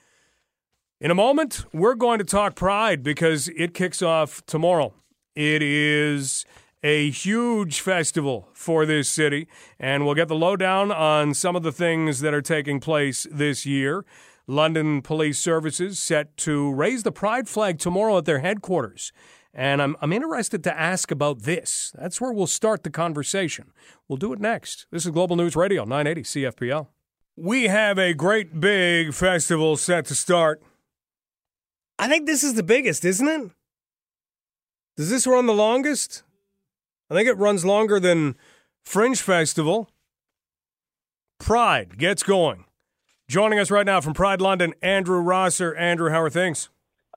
In 1.00 1.12
a 1.12 1.16
moment, 1.16 1.66
we're 1.72 1.96
going 1.96 2.18
to 2.20 2.26
talk 2.26 2.56
Pride 2.56 3.04
because 3.04 3.50
it 3.50 3.74
kicks 3.74 4.02
off 4.02 4.44
tomorrow. 4.48 4.94
It 5.36 5.62
is 5.62 6.46
a 6.84 7.12
huge 7.12 7.82
festival 7.82 8.50
for 8.54 8.86
this 8.86 9.10
city, 9.10 9.48
and 9.80 10.06
we'll 10.06 10.16
get 10.16 10.28
the 10.28 10.36
lowdown 10.36 10.92
on 10.92 11.34
some 11.34 11.56
of 11.56 11.64
the 11.64 11.72
things 11.72 12.22
that 12.22 12.34
are 12.34 12.42
taking 12.42 12.80
place 12.80 13.28
this 13.32 13.66
year. 13.66 14.06
London 14.48 15.02
Police 15.02 15.38
Services 15.38 16.00
set 16.00 16.38
to 16.38 16.74
raise 16.74 17.04
the 17.04 17.12
pride 17.12 17.50
flag 17.50 17.80
tomorrow 17.80 18.18
at 18.18 18.26
their 18.26 18.40
headquarters. 18.40 19.12
And 19.54 19.82
I'm, 19.82 19.98
I'm 20.02 20.14
interested 20.14 20.64
to 20.64 20.80
ask 20.80 21.12
about 21.12 21.42
this. 21.42 21.92
That's 22.00 22.22
where 22.22 22.32
we'll 22.32 22.48
start 22.48 22.84
the 22.84 22.90
conversation. 22.90 23.74
We'll 24.08 24.18
do 24.18 24.32
it 24.32 24.40
next. 24.40 24.86
This 24.92 25.06
is 25.06 25.12
Global 25.12 25.36
News 25.36 25.56
Radio, 25.56 25.84
980 25.84 26.22
CFPL. 26.22 26.88
We 27.36 27.66
have 27.66 28.00
a 28.00 28.14
great 28.14 28.60
big 28.60 29.14
festival 29.14 29.76
set 29.76 30.06
to 30.06 30.16
start. 30.16 30.62
I 32.00 32.08
think 32.08 32.26
this 32.26 32.44
is 32.44 32.54
the 32.54 32.64
biggest, 32.64 33.04
isn't 33.04 33.28
it? 33.28 33.52
Does 34.96 35.10
this 35.10 35.28
run 35.28 35.46
the 35.46 35.54
longest? 35.54 36.24
I 37.10 37.16
think 37.16 37.28
it 37.28 37.38
runs 37.38 37.66
longer 37.66 38.00
than 38.00 38.36
Fringe 38.84 39.20
Festival. 39.20 39.90
Pride 41.40 41.98
gets 41.98 42.24
going. 42.24 42.66
Joining 43.30 43.60
us 43.60 43.70
right 43.70 43.86
now 43.86 44.00
from 44.00 44.14
Pride 44.14 44.40
London, 44.40 44.74
Andrew 44.82 45.20
Rosser. 45.20 45.76
Andrew, 45.76 46.10
how 46.10 46.22
are 46.22 46.30
things? 46.30 46.70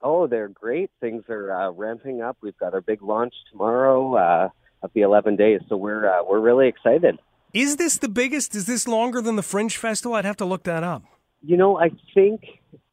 Oh, 0.03 0.27
they're 0.27 0.49
great. 0.49 0.91
Things 0.99 1.23
are 1.29 1.53
uh, 1.53 1.71
ramping 1.71 2.21
up. 2.21 2.35
We've 2.41 2.57
got 2.57 2.73
our 2.73 2.81
big 2.81 3.01
launch 3.01 3.33
tomorrow 3.49 4.15
uh, 4.15 4.49
of 4.83 4.91
the 4.93 5.03
11 5.03 5.37
days, 5.37 5.61
so 5.69 5.77
we're 5.77 6.09
uh, 6.09 6.21
we're 6.29 6.41
really 6.41 6.67
excited. 6.67 7.17
Is 7.53 7.77
this 7.77 7.97
the 7.97 8.09
biggest? 8.09 8.55
Is 8.55 8.65
this 8.65 8.89
longer 8.89 9.21
than 9.21 9.37
the 9.37 9.41
Fringe 9.41 9.77
Festival? 9.77 10.15
I'd 10.15 10.25
have 10.25 10.35
to 10.37 10.45
look 10.45 10.63
that 10.63 10.83
up. 10.83 11.03
You 11.43 11.55
know, 11.55 11.79
I 11.79 11.91
think 12.13 12.41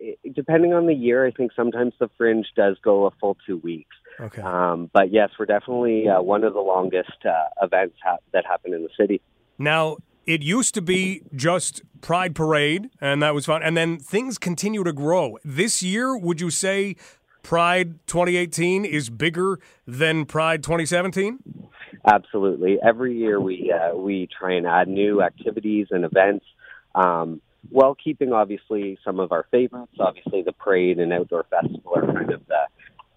eh, 0.00 0.12
depending 0.32 0.72
on 0.72 0.86
the 0.86 0.94
year, 0.94 1.26
I 1.26 1.32
think 1.32 1.50
sometimes 1.56 1.94
the 1.98 2.08
Fringe 2.16 2.46
does 2.54 2.76
go 2.84 3.06
a 3.06 3.10
full 3.20 3.36
two 3.44 3.56
weeks. 3.56 3.96
Okay. 4.20 4.42
Um, 4.42 4.90
but 4.92 5.12
yes, 5.12 5.30
we're 5.40 5.46
definitely 5.46 6.08
uh, 6.08 6.22
one 6.22 6.44
of 6.44 6.54
the 6.54 6.60
longest 6.60 7.26
uh, 7.28 7.64
events 7.64 7.96
ha- 8.00 8.18
that 8.32 8.46
happen 8.46 8.72
in 8.72 8.84
the 8.84 8.90
city. 8.96 9.20
Now, 9.58 9.96
it 10.28 10.42
used 10.42 10.74
to 10.74 10.82
be 10.82 11.22
just 11.34 11.80
Pride 12.02 12.34
Parade, 12.34 12.90
and 13.00 13.22
that 13.22 13.34
was 13.34 13.46
fun. 13.46 13.62
And 13.62 13.74
then 13.74 13.98
things 13.98 14.36
continue 14.36 14.84
to 14.84 14.92
grow. 14.92 15.38
This 15.42 15.82
year, 15.82 16.18
would 16.18 16.38
you 16.38 16.50
say 16.50 16.96
Pride 17.42 18.06
2018 18.06 18.84
is 18.84 19.08
bigger 19.08 19.58
than 19.86 20.26
Pride 20.26 20.62
2017? 20.62 21.38
Absolutely. 22.06 22.76
Every 22.86 23.16
year 23.16 23.40
we 23.40 23.72
uh, 23.72 23.96
we 23.96 24.28
try 24.38 24.52
and 24.52 24.66
add 24.66 24.86
new 24.86 25.22
activities 25.22 25.86
and 25.90 26.04
events, 26.04 26.44
um, 26.94 27.40
while 27.70 27.94
keeping 27.94 28.34
obviously 28.34 28.98
some 29.02 29.20
of 29.20 29.32
our 29.32 29.46
favorites. 29.50 29.94
Obviously, 29.98 30.42
the 30.42 30.52
parade 30.52 30.98
and 30.98 31.10
outdoor 31.10 31.46
festival 31.48 31.92
are 31.96 32.04
kind 32.04 32.30
of 32.30 32.46
the 32.48 32.60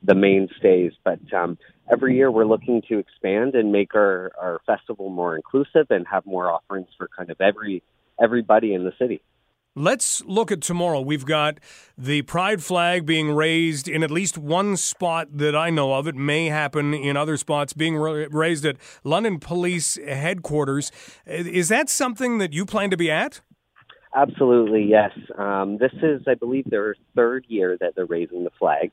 the 0.04 0.16
mainstays. 0.16 0.94
But 1.04 1.20
um, 1.34 1.58
every 1.92 2.16
year 2.16 2.32
we're 2.32 2.46
looking 2.46 2.82
to 2.90 3.00
expand 3.00 3.56
and 3.56 3.72
make 3.72 3.96
our, 3.96 4.32
our 4.40 4.62
festival 4.66 5.10
more 5.10 5.36
inclusive 5.36 5.88
and 5.90 6.06
have 6.08 6.26
more 6.26 6.52
offerings 6.52 6.88
for 6.98 7.10
kind 7.16 7.30
of 7.30 7.40
every 7.42 7.84
everybody 8.22 8.74
in 8.74 8.84
the 8.84 8.94
city. 9.00 9.22
Let's 9.74 10.22
look 10.26 10.52
at 10.52 10.62
tomorrow. 10.62 11.00
We've 11.00 11.26
got 11.26 11.60
the 11.98 12.24
pride 12.24 12.62
flag 12.62 13.06
being 13.06 13.32
raised 13.32 13.88
in 13.88 14.04
at 14.04 14.12
least 14.12 14.38
one 14.38 14.76
spot 14.76 15.30
that 15.38 15.56
I 15.56 15.70
know 15.70 15.94
of. 15.94 16.08
It 16.08 16.16
may 16.16 16.48
happen 16.48 16.94
in 16.94 17.16
other 17.16 17.38
spots, 17.38 17.72
being 17.72 17.96
raised 17.96 18.66
at 18.66 18.76
London 19.06 19.40
Police 19.40 19.96
Headquarters. 19.96 20.92
Is 21.26 21.70
that 21.70 21.90
something 21.90 22.38
that 22.40 22.52
you 22.52 22.66
plan 22.66 22.90
to 22.90 22.98
be 22.98 23.10
at? 23.10 23.40
Absolutely, 24.14 24.84
yes. 24.84 25.12
Um, 25.38 25.78
this 25.78 25.94
is, 26.04 26.22
I 26.28 26.34
believe, 26.34 26.70
their 26.70 26.96
third 27.16 27.46
year 27.48 27.78
that 27.80 27.96
they're 27.96 28.06
raising 28.06 28.44
the 28.44 28.52
flag. 28.60 28.92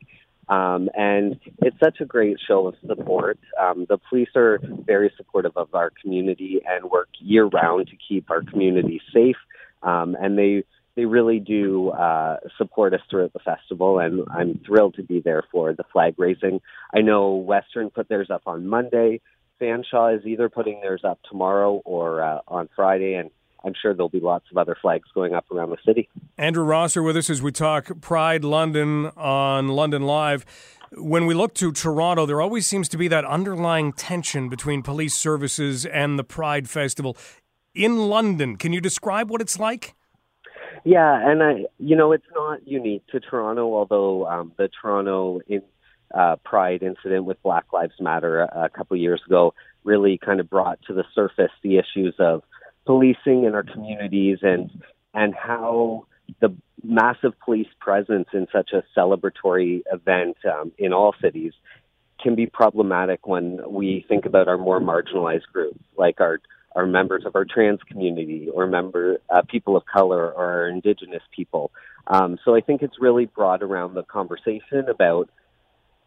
Um, 0.48 0.88
and 0.94 1.38
it's 1.58 1.78
such 1.78 2.00
a 2.00 2.06
great 2.06 2.38
show 2.46 2.68
of 2.68 2.74
support. 2.86 3.38
Um, 3.60 3.86
the 3.88 3.98
police 4.08 4.30
are 4.34 4.58
very 4.62 5.12
supportive 5.16 5.52
of 5.56 5.74
our 5.74 5.90
community 6.02 6.60
and 6.66 6.90
work 6.90 7.08
year 7.18 7.44
round 7.44 7.88
to 7.88 7.96
keep 7.96 8.30
our 8.30 8.42
community 8.42 9.00
safe. 9.12 9.36
Um, 9.82 10.16
and 10.20 10.38
they 10.38 10.64
they 10.96 11.04
really 11.04 11.38
do 11.38 11.90
uh, 11.90 12.38
support 12.56 12.92
us 12.92 13.00
throughout 13.08 13.32
the 13.32 13.38
festival, 13.38 14.00
and 14.00 14.24
I'm 14.32 14.60
thrilled 14.66 14.94
to 14.94 15.04
be 15.04 15.20
there 15.20 15.44
for 15.52 15.72
the 15.72 15.84
flag 15.92 16.14
raising. 16.18 16.60
I 16.92 17.02
know 17.02 17.36
Western 17.36 17.90
put 17.90 18.08
theirs 18.08 18.30
up 18.32 18.42
on 18.46 18.66
Monday. 18.66 19.20
Fanshawe 19.60 20.18
is 20.18 20.26
either 20.26 20.48
putting 20.48 20.80
theirs 20.80 21.02
up 21.04 21.20
tomorrow 21.30 21.80
or 21.84 22.20
uh, 22.20 22.40
on 22.48 22.68
Friday, 22.74 23.14
and 23.14 23.30
I'm 23.68 23.74
sure 23.80 23.92
there'll 23.92 24.08
be 24.08 24.18
lots 24.18 24.46
of 24.50 24.56
other 24.56 24.74
flags 24.80 25.08
going 25.14 25.34
up 25.34 25.44
around 25.52 25.68
the 25.68 25.76
city. 25.84 26.08
Andrew 26.38 26.64
Rosser 26.64 27.02
with 27.02 27.18
us 27.18 27.28
as 27.28 27.42
we 27.42 27.52
talk 27.52 28.00
Pride 28.00 28.44
London 28.44 29.06
on 29.14 29.68
London 29.68 30.02
Live. 30.02 30.46
When 30.92 31.26
we 31.26 31.34
look 31.34 31.52
to 31.56 31.70
Toronto, 31.70 32.24
there 32.24 32.40
always 32.40 32.66
seems 32.66 32.88
to 32.88 32.96
be 32.96 33.08
that 33.08 33.26
underlying 33.26 33.92
tension 33.92 34.48
between 34.48 34.82
police 34.82 35.14
services 35.14 35.84
and 35.84 36.18
the 36.18 36.24
Pride 36.24 36.66
Festival. 36.70 37.14
In 37.74 38.08
London, 38.08 38.56
can 38.56 38.72
you 38.72 38.80
describe 38.80 39.28
what 39.28 39.42
it's 39.42 39.58
like? 39.58 39.94
Yeah, 40.84 41.30
and 41.30 41.42
I, 41.42 41.66
you 41.78 41.94
know, 41.94 42.12
it's 42.12 42.24
not 42.34 42.66
unique 42.66 43.06
to 43.08 43.20
Toronto, 43.20 43.74
although 43.74 44.26
um, 44.26 44.52
the 44.56 44.70
Toronto 44.80 45.40
in, 45.46 45.60
uh, 46.14 46.36
Pride 46.36 46.82
incident 46.82 47.26
with 47.26 47.42
Black 47.42 47.66
Lives 47.70 48.00
Matter 48.00 48.40
a, 48.40 48.64
a 48.64 48.68
couple 48.70 48.96
years 48.96 49.20
ago 49.26 49.52
really 49.84 50.18
kind 50.18 50.40
of 50.40 50.48
brought 50.50 50.78
to 50.86 50.94
the 50.94 51.04
surface 51.14 51.50
the 51.62 51.78
issues 51.78 52.14
of 52.18 52.42
policing 52.88 53.44
in 53.44 53.54
our 53.54 53.62
communities 53.62 54.38
and 54.40 54.70
and 55.12 55.34
how 55.34 56.06
the 56.40 56.56
massive 56.82 57.38
police 57.44 57.68
presence 57.78 58.28
in 58.32 58.46
such 58.50 58.70
a 58.72 58.82
celebratory 58.98 59.82
event 59.92 60.38
um, 60.50 60.72
in 60.78 60.94
all 60.94 61.14
cities 61.20 61.52
can 62.22 62.34
be 62.34 62.46
problematic 62.46 63.26
when 63.26 63.60
we 63.68 64.06
think 64.08 64.24
about 64.24 64.48
our 64.48 64.56
more 64.56 64.80
marginalized 64.80 65.46
groups, 65.52 65.78
like 65.98 66.18
our 66.20 66.40
our 66.74 66.86
members 66.86 67.24
of 67.26 67.36
our 67.36 67.44
trans 67.44 67.80
community 67.90 68.48
or 68.54 68.66
member 68.66 69.18
uh, 69.28 69.42
people 69.42 69.76
of 69.76 69.84
color 69.84 70.32
or 70.32 70.52
our 70.52 70.68
indigenous 70.68 71.22
people. 71.36 71.70
Um, 72.06 72.38
so 72.42 72.54
I 72.54 72.62
think 72.62 72.80
it's 72.80 72.96
really 72.98 73.26
brought 73.26 73.62
around 73.62 73.94
the 73.94 74.02
conversation 74.02 74.88
about 74.88 75.28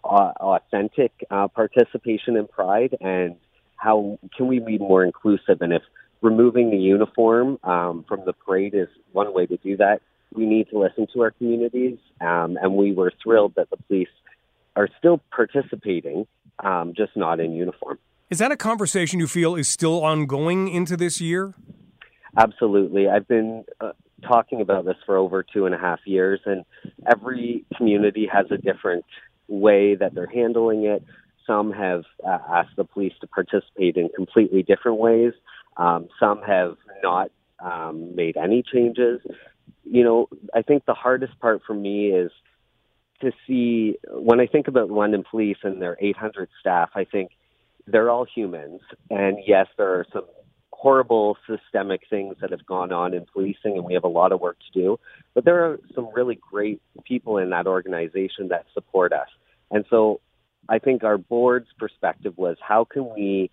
uh, 0.04 0.32
authentic 0.40 1.12
uh, 1.30 1.48
participation 1.48 2.38
in 2.38 2.48
Pride 2.48 2.98
and 3.00 3.36
how 3.76 4.18
can 4.36 4.48
we 4.48 4.60
be 4.60 4.80
more 4.80 5.04
inclusive 5.04 5.62
and 5.62 5.74
if 5.74 5.84
removing 6.22 6.70
the 6.70 6.78
uniform 6.78 7.60
um, 7.64 8.06
from 8.08 8.22
the 8.26 8.34
parade 8.34 8.74
is 8.74 8.88
one 9.12 9.34
way 9.34 9.46
to 9.46 9.58
do 9.58 9.78
that. 9.78 10.02
We 10.34 10.46
need 10.46 10.70
to 10.70 10.80
listen 10.80 11.08
to 11.14 11.22
our 11.22 11.32
communities, 11.32 11.98
um, 12.22 12.58
and 12.62 12.76
we 12.76 12.94
were 12.94 13.12
thrilled 13.22 13.56
that 13.56 13.70
the 13.70 13.78
police 13.78 14.08
are 14.76 14.88
still 14.98 15.20
participating, 15.36 16.26
um, 16.64 16.94
just 16.96 17.18
not 17.18 17.40
in 17.40 17.54
uniform. 17.54 18.00
Is 18.30 18.40
that 18.40 18.52
a 18.52 18.56
conversation 18.56 19.20
you 19.20 19.28
feel 19.28 19.56
is 19.56 19.68
still 19.68 20.04
ongoing 20.04 20.70
into 20.70 20.96
this 20.96 21.20
year? 21.20 21.54
Absolutely. 22.38 23.10
I've 23.10 23.28
been 23.28 23.66
uh, 23.82 23.92
talking 24.26 24.62
about 24.62 24.86
this 24.86 24.96
for 25.06 25.18
over 25.18 25.44
two 25.44 25.66
and 25.66 25.76
a 25.76 25.78
half 25.78 26.00
years, 26.06 26.40
and 26.46 26.64
every 27.06 27.66
community 27.76 28.30
has 28.32 28.46
a 28.52 28.58
different 28.58 29.04
way 29.50 29.96
that 29.96 30.16
they're 30.16 30.32
handling 30.34 30.86
it. 30.86 31.04
Some 31.46 31.74
have 31.74 32.04
uh, 32.26 32.38
asked 32.50 32.78
the 32.78 32.86
police 32.86 33.14
to 33.20 33.28
participate 33.28 33.98
in 33.98 34.08
completely 34.16 34.64
different 34.64 35.00
ways. 35.00 35.34
Um, 35.78 36.08
some 36.20 36.42
have 36.42 36.78
not 37.04 37.32
um, 37.60 38.16
made 38.16 38.38
any 38.38 38.64
changes. 38.64 39.22
You 39.84 40.04
know, 40.04 40.30
I 40.54 40.62
think 40.62 40.86
the 40.86 40.94
hardest 40.94 41.40
part 41.40 41.62
for 41.66 41.74
me 41.74 42.08
is 42.08 42.32
to 43.22 43.32
see 43.48 43.98
when 44.10 44.40
I 44.40 44.48
think 44.48 44.68
about 44.68 44.90
London 44.90 45.24
Police 45.30 45.58
and 45.64 45.82
their 45.82 45.98
800 46.00 46.50
staff. 46.60 46.90
I 46.96 47.06
think 47.06 47.32
they're 47.88 48.10
all 48.10 48.26
humans, 48.26 48.82
and 49.10 49.38
yes, 49.46 49.68
there 49.78 50.00
are 50.00 50.06
some 50.12 50.26
horrible 50.72 51.38
systemic 51.48 52.02
things 52.10 52.36
that 52.42 52.50
have 52.50 52.66
gone 52.66 52.92
on 52.92 53.14
in 53.14 53.26
policing, 53.32 53.78
and 53.78 53.86
we 53.86 53.94
have 53.94 54.04
a 54.04 54.10
lot 54.10 54.32
of 54.32 54.40
work 54.40 54.58
to 54.60 54.80
do. 54.80 55.00
But 55.34 55.46
there 55.46 55.64
are 55.66 55.80
some 55.94 56.10
really 56.14 56.40
great 56.52 56.82
people 57.04 57.38
in 57.38 57.52
that 57.52 57.68
organization 57.68 58.48
that 58.50 58.66
support 58.74 59.14
us, 59.14 59.28
and 59.70 59.86
so 59.90 60.22
I 60.70 60.80
think 60.80 61.04
our 61.04 61.18
board's 61.18 61.70
perspective 61.78 62.34
was 62.38 62.58
how 62.62 62.86
can 62.86 63.14
we 63.14 63.52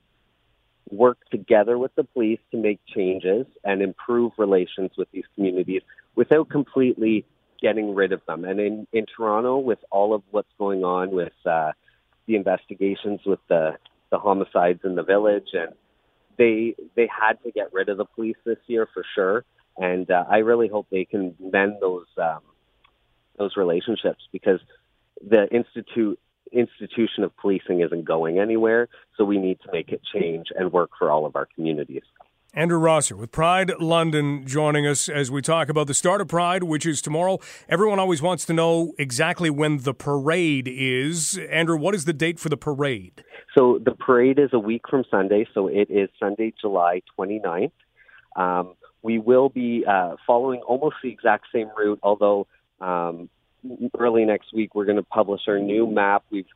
work 0.90 1.18
together 1.30 1.78
with 1.78 1.94
the 1.94 2.04
police 2.04 2.40
to 2.50 2.56
make 2.56 2.80
changes 2.86 3.46
and 3.64 3.82
improve 3.82 4.32
relations 4.38 4.90
with 4.96 5.10
these 5.12 5.24
communities 5.34 5.82
without 6.14 6.48
completely 6.48 7.24
getting 7.60 7.94
rid 7.94 8.12
of 8.12 8.20
them. 8.26 8.44
And 8.44 8.60
in, 8.60 8.86
in 8.92 9.06
Toronto, 9.16 9.58
with 9.58 9.78
all 9.90 10.14
of 10.14 10.22
what's 10.30 10.52
going 10.58 10.84
on 10.84 11.10
with 11.10 11.32
uh, 11.44 11.72
the 12.26 12.36
investigations 12.36 13.20
with 13.26 13.40
the, 13.48 13.76
the 14.10 14.18
homicides 14.18 14.80
in 14.84 14.94
the 14.94 15.02
village, 15.02 15.48
and 15.52 15.72
they 16.38 16.74
they 16.94 17.08
had 17.08 17.42
to 17.42 17.50
get 17.50 17.72
rid 17.72 17.88
of 17.88 17.98
the 17.98 18.04
police 18.04 18.36
this 18.44 18.58
year 18.66 18.88
for 18.94 19.04
sure. 19.14 19.44
And 19.76 20.10
uh, 20.10 20.24
I 20.30 20.38
really 20.38 20.68
hope 20.68 20.86
they 20.90 21.04
can 21.04 21.34
mend 21.40 21.74
those 21.80 22.06
um, 22.16 22.40
those 23.36 23.56
relationships 23.56 24.26
because 24.32 24.60
the 25.26 25.48
institute 25.48 26.18
institution 26.52 27.24
of 27.24 27.36
policing 27.36 27.80
isn't 27.80 28.04
going 28.04 28.38
anywhere, 28.38 28.88
so 29.16 29.24
we 29.24 29.38
need 29.38 29.58
to 29.64 29.72
make 29.72 29.90
it 29.90 30.00
change 30.12 30.46
and 30.54 30.72
work 30.72 30.90
for 30.98 31.10
all 31.10 31.26
of 31.26 31.36
our 31.36 31.46
communities. 31.54 32.02
Andrew 32.54 32.78
Rosser 32.78 33.14
with 33.14 33.30
Pride 33.30 33.72
London 33.78 34.46
joining 34.46 34.86
us 34.86 35.08
as 35.08 35.30
we 35.30 35.42
talk 35.42 35.68
about 35.68 35.86
the 35.86 35.94
start 35.94 36.20
of 36.20 36.28
Pride, 36.28 36.64
which 36.64 36.86
is 36.86 37.02
tomorrow. 37.02 37.38
Everyone 37.68 37.98
always 37.98 38.22
wants 38.22 38.46
to 38.46 38.54
know 38.54 38.94
exactly 38.98 39.50
when 39.50 39.78
the 39.78 39.92
parade 39.92 40.66
is. 40.66 41.38
Andrew, 41.50 41.76
what 41.76 41.94
is 41.94 42.06
the 42.06 42.14
date 42.14 42.38
for 42.38 42.48
the 42.48 42.56
parade? 42.56 43.22
So 43.56 43.78
the 43.84 43.92
parade 43.92 44.38
is 44.38 44.50
a 44.52 44.58
week 44.58 44.82
from 44.88 45.04
Sunday, 45.10 45.46
so 45.52 45.68
it 45.68 45.90
is 45.90 46.08
Sunday, 46.18 46.54
July 46.58 47.02
29th. 47.18 47.72
Um, 48.34 48.74
we 49.02 49.18
will 49.18 49.50
be 49.50 49.84
uh, 49.86 50.16
following 50.26 50.60
almost 50.60 50.96
the 51.02 51.10
exact 51.10 51.46
same 51.52 51.70
route, 51.76 51.98
although 52.02 52.46
um, 52.80 53.28
early 53.98 54.24
next 54.24 54.52
week 54.54 54.74
we're 54.74 54.84
going 54.84 54.96
to 54.96 55.02
publish 55.02 55.42
our 55.48 55.58
new 55.58 55.86
map. 55.86 56.24
We've 56.30 56.46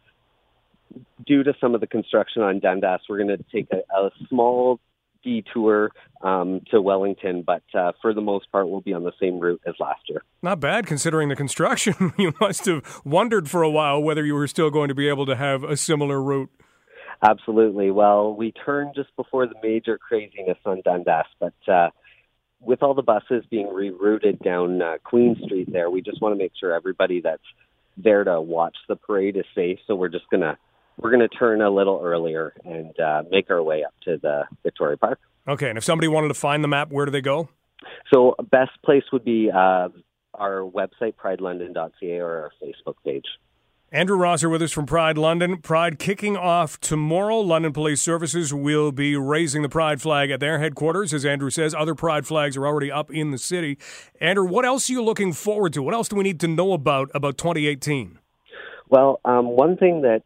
due 1.27 1.43
to 1.43 1.55
some 1.61 1.75
of 1.75 1.81
the 1.81 1.87
construction 1.87 2.43
on 2.43 2.61
Dundas, 2.61 3.01
we're 3.09 3.19
going 3.19 3.37
to 3.37 3.45
take 3.53 3.69
a, 3.73 3.79
a 3.97 4.11
small 4.29 4.79
detour 5.25 5.91
um, 6.23 6.61
to 6.71 6.81
Wellington, 6.81 7.43
but 7.47 7.63
uh, 7.75 7.93
for 8.01 8.13
the 8.13 8.21
most 8.21 8.51
part, 8.51 8.69
we'll 8.69 8.81
be 8.81 8.93
on 8.93 9.05
the 9.05 9.13
same 9.21 9.39
route 9.39 9.61
as 9.67 9.75
last 9.79 10.01
year. 10.09 10.23
Not 10.43 10.61
bad 10.61 10.87
considering 10.87 11.29
the 11.29 11.37
construction. 11.37 12.13
you 12.19 12.35
must 12.41 12.67
have 12.67 13.03
wondered 13.05 13.49
for 13.49 13.63
a 13.63 13.71
while 13.71 14.03
whether 14.03 14.25
you 14.25 14.35
were 14.35 14.49
still 14.49 14.71
going 14.71 14.89
to 14.89 14.95
be 14.95 15.09
able 15.09 15.27
to 15.27 15.37
have 15.37 15.63
a 15.63 15.77
similar 15.77 16.21
route. 16.21 16.51
Absolutely. 17.25 17.93
Well, 17.93 18.35
we 18.35 18.53
turned 18.53 18.95
just 18.97 19.15
before 19.15 19.47
the 19.47 19.55
major 19.63 19.97
craziness 19.97 20.59
on 20.67 20.83
Dundas, 20.85 21.27
but 21.39 21.55
uh, 21.69 21.91
with 22.65 22.83
all 22.83 22.95
the 22.95 23.03
buses 23.03 23.45
being 23.51 23.67
rerouted 23.67 24.43
down 24.43 24.81
uh, 24.81 24.99
Queen 25.05 25.37
Street 25.45 25.73
there, 25.73 25.91
we 25.91 26.01
just 26.01 26.21
want 26.21 26.35
to 26.35 26.39
make 26.39 26.53
sure 26.59 26.73
everybody 26.73 27.21
that's 27.21 27.43
there 27.97 28.25
to 28.25 28.41
watch 28.41 28.77
the 28.89 28.97
parade 28.97 29.37
is 29.37 29.45
safe. 29.55 29.79
So 29.87 29.95
we're 29.95 30.09
just 30.09 30.29
going 30.31 30.43
to 30.43 30.57
we're 30.99 31.11
going 31.11 31.29
to 31.29 31.29
turn 31.29 31.63
a 31.63 31.71
little 31.71 32.01
earlier 32.03 32.53
and 32.65 32.99
uh, 33.01 33.23
make 33.31 33.51
our 33.51 33.63
way 33.63 33.83
up 33.83 33.95
to 34.05 34.19
the 34.19 34.45
Victoria 34.63 34.97
Park. 34.97 35.19
Okay, 35.49 35.69
and 35.69 35.79
if 35.79 35.85
somebody 35.85 36.07
wanted 36.07 36.29
to 36.29 36.35
find 36.35 36.63
the 36.63 36.69
map, 36.69 36.91
where 36.91 37.05
do 37.05 37.11
they 37.11 37.21
go? 37.21 37.49
So, 38.13 38.37
best 38.51 38.71
place 38.85 39.03
would 39.13 39.25
be 39.25 39.51
uh, 39.51 39.89
our 40.35 40.61
website, 40.61 41.15
pridelondon.ca, 41.15 42.19
or 42.21 42.31
our 42.31 42.53
Facebook 42.63 42.95
page. 43.05 43.25
Andrew 43.94 44.16
Rosser 44.16 44.48
with 44.48 44.62
us 44.62 44.73
from 44.73 44.86
Pride 44.86 45.19
London. 45.19 45.59
Pride 45.59 45.98
kicking 45.98 46.35
off 46.35 46.81
tomorrow. 46.81 47.39
London 47.40 47.74
Police 47.74 48.01
Services 48.01 48.55
will 48.55 48.90
be 48.90 49.16
raising 49.16 49.60
the 49.60 49.69
Pride 49.69 50.01
flag 50.01 50.31
at 50.31 50.40
their 50.40 50.59
headquarters. 50.59 51.12
As 51.12 51.27
Andrew 51.27 51.51
says, 51.51 51.74
other 51.74 51.94
Pride 51.94 52.27
flags 52.27 52.56
are 52.56 52.66
already 52.66 52.90
up 52.90 53.10
in 53.10 53.32
the 53.32 53.39
city. 53.39 53.77
Andrew, 54.19 54.47
what 54.47 54.64
else 54.64 54.89
are 54.89 54.94
you 54.94 55.05
looking 55.05 55.35
forward 55.35 55.74
to? 55.74 55.82
What 55.82 55.93
else 55.93 56.09
do 56.09 56.16
we 56.16 56.23
need 56.23 56.40
to 56.40 56.48
know 56.48 56.73
about 56.73 57.10
about 57.12 57.36
2018? 57.36 58.19
Well, 58.89 59.20
um, 59.27 59.48
one 59.48 59.77
thing 59.77 60.01
that 60.01 60.23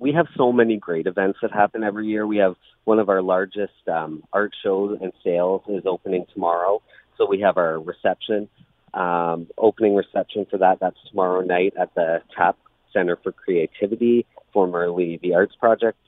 we 0.00 0.12
have 0.14 0.26
so 0.36 0.50
many 0.50 0.76
great 0.76 1.06
events 1.06 1.38
that 1.42 1.52
happen 1.52 1.84
every 1.84 2.08
year. 2.08 2.26
We 2.26 2.38
have 2.38 2.56
one 2.82 2.98
of 2.98 3.08
our 3.08 3.22
largest 3.22 3.86
um, 3.86 4.24
art 4.32 4.52
shows 4.64 4.98
and 5.00 5.12
sales 5.22 5.62
is 5.68 5.84
opening 5.86 6.26
tomorrow. 6.34 6.82
So 7.18 7.26
we 7.28 7.38
have 7.42 7.56
our 7.56 7.78
reception, 7.78 8.48
um, 8.94 9.46
opening 9.56 9.94
reception 9.94 10.44
for 10.50 10.58
that. 10.58 10.80
That's 10.80 10.98
tomorrow 11.08 11.42
night 11.42 11.74
at 11.78 11.94
the 11.94 12.22
TAP 12.36 12.56
Center 12.92 13.16
for 13.22 13.32
Creativity, 13.32 14.26
formerly 14.52 15.18
the 15.22 15.34
Arts 15.34 15.54
Project. 15.56 15.98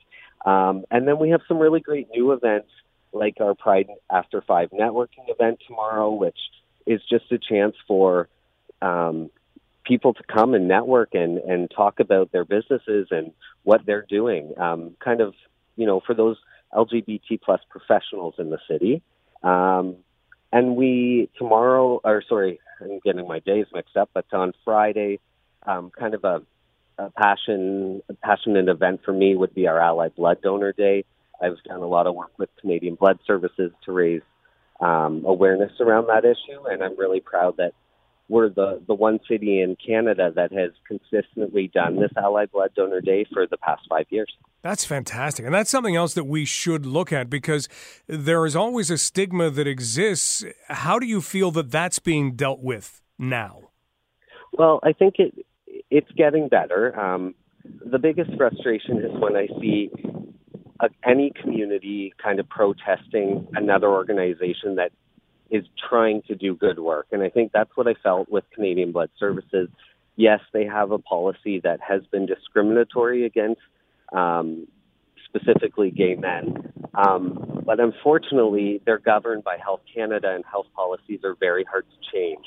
Um, 0.45 0.85
and 0.91 1.07
then 1.07 1.19
we 1.19 1.29
have 1.29 1.41
some 1.47 1.57
really 1.57 1.79
great 1.79 2.09
new 2.13 2.31
events 2.31 2.69
like 3.13 3.37
our 3.39 3.53
Pride 3.53 3.87
After 4.11 4.41
Five 4.41 4.71
networking 4.71 5.29
event 5.29 5.59
tomorrow, 5.67 6.11
which 6.11 6.37
is 6.85 7.01
just 7.09 7.31
a 7.31 7.37
chance 7.37 7.75
for 7.87 8.27
um, 8.81 9.29
people 9.85 10.13
to 10.13 10.23
come 10.23 10.53
and 10.53 10.67
network 10.67 11.09
and, 11.13 11.37
and 11.37 11.71
talk 11.71 11.99
about 11.99 12.31
their 12.31 12.45
businesses 12.45 13.07
and 13.11 13.31
what 13.63 13.85
they're 13.85 14.05
doing. 14.07 14.53
Um, 14.57 14.95
kind 14.99 15.21
of, 15.21 15.33
you 15.75 15.85
know, 15.85 16.01
for 16.05 16.13
those 16.13 16.37
LGBT 16.73 17.41
plus 17.41 17.61
professionals 17.69 18.35
in 18.37 18.49
the 18.49 18.59
city. 18.69 19.01
Um, 19.43 19.97
and 20.51 20.75
we 20.75 21.29
tomorrow, 21.37 21.99
or 22.03 22.23
sorry, 22.27 22.59
I'm 22.81 22.99
getting 23.03 23.27
my 23.27 23.39
days 23.39 23.65
mixed 23.73 23.97
up, 23.97 24.09
but 24.13 24.25
on 24.33 24.53
Friday, 24.63 25.19
um, 25.65 25.91
kind 25.97 26.13
of 26.13 26.23
a, 26.23 26.41
a 26.97 27.09
passion, 27.11 28.01
a 28.09 28.13
passionate 28.13 28.67
event 28.69 29.01
for 29.03 29.13
me 29.13 29.35
would 29.35 29.53
be 29.53 29.67
our 29.67 29.79
Ally 29.79 30.09
Blood 30.09 30.41
Donor 30.41 30.73
Day. 30.73 31.05
I've 31.41 31.61
done 31.67 31.81
a 31.81 31.87
lot 31.87 32.07
of 32.07 32.15
work 32.15 32.31
with 32.37 32.49
Canadian 32.61 32.95
Blood 32.95 33.19
Services 33.25 33.71
to 33.85 33.91
raise 33.91 34.21
um, 34.79 35.23
awareness 35.25 35.71
around 35.79 36.07
that 36.07 36.25
issue, 36.25 36.65
and 36.69 36.83
I'm 36.83 36.97
really 36.97 37.19
proud 37.19 37.57
that 37.57 37.73
we're 38.29 38.49
the, 38.49 38.81
the 38.87 38.93
one 38.93 39.19
city 39.27 39.61
in 39.61 39.75
Canada 39.75 40.31
that 40.35 40.51
has 40.53 40.71
consistently 40.87 41.69
done 41.73 41.99
this 41.99 42.11
Allied 42.15 42.51
Blood 42.51 42.71
Donor 42.75 43.01
Day 43.01 43.25
for 43.31 43.45
the 43.47 43.57
past 43.57 43.81
five 43.89 44.05
years. 44.09 44.31
That's 44.61 44.85
fantastic. 44.85 45.45
And 45.45 45.53
that's 45.53 45.69
something 45.69 45.95
else 45.95 46.13
that 46.13 46.23
we 46.23 46.45
should 46.45 46.85
look 46.85 47.11
at 47.11 47.29
because 47.29 47.67
there 48.07 48.45
is 48.45 48.55
always 48.55 48.89
a 48.89 48.97
stigma 48.97 49.49
that 49.49 49.67
exists. 49.67 50.45
How 50.69 50.99
do 50.99 51.05
you 51.05 51.19
feel 51.21 51.51
that 51.51 51.69
that's 51.69 51.99
being 51.99 52.35
dealt 52.35 52.61
with 52.61 53.01
now? 53.19 53.59
Well, 54.53 54.79
I 54.83 54.93
think 54.93 55.15
it 55.19 55.45
it's 55.93 56.11
getting 56.17 56.47
better. 56.47 56.99
Um, 56.99 57.35
the 57.63 57.99
biggest 57.99 58.31
frustration 58.35 58.97
is 58.97 59.11
when 59.19 59.35
I 59.35 59.47
see 59.61 59.91
a, 60.81 60.89
any 61.07 61.31
community 61.39 62.13
kind 62.21 62.39
of 62.39 62.49
protesting 62.49 63.47
another 63.53 63.89
organization 63.89 64.75
that 64.77 64.91
is 65.51 65.63
trying 65.87 66.23
to 66.23 66.33
do 66.33 66.55
good 66.55 66.79
work. 66.79 67.05
And 67.11 67.21
I 67.21 67.29
think 67.29 67.51
that's 67.51 67.69
what 67.75 67.87
I 67.87 67.93
felt 68.01 68.27
with 68.27 68.43
Canadian 68.55 68.91
Blood 68.91 69.11
Services. 69.19 69.69
Yes, 70.15 70.39
they 70.51 70.65
have 70.65 70.89
a 70.89 70.97
policy 70.97 71.59
that 71.63 71.79
has 71.87 72.01
been 72.11 72.25
discriminatory 72.25 73.27
against 73.27 73.61
um, 74.11 74.67
specifically 75.25 75.91
gay 75.91 76.15
men. 76.15 76.73
Um, 76.95 77.61
but 77.63 77.79
unfortunately, 77.79 78.81
they're 78.83 78.97
governed 78.97 79.43
by 79.43 79.57
Health 79.63 79.81
Canada, 79.93 80.33
and 80.33 80.43
health 80.49 80.67
policies 80.75 81.19
are 81.23 81.35
very 81.39 81.63
hard 81.63 81.85
to 81.85 82.11
change. 82.11 82.45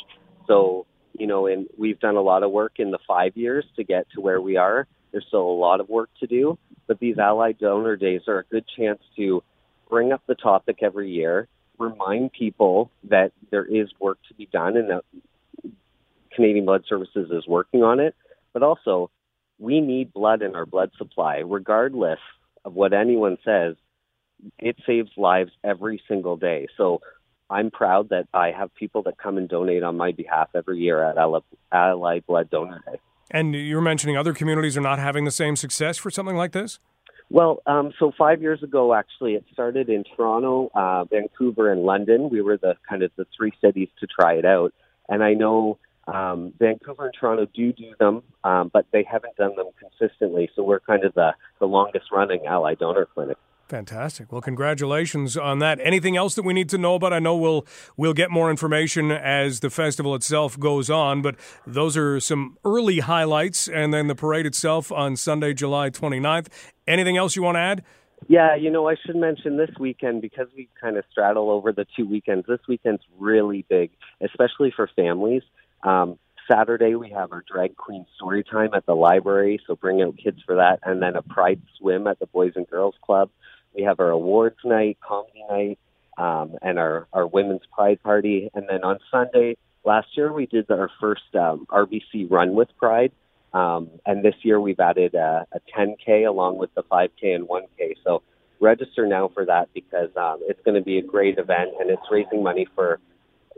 So, 0.49 0.87
you 1.19 1.27
know, 1.27 1.47
and 1.47 1.67
we've 1.77 2.01
done 2.01 2.17
a 2.17 2.23
lot 2.23 2.43
of 2.43 2.51
work 2.51 2.75
in 2.79 2.91
the 2.91 2.99
five 3.07 3.37
years 3.37 3.65
to 3.77 3.85
get 3.85 4.07
to 4.15 4.21
where 4.21 4.41
we 4.41 4.57
are. 4.57 4.87
There's 5.13 5.27
still 5.29 5.41
a 5.41 5.61
lot 5.61 5.81
of 5.81 5.89
work 5.89 6.11
to 6.21 6.27
do, 6.27 6.59
but 6.87 6.99
these 6.99 7.19
Allied 7.19 7.59
Donor 7.59 7.97
Days 7.97 8.23
are 8.29 8.41
a 8.41 8.45
good 8.45 8.65
chance 8.77 9.01
to 9.17 9.43
bring 9.89 10.13
up 10.13 10.23
the 10.27 10.35
topic 10.35 10.79
every 10.83 11.11
year 11.11 11.49
remind 11.79 12.33
people 12.33 12.91
that 13.05 13.33
there 13.51 13.65
is 13.65 13.89
work 14.01 14.19
to 14.29 14.35
be 14.35 14.47
done 14.47 14.77
and 14.77 14.91
that 14.91 15.73
Canadian 16.35 16.65
Blood 16.65 16.85
Services 16.89 17.31
is 17.31 17.47
working 17.47 17.83
on 17.83 18.01
it. 18.01 18.15
But 18.53 18.63
also, 18.63 19.11
we 19.59 19.81
need 19.81 20.13
blood 20.13 20.43
in 20.43 20.55
our 20.55 20.67
blood 20.67 20.91
supply, 20.99 21.39
regardless 21.39 22.19
of 22.65 22.75
what 22.75 22.93
anyone 22.93 23.39
says. 23.45 23.77
It 24.59 24.77
saves 24.87 25.11
lives 25.17 25.53
every 25.65 26.03
single 26.09 26.37
day. 26.37 26.69
So 26.77 27.01
I'm 27.51 27.71
proud 27.71 28.09
that 28.11 28.27
I 28.35 28.51
have 28.51 28.75
people 28.75 29.03
that 29.03 29.19
come 29.19 29.39
and 29.39 29.49
donate 29.49 29.83
on 29.83 29.97
my 29.97 30.13
behalf 30.13 30.49
every 30.55 30.79
year 30.79 31.03
at 31.03 31.17
Allied 31.73 32.27
Blood 32.27 32.51
Donor 32.51 32.83
Day. 32.87 32.99
And 33.31 33.55
you 33.55 33.77
were 33.77 33.83
mentioning 33.83 34.17
other 34.17 34.33
communities 34.33 34.77
are 34.77 34.83
not 34.83 34.99
having 34.99 35.25
the 35.25 35.31
same 35.31 35.57
success 35.57 35.99
for 35.99 36.11
something 36.11 36.37
like 36.37 36.53
this? 36.53 36.79
Well, 37.29 37.61
um, 37.67 37.93
so 37.99 38.13
five 38.17 38.41
years 38.41 38.63
ago, 38.63 38.95
actually, 38.95 39.35
it 39.35 39.45
started 39.53 39.89
in 39.89 40.05
Toronto, 40.05 40.71
uh, 40.75 41.05
Vancouver, 41.05 41.73
and 41.73 41.83
London. 41.83 42.31
We 42.31 42.41
were 42.41 42.57
the 42.57 42.77
kind 42.89 43.03
of 43.03 43.11
the 43.17 43.27
three 43.37 43.53
cities 43.61 43.89
to 43.99 44.07
try 44.07 44.35
it 44.35 44.45
out, 44.45 44.73
and 45.09 45.25
I 45.25 45.35
know 45.35 45.79
um, 46.07 46.53
Vancouver 46.59 47.07
and 47.07 47.15
Toronto 47.19 47.47
do 47.53 47.73
do 47.73 47.93
them, 47.99 48.23
um, 48.45 48.71
but 48.73 48.87
they 48.93 49.03
haven't 49.03 49.35
done 49.37 49.57
them 49.57 49.67
consistently. 49.81 50.49
So 50.55 50.63
we're 50.63 50.79
kind 50.79 51.05
of 51.05 51.15
the 51.15 51.35
the 51.59 51.67
longest 51.67 52.13
running 52.13 52.47
ally 52.47 52.75
donor 52.75 53.07
clinic. 53.07 53.39
Fantastic. 53.69 54.31
Well, 54.31 54.41
congratulations 54.41 55.37
on 55.37 55.59
that. 55.59 55.81
Anything 55.83 56.17
else 56.17 56.37
that 56.37 56.45
we 56.45 56.55
need 56.55 56.69
to 56.69 56.79
know 56.79 56.95
about? 56.95 57.13
I 57.13 57.19
know 57.19 57.37
we'll 57.37 57.67
we'll 57.97 58.15
get 58.15 58.31
more 58.31 58.49
information 58.49 59.11
as 59.11 59.59
the 59.59 59.71
festival 59.71 60.15
itself 60.15 60.59
goes 60.59 60.89
on, 60.89 61.21
but 61.21 61.35
those 61.67 61.97
are 61.97 62.21
some 62.21 62.59
early 62.65 63.01
highlights 63.01 63.67
and 63.67 63.93
then 63.93 64.07
the 64.07 64.15
parade 64.15 64.47
itself 64.47 64.93
on 64.93 65.17
Sunday, 65.17 65.53
July 65.53 65.91
29th. 65.91 66.47
Anything 66.87 67.17
else 67.17 67.35
you 67.35 67.43
want 67.43 67.57
to 67.57 67.61
add? 67.61 67.85
Yeah, 68.29 68.55
you 68.55 68.71
know, 68.71 68.89
I 68.89 68.95
should 69.05 69.17
mention 69.17 69.57
this 69.57 69.71
weekend 69.81 70.23
because 70.23 70.47
we 70.57 70.69
kind 70.81 70.97
of 70.97 71.05
straddle 71.11 71.51
over 71.51 71.73
the 71.73 71.87
two 71.97 72.07
weekends. 72.07 72.47
This 72.47 72.61
weekend's 72.69 73.03
really 73.19 73.67
big, 73.69 73.91
especially 74.21 74.73
for 74.75 74.89
families. 74.95 75.43
Um, 75.83 76.19
Saturday 76.51 76.95
we 76.95 77.11
have 77.11 77.33
our 77.33 77.43
drag 77.53 77.77
queen 77.77 78.07
story 78.15 78.45
time 78.45 78.71
at 78.75 78.87
the 78.87 78.95
library, 78.95 79.61
so 79.67 79.75
bring 79.75 80.03
out 80.03 80.17
kids 80.23 80.39
for 80.47 80.57
that, 80.57 80.79
and 80.85 81.03
then 81.03 81.17
a 81.17 81.23
pride 81.23 81.61
swim 81.79 82.07
at 82.07 82.19
the 82.21 82.27
Boys 82.27 82.53
and 82.55 82.69
Girls 82.69 82.95
Club. 83.03 83.31
We 83.77 83.83
have 83.83 84.01
our 84.01 84.11
awards 84.11 84.57
night, 84.65 84.99
comedy 85.07 85.45
night, 85.51 85.79
um, 86.17 86.57
and 86.63 86.79
our, 86.79 87.07
our 87.13 87.27
women's 87.27 87.63
pride 87.73 88.03
party. 88.03 88.51
And 88.55 88.67
then 88.69 88.83
on 88.83 88.99
Sunday, 89.11 89.57
last 89.85 90.09
year 90.17 90.33
we 90.33 90.47
did 90.47 90.71
our 90.71 90.91
first 91.01 91.35
um, 91.35 91.67
RBC 91.71 92.31
run 92.31 92.55
with 92.55 92.69
pride. 92.79 93.13
Um, 93.53 93.91
and 94.07 94.25
this 94.25 94.35
year 94.43 94.61
we've 94.61 94.81
added 94.81 95.15
a, 95.15 95.47
a 95.53 95.61
10K 95.77 96.27
along 96.27 96.59
with 96.59 96.75
the 96.75 96.83
5K 96.85 97.35
and 97.35 97.47
1K. 97.49 97.95
So 98.03 98.23
register 98.61 99.07
now 99.07 99.29
for 99.33 99.45
that 99.45 99.69
because 99.75 100.11
um, 100.17 100.41
it's 100.43 100.61
going 100.65 100.75
to 100.75 100.85
be 100.85 100.99
a 100.99 101.03
great 101.03 101.39
event 101.39 101.71
and 101.79 101.91
it's 101.91 102.03
raising 102.11 102.43
money 102.43 102.67
for 102.75 102.99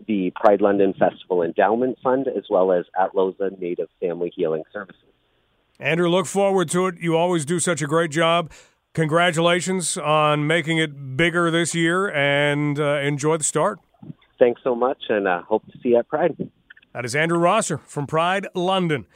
the 0.06 0.32
Pride 0.36 0.60
London 0.60 0.94
Festival 0.98 1.42
Endowment 1.42 1.98
Fund 2.02 2.28
as 2.28 2.44
well 2.50 2.72
as 2.72 2.84
Atlohsa 3.00 3.58
Native 3.58 3.88
Family 4.00 4.32
Healing 4.34 4.62
Services. 4.72 5.02
Andrew, 5.80 6.08
look 6.08 6.26
forward 6.26 6.68
to 6.70 6.88
it. 6.88 6.96
You 6.98 7.16
always 7.16 7.44
do 7.44 7.60
such 7.60 7.82
a 7.82 7.86
great 7.86 8.10
job. 8.10 8.50
Congratulations 8.98 9.96
on 9.96 10.44
making 10.44 10.78
it 10.78 11.16
bigger 11.16 11.52
this 11.52 11.72
year 11.72 12.10
and 12.10 12.80
uh, 12.80 12.98
enjoy 12.98 13.36
the 13.36 13.44
start. 13.44 13.78
Thanks 14.40 14.60
so 14.64 14.74
much, 14.74 14.98
and 15.08 15.28
uh, 15.28 15.42
hope 15.42 15.64
to 15.66 15.78
see 15.80 15.90
you 15.90 15.98
at 15.98 16.08
Pride. 16.08 16.50
That 16.94 17.04
is 17.04 17.14
Andrew 17.14 17.38
Rosser 17.38 17.78
from 17.78 18.08
Pride 18.08 18.48
London. 18.56 19.06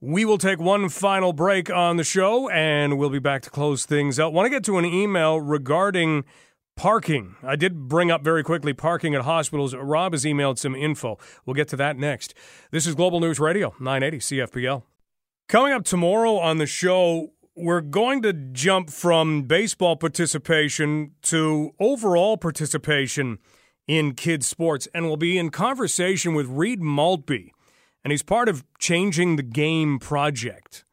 We 0.00 0.24
will 0.24 0.38
take 0.38 0.60
one 0.60 0.88
final 0.88 1.32
break 1.32 1.70
on 1.70 1.96
the 1.96 2.04
show 2.04 2.48
and 2.50 2.98
we'll 2.98 3.10
be 3.10 3.18
back 3.18 3.42
to 3.42 3.50
close 3.50 3.84
things 3.84 4.20
out. 4.20 4.32
Want 4.32 4.46
to 4.46 4.50
get 4.50 4.62
to 4.64 4.78
an 4.78 4.84
email 4.84 5.40
regarding 5.40 6.24
parking. 6.76 7.34
I 7.42 7.56
did 7.56 7.88
bring 7.88 8.12
up 8.12 8.22
very 8.22 8.44
quickly 8.44 8.72
parking 8.72 9.14
at 9.14 9.22
hospitals. 9.22 9.74
Rob 9.74 10.12
has 10.12 10.24
emailed 10.24 10.58
some 10.58 10.76
info. 10.76 11.18
We'll 11.44 11.54
get 11.54 11.68
to 11.68 11.76
that 11.76 11.96
next. 11.96 12.34
This 12.70 12.86
is 12.86 12.94
Global 12.94 13.18
News 13.18 13.40
Radio, 13.40 13.74
980 13.80 14.18
CFPL. 14.18 14.82
Coming 15.48 15.72
up 15.72 15.84
tomorrow 15.84 16.36
on 16.38 16.58
the 16.58 16.66
show, 16.66 17.30
we're 17.54 17.80
going 17.80 18.22
to 18.22 18.32
jump 18.32 18.90
from 18.90 19.42
baseball 19.42 19.96
participation 19.96 21.12
to 21.22 21.74
overall 21.78 22.36
participation 22.36 23.38
in 23.86 24.14
kids' 24.14 24.46
sports, 24.46 24.88
and 24.94 25.06
we'll 25.06 25.16
be 25.16 25.38
in 25.38 25.50
conversation 25.50 26.34
with 26.34 26.46
Reed 26.46 26.80
Maltby, 26.80 27.52
and 28.04 28.10
he's 28.10 28.22
part 28.22 28.48
of 28.48 28.64
Changing 28.78 29.36
the 29.36 29.42
Game 29.42 29.98
project. 29.98 30.84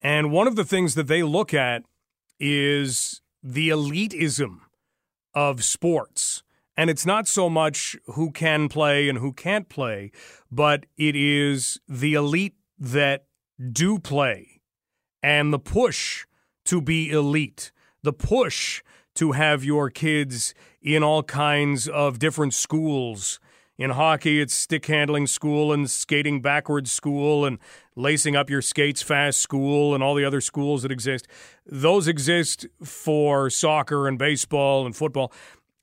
And 0.00 0.30
one 0.30 0.46
of 0.46 0.56
the 0.56 0.64
things 0.64 0.94
that 0.94 1.06
they 1.06 1.22
look 1.22 1.52
at 1.52 1.82
is 2.38 3.20
the 3.42 3.68
elitism 3.68 4.60
of 5.34 5.62
sports. 5.62 6.42
And 6.76 6.88
it's 6.88 7.04
not 7.04 7.28
so 7.28 7.50
much 7.50 7.96
who 8.06 8.30
can 8.30 8.68
play 8.68 9.08
and 9.10 9.18
who 9.18 9.34
can't 9.34 9.68
play, 9.68 10.12
but 10.50 10.86
it 10.96 11.14
is 11.14 11.78
the 11.86 12.14
elite 12.14 12.54
that 12.78 13.26
do 13.72 13.98
play 13.98 14.59
and 15.22 15.52
the 15.52 15.58
push 15.58 16.26
to 16.66 16.80
be 16.80 17.10
elite, 17.10 17.72
the 18.02 18.12
push 18.12 18.82
to 19.14 19.32
have 19.32 19.64
your 19.64 19.90
kids 19.90 20.54
in 20.82 21.02
all 21.02 21.22
kinds 21.22 21.88
of 21.88 22.18
different 22.18 22.54
schools. 22.54 23.40
In 23.76 23.90
hockey, 23.90 24.40
it's 24.40 24.52
stick 24.52 24.84
handling 24.86 25.26
school 25.26 25.72
and 25.72 25.90
skating 25.90 26.42
backwards 26.42 26.92
school 26.92 27.46
and 27.46 27.58
lacing 27.96 28.36
up 28.36 28.50
your 28.50 28.60
skates 28.60 29.00
fast 29.00 29.40
school 29.40 29.94
and 29.94 30.02
all 30.02 30.14
the 30.14 30.24
other 30.24 30.42
schools 30.42 30.82
that 30.82 30.92
exist. 30.92 31.26
Those 31.64 32.06
exist 32.06 32.66
for 32.84 33.48
soccer 33.48 34.06
and 34.06 34.18
baseball 34.18 34.84
and 34.84 34.94
football. 34.94 35.32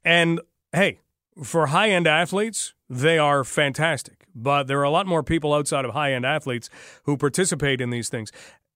And 0.06 0.40
hey, 0.74 1.00
for 1.44 1.68
high 1.68 1.90
end 1.90 2.06
athletes, 2.06 2.76
they 2.90 3.18
are 3.18 3.44
fantastic. 3.44 4.26
But 4.34 4.68
there 4.68 4.80
are 4.80 4.84
a 4.84 4.92
lot 4.92 5.08
more 5.08 5.24
people 5.24 5.54
outside 5.54 5.84
of 5.84 5.92
high 5.92 6.14
end 6.14 6.26
athletes 6.26 6.70
who 7.06 7.18
participate 7.18 7.82
in 7.82 7.90
these 7.90 8.10
things. 8.10 8.32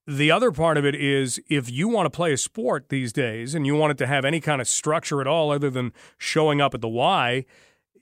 The 0.07 0.31
other 0.31 0.51
part 0.51 0.77
of 0.77 0.85
it 0.85 0.95
is 0.95 1.39
if 1.47 1.69
you 1.69 1.87
want 1.87 2.07
to 2.07 2.15
play 2.15 2.33
a 2.33 2.37
sport 2.37 2.89
these 2.89 3.13
days 3.13 3.53
and 3.53 3.65
you 3.65 3.75
want 3.75 3.91
it 3.91 3.97
to 3.99 4.07
have 4.07 4.25
any 4.25 4.41
kind 4.41 4.59
of 4.59 4.67
structure 4.67 5.21
at 5.21 5.27
all 5.27 5.51
other 5.51 5.69
than 5.69 5.93
showing 6.17 6.59
up 6.59 6.73
at 6.73 6.81
the 6.81 6.89
Y, 6.89 7.45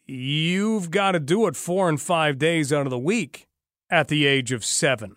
you've 0.05 0.91
got 0.91 1.11
to 1.11 1.19
do 1.19 1.45
it 1.45 1.55
four 1.55 1.89
and 1.89 2.01
five 2.01 2.37
days 2.37 2.71
out 2.71 2.85
of 2.85 2.89
the 2.89 2.99
week 2.99 3.47
at 3.89 4.07
the 4.07 4.25
age 4.25 4.51
of 4.51 4.63
seven. 4.63 5.15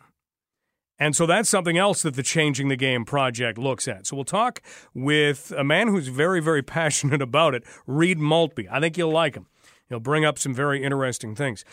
And 0.98 1.16
so 1.16 1.26
that's 1.26 1.48
something 1.48 1.78
else 1.78 2.02
that 2.02 2.14
the 2.14 2.22
Changing 2.22 2.68
the 2.68 2.76
Game 2.76 3.04
project 3.04 3.58
looks 3.58 3.88
at. 3.88 4.06
So 4.06 4.16
we'll 4.16 4.24
talk 4.24 4.62
with 4.94 5.52
a 5.56 5.64
man 5.64 5.88
who's 5.88 6.08
very, 6.08 6.40
very 6.40 6.62
passionate 6.78 7.22
about 7.22 7.54
it, 7.54 7.64
Reed 7.86 8.18
Maltby. 8.18 8.68
I 8.70 8.80
think 8.80 8.96
you'll 8.96 9.12
like 9.12 9.34
him. 9.34 9.46
He'll 9.88 10.00
bring 10.00 10.24
up 10.24 10.38
some 10.38 10.54
very 10.54 10.82
interesting 10.82 11.34
things. 11.34 11.64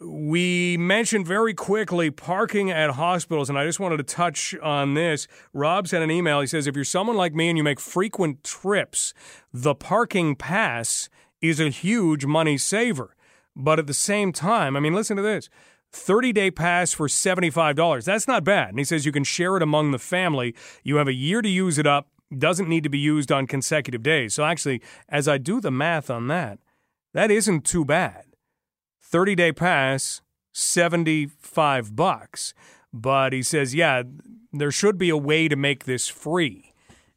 We 0.00 0.76
mentioned 0.76 1.26
very 1.26 1.54
quickly 1.54 2.10
parking 2.10 2.70
at 2.70 2.90
hospitals, 2.90 3.48
and 3.48 3.58
I 3.58 3.64
just 3.64 3.80
wanted 3.80 3.96
to 3.96 4.02
touch 4.02 4.54
on 4.62 4.94
this. 4.94 5.26
Rob 5.54 5.88
sent 5.88 6.04
an 6.04 6.10
email. 6.10 6.40
He 6.40 6.46
says, 6.46 6.66
If 6.66 6.74
you're 6.74 6.84
someone 6.84 7.16
like 7.16 7.34
me 7.34 7.48
and 7.48 7.56
you 7.56 7.64
make 7.64 7.80
frequent 7.80 8.44
trips, 8.44 9.14
the 9.52 9.74
parking 9.74 10.36
pass 10.36 11.08
is 11.40 11.60
a 11.60 11.70
huge 11.70 12.26
money 12.26 12.58
saver. 12.58 13.16
But 13.54 13.78
at 13.78 13.86
the 13.86 13.94
same 13.94 14.32
time, 14.32 14.76
I 14.76 14.80
mean, 14.80 14.94
listen 14.94 15.16
to 15.16 15.22
this 15.22 15.48
30 15.92 16.32
day 16.32 16.50
pass 16.50 16.92
for 16.92 17.08
$75. 17.08 18.04
That's 18.04 18.28
not 18.28 18.44
bad. 18.44 18.70
And 18.70 18.78
he 18.78 18.84
says 18.84 19.06
you 19.06 19.12
can 19.12 19.24
share 19.24 19.56
it 19.56 19.62
among 19.62 19.90
the 19.92 19.98
family. 19.98 20.54
You 20.82 20.96
have 20.96 21.08
a 21.08 21.14
year 21.14 21.40
to 21.40 21.48
use 21.48 21.78
it 21.78 21.86
up, 21.86 22.08
doesn't 22.36 22.68
need 22.68 22.82
to 22.82 22.90
be 22.90 22.98
used 22.98 23.32
on 23.32 23.46
consecutive 23.46 24.02
days. 24.02 24.34
So 24.34 24.44
actually, 24.44 24.82
as 25.08 25.26
I 25.26 25.38
do 25.38 25.60
the 25.60 25.70
math 25.70 26.10
on 26.10 26.28
that, 26.28 26.58
that 27.14 27.30
isn't 27.30 27.64
too 27.64 27.84
bad. 27.84 28.25
30 29.08 29.34
day 29.34 29.52
pass, 29.52 30.20
75 30.52 31.94
bucks. 31.94 32.54
But 32.92 33.32
he 33.32 33.42
says, 33.42 33.74
yeah, 33.74 34.02
there 34.52 34.70
should 34.70 34.98
be 34.98 35.10
a 35.10 35.16
way 35.16 35.48
to 35.48 35.56
make 35.56 35.84
this 35.84 36.08
free. 36.08 36.72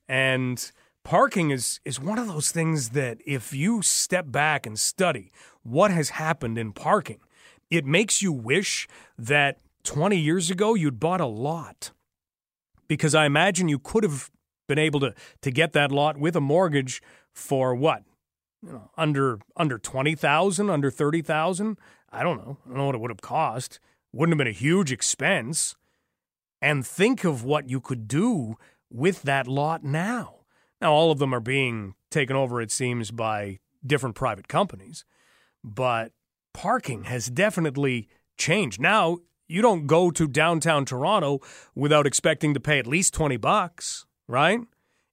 And 0.08 0.72
parking 1.04 1.52
is, 1.52 1.80
is 1.86 2.00
one 2.00 2.20
of 2.20 2.28
those 2.28 2.52
things 2.52 2.90
that 2.90 3.20
if 3.26 3.54
you 3.54 3.82
step 3.82 4.32
back 4.32 4.66
and 4.66 4.78
study 4.78 5.32
what 5.64 5.92
has 5.92 6.10
happened 6.10 6.58
in 6.58 6.74
parking, 6.74 7.20
it 7.70 7.86
makes 7.86 8.22
you 8.22 8.32
wish 8.32 8.88
that 9.18 9.60
20 9.84 10.18
years 10.18 10.52
ago 10.52 10.76
you'd 10.76 11.00
bought 11.00 11.22
a 11.22 11.26
lot. 11.26 11.92
Because 12.88 13.14
I 13.16 13.26
imagine 13.26 13.68
you 13.68 13.80
could 13.80 14.04
have 14.04 14.32
been 14.68 14.80
able 14.80 15.00
to, 15.00 15.14
to 15.42 15.52
get 15.52 15.74
that 15.74 15.92
lot 15.92 16.18
with 16.18 16.36
a 16.36 16.42
mortgage 16.42 17.02
for 17.32 17.74
what? 17.76 18.04
You 18.62 18.74
know, 18.74 18.92
under 18.98 19.40
under 19.56 19.78
twenty 19.78 20.16
thousand, 20.16 20.70
under 20.70 20.92
thirty 20.92 21.22
thousand. 21.22 21.78
I 22.12 22.24
don't 22.24 22.38
know. 22.38 22.58
I 22.66 22.70
don't 22.70 22.78
know 22.78 22.86
what 22.88 22.96
it 22.96 23.02
would 23.02 23.12
have 23.12 23.22
cost. 23.22 23.80
Wouldn't 24.12 24.34
have 24.34 24.38
been 24.38 24.48
a 24.48 24.58
huge 24.58 24.92
expense. 24.92 25.76
And 26.62 26.86
think 26.86 27.24
of 27.24 27.44
what 27.44 27.70
you 27.70 27.80
could 27.80 28.08
do 28.08 28.58
with 28.90 29.22
that 29.22 29.48
lot 29.48 29.84
now. 29.84 30.40
Now, 30.82 30.94
all 30.94 31.12
of 31.12 31.20
them 31.20 31.34
are 31.34 31.40
being 31.40 31.94
taken 32.10 32.36
over, 32.36 32.62
it 32.62 32.72
seems, 32.72 33.12
by 33.12 33.60
different 33.86 34.16
private 34.16 34.48
companies. 34.48 35.06
But 35.64 36.12
parking 36.54 37.04
has 37.04 37.30
definitely 37.30 38.08
changed. 38.38 38.82
Now, 38.82 39.20
you 39.48 39.62
don't 39.62 39.88
go 39.88 40.12
to 40.12 40.28
downtown 40.28 40.86
Toronto 40.86 41.40
without 41.76 42.08
expecting 42.08 42.54
to 42.54 42.60
pay 42.60 42.80
at 42.80 42.88
least 42.88 43.14
20 43.14 43.38
bucks, 43.38 44.06
right? 44.28 44.62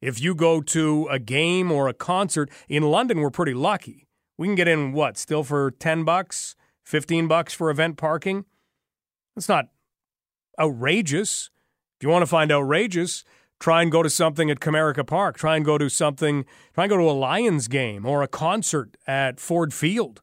If 0.01 0.21
you 0.21 0.35
go 0.35 0.61
to 0.61 1.09
a 1.11 1.19
game 1.19 1.73
or 1.73 1.89
a 1.89 1.95
concert 1.95 2.51
in 2.69 2.83
London, 2.83 3.21
we're 3.21 3.31
pretty 3.31 3.55
lucky. 3.55 4.07
We 4.37 4.47
can 4.47 4.55
get 4.55 4.69
in 4.69 4.93
what, 4.93 5.17
still 5.17 5.43
for 5.43 5.71
10 5.71 6.05
bucks, 6.05 6.55
15 6.85 7.27
bucks 7.27 7.55
for 7.55 7.71
event 7.71 7.97
parking? 7.97 8.45
That's 9.35 9.49
not 9.49 9.69
outrageous. 10.61 11.51
If 11.99 12.05
you 12.05 12.11
want 12.11 12.23
to 12.23 12.27
find 12.27 12.53
outrageous, 12.53 13.25
try 13.59 13.81
and 13.81 13.91
go 13.91 14.03
to 14.03 14.11
something 14.11 14.51
at 14.51 14.61
Comerica 14.61 15.07
Park. 15.07 15.39
Try 15.39 15.57
and 15.57 15.65
go 15.65 15.79
to 15.79 15.89
something, 15.89 16.45
try 16.75 16.85
and 16.85 16.91
go 16.91 16.99
to 16.99 17.11
a 17.11 17.13
Lions 17.13 17.67
game 17.67 18.05
or 18.05 18.23
a 18.23 18.29
concert 18.29 18.99
at 19.07 19.41
Ford 19.41 19.73
Field. 19.73 20.21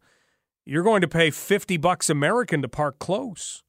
You're 0.66 0.84
going 0.84 1.02
to 1.02 1.08
pay 1.08 1.32
50 1.32 1.78
bucks 1.78 2.10
American 2.10 2.62
to 2.62 2.68
park 2.68 3.00
close. 3.00 3.64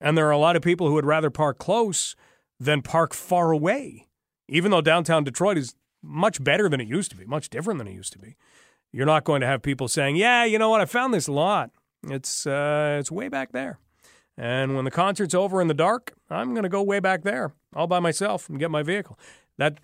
And 0.00 0.16
there 0.16 0.26
are 0.28 0.32
a 0.32 0.38
lot 0.38 0.56
of 0.56 0.62
people 0.62 0.86
who 0.86 0.94
would 0.94 1.04
rather 1.04 1.30
park 1.30 1.58
close 1.58 2.14
than 2.58 2.80
park 2.82 3.12
far 3.12 3.50
away 3.50 4.06
even 4.52 4.70
though 4.70 4.80
downtown 4.80 5.24
Detroit 5.24 5.56
is 5.56 5.74
much 6.02 6.42
better 6.42 6.68
than 6.68 6.80
it 6.80 6.86
used 6.86 7.10
to 7.10 7.16
be, 7.16 7.24
much 7.24 7.48
different 7.48 7.78
than 7.78 7.88
it 7.88 7.94
used 7.94 8.12
to 8.12 8.18
be, 8.18 8.36
you're 8.92 9.06
not 9.06 9.24
going 9.24 9.40
to 9.40 9.46
have 9.46 9.62
people 9.62 9.88
saying, 9.88 10.16
"Yeah, 10.16 10.44
you 10.44 10.58
know 10.58 10.68
what? 10.68 10.80
I 10.80 10.84
found 10.84 11.14
this 11.14 11.28
lot. 11.28 11.70
It's 12.08 12.46
uh, 12.46 12.98
it's 13.00 13.10
way 13.10 13.28
back 13.28 13.52
there." 13.52 13.78
And 14.36 14.76
when 14.76 14.84
the 14.84 14.90
concert's 14.90 15.34
over 15.34 15.60
in 15.60 15.68
the 15.68 15.74
dark, 15.74 16.14
I'm 16.30 16.52
going 16.52 16.62
to 16.62 16.68
go 16.68 16.82
way 16.82 17.00
back 17.00 17.22
there 17.22 17.54
all 17.74 17.86
by 17.86 18.00
myself 18.00 18.48
and 18.48 18.58
get 18.58 18.70
my 18.70 18.82
vehicle. 18.82 19.18
That 19.58 19.78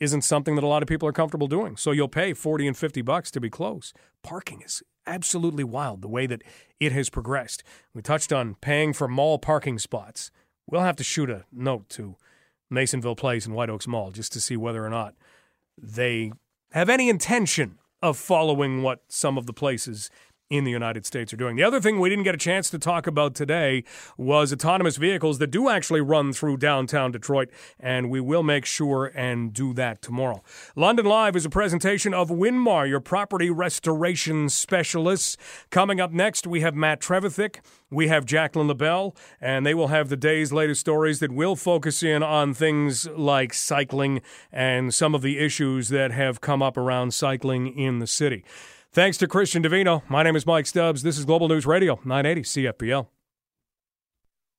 isn't 0.00 0.22
something 0.22 0.56
that 0.56 0.64
a 0.64 0.68
lot 0.68 0.82
of 0.82 0.88
people 0.88 1.08
are 1.08 1.12
comfortable 1.12 1.46
doing. 1.46 1.76
So 1.76 1.92
you'll 1.92 2.08
pay 2.08 2.34
40 2.34 2.66
and 2.66 2.76
50 2.76 3.02
bucks 3.02 3.30
to 3.32 3.40
be 3.40 3.50
close. 3.50 3.92
Parking 4.22 4.62
is 4.62 4.82
absolutely 5.06 5.64
wild 5.64 6.02
the 6.02 6.08
way 6.08 6.26
that 6.26 6.42
it 6.80 6.92
has 6.92 7.08
progressed. 7.10 7.62
We 7.94 8.02
touched 8.02 8.32
on 8.32 8.56
paying 8.56 8.92
for 8.92 9.06
mall 9.06 9.38
parking 9.38 9.78
spots. 9.78 10.30
We'll 10.66 10.82
have 10.82 10.96
to 10.96 11.04
shoot 11.04 11.30
a 11.30 11.44
note 11.52 11.88
to 11.90 12.16
Masonville 12.74 13.16
Place 13.16 13.46
and 13.46 13.54
White 13.54 13.70
Oaks 13.70 13.86
Mall 13.86 14.10
just 14.10 14.32
to 14.32 14.40
see 14.40 14.56
whether 14.56 14.84
or 14.84 14.90
not 14.90 15.14
they 15.80 16.32
have 16.72 16.88
any 16.88 17.08
intention 17.08 17.78
of 18.02 18.18
following 18.18 18.82
what 18.82 19.02
some 19.08 19.38
of 19.38 19.46
the 19.46 19.52
places 19.52 20.10
in 20.50 20.64
the 20.64 20.70
United 20.70 21.06
States 21.06 21.32
are 21.32 21.36
doing. 21.36 21.56
The 21.56 21.62
other 21.62 21.80
thing 21.80 21.98
we 21.98 22.10
didn't 22.10 22.24
get 22.24 22.34
a 22.34 22.38
chance 22.38 22.68
to 22.70 22.78
talk 22.78 23.06
about 23.06 23.34
today 23.34 23.82
was 24.18 24.52
autonomous 24.52 24.96
vehicles 24.96 25.38
that 25.38 25.46
do 25.48 25.68
actually 25.68 26.02
run 26.02 26.32
through 26.32 26.58
downtown 26.58 27.12
Detroit, 27.12 27.48
and 27.80 28.10
we 28.10 28.20
will 28.20 28.42
make 28.42 28.66
sure 28.66 29.10
and 29.14 29.52
do 29.54 29.72
that 29.74 30.02
tomorrow. 30.02 30.42
London 30.76 31.06
Live 31.06 31.34
is 31.34 31.46
a 31.46 31.50
presentation 31.50 32.12
of 32.12 32.28
Winmar, 32.28 32.86
your 32.88 33.00
property 33.00 33.48
restoration 33.48 34.48
specialists. 34.50 35.36
Coming 35.70 35.98
up 35.98 36.12
next, 36.12 36.46
we 36.46 36.60
have 36.60 36.74
Matt 36.74 37.00
Trevithick, 37.00 37.60
we 37.90 38.08
have 38.08 38.26
Jacquelyn 38.26 38.70
LeBel, 38.70 39.16
and 39.40 39.64
they 39.64 39.74
will 39.74 39.88
have 39.88 40.10
the 40.10 40.16
day's 40.16 40.52
latest 40.52 40.80
stories 40.80 41.20
that 41.20 41.32
will 41.32 41.56
focus 41.56 42.02
in 42.02 42.22
on 42.22 42.52
things 42.52 43.08
like 43.08 43.54
cycling 43.54 44.20
and 44.52 44.92
some 44.92 45.14
of 45.14 45.22
the 45.22 45.38
issues 45.38 45.88
that 45.88 46.10
have 46.10 46.40
come 46.42 46.62
up 46.62 46.76
around 46.76 47.14
cycling 47.14 47.66
in 47.78 47.98
the 47.98 48.06
city. 48.06 48.44
Thanks 48.94 49.18
to 49.18 49.26
Christian 49.26 49.60
Davino. 49.60 50.02
My 50.08 50.22
name 50.22 50.36
is 50.36 50.46
Mike 50.46 50.66
Stubbs. 50.66 51.02
This 51.02 51.18
is 51.18 51.24
Global 51.24 51.48
News 51.48 51.66
Radio, 51.66 51.98
980 52.04 52.42
CFPL. 52.42 53.08